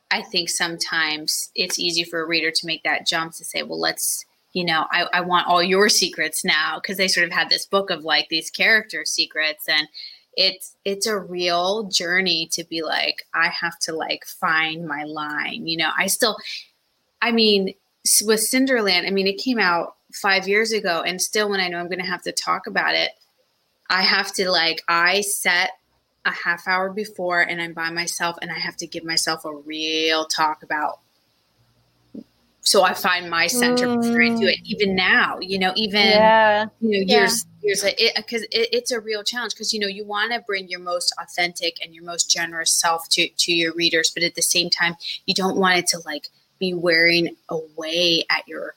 i 0.10 0.22
think 0.22 0.50
sometimes 0.50 1.52
it's 1.56 1.78
easy 1.78 2.04
for 2.04 2.20
a 2.20 2.26
reader 2.26 2.50
to 2.50 2.66
make 2.66 2.84
that 2.84 3.06
jump 3.06 3.32
to 3.34 3.46
say 3.46 3.62
well 3.62 3.80
let's 3.80 4.26
you 4.54 4.66
know 4.66 4.88
i, 4.90 5.06
I 5.14 5.22
want 5.22 5.48
all 5.48 5.62
your 5.62 5.88
secrets 5.88 6.44
now 6.44 6.80
because 6.82 6.98
they 6.98 7.08
sort 7.08 7.28
of 7.28 7.32
had 7.32 7.50
this 7.50 7.68
book 7.68 7.92
of 7.92 8.04
like 8.04 8.30
these 8.30 8.50
character 8.50 9.06
secrets. 9.06 9.70
And 9.70 9.88
it's 10.38 10.76
it's 10.86 11.08
a 11.08 11.18
real 11.18 11.84
journey 11.84 12.48
to 12.52 12.64
be 12.66 12.82
like 12.82 13.26
i 13.34 13.48
have 13.48 13.78
to 13.80 13.94
like 13.94 14.26
find 14.26 14.88
my 14.88 15.04
line 15.04 15.68
you 15.68 15.78
know 15.78 15.92
i 15.98 16.08
still 16.08 16.38
i 17.22 17.32
mean 17.32 17.74
with 18.24 18.40
cinderland 18.40 19.08
i 19.08 19.10
mean 19.10 19.28
it 19.28 19.38
came 19.38 19.60
out 19.60 19.96
five 20.14 20.48
years 20.48 20.72
ago 20.72 21.02
and 21.06 21.22
still 21.22 21.50
when 21.50 21.60
i 21.60 21.68
know 21.68 21.80
i'm 21.80 21.88
going 21.88 22.00
to 22.00 22.06
have 22.06 22.22
to 22.22 22.32
talk 22.32 22.68
about 22.68 22.96
it 22.96 23.12
i 23.90 24.02
have 24.02 24.34
to 24.34 24.50
like 24.50 24.84
i 24.88 25.22
set 25.22 25.72
a 26.26 26.32
half 26.32 26.68
hour 26.68 26.90
before 26.90 27.42
and 27.42 27.62
I'm 27.62 27.74
by 27.74 27.92
myself 27.92 28.36
and 28.42 28.52
I 28.52 28.58
have 28.58 28.76
to 28.78 28.88
give 28.88 29.04
myself 29.04 29.46
a 29.46 29.54
real 29.54 30.26
talk 30.26 30.64
about 30.64 31.00
so 32.66 32.82
I 32.82 32.96
find 32.96 33.30
my 33.30 33.46
center 33.46 33.86
mm. 33.86 34.02
before 34.02 34.24
I 34.24 34.30
do 34.30 34.48
it. 34.48 34.58
Even 34.64 34.96
now, 34.96 35.38
you 35.40 35.60
know, 35.60 35.72
even 35.76 36.02
yeah. 36.02 36.66
you 36.82 37.06
know, 37.06 37.14
years 37.14 37.46
yeah. 37.66 37.92
years 37.92 38.16
because 38.16 38.44
it, 38.44 38.54
it, 38.54 38.70
it's 38.72 38.92
a 38.92 39.00
real 39.00 39.24
challenge 39.24 39.54
because 39.54 39.74
you 39.74 39.80
know 39.80 39.88
you 39.88 40.06
want 40.06 40.32
to 40.32 40.40
bring 40.42 40.70
your 40.70 40.80
most 40.80 41.14
authentic 41.22 41.78
and 41.84 41.94
your 41.94 42.04
most 42.04 42.30
generous 42.30 42.72
self 42.72 43.10
to 43.10 43.28
to 43.28 43.54
your 43.54 43.74
readers, 43.74 44.12
but 44.14 44.24
at 44.24 44.36
the 44.36 44.42
same 44.42 44.70
time, 44.70 44.96
you 45.26 45.34
don't 45.34 45.58
want 45.58 45.78
it 45.78 45.88
to 45.88 46.00
like 46.06 46.30
be 46.60 46.74
wearing 46.74 47.36
away 47.50 48.26
at 48.30 48.48
your 48.48 48.74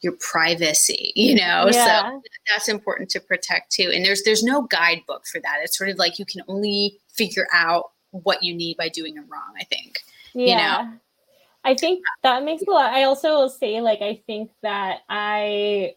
your 0.00 0.12
privacy, 0.20 1.12
you 1.16 1.34
know. 1.34 1.68
Yeah. 1.72 2.10
So 2.10 2.22
that's 2.48 2.68
important 2.68 3.10
to 3.10 3.20
protect 3.20 3.72
too. 3.72 3.90
And 3.92 4.04
there's 4.04 4.22
there's 4.22 4.42
no 4.42 4.62
guidebook 4.62 5.26
for 5.26 5.40
that. 5.40 5.58
It's 5.62 5.76
sort 5.76 5.90
of 5.90 5.98
like 5.98 6.18
you 6.18 6.26
can 6.26 6.42
only 6.48 6.98
figure 7.12 7.48
out 7.52 7.90
what 8.10 8.42
you 8.42 8.54
need 8.54 8.76
by 8.76 8.88
doing 8.88 9.16
it 9.16 9.24
wrong. 9.28 9.54
I 9.58 9.64
think. 9.64 10.00
Yeah. 10.34 10.44
You 10.44 10.84
know? 10.86 10.92
I 11.64 11.74
think 11.74 12.04
that 12.22 12.44
makes 12.44 12.62
a 12.62 12.70
lot. 12.70 12.92
I 12.92 13.02
also 13.02 13.30
will 13.30 13.48
say, 13.48 13.80
like, 13.80 14.00
I 14.00 14.22
think 14.24 14.52
that 14.62 15.00
I 15.08 15.96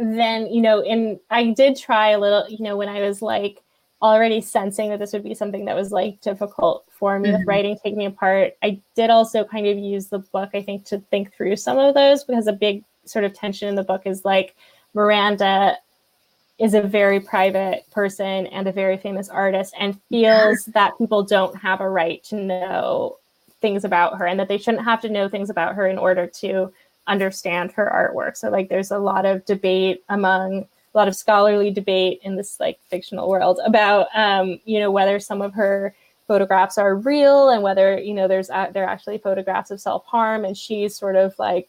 then, 0.00 0.52
you 0.52 0.60
know, 0.60 0.82
and 0.82 1.18
I 1.30 1.50
did 1.50 1.76
try 1.76 2.10
a 2.10 2.18
little, 2.18 2.46
you 2.48 2.62
know, 2.62 2.76
when 2.76 2.88
I 2.88 3.00
was 3.00 3.22
like 3.22 3.62
already 4.00 4.40
sensing 4.40 4.90
that 4.90 4.98
this 4.98 5.12
would 5.12 5.24
be 5.24 5.34
something 5.34 5.64
that 5.64 5.74
was 5.74 5.90
like 5.90 6.20
difficult 6.20 6.84
for 6.90 7.18
me 7.18 7.28
mm-hmm. 7.28 7.38
with 7.38 7.46
writing, 7.46 7.78
Take 7.82 7.96
Me 7.96 8.06
Apart. 8.06 8.54
I 8.62 8.80
did 8.94 9.10
also 9.10 9.44
kind 9.44 9.66
of 9.66 9.76
use 9.76 10.06
the 10.06 10.20
book, 10.20 10.50
I 10.54 10.62
think, 10.62 10.84
to 10.86 10.98
think 11.10 11.34
through 11.34 11.56
some 11.56 11.78
of 11.78 11.94
those 11.94 12.24
because 12.24 12.46
a 12.46 12.52
big 12.52 12.84
sort 13.04 13.24
of 13.24 13.34
tension 13.34 13.68
in 13.68 13.74
the 13.74 13.82
book 13.82 14.02
is 14.04 14.24
like 14.24 14.54
Miranda 14.94 15.76
is 16.58 16.74
a 16.74 16.82
very 16.82 17.20
private 17.20 17.88
person 17.90 18.46
and 18.48 18.66
a 18.66 18.72
very 18.72 18.96
famous 18.96 19.28
artist 19.28 19.74
and 19.78 20.00
feels 20.08 20.64
that 20.74 20.98
people 20.98 21.22
don't 21.22 21.56
have 21.56 21.80
a 21.80 21.88
right 21.88 22.22
to 22.24 22.36
know 22.36 23.16
things 23.60 23.84
about 23.84 24.16
her 24.16 24.26
and 24.26 24.38
that 24.38 24.48
they 24.48 24.58
shouldn't 24.58 24.84
have 24.84 25.00
to 25.00 25.08
know 25.08 25.28
things 25.28 25.50
about 25.50 25.74
her 25.74 25.86
in 25.88 25.98
order 25.98 26.26
to 26.26 26.72
understand 27.08 27.72
her 27.72 27.90
artwork. 28.14 28.36
So 28.36 28.48
like 28.50 28.68
there's 28.68 28.90
a 28.90 28.98
lot 28.98 29.24
of 29.24 29.44
debate 29.44 30.04
among 30.08 30.66
a 30.94 30.98
lot 30.98 31.08
of 31.08 31.16
scholarly 31.16 31.70
debate 31.70 32.20
in 32.22 32.36
this 32.36 32.58
like 32.60 32.78
fictional 32.88 33.28
world 33.28 33.60
about 33.64 34.08
um, 34.14 34.60
you 34.64 34.78
know 34.80 34.90
whether 34.90 35.20
some 35.20 35.42
of 35.42 35.54
her 35.54 35.94
photographs 36.26 36.78
are 36.78 36.94
real 36.94 37.48
and 37.48 37.62
whether 37.62 37.98
you 37.98 38.14
know 38.14 38.28
there's 38.28 38.50
uh, 38.50 38.70
they're 38.72 38.84
actually 38.84 39.18
photographs 39.18 39.70
of 39.70 39.80
self-harm 39.80 40.44
and 40.44 40.56
she's 40.56 40.94
sort 40.94 41.16
of 41.16 41.38
like 41.38 41.68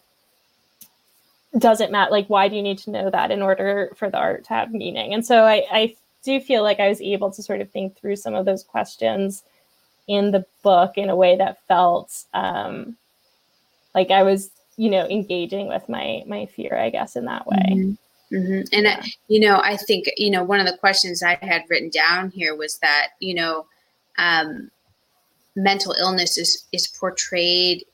doesn't 1.58 1.90
matter 1.90 2.10
like 2.10 2.26
why 2.28 2.48
do 2.48 2.56
you 2.56 2.62
need 2.62 2.78
to 2.78 2.90
know 2.90 3.10
that 3.10 3.30
in 3.30 3.42
order 3.42 3.90
for 3.96 4.10
the 4.10 4.18
art 4.18 4.44
to 4.44 4.50
have 4.50 4.72
meaning 4.72 5.14
and 5.14 5.24
so 5.24 5.44
I, 5.44 5.64
I 5.70 5.96
do 6.22 6.38
feel 6.40 6.62
like 6.62 6.78
i 6.78 6.88
was 6.88 7.00
able 7.00 7.30
to 7.32 7.42
sort 7.42 7.60
of 7.60 7.70
think 7.70 7.96
through 7.96 8.16
some 8.16 8.34
of 8.34 8.44
those 8.44 8.62
questions 8.62 9.42
in 10.10 10.32
the 10.32 10.44
book 10.62 10.98
in 10.98 11.08
a 11.08 11.16
way 11.16 11.36
that 11.36 11.58
felt 11.66 12.24
um, 12.34 12.96
like 13.94 14.10
I 14.10 14.22
was, 14.22 14.50
you 14.80 14.88
know, 14.88 15.06
engaging 15.08 15.68
with 15.68 15.86
my 15.90 16.22
my 16.26 16.46
fear, 16.46 16.74
I 16.74 16.88
guess, 16.88 17.14
in 17.14 17.26
that 17.26 17.46
way. 17.46 17.66
Mm-hmm. 17.68 18.34
Mm-hmm. 18.34 18.60
And 18.72 18.84
yeah. 18.86 19.02
you 19.28 19.40
know, 19.40 19.60
I 19.62 19.76
think 19.76 20.06
you 20.16 20.30
know 20.30 20.42
one 20.42 20.58
of 20.58 20.64
the 20.64 20.78
questions 20.78 21.22
I 21.22 21.36
had 21.42 21.64
written 21.68 21.90
down 21.90 22.30
here 22.30 22.56
was 22.56 22.78
that 22.78 23.08
you 23.18 23.34
know, 23.34 23.66
um, 24.16 24.70
mental 25.54 25.92
illness 25.92 26.38
is 26.38 26.64
is 26.72 26.86
portrayed 26.86 27.84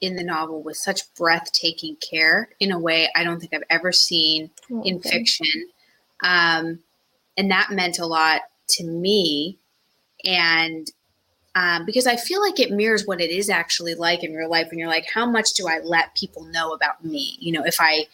in 0.00 0.16
the 0.16 0.24
novel 0.24 0.64
with 0.64 0.76
such 0.76 1.14
breathtaking 1.14 1.96
care 1.96 2.48
in 2.58 2.72
a 2.72 2.78
way 2.78 3.08
I 3.14 3.22
don't 3.22 3.38
think 3.38 3.54
I've 3.54 3.62
ever 3.70 3.92
seen 3.92 4.50
oh, 4.72 4.82
in 4.82 5.00
fiction. 5.00 5.68
Um, 6.24 6.80
and 7.38 7.52
that 7.52 7.70
meant 7.70 8.00
a 8.00 8.06
lot 8.06 8.40
to 8.70 8.84
me. 8.84 9.58
And 10.24 10.90
um, 11.54 11.84
because 11.84 12.06
I 12.06 12.16
feel 12.16 12.40
like 12.40 12.58
it 12.58 12.70
mirrors 12.70 13.06
what 13.06 13.20
it 13.20 13.30
is 13.30 13.50
actually 13.50 13.94
like 13.94 14.24
in 14.24 14.34
real 14.34 14.48
life. 14.48 14.68
And 14.70 14.78
you're 14.78 14.88
like, 14.88 15.06
how 15.12 15.26
much 15.26 15.52
do 15.52 15.68
I 15.68 15.80
let 15.80 16.14
people 16.14 16.44
know 16.44 16.72
about 16.72 17.04
me? 17.04 17.36
You 17.40 17.52
know, 17.52 17.64
if 17.64 17.76
I 17.78 18.06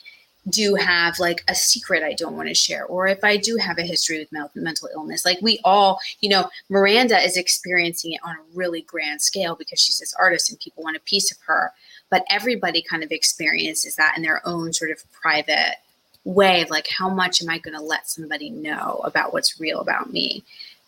do 0.49 0.75
have 0.77 1.19
like 1.19 1.45
a 1.47 1.55
secret 1.55 2.03
I 2.03 2.15
don't 2.15 2.37
want 2.37 2.49
to 2.49 2.55
share, 2.55 2.85
or 2.87 3.07
if 3.07 3.23
I 3.23 3.37
do 3.37 3.57
have 3.57 3.79
a 3.79 3.83
history 3.83 4.19
with 4.19 4.55
mental 4.57 4.89
illness, 4.93 5.25
like 5.25 5.39
we 5.41 5.61
all, 5.63 6.01
you 6.21 6.29
know, 6.29 6.49
Miranda 6.69 7.19
is 7.19 7.37
experiencing 7.37 8.13
it 8.13 8.21
on 8.25 8.35
a 8.35 8.57
really 8.57 8.83
grand 8.83 9.23
scale 9.23 9.55
because 9.55 9.81
she's 9.81 9.99
this 9.99 10.15
artist 10.15 10.51
and 10.51 10.59
people 10.59 10.83
want 10.83 10.97
a 10.97 11.01
piece 11.01 11.31
of 11.31 11.39
her. 11.47 11.73
But 12.11 12.25
everybody 12.31 12.83
kind 12.83 13.05
of 13.05 13.13
experiences 13.13 13.97
that 13.97 14.15
in 14.17 14.23
their 14.23 14.41
own 14.47 14.73
sort 14.73 14.91
of 14.91 14.99
private 15.13 15.77
way 16.25 16.65
like, 16.69 16.89
how 16.89 17.09
much 17.09 17.43
am 17.43 17.51
I 17.51 17.59
going 17.59 17.77
to 17.77 17.83
let 17.83 18.09
somebody 18.09 18.51
know 18.51 19.01
about 19.05 19.33
what's 19.33 19.61
real 19.61 19.81
about 19.81 20.13
me? 20.13 20.43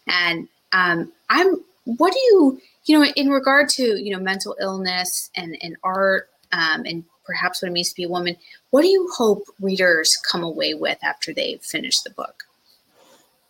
And 0.06 0.48
um, 0.72 1.12
I'm 1.28 1.60
what 1.84 2.12
do 2.12 2.18
you 2.18 2.60
you 2.84 2.98
know 2.98 3.06
in 3.16 3.28
regard 3.28 3.68
to 3.68 4.02
you 4.02 4.14
know 4.14 4.22
mental 4.22 4.56
illness 4.60 5.30
and 5.36 5.56
and 5.62 5.76
art 5.82 6.28
um, 6.52 6.84
and 6.84 7.04
perhaps 7.24 7.62
what 7.62 7.68
it 7.68 7.72
means 7.72 7.90
to 7.90 7.94
be 7.94 8.04
a 8.04 8.08
woman 8.08 8.36
what 8.70 8.82
do 8.82 8.88
you 8.88 9.08
hope 9.16 9.44
readers 9.60 10.16
come 10.30 10.42
away 10.42 10.74
with 10.74 10.98
after 11.02 11.32
they 11.32 11.58
finish 11.62 12.00
the 12.00 12.10
book? 12.10 12.44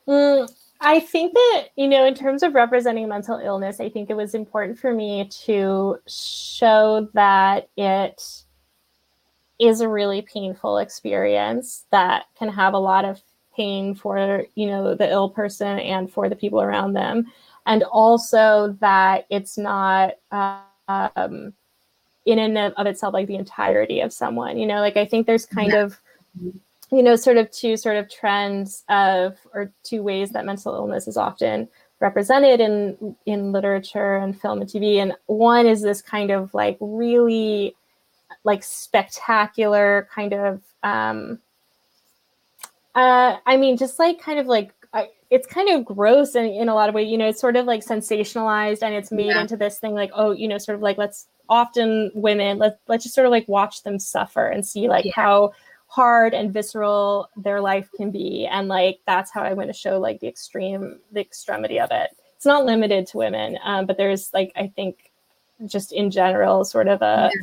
Mm, 0.08 0.52
i 0.80 1.00
think 1.00 1.32
that 1.34 1.68
you 1.76 1.88
know 1.88 2.04
in 2.04 2.14
terms 2.14 2.42
of 2.42 2.54
representing 2.54 3.08
mental 3.08 3.38
illness 3.38 3.80
i 3.80 3.88
think 3.88 4.10
it 4.10 4.16
was 4.16 4.34
important 4.34 4.78
for 4.78 4.92
me 4.92 5.28
to 5.28 5.98
show 6.06 7.08
that 7.14 7.68
it 7.76 8.22
is 9.58 9.82
a 9.82 9.88
really 9.88 10.22
painful 10.22 10.78
experience 10.78 11.84
that 11.90 12.24
can 12.36 12.48
have 12.48 12.72
a 12.72 12.78
lot 12.78 13.04
of 13.04 13.20
pain 13.54 13.94
for 13.94 14.44
you 14.54 14.66
know 14.66 14.94
the 14.94 15.10
ill 15.10 15.28
person 15.28 15.78
and 15.80 16.10
for 16.10 16.28
the 16.28 16.36
people 16.36 16.62
around 16.62 16.94
them 16.94 17.30
and 17.70 17.84
also 17.84 18.76
that 18.80 19.26
it's 19.30 19.56
not 19.56 20.14
um, 20.32 21.54
in 22.26 22.38
and 22.40 22.58
of 22.58 22.86
itself 22.86 23.14
like 23.14 23.28
the 23.28 23.36
entirety 23.36 24.00
of 24.00 24.12
someone 24.12 24.58
you 24.58 24.66
know 24.66 24.80
like 24.80 24.96
i 24.96 25.06
think 25.06 25.26
there's 25.26 25.46
kind 25.46 25.72
yeah. 25.72 25.82
of 25.84 26.00
you 26.90 27.02
know 27.02 27.16
sort 27.16 27.36
of 27.36 27.50
two 27.50 27.76
sort 27.76 27.96
of 27.96 28.10
trends 28.10 28.84
of 28.88 29.38
or 29.54 29.72
two 29.84 30.02
ways 30.02 30.30
that 30.30 30.44
mental 30.44 30.74
illness 30.74 31.06
is 31.06 31.16
often 31.16 31.68
represented 32.00 32.60
in 32.60 33.16
in 33.24 33.52
literature 33.52 34.16
and 34.16 34.38
film 34.38 34.60
and 34.60 34.68
tv 34.68 34.96
and 34.96 35.14
one 35.26 35.64
is 35.66 35.80
this 35.80 36.02
kind 36.02 36.30
of 36.30 36.52
like 36.52 36.76
really 36.80 37.74
like 38.42 38.64
spectacular 38.64 40.08
kind 40.12 40.32
of 40.34 40.60
um 40.82 41.38
uh 42.96 43.36
i 43.46 43.56
mean 43.56 43.76
just 43.76 43.98
like 44.00 44.20
kind 44.20 44.40
of 44.40 44.46
like 44.46 44.72
it's 45.30 45.46
kind 45.46 45.68
of 45.68 45.84
gross 45.84 46.34
in, 46.34 46.46
in 46.46 46.68
a 46.68 46.74
lot 46.74 46.88
of 46.88 46.94
ways. 46.94 47.08
You 47.08 47.16
know, 47.16 47.28
it's 47.28 47.40
sort 47.40 47.56
of 47.56 47.66
like 47.66 47.84
sensationalized 47.84 48.82
and 48.82 48.94
it's 48.94 49.12
made 49.12 49.26
yeah. 49.26 49.40
into 49.40 49.56
this 49.56 49.78
thing 49.78 49.94
like, 49.94 50.10
oh, 50.14 50.32
you 50.32 50.48
know, 50.48 50.58
sort 50.58 50.76
of 50.76 50.82
like 50.82 50.98
let's 50.98 51.26
often 51.48 52.10
women, 52.14 52.58
let, 52.58 52.80
let's 52.88 53.04
just 53.04 53.14
sort 53.14 53.26
of 53.26 53.30
like 53.30 53.46
watch 53.48 53.82
them 53.82 53.98
suffer 53.98 54.48
and 54.48 54.66
see 54.66 54.88
like 54.88 55.04
yeah. 55.04 55.12
how 55.14 55.52
hard 55.86 56.34
and 56.34 56.52
visceral 56.52 57.28
their 57.36 57.60
life 57.60 57.88
can 57.96 58.10
be. 58.10 58.46
And 58.50 58.68
like 58.68 59.00
that's 59.06 59.30
how 59.30 59.42
I 59.42 59.52
want 59.52 59.68
to 59.68 59.74
show 59.74 59.98
like 59.98 60.20
the 60.20 60.28
extreme, 60.28 60.98
the 61.12 61.20
extremity 61.20 61.78
of 61.78 61.90
it. 61.92 62.10
It's 62.36 62.46
not 62.46 62.64
limited 62.64 63.06
to 63.08 63.18
women, 63.18 63.58
um, 63.64 63.86
but 63.86 63.98
there's 63.98 64.32
like, 64.32 64.52
I 64.56 64.68
think 64.68 65.12
just 65.66 65.92
in 65.92 66.10
general, 66.10 66.64
sort 66.64 66.88
of 66.88 67.02
a. 67.02 67.30
Yeah 67.32 67.40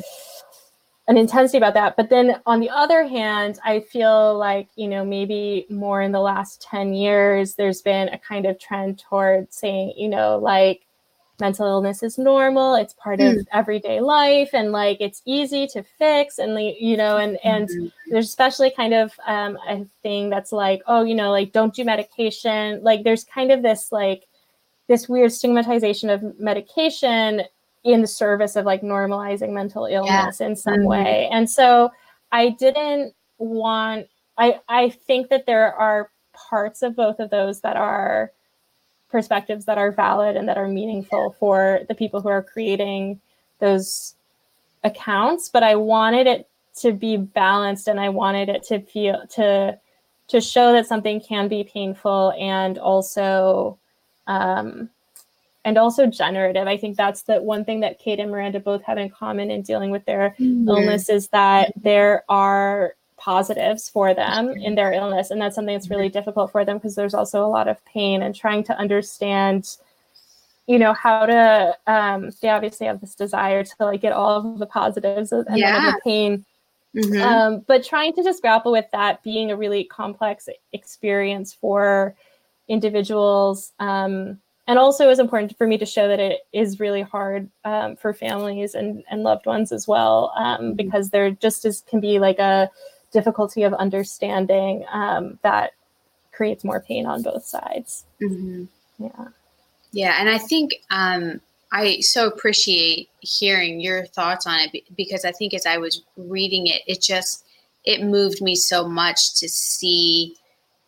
an 1.07 1.17
intensity 1.17 1.57
about 1.57 1.73
that. 1.75 1.95
But 1.95 2.09
then 2.09 2.41
on 2.45 2.59
the 2.59 2.69
other 2.69 3.07
hand, 3.07 3.59
I 3.63 3.79
feel 3.79 4.37
like, 4.37 4.67
you 4.75 4.87
know, 4.87 5.05
maybe 5.05 5.65
more 5.69 6.01
in 6.01 6.11
the 6.11 6.19
last 6.19 6.61
10 6.61 6.93
years, 6.93 7.55
there's 7.55 7.81
been 7.81 8.09
a 8.09 8.17
kind 8.17 8.45
of 8.45 8.59
trend 8.59 8.99
toward 8.99 9.53
saying, 9.53 9.93
you 9.95 10.09
know, 10.09 10.37
like 10.37 10.85
mental 11.39 11.65
illness 11.65 12.03
is 12.03 12.17
normal, 12.17 12.75
it's 12.75 12.93
part 12.95 13.19
mm. 13.19 13.29
of 13.29 13.35
hmm. 13.35 13.41
everyday 13.53 14.01
life, 14.01 14.49
and 14.53 14.71
like 14.71 14.97
it's 14.99 15.21
easy 15.23 15.67
to 15.67 15.83
fix. 15.83 16.39
And, 16.39 16.59
you 16.59 16.97
know, 16.97 17.17
and, 17.17 17.37
and 17.43 17.69
mm-hmm. 17.69 17.88
there's 18.07 18.27
especially 18.27 18.71
kind 18.71 18.93
of 18.93 19.13
um, 19.25 19.57
a 19.69 19.85
thing 20.01 20.29
that's 20.29 20.51
like, 20.51 20.81
oh, 20.88 21.05
you 21.05 21.15
know, 21.15 21.31
like 21.31 21.53
don't 21.53 21.73
do 21.73 21.85
medication. 21.85 22.84
Like 22.84 23.03
there's 23.03 23.23
kind 23.23 23.51
of 23.51 23.61
this 23.61 23.91
like, 23.91 24.25
this 24.88 25.07
weird 25.09 25.31
stigmatization 25.31 26.09
of 26.09 26.39
medication 26.39 27.43
in 27.88 28.01
the 28.01 28.07
service 28.07 28.55
of 28.55 28.65
like 28.65 28.81
normalizing 28.81 29.51
mental 29.51 29.85
illness 29.85 30.39
yeah. 30.39 30.47
in 30.47 30.55
some 30.55 30.80
mm-hmm. 30.80 30.88
way. 30.88 31.30
And 31.31 31.49
so 31.49 31.91
I 32.31 32.49
didn't 32.49 33.14
want 33.38 34.07
I 34.38 34.59
I 34.68 34.89
think 34.89 35.30
that 35.30 35.45
there 35.45 35.73
are 35.73 36.11
parts 36.34 36.81
of 36.84 36.95
both 36.95 37.19
of 37.19 37.30
those 37.30 37.61
that 37.61 37.77
are 37.77 38.31
perspectives 39.09 39.65
that 39.65 39.77
are 39.77 39.91
valid 39.91 40.35
and 40.35 40.49
that 40.49 40.57
are 40.57 40.68
meaningful 40.68 41.35
for 41.39 41.80
the 41.88 41.95
people 41.95 42.22
who 42.22 42.27
are 42.27 42.43
creating 42.43 43.22
those 43.59 44.15
accounts, 44.84 45.47
but 45.49 45.64
I 45.64 45.76
wanted 45.76 46.27
it 46.27 46.49
to 46.81 46.91
be 46.91 47.15
balanced 47.15 47.88
and 47.88 47.99
I 47.99 48.09
wanted 48.09 48.49
it 48.49 48.64
to 48.64 48.81
feel 48.81 49.26
to 49.31 49.80
to 50.27 50.41
show 50.41 50.73
that 50.73 50.85
something 50.85 51.22
can 51.22 51.47
be 51.47 51.64
painful 51.64 52.34
and 52.38 52.77
also 52.77 53.80
um, 54.27 54.89
and 55.68 55.77
also 55.77 56.06
generative. 56.06 56.65
I 56.65 56.77
think 56.77 56.95
that's 56.95 57.23
the 57.23 57.41
one 57.41 57.65
thing 57.65 57.81
that 57.81 57.99
Kate 57.99 58.22
and 58.22 58.31
Miranda 58.31 58.61
both 58.61 58.84
have 58.84 58.98
in 58.98 59.10
common 59.10 59.52
in 59.52 59.64
dealing 59.64 59.91
with 59.91 60.06
their 60.06 60.34
mm-hmm. 60.39 60.69
illness 60.69 61.10
is 61.10 61.27
that 61.30 61.73
there 61.76 62.23
are 62.30 62.95
positives 63.18 63.89
for 63.89 64.14
them 64.14 64.52
in 64.52 64.76
their 64.76 64.94
illness. 64.94 65.30
And 65.30 65.41
that's 65.41 65.56
something 65.56 65.76
that's 65.76 65.89
really 65.89 66.07
difficult 66.07 66.53
for 66.53 66.64
them 66.64 66.77
because 66.77 66.95
there's 66.95 67.14
also 67.14 67.44
a 67.44 67.52
lot 67.52 67.68
of 67.68 67.84
pain 67.84 68.22
and 68.22 68.34
trying 68.34 68.64
to 68.64 68.77
understand 68.77 69.76
you 70.68 70.80
know 70.80 70.94
how 70.94 71.26
to 71.26 71.77
um 71.88 72.30
they 72.41 72.49
obviously 72.49 72.88
have 72.88 72.99
this 72.99 73.15
desire 73.15 73.64
to 73.64 73.73
like 73.80 74.02
get 74.02 74.11
all 74.11 74.53
of 74.53 74.60
the 74.60 74.65
positives 74.65 75.31
and 75.31 75.45
Yeah. 75.57 75.77
of 75.77 75.94
the 75.94 76.02
pain 76.03 76.45
Mhm. 76.94 77.22
um, 77.22 77.60
but 77.68 77.85
trying 77.85 78.11
to 78.15 78.23
just 78.23 78.41
grapple 78.41 78.73
with 78.73 78.89
that 78.91 79.23
being 79.23 79.49
a 79.49 79.56
really 79.56 79.85
complex 79.85 80.49
experience 80.73 81.53
for 81.53 82.15
individuals 82.68 83.72
um, 83.80 84.41
and 84.68 84.77
also 84.77 85.06
it 85.06 85.07
was 85.07 85.19
important 85.19 85.57
for 85.57 85.65
me 85.65 85.77
to 85.77 85.85
show 85.85 86.07
that 86.07 86.19
it 86.19 86.41
is 86.53 86.80
really 86.80 87.02
hard 87.02 87.49
um, 87.65 87.95
for 87.95 88.14
families 88.14 88.76
and, 88.76 89.03
and 89.10 89.23
loved 89.23 89.45
ones 89.45 89.72
as 89.72 89.88
well 89.88 90.34
um, 90.38 90.73
because 90.73 91.10
there 91.10 91.31
just 91.31 91.65
is 91.65 91.84
can 91.89 91.99
be 91.99 92.19
like 92.19 92.39
a 92.39 92.69
difficulty 93.11 93.64
of 93.64 93.73
understanding 93.73 94.85
um, 94.91 95.39
that 95.41 95.72
creates 96.31 96.64
more 96.64 96.81
pain 96.81 97.06
on 97.06 97.23
both 97.23 97.45
sides. 97.45 98.06
Mhm. 98.22 98.68
yeah. 98.99 99.27
Yeah, 99.94 100.18
and 100.19 100.30
I 100.30 100.38
think 100.38 100.76
um, 100.91 101.39
I 101.72 102.02
so 102.02 102.27
appreciate 102.27 103.10
hearing 103.19 103.80
your 103.80 104.06
thoughts 104.06 104.45
on 104.45 104.60
it 104.60 104.84
because 104.95 105.26
I 105.26 105.31
think 105.31 105.53
as 105.53 105.65
I 105.65 105.77
was 105.77 106.03
reading 106.15 106.68
it, 106.68 106.81
it 106.88 107.02
just 107.02 107.45
it 107.85 108.03
moved 108.03 108.41
me 108.41 108.56
so 108.56 108.88
much 108.88 109.39
to 109.39 109.48
see 109.48 110.35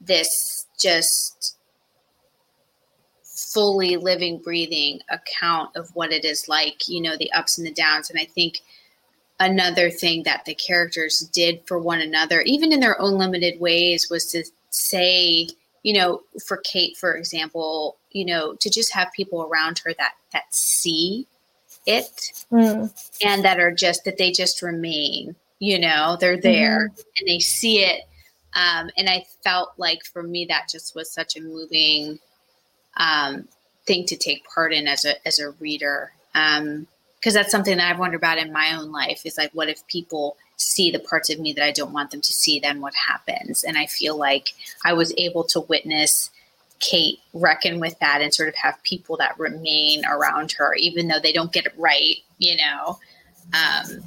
this 0.01 0.67
just 0.79 1.57
fully 3.53 3.97
living, 3.97 4.39
breathing 4.39 4.99
account 5.09 5.75
of 5.75 5.89
what 5.95 6.11
it 6.11 6.25
is 6.25 6.47
like, 6.47 6.87
you 6.87 7.01
know, 7.01 7.17
the 7.17 7.31
ups 7.31 7.57
and 7.57 7.65
the 7.65 7.71
downs. 7.71 8.09
And 8.09 8.19
I 8.19 8.25
think 8.25 8.59
another 9.39 9.89
thing 9.89 10.23
that 10.23 10.45
the 10.45 10.55
characters 10.55 11.19
did 11.33 11.61
for 11.65 11.79
one 11.79 12.01
another, 12.01 12.41
even 12.41 12.71
in 12.71 12.79
their 12.79 12.99
own 13.01 13.17
limited 13.17 13.59
ways, 13.59 14.09
was 14.09 14.25
to 14.31 14.43
say, 14.69 15.47
you 15.83 15.93
know, 15.93 16.21
for 16.45 16.57
Kate, 16.57 16.97
for 16.97 17.15
example, 17.15 17.97
you 18.11 18.25
know, 18.25 18.55
to 18.55 18.69
just 18.69 18.93
have 18.93 19.09
people 19.15 19.43
around 19.43 19.79
her 19.79 19.93
that 19.97 20.13
that 20.33 20.53
see 20.53 21.25
it 21.85 22.45
Mm, 22.51 22.91
and 23.23 23.45
that 23.45 23.59
are 23.59 23.71
just 23.71 24.03
that 24.05 24.17
they 24.17 24.31
just 24.31 24.61
remain 24.61 25.35
you 25.59 25.77
know 25.77 26.17
they're 26.19 26.39
there 26.39 26.85
and 26.85 27.27
they 27.27 27.39
see 27.39 27.83
it. 27.83 28.01
Um, 28.55 28.89
and 28.97 29.07
i 29.07 29.23
felt 29.43 29.73
like 29.77 30.03
for 30.03 30.23
me 30.23 30.45
that 30.49 30.67
just 30.67 30.95
was 30.95 31.13
such 31.13 31.37
a 31.37 31.41
moving 31.41 32.17
um, 32.99 33.47
thing 33.87 34.05
to 34.05 34.15
take 34.15 34.45
part 34.47 34.73
in 34.73 34.87
as 34.87 35.05
a 35.05 35.27
as 35.27 35.39
a 35.39 35.49
reader 35.59 36.11
because 36.33 37.33
that's 37.33 37.49
something 37.51 37.77
that 37.77 37.89
i've 37.89 37.99
wondered 37.99 38.17
about 38.17 38.37
in 38.37 38.51
my 38.53 38.75
own 38.77 38.91
life 38.91 39.25
is 39.25 39.37
like 39.37 39.51
what 39.53 39.67
if 39.67 39.85
people 39.87 40.37
see 40.57 40.91
the 40.91 40.99
parts 40.99 41.29
of 41.31 41.39
me 41.39 41.51
that 41.53 41.65
i 41.65 41.71
don't 41.71 41.91
want 41.93 42.11
them 42.11 42.21
to 42.21 42.31
see 42.33 42.59
then 42.59 42.81
what 42.81 42.93
happens 42.93 43.63
and 43.63 43.77
i 43.77 43.85
feel 43.87 44.15
like 44.15 44.53
i 44.85 44.93
was 44.93 45.11
able 45.17 45.43
to 45.43 45.61
witness 45.61 46.29
Kate 46.79 47.19
reckon 47.33 47.79
with 47.79 47.97
that 47.99 48.21
and 48.21 48.33
sort 48.33 48.49
of 48.49 48.55
have 48.55 48.81
people 48.83 49.17
that 49.17 49.37
remain 49.37 50.05
around 50.05 50.53
her, 50.53 50.73
even 50.75 51.07
though 51.09 51.19
they 51.19 51.33
don't 51.33 51.51
get 51.51 51.65
it 51.65 51.73
right, 51.77 52.15
you 52.37 52.55
know. 52.55 52.97
Um, 53.53 54.01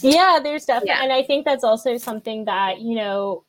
Yeah, 0.00 0.40
there's 0.42 0.64
definitely, 0.66 0.88
Yeah. 0.90 1.04
and 1.04 1.12
I 1.12 1.22
think 1.22 1.44
that's 1.44 1.64
also 1.64 1.96
something 1.98 2.44
that 2.46 2.80
you 2.80 2.96
know, 2.96 3.44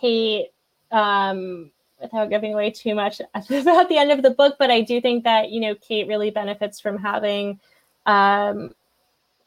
Kate, 0.00 0.48
um, 0.90 1.70
without 2.00 2.30
giving 2.30 2.52
away 2.52 2.70
too 2.70 2.94
much 2.94 3.20
about 3.34 3.88
the 3.88 3.96
end 3.98 4.10
of 4.10 4.22
the 4.22 4.30
book, 4.30 4.56
but 4.58 4.70
I 4.70 4.80
do 4.80 5.00
think 5.00 5.24
that 5.24 5.50
you 5.50 5.60
know, 5.60 5.74
Kate 5.76 6.08
really 6.08 6.30
benefits 6.30 6.80
from 6.80 6.98
having 6.98 7.58
um, 8.06 8.74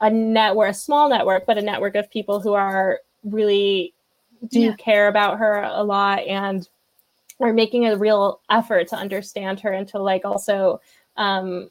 a 0.02 0.10
network, 0.10 0.72
a 0.72 0.74
small 0.74 1.10
network, 1.10 1.46
but 1.46 1.58
a 1.58 1.62
network 1.62 1.96
of 1.96 2.10
people 2.10 2.40
who 2.40 2.54
are 2.54 3.00
really 3.24 3.94
do 4.48 4.62
Yeah. 4.62 4.76
care 4.76 5.08
about 5.08 5.38
her 5.38 5.64
a 5.64 5.84
lot 5.84 6.20
and 6.26 6.68
are 7.42 7.54
making 7.54 7.86
a 7.86 7.98
real 7.98 8.42
effort 8.50 8.88
to 8.90 8.96
understand 8.96 9.60
her 9.60 9.72
and 9.72 9.88
to 9.90 10.00
like 10.00 10.26
also 10.26 10.80
um, 11.18 11.70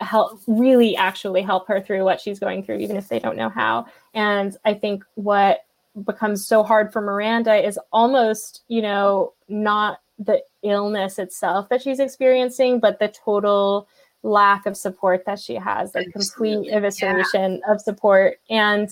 help 0.00 0.40
really 0.46 0.96
actually 0.96 1.42
help 1.42 1.66
her 1.66 1.80
through 1.80 2.04
what 2.04 2.20
she's 2.20 2.38
going 2.38 2.62
through 2.62 2.78
even 2.78 2.96
if 2.96 3.08
they 3.08 3.18
don't 3.18 3.36
know 3.36 3.48
how 3.48 3.84
and 4.14 4.56
i 4.64 4.72
think 4.72 5.04
what 5.14 5.64
becomes 6.04 6.46
so 6.46 6.62
hard 6.62 6.92
for 6.92 7.00
miranda 7.00 7.54
is 7.54 7.78
almost 7.92 8.62
you 8.68 8.80
know 8.82 9.32
not 9.48 10.00
the 10.18 10.42
illness 10.62 11.18
itself 11.18 11.68
that 11.68 11.82
she's 11.82 12.00
experiencing 12.00 12.80
but 12.80 12.98
the 12.98 13.08
total 13.08 13.88
lack 14.22 14.66
of 14.66 14.76
support 14.76 15.24
that 15.26 15.38
she 15.38 15.54
has 15.54 15.94
like 15.94 16.08
Absolutely, 16.14 16.68
complete 16.68 16.74
evisceration 16.74 17.60
of 17.68 17.80
support 17.80 18.38
and 18.50 18.90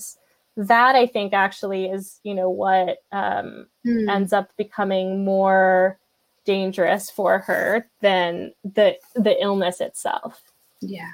that 0.55 0.95
i 0.95 1.05
think 1.05 1.33
actually 1.33 1.85
is 1.85 2.19
you 2.23 2.33
know 2.33 2.49
what 2.49 2.99
um 3.11 3.67
hmm. 3.83 4.09
ends 4.09 4.33
up 4.33 4.49
becoming 4.57 5.23
more 5.23 5.97
dangerous 6.45 7.09
for 7.09 7.39
her 7.39 7.85
than 8.01 8.53
the 8.63 8.95
the 9.15 9.41
illness 9.41 9.81
itself 9.81 10.41
yeah. 10.81 11.11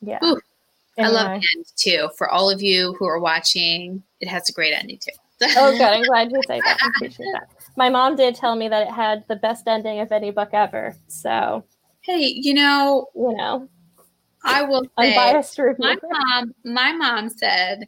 yeah. 0.00 0.18
Ooh, 0.24 0.40
I 0.98 1.08
love 1.08 1.40
the 1.40 1.46
end 1.56 1.66
too. 1.76 2.08
For 2.16 2.28
all 2.28 2.50
of 2.50 2.62
you 2.62 2.94
who 2.98 3.06
are 3.06 3.18
watching, 3.18 4.02
it 4.20 4.28
has 4.28 4.48
a 4.48 4.52
great 4.52 4.74
ending 4.74 4.98
too. 4.98 5.12
Oh, 5.56 5.72
good. 5.72 5.82
I'm 5.82 6.06
glad 6.06 6.30
you 6.30 6.42
say 6.46 6.62
that. 6.64 6.78
I 6.82 6.88
appreciate 6.88 7.28
that. 7.32 7.48
My 7.76 7.88
mom 7.88 8.16
did 8.16 8.34
tell 8.34 8.54
me 8.56 8.68
that 8.68 8.88
it 8.88 8.92
had 8.92 9.24
the 9.28 9.36
best 9.36 9.66
ending 9.66 10.00
of 10.00 10.12
any 10.12 10.30
book 10.30 10.50
ever. 10.52 10.94
So, 11.08 11.64
Hey, 12.02 12.32
you 12.34 12.54
know, 12.54 13.06
you 13.14 13.36
know, 13.36 13.68
I 14.44 14.62
will 14.62 14.82
say 14.98 15.14
unbiased 15.14 15.58
my 15.78 15.94
mom 16.10 16.52
my 16.64 16.92
mom 16.92 17.28
said 17.28 17.84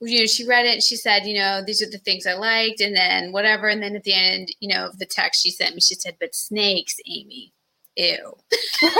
you 0.00 0.20
know 0.20 0.26
she 0.26 0.46
read 0.46 0.64
it 0.64 0.80
she 0.80 0.94
said 0.94 1.26
you 1.26 1.34
know 1.36 1.60
these 1.66 1.82
are 1.82 1.90
the 1.90 1.98
things 1.98 2.24
i 2.24 2.34
liked 2.34 2.80
and 2.80 2.94
then 2.94 3.32
whatever 3.32 3.66
and 3.66 3.82
then 3.82 3.96
at 3.96 4.04
the 4.04 4.14
end 4.14 4.48
you 4.60 4.68
know 4.68 4.86
of 4.86 4.98
the 5.00 5.06
text 5.06 5.42
she 5.42 5.50
sent 5.50 5.74
me 5.74 5.80
she 5.80 5.96
said 5.96 6.14
but 6.20 6.36
snakes 6.36 6.98
amy 7.08 7.52
ew 7.96 8.32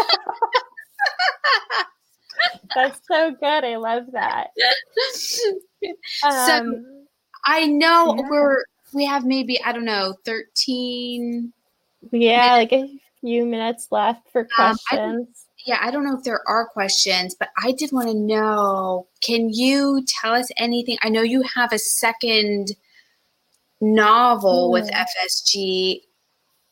That's 2.74 3.00
so 3.10 3.30
good. 3.32 3.64
I 3.64 3.76
love 3.76 4.04
that. 4.12 4.48
Um, 6.24 6.97
i 7.48 7.66
know 7.66 8.14
Yeah. 8.16 8.28
we're 8.30 8.64
we 8.92 9.04
have 9.04 9.24
maybe 9.24 9.60
i 9.64 9.72
don't 9.72 9.84
know 9.84 10.14
13 10.24 11.52
yeah, 12.12 12.52
like 12.54 12.72
a 12.72 12.88
few 13.20 13.44
minutes 13.44 13.88
left 13.90 14.30
for 14.32 14.42
Um, 14.58 14.76
I 14.90 14.96
questions. 14.96 15.46
yeah 15.66 15.78
i 15.82 15.90
don't 15.90 16.04
know 16.04 16.16
if 16.16 16.24
there 16.24 16.40
are 16.48 16.66
questions 16.66 17.34
but 17.38 17.48
i 17.62 17.72
did 17.72 17.90
want 17.92 18.08
to 18.08 18.14
know 18.14 19.06
can 19.20 19.50
you 19.52 20.04
tell 20.06 20.34
us 20.34 20.48
anything 20.56 20.96
i 21.02 21.08
know 21.08 21.22
you 21.22 21.42
have 21.54 21.72
a 21.72 21.78
second 21.78 22.76
novel 23.80 24.70
with 24.70 24.90
Mm. 24.90 25.06
fsg 25.06 26.02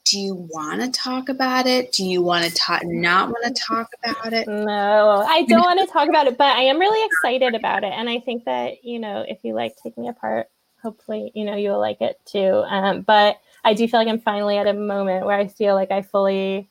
do 0.05 0.19
you 0.21 0.35
want 0.53 0.81
to 0.83 0.89
talk 0.91 1.29
about 1.29 1.67
it 1.67 1.91
do 1.93 2.05
you 2.05 2.23
want 2.23 2.45
to 2.45 2.55
talk 2.55 2.83
not 2.85 3.29
want 3.29 3.45
to 3.45 3.63
talk 3.63 3.89
about 4.05 4.33
it 4.33 4.47
No, 4.49 5.25
I 5.27 5.43
don't 5.49 5.63
want 5.65 5.81
to 5.81 5.87
talk 5.93 6.09
about 6.09 6.27
it, 6.29 6.39
but 6.39 6.57
I 6.57 6.63
am 6.63 6.79
really 6.79 7.05
excited 7.07 7.55
about 7.57 7.83
it. 7.83 7.93
And 7.93 8.09
I 8.09 8.21
think 8.21 8.45
that, 8.45 8.85
you 8.85 8.99
know, 9.01 9.25
if 9.27 9.39
you 9.43 9.55
like 9.55 9.75
Take 9.83 9.99
Me 9.99 10.07
Apart, 10.09 10.49
hopefully, 10.83 11.33
you 11.35 11.45
know, 11.45 11.57
you'll 11.57 11.81
like 11.81 12.01
it 12.01 12.21
too. 12.25 12.65
Um, 12.67 13.03
but 13.03 13.39
I 13.65 13.75
do 13.75 13.89
feel 13.89 14.01
like 14.01 14.09
I'm 14.09 14.21
finally 14.21 14.59
at 14.59 14.67
a 14.67 14.75
moment 14.75 15.27
where 15.27 15.37
I 15.37 15.49
feel 15.49 15.75
like 15.75 15.91
I 15.91 16.03
fully 16.03 16.69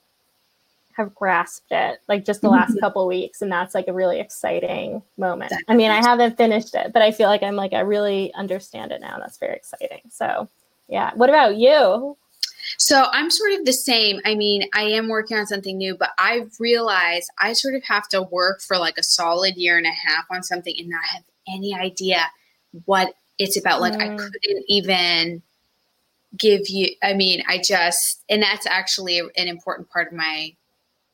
have 0.95 1.13
grasped 1.13 1.71
it, 1.71 1.99
like 2.07 2.23
just 2.23 2.41
the 2.41 2.49
last 2.49 2.79
couple 2.79 3.05
weeks. 3.05 3.41
And 3.41 3.51
that's 3.51 3.75
like 3.75 3.87
a 3.89 3.93
really 3.93 4.19
exciting 4.19 5.01
moment. 5.17 5.51
I 5.67 5.75
mean, 5.75 5.91
I 5.91 6.01
haven't 6.01 6.37
finished 6.37 6.73
it, 6.73 6.93
but 6.93 7.01
I 7.01 7.11
feel 7.11 7.27
like 7.27 7.43
I'm 7.43 7.57
like, 7.57 7.73
I 7.73 7.81
really 7.81 8.33
understand 8.33 8.93
it 8.93 9.01
now. 9.01 9.17
That's 9.19 9.37
very 9.37 9.55
exciting. 9.55 10.01
So, 10.09 10.47
yeah. 10.87 11.11
What 11.15 11.29
about 11.29 11.57
you? 11.57 12.17
So 12.77 13.07
I'm 13.11 13.29
sort 13.29 13.53
of 13.53 13.65
the 13.65 13.73
same. 13.73 14.21
I 14.25 14.35
mean, 14.35 14.69
I 14.73 14.83
am 14.83 15.09
working 15.09 15.37
on 15.37 15.45
something 15.45 15.77
new, 15.77 15.95
but 15.95 16.11
I've 16.17 16.51
realized 16.59 17.29
I 17.39 17.53
sort 17.53 17.75
of 17.75 17.83
have 17.83 18.07
to 18.09 18.23
work 18.23 18.61
for 18.61 18.77
like 18.77 18.97
a 18.97 19.03
solid 19.03 19.55
year 19.55 19.77
and 19.77 19.85
a 19.85 19.91
half 19.91 20.25
on 20.31 20.43
something 20.43 20.73
and 20.77 20.89
not 20.89 21.03
have 21.05 21.23
any 21.47 21.75
idea 21.75 22.25
what 22.85 23.13
it's 23.37 23.57
about. 23.57 23.81
Like 23.81 23.93
I 24.01 24.09
Mm. 24.09 24.17
couldn't 24.17 24.65
even 24.67 25.41
give 26.37 26.67
you 26.69 26.89
I 27.03 27.13
mean, 27.13 27.43
I 27.47 27.57
just 27.59 28.23
and 28.29 28.41
that's 28.41 28.65
actually 28.65 29.19
an 29.19 29.47
important 29.47 29.89
part 29.89 30.07
of 30.07 30.13
my 30.13 30.53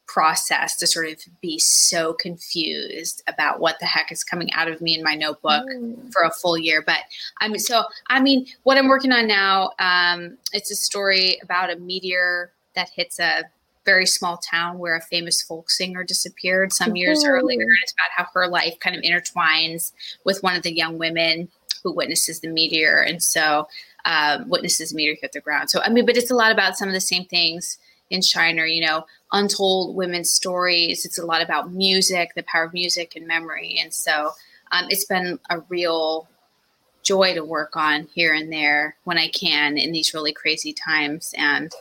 process 0.07 0.75
to 0.75 0.85
sort 0.85 1.07
of 1.07 1.19
be 1.41 1.57
so 1.57 2.11
confused 2.13 3.23
about 3.27 3.61
what 3.61 3.79
the 3.79 3.85
heck 3.85 4.11
is 4.11 4.25
coming 4.25 4.51
out 4.51 4.67
of 4.67 4.81
me 4.81 4.93
in 4.97 5.03
my 5.03 5.15
notebook 5.15 5.63
Mm. 5.65 6.11
for 6.11 6.23
a 6.23 6.31
full 6.31 6.57
year. 6.57 6.81
But 6.81 6.99
I 7.39 7.47
mean, 7.47 7.59
so 7.59 7.83
I 8.07 8.19
mean, 8.19 8.45
what 8.63 8.77
I'm 8.77 8.87
working 8.89 9.11
on 9.13 9.27
now, 9.27 9.71
um, 9.79 10.37
it's 10.53 10.69
a 10.71 10.75
story 10.75 11.39
about 11.41 11.69
a 11.71 11.77
meteor 11.77 12.51
that 12.75 12.89
hits 12.89 13.19
a 13.19 13.43
very 13.85 14.05
small 14.05 14.37
town 14.37 14.77
where 14.79 14.95
a 14.95 15.01
famous 15.01 15.41
folk 15.41 15.69
singer 15.69 16.03
disappeared 16.03 16.71
some 16.73 16.95
years 16.95 17.23
earlier. 17.25 17.61
And 17.61 17.77
it's 17.81 17.93
about 17.93 18.09
how 18.11 18.27
her 18.33 18.47
life 18.47 18.79
kind 18.79 18.95
of 18.95 19.01
intertwines 19.01 19.93
with 20.23 20.43
one 20.43 20.55
of 20.55 20.61
the 20.63 20.71
young 20.73 20.97
women 20.99 21.49
who 21.83 21.93
witnesses 21.93 22.39
the 22.39 22.47
meteor, 22.47 23.01
and 23.01 23.21
so 23.21 23.67
um, 24.05 24.49
witnesses 24.49 24.89
the 24.89 24.95
meteor 24.95 25.15
hit 25.21 25.31
the 25.31 25.41
ground. 25.41 25.69
So 25.69 25.81
I 25.81 25.89
mean, 25.89 26.05
but 26.05 26.17
it's 26.17 26.31
a 26.31 26.35
lot 26.35 26.51
about 26.51 26.77
some 26.77 26.87
of 26.87 26.93
the 26.93 27.01
same 27.01 27.25
things 27.25 27.77
in 28.11 28.21
Shiner, 28.21 28.65
you 28.65 28.85
know, 28.85 29.05
untold 29.31 29.95
women's 29.95 30.31
stories. 30.31 31.05
It's 31.05 31.17
a 31.17 31.25
lot 31.25 31.41
about 31.41 31.71
music, 31.71 32.31
the 32.35 32.43
power 32.43 32.65
of 32.65 32.73
music 32.73 33.15
and 33.15 33.25
memory. 33.25 33.79
And 33.81 33.93
so 33.93 34.31
um, 34.71 34.85
it's 34.89 35.05
been 35.05 35.39
a 35.49 35.61
real 35.69 36.27
joy 37.03 37.33
to 37.33 37.43
work 37.43 37.75
on 37.75 38.07
here 38.13 38.33
and 38.33 38.51
there 38.51 38.95
when 39.05 39.17
I 39.17 39.29
can 39.29 39.77
in 39.77 39.91
these 39.91 40.13
really 40.13 40.33
crazy 40.33 40.73
times. 40.73 41.33
And 41.37 41.71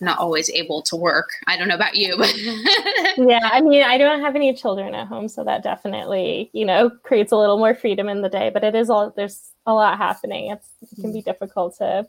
not 0.00 0.18
always 0.18 0.50
able 0.50 0.82
to 0.82 0.96
work. 0.96 1.30
I 1.46 1.56
don't 1.56 1.68
know 1.68 1.74
about 1.74 1.94
you, 1.94 2.16
but 2.16 2.34
yeah, 3.16 3.48
I 3.50 3.60
mean, 3.60 3.82
I 3.82 3.96
don't 3.96 4.20
have 4.20 4.36
any 4.36 4.52
children 4.54 4.94
at 4.94 5.06
home, 5.06 5.28
so 5.28 5.44
that 5.44 5.62
definitely, 5.62 6.50
you 6.52 6.64
know, 6.64 6.90
creates 6.90 7.32
a 7.32 7.36
little 7.36 7.58
more 7.58 7.74
freedom 7.74 8.08
in 8.08 8.22
the 8.22 8.28
day. 8.28 8.50
But 8.52 8.64
it 8.64 8.74
is 8.74 8.90
all 8.90 9.12
there's 9.16 9.52
a 9.66 9.72
lot 9.72 9.98
happening. 9.98 10.50
It's, 10.50 10.68
it 10.82 11.00
can 11.00 11.12
be 11.12 11.22
difficult 11.22 11.78
to 11.78 12.08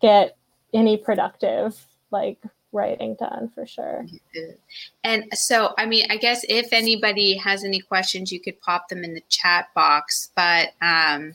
get 0.00 0.36
any 0.72 0.96
productive 0.96 1.86
like 2.10 2.38
writing 2.72 3.14
done 3.14 3.50
for 3.54 3.66
sure. 3.66 4.06
And 5.04 5.24
so, 5.34 5.74
I 5.78 5.86
mean, 5.86 6.06
I 6.10 6.16
guess 6.16 6.44
if 6.48 6.72
anybody 6.72 7.36
has 7.36 7.64
any 7.64 7.80
questions, 7.80 8.32
you 8.32 8.40
could 8.40 8.60
pop 8.60 8.88
them 8.88 9.04
in 9.04 9.14
the 9.14 9.22
chat 9.28 9.68
box. 9.74 10.30
But 10.34 10.70
um, 10.80 11.34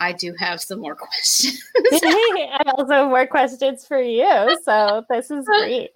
I 0.00 0.12
do 0.12 0.34
have 0.38 0.60
some 0.60 0.80
more 0.80 0.94
questions. 0.96 1.62
I 1.82 2.62
also 2.66 2.92
have 2.92 3.08
more 3.08 3.26
questions 3.26 3.86
for 3.86 4.00
you. 4.00 4.58
So 4.64 5.04
this 5.08 5.30
is 5.30 5.44
great. 5.60 5.90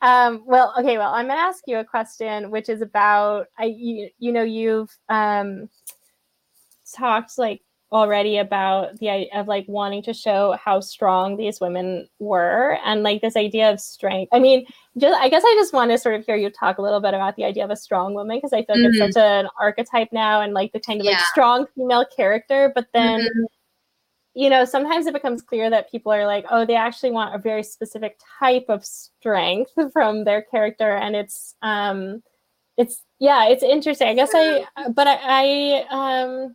Um, 0.00 0.42
well, 0.46 0.74
okay. 0.78 0.96
Well, 0.96 1.12
I'm 1.12 1.26
going 1.26 1.38
to 1.38 1.42
ask 1.42 1.64
you 1.66 1.78
a 1.78 1.84
question, 1.84 2.50
which 2.50 2.68
is 2.68 2.82
about 2.82 3.46
I. 3.58 3.64
You, 3.64 4.10
you 4.18 4.32
know, 4.32 4.44
you've 4.44 4.96
um, 5.08 5.68
talked 6.94 7.36
like 7.36 7.62
already 7.90 8.36
about 8.36 8.98
the 8.98 9.08
idea 9.08 9.28
of 9.34 9.48
like 9.48 9.64
wanting 9.66 10.02
to 10.02 10.12
show 10.12 10.56
how 10.62 10.80
strong 10.80 11.36
these 11.36 11.60
women 11.60 12.08
were 12.18 12.78
and 12.84 13.02
like 13.02 13.22
this 13.22 13.36
idea 13.36 13.70
of 13.70 13.80
strength. 13.80 14.28
I 14.32 14.38
mean, 14.38 14.66
just 14.98 15.18
I 15.18 15.28
guess 15.28 15.42
I 15.44 15.54
just 15.58 15.72
want 15.72 15.90
to 15.90 15.98
sort 15.98 16.14
of 16.14 16.26
hear 16.26 16.36
you 16.36 16.50
talk 16.50 16.78
a 16.78 16.82
little 16.82 17.00
bit 17.00 17.14
about 17.14 17.36
the 17.36 17.44
idea 17.44 17.64
of 17.64 17.70
a 17.70 17.76
strong 17.76 18.14
woman 18.14 18.36
because 18.36 18.52
I 18.52 18.64
feel 18.64 18.76
like 18.76 18.92
mm-hmm. 18.92 19.02
it's 19.02 19.14
such 19.14 19.22
an 19.22 19.48
archetype 19.58 20.08
now 20.12 20.42
and 20.42 20.52
like 20.52 20.72
the 20.72 20.80
kind 20.80 21.00
of 21.00 21.06
yeah. 21.06 21.12
like 21.12 21.20
strong 21.26 21.66
female 21.74 22.04
character, 22.14 22.72
but 22.74 22.88
then 22.92 23.20
mm-hmm. 23.20 23.44
you 24.34 24.50
know, 24.50 24.66
sometimes 24.66 25.06
it 25.06 25.14
becomes 25.14 25.40
clear 25.40 25.70
that 25.70 25.90
people 25.90 26.12
are 26.12 26.26
like, 26.26 26.44
oh, 26.50 26.66
they 26.66 26.76
actually 26.76 27.10
want 27.10 27.34
a 27.34 27.38
very 27.38 27.62
specific 27.62 28.20
type 28.38 28.66
of 28.68 28.84
strength 28.84 29.72
from 29.92 30.24
their 30.24 30.42
character 30.42 30.96
and 30.96 31.16
it's 31.16 31.54
um 31.62 32.22
it's 32.76 33.02
yeah, 33.18 33.48
it's 33.48 33.62
interesting. 33.64 34.08
I 34.08 34.14
guess 34.14 34.30
I 34.34 34.66
but 34.90 35.08
I, 35.08 35.18
I 35.24 35.84
um 35.90 36.54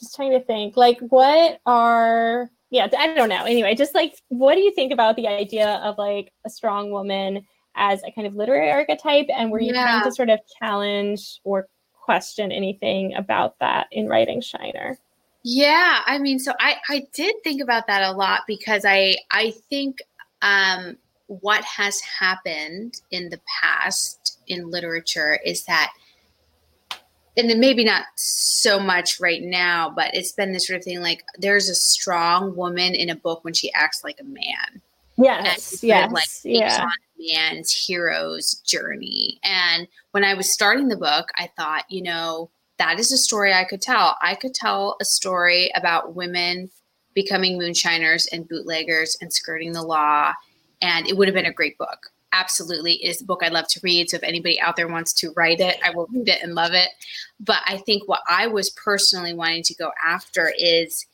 just 0.00 0.14
trying 0.14 0.32
to 0.32 0.40
think. 0.40 0.76
Like 0.76 1.00
what 1.00 1.60
are 1.66 2.50
yeah 2.70 2.88
i 2.98 3.14
don't 3.14 3.28
know. 3.28 3.44
Anyway 3.44 3.74
just 3.74 3.94
like 3.94 4.14
what 4.28 4.54
do 4.54 4.60
you 4.60 4.74
think 4.74 4.92
about 4.92 5.16
the 5.16 5.26
idea 5.26 5.80
of 5.84 5.98
like 5.98 6.32
a 6.46 6.50
strong 6.50 6.90
woman 6.90 7.46
as 7.76 8.02
a 8.02 8.10
kind 8.12 8.26
of 8.26 8.34
literary 8.34 8.70
archetype? 8.70 9.26
And 9.34 9.50
were 9.50 9.60
you 9.60 9.72
yeah. 9.74 9.84
trying 9.84 10.04
to 10.04 10.12
sort 10.12 10.30
of 10.30 10.40
challenge 10.58 11.40
or 11.44 11.68
question 11.92 12.50
anything 12.50 13.14
about 13.14 13.58
that 13.60 13.86
in 13.92 14.08
writing 14.08 14.40
shiner? 14.40 14.98
Yeah 15.44 16.00
i 16.04 16.18
mean 16.18 16.38
so 16.38 16.52
i 16.58 16.76
i 16.90 17.06
did 17.14 17.34
think 17.44 17.62
about 17.62 17.86
that 17.86 18.02
a 18.02 18.12
lot 18.12 18.42
because 18.46 18.84
i 18.84 19.14
i 19.30 19.52
think 19.70 20.02
um 20.42 20.98
what 21.28 21.62
has 21.64 22.00
happened 22.00 23.00
in 23.10 23.28
the 23.28 23.40
past 23.60 24.40
in 24.46 24.70
literature 24.70 25.38
is 25.44 25.64
that 25.66 25.92
and 27.38 27.48
then 27.48 27.60
maybe 27.60 27.84
not 27.84 28.04
so 28.16 28.80
much 28.80 29.20
right 29.20 29.42
now, 29.42 29.88
but 29.88 30.12
it's 30.12 30.32
been 30.32 30.52
this 30.52 30.66
sort 30.66 30.78
of 30.78 30.84
thing 30.84 31.00
like 31.00 31.22
there's 31.38 31.68
a 31.68 31.74
strong 31.74 32.56
woman 32.56 32.94
in 32.94 33.08
a 33.08 33.16
book 33.16 33.44
when 33.44 33.54
she 33.54 33.72
acts 33.72 34.02
like 34.02 34.18
a 34.20 34.24
man. 34.24 34.82
Yes. 35.16 35.82
Yes. 35.82 36.12
like 36.12 36.28
yeah. 36.42 36.82
on 36.82 36.88
a 36.88 37.32
man's 37.32 37.72
hero's 37.72 38.56
journey. 38.66 39.38
And 39.44 39.86
when 40.10 40.24
I 40.24 40.34
was 40.34 40.52
starting 40.52 40.88
the 40.88 40.96
book, 40.96 41.28
I 41.36 41.50
thought, 41.56 41.84
you 41.88 42.02
know, 42.02 42.50
that 42.78 42.98
is 42.98 43.12
a 43.12 43.18
story 43.18 43.52
I 43.52 43.64
could 43.64 43.82
tell. 43.82 44.16
I 44.20 44.34
could 44.34 44.54
tell 44.54 44.96
a 45.00 45.04
story 45.04 45.70
about 45.76 46.14
women 46.14 46.70
becoming 47.14 47.58
moonshiners 47.58 48.26
and 48.32 48.48
bootleggers 48.48 49.16
and 49.20 49.32
skirting 49.32 49.72
the 49.72 49.82
law. 49.82 50.32
And 50.82 51.08
it 51.08 51.16
would 51.16 51.28
have 51.28 51.34
been 51.34 51.46
a 51.46 51.52
great 51.52 51.78
book 51.78 52.10
absolutely 52.32 52.94
is 52.94 53.20
a 53.20 53.24
book 53.24 53.42
I'd 53.42 53.52
love 53.52 53.68
to 53.68 53.80
read. 53.82 54.10
So 54.10 54.16
if 54.16 54.22
anybody 54.22 54.60
out 54.60 54.76
there 54.76 54.88
wants 54.88 55.12
to 55.14 55.30
write 55.36 55.60
it, 55.60 55.76
I 55.84 55.90
will 55.90 56.06
read 56.12 56.28
it 56.28 56.42
and 56.42 56.54
love 56.54 56.72
it. 56.74 56.88
But 57.40 57.58
I 57.66 57.78
think 57.78 58.06
what 58.06 58.22
I 58.28 58.46
was 58.46 58.70
personally 58.70 59.34
wanting 59.34 59.62
to 59.64 59.74
go 59.74 59.92
after 60.04 60.52
is 60.58 61.06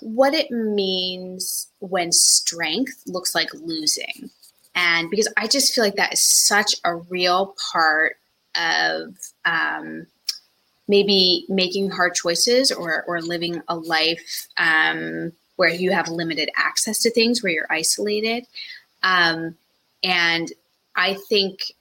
what 0.00 0.34
it 0.34 0.50
means 0.50 1.68
when 1.80 2.12
strength 2.12 3.02
looks 3.06 3.34
like 3.34 3.52
losing. 3.54 4.30
And 4.74 5.10
because 5.10 5.32
I 5.36 5.46
just 5.46 5.74
feel 5.74 5.84
like 5.84 5.96
that 5.96 6.12
is 6.12 6.22
such 6.22 6.74
a 6.84 6.94
real 6.94 7.54
part 7.72 8.16
of 8.54 9.14
um, 9.44 10.06
maybe 10.86 11.44
making 11.48 11.90
hard 11.90 12.14
choices 12.14 12.72
or, 12.72 13.04
or 13.06 13.20
living 13.20 13.62
a 13.68 13.76
life 13.76 14.46
um, 14.56 15.32
where 15.56 15.68
you 15.68 15.90
have 15.90 16.08
limited 16.08 16.48
access 16.56 17.00
to 17.00 17.10
things, 17.10 17.42
where 17.42 17.52
you're 17.52 17.66
isolated. 17.70 18.46
Um, 19.02 19.56
and 20.02 20.52
I 20.96 21.14
think 21.28 21.72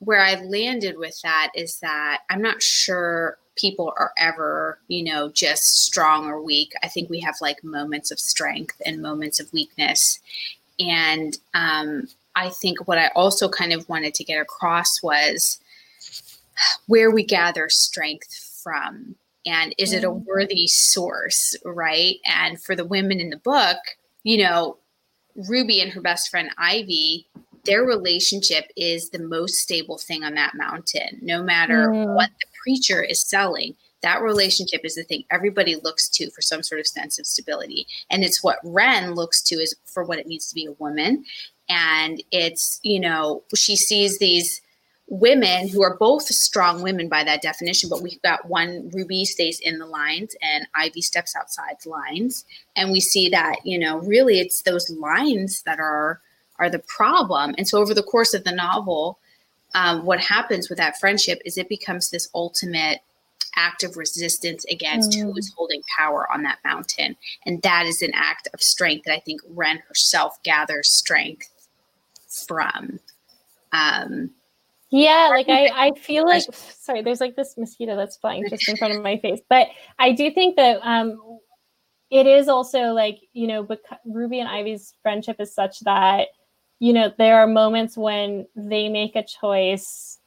where 0.00 0.20
I 0.20 0.40
landed 0.42 0.96
with 0.96 1.20
that 1.22 1.50
is 1.54 1.80
that 1.80 2.20
I'm 2.30 2.42
not 2.42 2.62
sure 2.62 3.38
people 3.56 3.92
are 3.98 4.12
ever, 4.16 4.78
you 4.88 5.02
know, 5.02 5.30
just 5.30 5.82
strong 5.82 6.26
or 6.26 6.40
weak. 6.40 6.72
I 6.82 6.88
think 6.88 7.10
we 7.10 7.20
have 7.20 7.34
like 7.40 7.64
moments 7.64 8.10
of 8.10 8.20
strength 8.20 8.80
and 8.86 9.02
moments 9.02 9.40
of 9.40 9.52
weakness. 9.52 10.20
And 10.78 11.36
um, 11.54 12.08
I 12.36 12.50
think 12.50 12.86
what 12.86 12.98
I 12.98 13.08
also 13.16 13.48
kind 13.48 13.72
of 13.72 13.88
wanted 13.88 14.14
to 14.14 14.24
get 14.24 14.40
across 14.40 15.02
was 15.02 15.58
where 16.86 17.10
we 17.10 17.24
gather 17.24 17.68
strength 17.68 18.60
from. 18.62 19.16
And 19.44 19.74
is 19.78 19.92
it 19.92 20.04
a 20.04 20.10
mm. 20.10 20.24
worthy 20.24 20.66
source, 20.66 21.56
right? 21.64 22.16
And 22.24 22.60
for 22.62 22.76
the 22.76 22.84
women 22.84 23.18
in 23.18 23.30
the 23.30 23.38
book, 23.38 23.78
you 24.22 24.38
know, 24.38 24.76
Ruby 25.48 25.80
and 25.80 25.92
her 25.92 26.00
best 26.00 26.30
friend 26.30 26.50
Ivy, 26.58 27.26
their 27.64 27.82
relationship 27.82 28.64
is 28.76 29.10
the 29.10 29.18
most 29.18 29.54
stable 29.54 29.98
thing 29.98 30.24
on 30.24 30.34
that 30.34 30.54
mountain. 30.54 31.18
No 31.22 31.42
matter 31.42 31.88
mm. 31.88 32.14
what 32.14 32.30
the 32.40 32.46
preacher 32.62 33.02
is 33.02 33.22
selling, 33.22 33.74
that 34.02 34.22
relationship 34.22 34.82
is 34.84 34.94
the 34.94 35.02
thing 35.04 35.24
everybody 35.30 35.76
looks 35.76 36.08
to 36.10 36.30
for 36.30 36.40
some 36.40 36.62
sort 36.62 36.80
of 36.80 36.86
sense 36.86 37.18
of 37.18 37.26
stability. 37.26 37.86
And 38.10 38.24
it's 38.24 38.42
what 38.42 38.58
Wren 38.64 39.14
looks 39.14 39.42
to 39.44 39.56
is 39.56 39.74
for 39.86 40.04
what 40.04 40.18
it 40.18 40.26
means 40.26 40.48
to 40.48 40.54
be 40.54 40.66
a 40.66 40.72
woman. 40.72 41.24
And 41.68 42.22
it's, 42.30 42.80
you 42.82 43.00
know, 43.00 43.42
she 43.54 43.76
sees 43.76 44.18
these 44.18 44.60
women 45.08 45.68
who 45.68 45.82
are 45.82 45.96
both 45.96 46.24
strong 46.24 46.82
women 46.82 47.08
by 47.08 47.24
that 47.24 47.42
definition, 47.42 47.88
but 47.88 48.02
we've 48.02 48.20
got 48.22 48.48
one 48.48 48.90
Ruby 48.92 49.24
stays 49.24 49.58
in 49.60 49.78
the 49.78 49.86
lines 49.86 50.36
and 50.42 50.66
Ivy 50.74 51.00
steps 51.00 51.34
outside 51.34 51.76
the 51.82 51.90
lines. 51.90 52.44
And 52.76 52.92
we 52.92 53.00
see 53.00 53.28
that, 53.30 53.56
you 53.64 53.78
know, 53.78 53.98
really 54.00 54.38
it's 54.38 54.62
those 54.62 54.90
lines 54.90 55.62
that 55.62 55.80
are 55.80 56.20
are 56.58 56.68
the 56.68 56.80
problem. 56.80 57.54
And 57.56 57.68
so 57.68 57.78
over 57.78 57.94
the 57.94 58.02
course 58.02 58.34
of 58.34 58.44
the 58.44 58.52
novel, 58.52 59.18
um, 59.74 60.04
what 60.04 60.20
happens 60.20 60.68
with 60.68 60.78
that 60.78 60.98
friendship 60.98 61.40
is 61.44 61.56
it 61.56 61.68
becomes 61.68 62.10
this 62.10 62.28
ultimate 62.34 63.00
act 63.56 63.84
of 63.84 63.96
resistance 63.96 64.64
against 64.70 65.12
mm. 65.12 65.22
who 65.22 65.36
is 65.36 65.52
holding 65.56 65.82
power 65.96 66.30
on 66.32 66.42
that 66.42 66.58
mountain. 66.64 67.16
And 67.46 67.62
that 67.62 67.86
is 67.86 68.02
an 68.02 68.12
act 68.14 68.48
of 68.52 68.60
strength 68.60 69.04
that 69.04 69.14
I 69.14 69.20
think 69.20 69.40
Wren 69.48 69.78
herself 69.88 70.42
gathers 70.42 70.90
strength 70.90 71.48
from. 72.28 73.00
Um, 73.72 74.30
yeah, 74.90 75.28
like 75.30 75.48
I, 75.48 75.70
I 75.74 75.92
feel 75.98 76.24
like 76.24 76.42
sorry, 76.52 77.02
there's 77.02 77.20
like 77.20 77.36
this 77.36 77.56
mosquito 77.56 77.96
that's 77.96 78.16
flying 78.16 78.44
just 78.48 78.68
in 78.68 78.76
front 78.76 78.94
of 78.94 79.02
my 79.02 79.18
face. 79.22 79.40
But 79.48 79.68
I 79.98 80.12
do 80.12 80.30
think 80.30 80.56
that 80.56 80.80
um 80.82 81.20
it 82.10 82.26
is 82.26 82.48
also 82.48 82.92
like, 82.92 83.18
you 83.32 83.46
know, 83.46 83.62
because 83.62 83.98
Ruby 84.04 84.40
and 84.40 84.48
Ivy's 84.48 84.94
friendship 85.02 85.36
is 85.40 85.54
such 85.54 85.80
that, 85.80 86.28
you 86.78 86.92
know, 86.92 87.12
there 87.18 87.38
are 87.38 87.46
moments 87.46 87.98
when 87.98 88.46
they 88.56 88.88
make 88.88 89.14
a 89.14 89.22
choice 89.22 90.18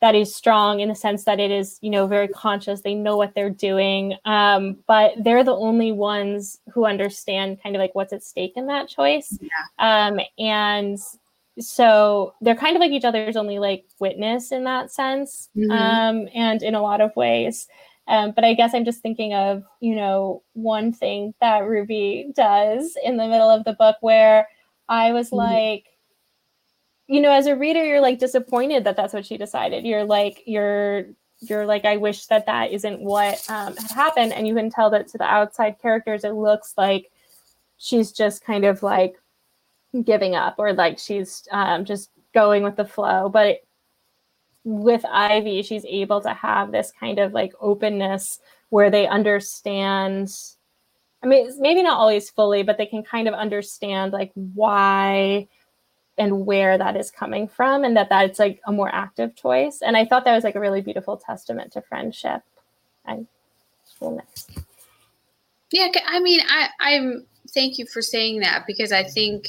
that 0.00 0.14
is 0.14 0.34
strong 0.34 0.80
in 0.80 0.88
the 0.88 0.94
sense 0.94 1.24
that 1.24 1.40
it 1.40 1.50
is, 1.50 1.78
you 1.80 1.90
know, 1.90 2.06
very 2.06 2.28
conscious. 2.28 2.82
They 2.82 2.94
know 2.94 3.16
what 3.16 3.34
they're 3.34 3.50
doing. 3.50 4.16
Um, 4.26 4.76
but 4.86 5.14
they're 5.18 5.42
the 5.42 5.56
only 5.56 5.92
ones 5.92 6.60
who 6.72 6.84
understand 6.84 7.62
kind 7.62 7.74
of 7.74 7.80
like 7.80 7.94
what's 7.94 8.12
at 8.12 8.22
stake 8.22 8.52
in 8.54 8.66
that 8.66 8.88
choice. 8.88 9.38
Yeah. 9.40 9.48
Um, 9.78 10.20
and 10.38 10.98
so 11.58 12.34
they're 12.40 12.54
kind 12.54 12.76
of 12.76 12.80
like 12.80 12.90
each 12.90 13.04
other's 13.04 13.36
only 13.36 13.58
like 13.58 13.84
witness 14.00 14.50
in 14.50 14.64
that 14.64 14.92
sense 14.92 15.50
mm-hmm. 15.56 15.70
um, 15.70 16.28
and 16.34 16.62
in 16.62 16.74
a 16.74 16.82
lot 16.82 17.00
of 17.00 17.14
ways 17.16 17.66
um, 18.08 18.32
but 18.32 18.44
i 18.44 18.54
guess 18.54 18.74
i'm 18.74 18.84
just 18.84 19.00
thinking 19.00 19.34
of 19.34 19.62
you 19.80 19.94
know 19.94 20.42
one 20.54 20.92
thing 20.92 21.32
that 21.40 21.60
ruby 21.60 22.32
does 22.34 22.96
in 23.04 23.16
the 23.16 23.28
middle 23.28 23.50
of 23.50 23.64
the 23.64 23.72
book 23.74 23.96
where 24.00 24.48
i 24.88 25.12
was 25.12 25.28
mm-hmm. 25.28 25.36
like 25.36 25.86
you 27.06 27.20
know 27.20 27.30
as 27.30 27.46
a 27.46 27.56
reader 27.56 27.84
you're 27.84 28.00
like 28.00 28.18
disappointed 28.18 28.84
that 28.84 28.96
that's 28.96 29.14
what 29.14 29.26
she 29.26 29.36
decided 29.36 29.84
you're 29.84 30.04
like 30.04 30.42
you're 30.46 31.06
you're 31.40 31.66
like 31.66 31.84
i 31.84 31.96
wish 31.96 32.26
that 32.26 32.46
that 32.46 32.72
isn't 32.72 33.00
what 33.00 33.44
um, 33.48 33.76
had 33.76 33.90
happened 33.90 34.32
and 34.32 34.48
you 34.48 34.54
can 34.54 34.70
tell 34.70 34.90
that 34.90 35.06
to 35.06 35.18
the 35.18 35.24
outside 35.24 35.76
characters 35.80 36.24
it 36.24 36.34
looks 36.34 36.74
like 36.76 37.10
she's 37.76 38.12
just 38.12 38.44
kind 38.44 38.64
of 38.64 38.82
like 38.82 39.16
giving 40.02 40.34
up 40.34 40.56
or 40.58 40.72
like 40.72 40.98
she's 40.98 41.46
um, 41.50 41.84
just 41.84 42.10
going 42.32 42.62
with 42.62 42.76
the 42.76 42.84
flow. 42.84 43.28
But 43.28 43.58
with 44.64 45.04
Ivy, 45.04 45.62
she's 45.62 45.84
able 45.84 46.20
to 46.22 46.32
have 46.32 46.72
this 46.72 46.92
kind 46.98 47.18
of 47.18 47.32
like 47.32 47.52
openness 47.60 48.40
where 48.70 48.90
they 48.90 49.06
understand 49.06 50.30
I 51.22 51.26
mean, 51.26 51.50
maybe 51.58 51.82
not 51.82 51.98
always 51.98 52.28
fully, 52.28 52.62
but 52.62 52.76
they 52.76 52.84
can 52.84 53.02
kind 53.02 53.26
of 53.26 53.32
understand 53.32 54.12
like 54.12 54.30
why 54.34 55.48
and 56.18 56.44
where 56.44 56.76
that 56.76 56.96
is 56.98 57.10
coming 57.10 57.48
from 57.48 57.82
and 57.82 57.96
that 57.96 58.10
that's 58.10 58.38
like 58.38 58.60
a 58.66 58.72
more 58.72 58.94
active 58.94 59.34
choice. 59.34 59.80
And 59.80 59.96
I 59.96 60.04
thought 60.04 60.26
that 60.26 60.34
was 60.34 60.44
like 60.44 60.54
a 60.54 60.60
really 60.60 60.82
beautiful 60.82 61.16
testament 61.16 61.72
to 61.72 61.80
friendship. 61.80 62.42
I 63.06 63.24
well, 64.00 64.10
next. 64.12 64.50
Yeah, 65.70 65.88
I 66.06 66.20
mean, 66.20 66.40
I, 66.46 66.68
I'm 66.78 67.26
thank 67.54 67.78
you 67.78 67.86
for 67.86 68.02
saying 68.02 68.40
that 68.40 68.64
because 68.66 68.92
I 68.92 69.04
think 69.04 69.48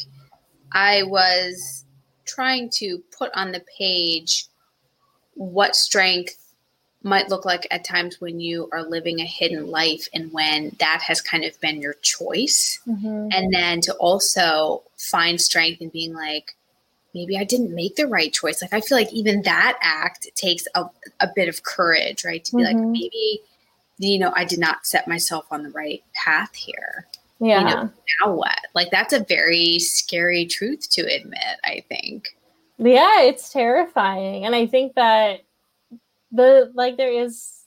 I 0.72 1.04
was 1.04 1.86
trying 2.26 2.70
to 2.76 3.02
put 3.18 3.32
on 3.36 3.52
the 3.52 3.64
page 3.78 4.46
what 5.36 5.76
strength 5.76 6.38
might 7.04 7.30
look 7.30 7.46
like 7.46 7.68
at 7.70 7.84
times 7.84 8.20
when 8.20 8.40
you 8.40 8.68
are 8.72 8.84
living 8.84 9.20
a 9.20 9.26
hidden 9.26 9.70
life 9.70 10.08
and 10.12 10.34
when 10.34 10.76
that 10.80 11.04
has 11.04 11.22
kind 11.22 11.44
of 11.44 11.60
been 11.62 11.80
your 11.80 11.94
choice. 12.02 12.80
Mm-hmm. 12.88 13.28
And 13.32 13.54
then 13.54 13.82
to 13.82 13.94
also 13.96 14.82
find 14.98 15.40
strength 15.40 15.82
in 15.82 15.90
being 15.90 16.16
like, 16.16 16.56
maybe 17.14 17.38
I 17.38 17.44
didn't 17.44 17.76
make 17.76 17.96
the 17.96 18.08
right 18.08 18.34
choice. 18.34 18.62
Like, 18.62 18.74
I 18.74 18.82
feel 18.82 18.98
like 18.98 19.14
even 19.14 19.44
that 19.44 19.78
act 19.82 20.30
takes 20.36 20.68
a, 20.74 20.86
a 21.20 21.30
bit 21.34 21.48
of 21.48 21.62
courage, 21.62 22.26
right? 22.26 22.44
To 22.44 22.56
be 22.56 22.64
mm-hmm. 22.64 22.78
like, 22.78 22.88
maybe, 22.88 23.42
you 24.00 24.18
know, 24.18 24.34
I 24.36 24.44
did 24.44 24.60
not 24.60 24.88
set 24.88 25.08
myself 25.08 25.46
on 25.52 25.62
the 25.62 25.70
right 25.70 26.04
path 26.14 26.56
here. 26.56 27.06
Yeah. 27.40 27.60
You 27.60 27.66
know, 27.66 27.92
now 28.22 28.34
what? 28.34 28.60
Like, 28.74 28.92
that's 28.92 29.14
a 29.14 29.24
very 29.24 29.80
scary 29.80 30.46
truth 30.46 30.90
to 30.92 31.02
admit, 31.02 31.60
I 31.64 31.84
think. 31.90 32.28
Yeah, 32.78 33.22
it's 33.22 33.52
terrifying. 33.52 34.46
And 34.46 34.56
I 34.56 34.68
think 34.68 34.96
that 34.96 35.42
the 36.32 36.72
like 36.74 36.98
there 36.98 37.12
is 37.12 37.66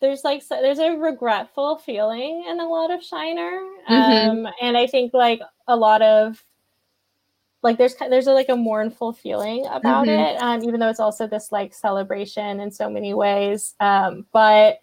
there's 0.00 0.22
like 0.22 0.46
there's 0.48 0.78
a 0.78 0.96
regretful 0.96 1.78
feeling 1.78 2.44
in 2.48 2.60
a 2.60 2.68
lot 2.68 2.90
of 2.90 3.02
shiner 3.02 3.62
mm-hmm. 3.88 4.46
um 4.46 4.52
and 4.60 4.76
i 4.76 4.86
think 4.86 5.14
like 5.14 5.40
a 5.66 5.74
lot 5.74 6.02
of 6.02 6.44
like 7.62 7.78
there's 7.78 7.94
there's 7.96 8.26
a, 8.26 8.32
like 8.32 8.50
a 8.50 8.56
mournful 8.56 9.12
feeling 9.12 9.66
about 9.70 10.06
mm-hmm. 10.06 10.36
it 10.36 10.42
um 10.42 10.62
even 10.62 10.78
though 10.78 10.90
it's 10.90 11.00
also 11.00 11.26
this 11.26 11.50
like 11.50 11.72
celebration 11.72 12.60
in 12.60 12.70
so 12.70 12.88
many 12.90 13.14
ways 13.14 13.74
um 13.80 14.26
but 14.32 14.80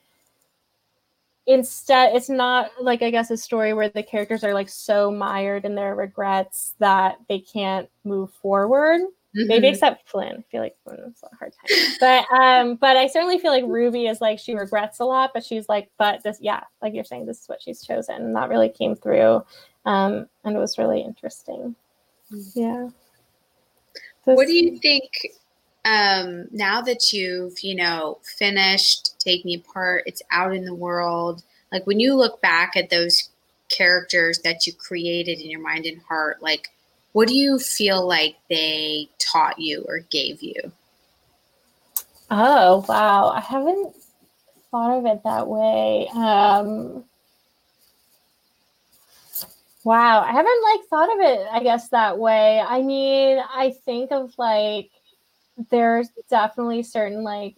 instead 1.54 2.16
it's 2.16 2.30
not 2.30 2.72
like 2.80 3.02
i 3.02 3.10
guess 3.10 3.32
a 3.32 3.38
story 3.38 3.74
where 3.74 3.90
the 3.90 4.04
characters 4.04 4.44
are 4.44 4.54
like 4.54 4.70
so 4.70 5.12
mired 5.12 5.66
in 5.66 5.76
their 5.76 5.96
regrets 5.96 6.76
that 6.80 7.18
they 7.28 7.40
can't 7.40 7.90
move 8.04 8.32
forward 8.32 9.02
Mm-hmm. 9.36 9.48
Maybe 9.48 9.68
except 9.68 10.10
Flynn. 10.10 10.40
I 10.40 10.52
feel 10.52 10.62
like 10.62 10.76
flynn 10.84 10.98
Flynn's 10.98 11.24
a 11.24 11.36
hard 11.38 11.54
time. 11.54 11.96
But 12.02 12.26
um, 12.38 12.76
but 12.76 12.98
I 12.98 13.08
certainly 13.08 13.40
feel 13.40 13.52
like 13.52 13.64
Ruby 13.66 14.08
is 14.08 14.20
like 14.20 14.40
she 14.40 14.54
regrets 14.56 15.00
a 15.00 15.06
lot, 15.06 15.32
but 15.34 15.46
she's 15.46 15.70
like, 15.70 15.90
but 15.98 16.22
this, 16.22 16.38
yeah, 16.42 16.64
like 16.82 16.94
you're 16.94 17.06
saying, 17.06 17.28
this 17.28 17.42
is 17.42 17.48
what 17.48 17.62
she's 17.62 17.82
chosen. 17.82 18.16
And 18.16 18.36
that 18.36 18.50
really 18.50 18.68
came 18.68 18.96
through. 18.96 19.46
Um, 19.86 20.28
and 20.44 20.56
it 20.56 20.60
was 20.60 20.78
really 20.78 21.02
interesting. 21.02 21.76
Mm-hmm. 22.32 22.60
Yeah. 22.60 22.90
This, 24.26 24.36
what 24.36 24.48
do 24.48 24.54
you 24.54 24.78
think 24.80 25.10
um 25.86 26.48
now 26.52 26.82
that 26.82 27.12
you've, 27.12 27.60
you 27.62 27.76
know, 27.76 28.20
finished 28.38 29.20
taking 29.20 29.56
apart, 29.56 30.04
it's 30.06 30.22
out 30.32 30.54
in 30.54 30.66
the 30.66 30.76
world, 30.76 31.44
like 31.72 31.86
when 31.88 32.00
you 32.00 32.16
look 32.16 32.42
back 32.42 32.76
at 32.76 32.90
those 32.90 33.30
characters 33.70 34.40
that 34.44 34.68
you 34.68 34.74
created 34.74 35.40
in 35.40 35.50
your 35.50 35.62
mind 35.62 35.86
and 35.86 36.02
heart, 36.02 36.42
like 36.42 36.70
what 37.14 37.28
do 37.28 37.34
you 37.36 37.60
feel 37.60 38.08
like 38.08 38.38
they 38.50 39.10
taught 39.20 39.60
you 39.60 39.84
or 39.88 40.00
gave 40.00 40.42
you? 40.42 40.72
Oh, 42.30 42.86
wow. 42.88 43.28
I 43.28 43.42
haven't 43.42 43.94
thought 44.72 45.00
of 45.00 45.06
it 45.06 45.22
that 45.26 45.48
way. 45.48 46.08
Um, 46.14 47.04
wow. 49.84 50.22
I 50.22 50.32
haven't 50.32 50.64
like 50.64 50.88
thought 50.90 51.14
of 51.14 51.20
it, 51.20 51.48
I 51.52 51.62
guess, 51.62 51.90
that 51.90 52.18
way. 52.18 52.62
I 52.62 52.82
mean, 52.82 53.40
I 53.40 53.76
think 53.84 54.12
of 54.12 54.34
like, 54.38 54.90
there's 55.70 56.10
definitely 56.30 56.84
certain 56.84 57.24
like 57.24 57.56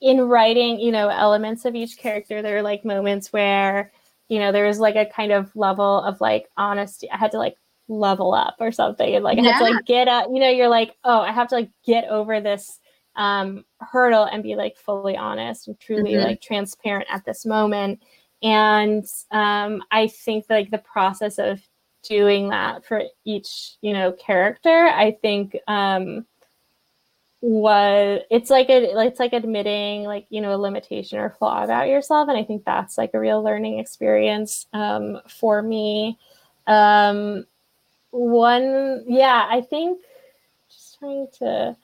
in 0.00 0.22
writing, 0.22 0.80
you 0.80 0.92
know, 0.92 1.08
elements 1.08 1.64
of 1.64 1.74
each 1.74 1.98
character, 1.98 2.42
there 2.42 2.58
are 2.58 2.62
like 2.62 2.84
moments 2.84 3.32
where, 3.32 3.92
you 4.28 4.38
know, 4.38 4.52
there 4.52 4.66
was 4.66 4.78
like 4.78 4.96
a 4.96 5.06
kind 5.06 5.32
of 5.32 5.54
level 5.54 6.02
of 6.02 6.20
like 6.20 6.48
honesty. 6.56 7.10
I 7.10 7.16
had 7.16 7.32
to 7.32 7.38
like 7.38 7.56
level 7.88 8.32
up 8.32 8.56
or 8.60 8.72
something 8.72 9.14
and 9.14 9.24
like 9.24 9.36
yeah. 9.36 9.48
I 9.48 9.52
have 9.52 9.58
to 9.58 9.74
like 9.74 9.84
get 9.84 10.08
up, 10.08 10.28
you 10.32 10.40
know, 10.40 10.48
you're 10.48 10.68
like, 10.68 10.96
oh, 11.04 11.20
I 11.20 11.32
have 11.32 11.48
to 11.48 11.56
like 11.56 11.70
get 11.84 12.04
over 12.04 12.40
this 12.40 12.78
um 13.16 13.64
hurdle 13.80 14.24
and 14.24 14.42
be 14.42 14.54
like 14.54 14.76
fully 14.76 15.16
honest 15.16 15.66
and 15.66 15.78
truly 15.80 16.12
mm-hmm. 16.12 16.28
like 16.28 16.40
transparent 16.40 17.08
at 17.10 17.24
this 17.24 17.44
moment. 17.44 18.00
And 18.42 19.04
um 19.32 19.82
I 19.90 20.06
think 20.06 20.46
like 20.48 20.70
the 20.70 20.78
process 20.78 21.38
of 21.38 21.60
doing 22.02 22.48
that 22.50 22.84
for 22.84 23.02
each, 23.24 23.76
you 23.80 23.92
know, 23.92 24.12
character, 24.12 24.86
I 24.86 25.12
think 25.22 25.56
um 25.68 26.26
was 27.42 28.20
it's 28.30 28.50
like 28.50 28.68
a 28.68 29.00
it's 29.06 29.18
like 29.18 29.32
admitting 29.32 30.02
like 30.02 30.26
you 30.28 30.42
know 30.42 30.54
a 30.54 30.58
limitation 30.58 31.18
or 31.18 31.30
flaw 31.30 31.64
about 31.64 31.88
yourself 31.88 32.28
and 32.28 32.36
i 32.36 32.44
think 32.44 32.62
that's 32.66 32.98
like 32.98 33.12
a 33.14 33.18
real 33.18 33.42
learning 33.42 33.78
experience 33.78 34.66
um, 34.74 35.18
for 35.26 35.62
me. 35.62 36.18
Um, 36.66 37.46
one 38.10 39.04
yeah 39.06 39.46
i 39.48 39.60
think 39.60 40.00
just 40.68 40.98
trying 40.98 41.28
to 41.38 41.76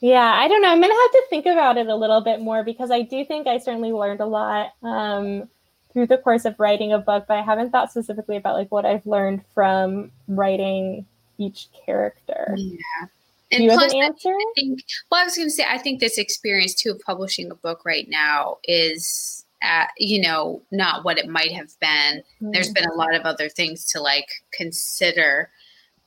yeah 0.00 0.32
i 0.34 0.48
don't 0.48 0.60
know 0.60 0.68
i'm 0.68 0.80
gonna 0.80 0.92
have 0.92 1.12
to 1.12 1.24
think 1.30 1.46
about 1.46 1.78
it 1.78 1.86
a 1.86 1.94
little 1.94 2.20
bit 2.20 2.40
more 2.40 2.64
because 2.64 2.90
i 2.90 3.00
do 3.00 3.24
think 3.24 3.46
i 3.46 3.58
certainly 3.58 3.92
learned 3.92 4.20
a 4.20 4.26
lot 4.26 4.72
um, 4.82 5.48
through 5.92 6.06
the 6.06 6.18
course 6.18 6.44
of 6.44 6.58
writing 6.58 6.92
a 6.92 6.98
book 6.98 7.24
but 7.28 7.38
i 7.38 7.42
haven't 7.42 7.70
thought 7.70 7.90
specifically 7.90 8.36
about 8.36 8.56
like 8.56 8.70
what 8.70 8.84
i've 8.84 9.06
learned 9.06 9.44
from 9.54 10.10
writing 10.28 11.04
each 11.38 11.68
character 11.84 12.54
yeah 12.56 13.06
and 13.52 13.68
plus, 13.68 13.82
have 13.82 13.92
an 13.92 14.02
answer? 14.02 14.30
I 14.30 14.52
think, 14.54 14.84
well, 15.10 15.20
I 15.20 15.24
was 15.24 15.36
going 15.36 15.48
to 15.48 15.52
say, 15.52 15.66
I 15.68 15.78
think 15.78 16.00
this 16.00 16.18
experience 16.18 16.74
too 16.74 16.90
of 16.90 17.00
publishing 17.00 17.50
a 17.50 17.54
book 17.54 17.84
right 17.84 18.08
now 18.08 18.56
is 18.64 19.44
at, 19.62 19.90
you 19.98 20.20
know, 20.20 20.62
not 20.72 21.04
what 21.04 21.18
it 21.18 21.28
might 21.28 21.52
have 21.52 21.78
been. 21.78 22.22
Mm-hmm. 22.22 22.50
There's 22.50 22.72
been 22.72 22.86
a 22.86 22.94
lot 22.94 23.14
of 23.14 23.22
other 23.22 23.48
things 23.48 23.84
to 23.92 24.00
like 24.00 24.28
consider. 24.52 25.50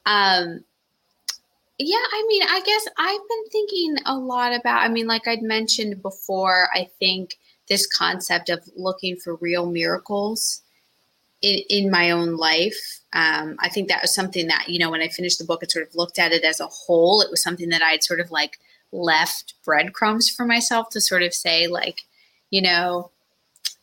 Um, 0.06 0.64
yeah, 1.78 1.98
I 1.98 2.26
mean, 2.28 2.44
I 2.44 2.62
guess 2.66 2.88
I've 2.98 3.30
been 3.30 3.50
thinking 3.52 3.98
a 4.06 4.16
lot 4.16 4.54
about, 4.54 4.82
I 4.82 4.88
mean, 4.88 5.08
like 5.08 5.28
I'd 5.28 5.42
mentioned 5.42 6.02
before, 6.02 6.70
I 6.74 6.90
think 7.00 7.38
this 7.68 7.88
concept 7.88 8.50
of 8.50 8.68
looking 8.76 9.16
for 9.16 9.36
real 9.36 9.66
miracles 9.66 10.62
in, 11.42 11.60
in 11.70 11.92
my 11.92 12.12
own 12.12 12.38
life. 12.38 13.00
Um, 13.14 13.56
I 13.60 13.70
think 13.70 13.88
that 13.88 14.02
was 14.02 14.14
something 14.14 14.48
that, 14.48 14.68
you 14.68 14.80
know, 14.80 14.92
when 14.92 15.02
I 15.02 15.08
finished 15.08 15.40
the 15.40 15.46
book, 15.46 15.64
and 15.64 15.72
sort 15.72 15.88
of 15.88 15.96
looked 15.96 16.20
at 16.20 16.32
it 16.32 16.44
as 16.44 16.60
a 16.60 16.68
whole. 16.68 17.22
It 17.22 17.32
was 17.32 17.42
something 17.42 17.70
that 17.70 17.82
I 17.82 17.92
had 17.92 18.04
sort 18.04 18.20
of 18.20 18.32
like 18.32 18.60
left 18.92 19.54
breadcrumbs 19.64 20.30
for 20.30 20.46
myself 20.46 20.90
to 20.90 21.02
sort 21.02 21.24
of 21.24 21.34
say, 21.34 21.68
like, 21.68 22.04
you 22.50 22.62
know, 22.62 23.12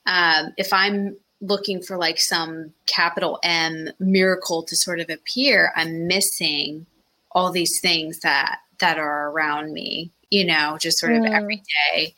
um, 0.07 0.53
if 0.57 0.73
I'm 0.73 1.17
looking 1.41 1.83
for 1.83 1.97
like 1.97 2.21
some 2.21 2.73
capital 2.87 3.39
M 3.43 3.91
miracle 3.99 4.63
to 4.65 4.77
sort 4.77 5.01
of 5.01 5.11
appear, 5.11 5.73
I'm 5.75 6.07
missing 6.07 6.87
all 7.33 7.51
these 7.51 7.81
things 7.81 8.21
that 8.21 8.59
that 8.79 8.99
are 8.99 9.31
around 9.31 9.73
me, 9.73 10.11
you 10.31 10.45
know, 10.45 10.77
just 10.81 10.99
sort 10.99 11.13
of 11.13 11.23
mm. 11.23 11.33
everyday 11.33 12.15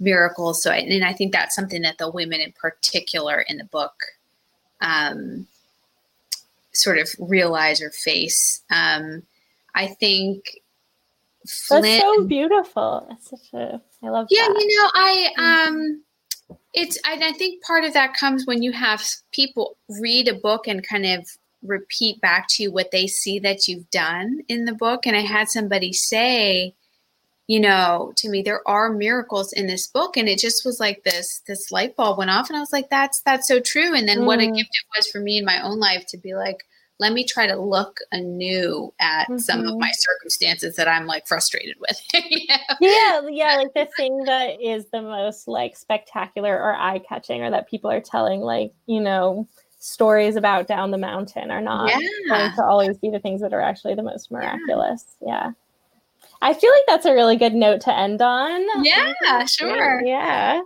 miracles. 0.00 0.62
So, 0.62 0.70
and 0.70 1.04
I 1.04 1.12
think 1.12 1.32
that's 1.32 1.54
something 1.54 1.82
that 1.82 1.98
the 1.98 2.10
women 2.10 2.40
in 2.40 2.52
particular 2.52 3.44
in 3.48 3.58
the 3.58 3.64
book 3.64 3.94
um, 4.80 5.46
sort 6.72 6.98
of 6.98 7.08
realize 7.18 7.80
or 7.80 7.90
face. 7.90 8.62
Um, 8.70 9.22
I 9.74 9.88
think 9.88 10.60
Flynn, 11.46 11.82
that's 11.82 12.02
so 12.02 12.24
beautiful. 12.24 13.06
That's 13.08 13.30
such 13.30 13.52
a 13.54 13.80
I 14.02 14.08
love. 14.08 14.28
Yeah, 14.30 14.48
that. 14.48 14.60
you 14.60 14.82
know, 14.82 14.90
I 14.94 15.30
mm. 15.38 15.68
um 15.68 16.02
it's 16.72 16.98
I 17.04 17.32
think 17.32 17.62
part 17.62 17.84
of 17.84 17.92
that 17.94 18.14
comes 18.14 18.46
when 18.46 18.62
you 18.62 18.72
have 18.72 19.04
people 19.32 19.76
read 20.00 20.28
a 20.28 20.34
book 20.34 20.66
and 20.66 20.86
kind 20.86 21.06
of 21.06 21.26
repeat 21.64 22.20
back 22.20 22.46
to 22.48 22.62
you 22.62 22.70
what 22.70 22.90
they 22.90 23.06
see 23.06 23.38
that 23.38 23.66
you've 23.66 23.88
done 23.90 24.40
in 24.48 24.66
the 24.66 24.74
book 24.74 25.06
and 25.06 25.16
i 25.16 25.20
had 25.20 25.48
somebody 25.48 25.92
say 25.92 26.74
you 27.46 27.60
know 27.60 28.12
to 28.16 28.28
me 28.28 28.42
there 28.42 28.66
are 28.66 28.92
miracles 28.92 29.52
in 29.52 29.66
this 29.66 29.86
book 29.86 30.16
and 30.16 30.28
it 30.28 30.38
just 30.38 30.64
was 30.64 30.80
like 30.80 31.02
this 31.04 31.42
this 31.46 31.70
light 31.70 31.94
bulb 31.96 32.18
went 32.18 32.30
off 32.30 32.48
and 32.48 32.56
i 32.56 32.60
was 32.60 32.72
like 32.72 32.88
that's 32.90 33.20
that's 33.22 33.46
so 33.46 33.60
true 33.60 33.94
and 33.94 34.08
then 34.08 34.20
mm. 34.20 34.26
what 34.26 34.40
a 34.40 34.44
mm. 34.44 34.56
gift 34.56 34.70
it 34.70 34.96
was 34.96 35.06
for 35.08 35.20
me 35.20 35.38
in 35.38 35.44
my 35.44 35.62
own 35.62 35.78
life 35.78 36.04
to 36.06 36.16
be 36.16 36.34
like 36.34 36.64
let 37.00 37.12
me 37.12 37.24
try 37.24 37.46
to 37.46 37.56
look 37.56 37.98
anew 38.12 38.92
at 39.00 39.24
mm-hmm. 39.24 39.38
some 39.38 39.60
of 39.60 39.66
mm-hmm. 39.66 39.80
my 39.80 39.90
circumstances 39.92 40.76
that 40.76 40.86
I'm 40.88 41.06
like 41.06 41.26
frustrated 41.26 41.76
with. 41.80 42.00
Yeah, 42.80 43.22
yeah, 43.30 43.56
like 43.56 43.74
the 43.74 43.88
thing 43.96 44.24
that 44.24 44.60
is 44.60 44.86
the 44.92 45.02
most 45.02 45.48
like 45.48 45.76
spectacular 45.76 46.54
or 46.54 46.74
eye 46.74 47.00
catching, 47.00 47.42
or 47.42 47.50
that 47.50 47.68
people 47.68 47.90
are 47.90 48.00
telling, 48.00 48.40
like, 48.40 48.72
you 48.86 49.00
know, 49.00 49.48
stories 49.78 50.36
about 50.36 50.66
down 50.66 50.90
the 50.90 50.98
mountain 50.98 51.50
are 51.50 51.60
not 51.60 51.90
yeah. 51.90 51.98
going 52.28 52.52
to 52.52 52.64
always 52.64 52.98
be 52.98 53.10
the 53.10 53.20
things 53.20 53.40
that 53.40 53.52
are 53.52 53.60
actually 53.60 53.94
the 53.94 54.02
most 54.02 54.30
miraculous. 54.30 55.16
Yeah. 55.20 55.28
yeah. 55.28 55.50
I 56.42 56.54
feel 56.54 56.70
like 56.70 56.84
that's 56.86 57.06
a 57.06 57.14
really 57.14 57.36
good 57.36 57.54
note 57.54 57.80
to 57.82 57.96
end 57.96 58.20
on. 58.22 58.84
Yeah, 58.84 59.44
sure. 59.46 60.02
Yeah. 60.04 60.60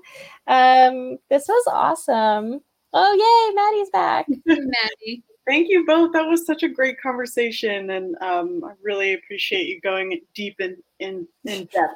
Um, 0.46 1.18
this 1.30 1.46
was 1.48 1.64
awesome. 1.68 2.60
Oh, 2.92 3.12
yay, 3.14 3.54
Maddie's 3.54 3.90
back. 3.90 4.26
Maddie. 4.46 5.22
Thank 5.46 5.68
you 5.68 5.86
both. 5.86 6.12
That 6.12 6.26
was 6.26 6.44
such 6.44 6.62
a 6.62 6.68
great 6.68 7.00
conversation, 7.00 7.90
and 7.90 8.16
um, 8.20 8.62
I 8.64 8.72
really 8.82 9.14
appreciate 9.14 9.66
you 9.66 9.80
going 9.80 10.20
deep 10.34 10.56
in 10.60 10.76
in, 10.98 11.26
in 11.44 11.66
depth. 11.66 11.94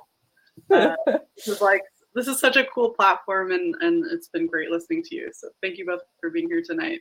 Uh, 0.70 0.96
this 1.36 1.48
is 1.48 1.60
like 1.60 1.82
this 2.14 2.28
is 2.28 2.40
such 2.40 2.56
a 2.56 2.64
cool 2.64 2.90
platform, 2.90 3.52
and 3.52 3.74
and 3.80 4.04
it's 4.10 4.28
been 4.28 4.46
great 4.46 4.70
listening 4.70 5.02
to 5.04 5.14
you. 5.14 5.30
So 5.34 5.48
thank 5.62 5.76
you 5.76 5.84
both 5.84 6.00
for 6.20 6.30
being 6.30 6.48
here 6.48 6.62
tonight. 6.64 7.00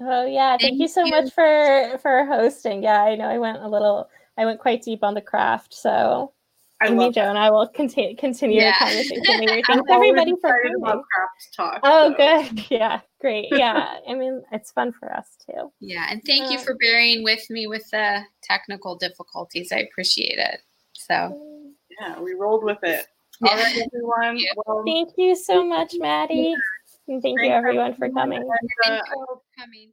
Oh 0.00 0.24
yeah, 0.24 0.52
thank, 0.52 0.62
Thank 0.62 0.80
you 0.80 0.88
so 0.88 1.04
you. 1.04 1.10
much 1.10 1.32
for 1.32 1.98
for 2.00 2.24
hosting. 2.24 2.82
Yeah, 2.82 3.02
I 3.02 3.14
know 3.14 3.26
I 3.26 3.38
went 3.38 3.58
a 3.58 3.68
little, 3.68 4.08
I 4.38 4.44
went 4.46 4.60
quite 4.60 4.82
deep 4.82 5.02
on 5.02 5.14
the 5.14 5.20
craft. 5.20 5.74
So 5.74 6.32
I 6.80 6.86
Amy 6.86 6.96
love 6.96 7.14
Jo 7.14 7.22
and 7.22 7.36
I 7.38 7.50
will 7.50 7.68
continue 7.68 8.16
continue 8.16 8.60
Yeah. 8.62 8.72
the 8.78 8.84
conversation 8.86 9.46
later. 9.46 9.62
Thanks 9.66 9.90
everybody 9.90 10.30
for 10.40 10.48
excited 10.48 10.72
coming. 10.72 10.82
about 10.82 11.04
craft 11.12 11.54
talk. 11.54 11.80
Oh, 11.82 12.10
so. 12.10 12.16
good. 12.16 12.64
Yeah, 12.70 13.00
great. 13.20 13.48
Yeah, 13.52 13.98
I 14.08 14.14
mean 14.14 14.42
it's 14.52 14.70
fun 14.72 14.92
for 14.92 15.12
us 15.14 15.36
too. 15.46 15.70
Yeah, 15.80 16.06
and 16.10 16.22
thank 16.24 16.50
you 16.50 16.58
Uh, 16.58 16.62
for 16.62 16.74
bearing 16.76 17.22
with 17.22 17.48
me 17.50 17.66
with 17.66 17.88
the 17.90 18.22
technical 18.42 18.96
difficulties. 18.96 19.72
I 19.72 19.78
appreciate 19.80 20.38
it. 20.38 20.60
So, 20.94 21.36
Yeah, 22.00 22.18
we 22.20 22.34
rolled 22.34 22.64
with 22.64 22.78
it. 22.82 23.06
Yeah. 23.42 23.50
All 23.50 23.56
right, 23.56 23.82
everyone. 23.92 24.36
you. 24.38 24.52
Well, 24.66 24.82
Thank 24.86 25.10
you 25.16 25.34
so 25.34 25.64
much, 25.64 25.94
Maddie. 25.98 26.54
And 27.08 27.22
thank 27.22 27.40
you 27.40 27.48
everyone 27.48 27.94
for 27.96 28.08
coming. 28.10 28.40
thank 28.40 29.00
you 29.06 29.14
for 29.14 29.40
coming. 29.58 29.92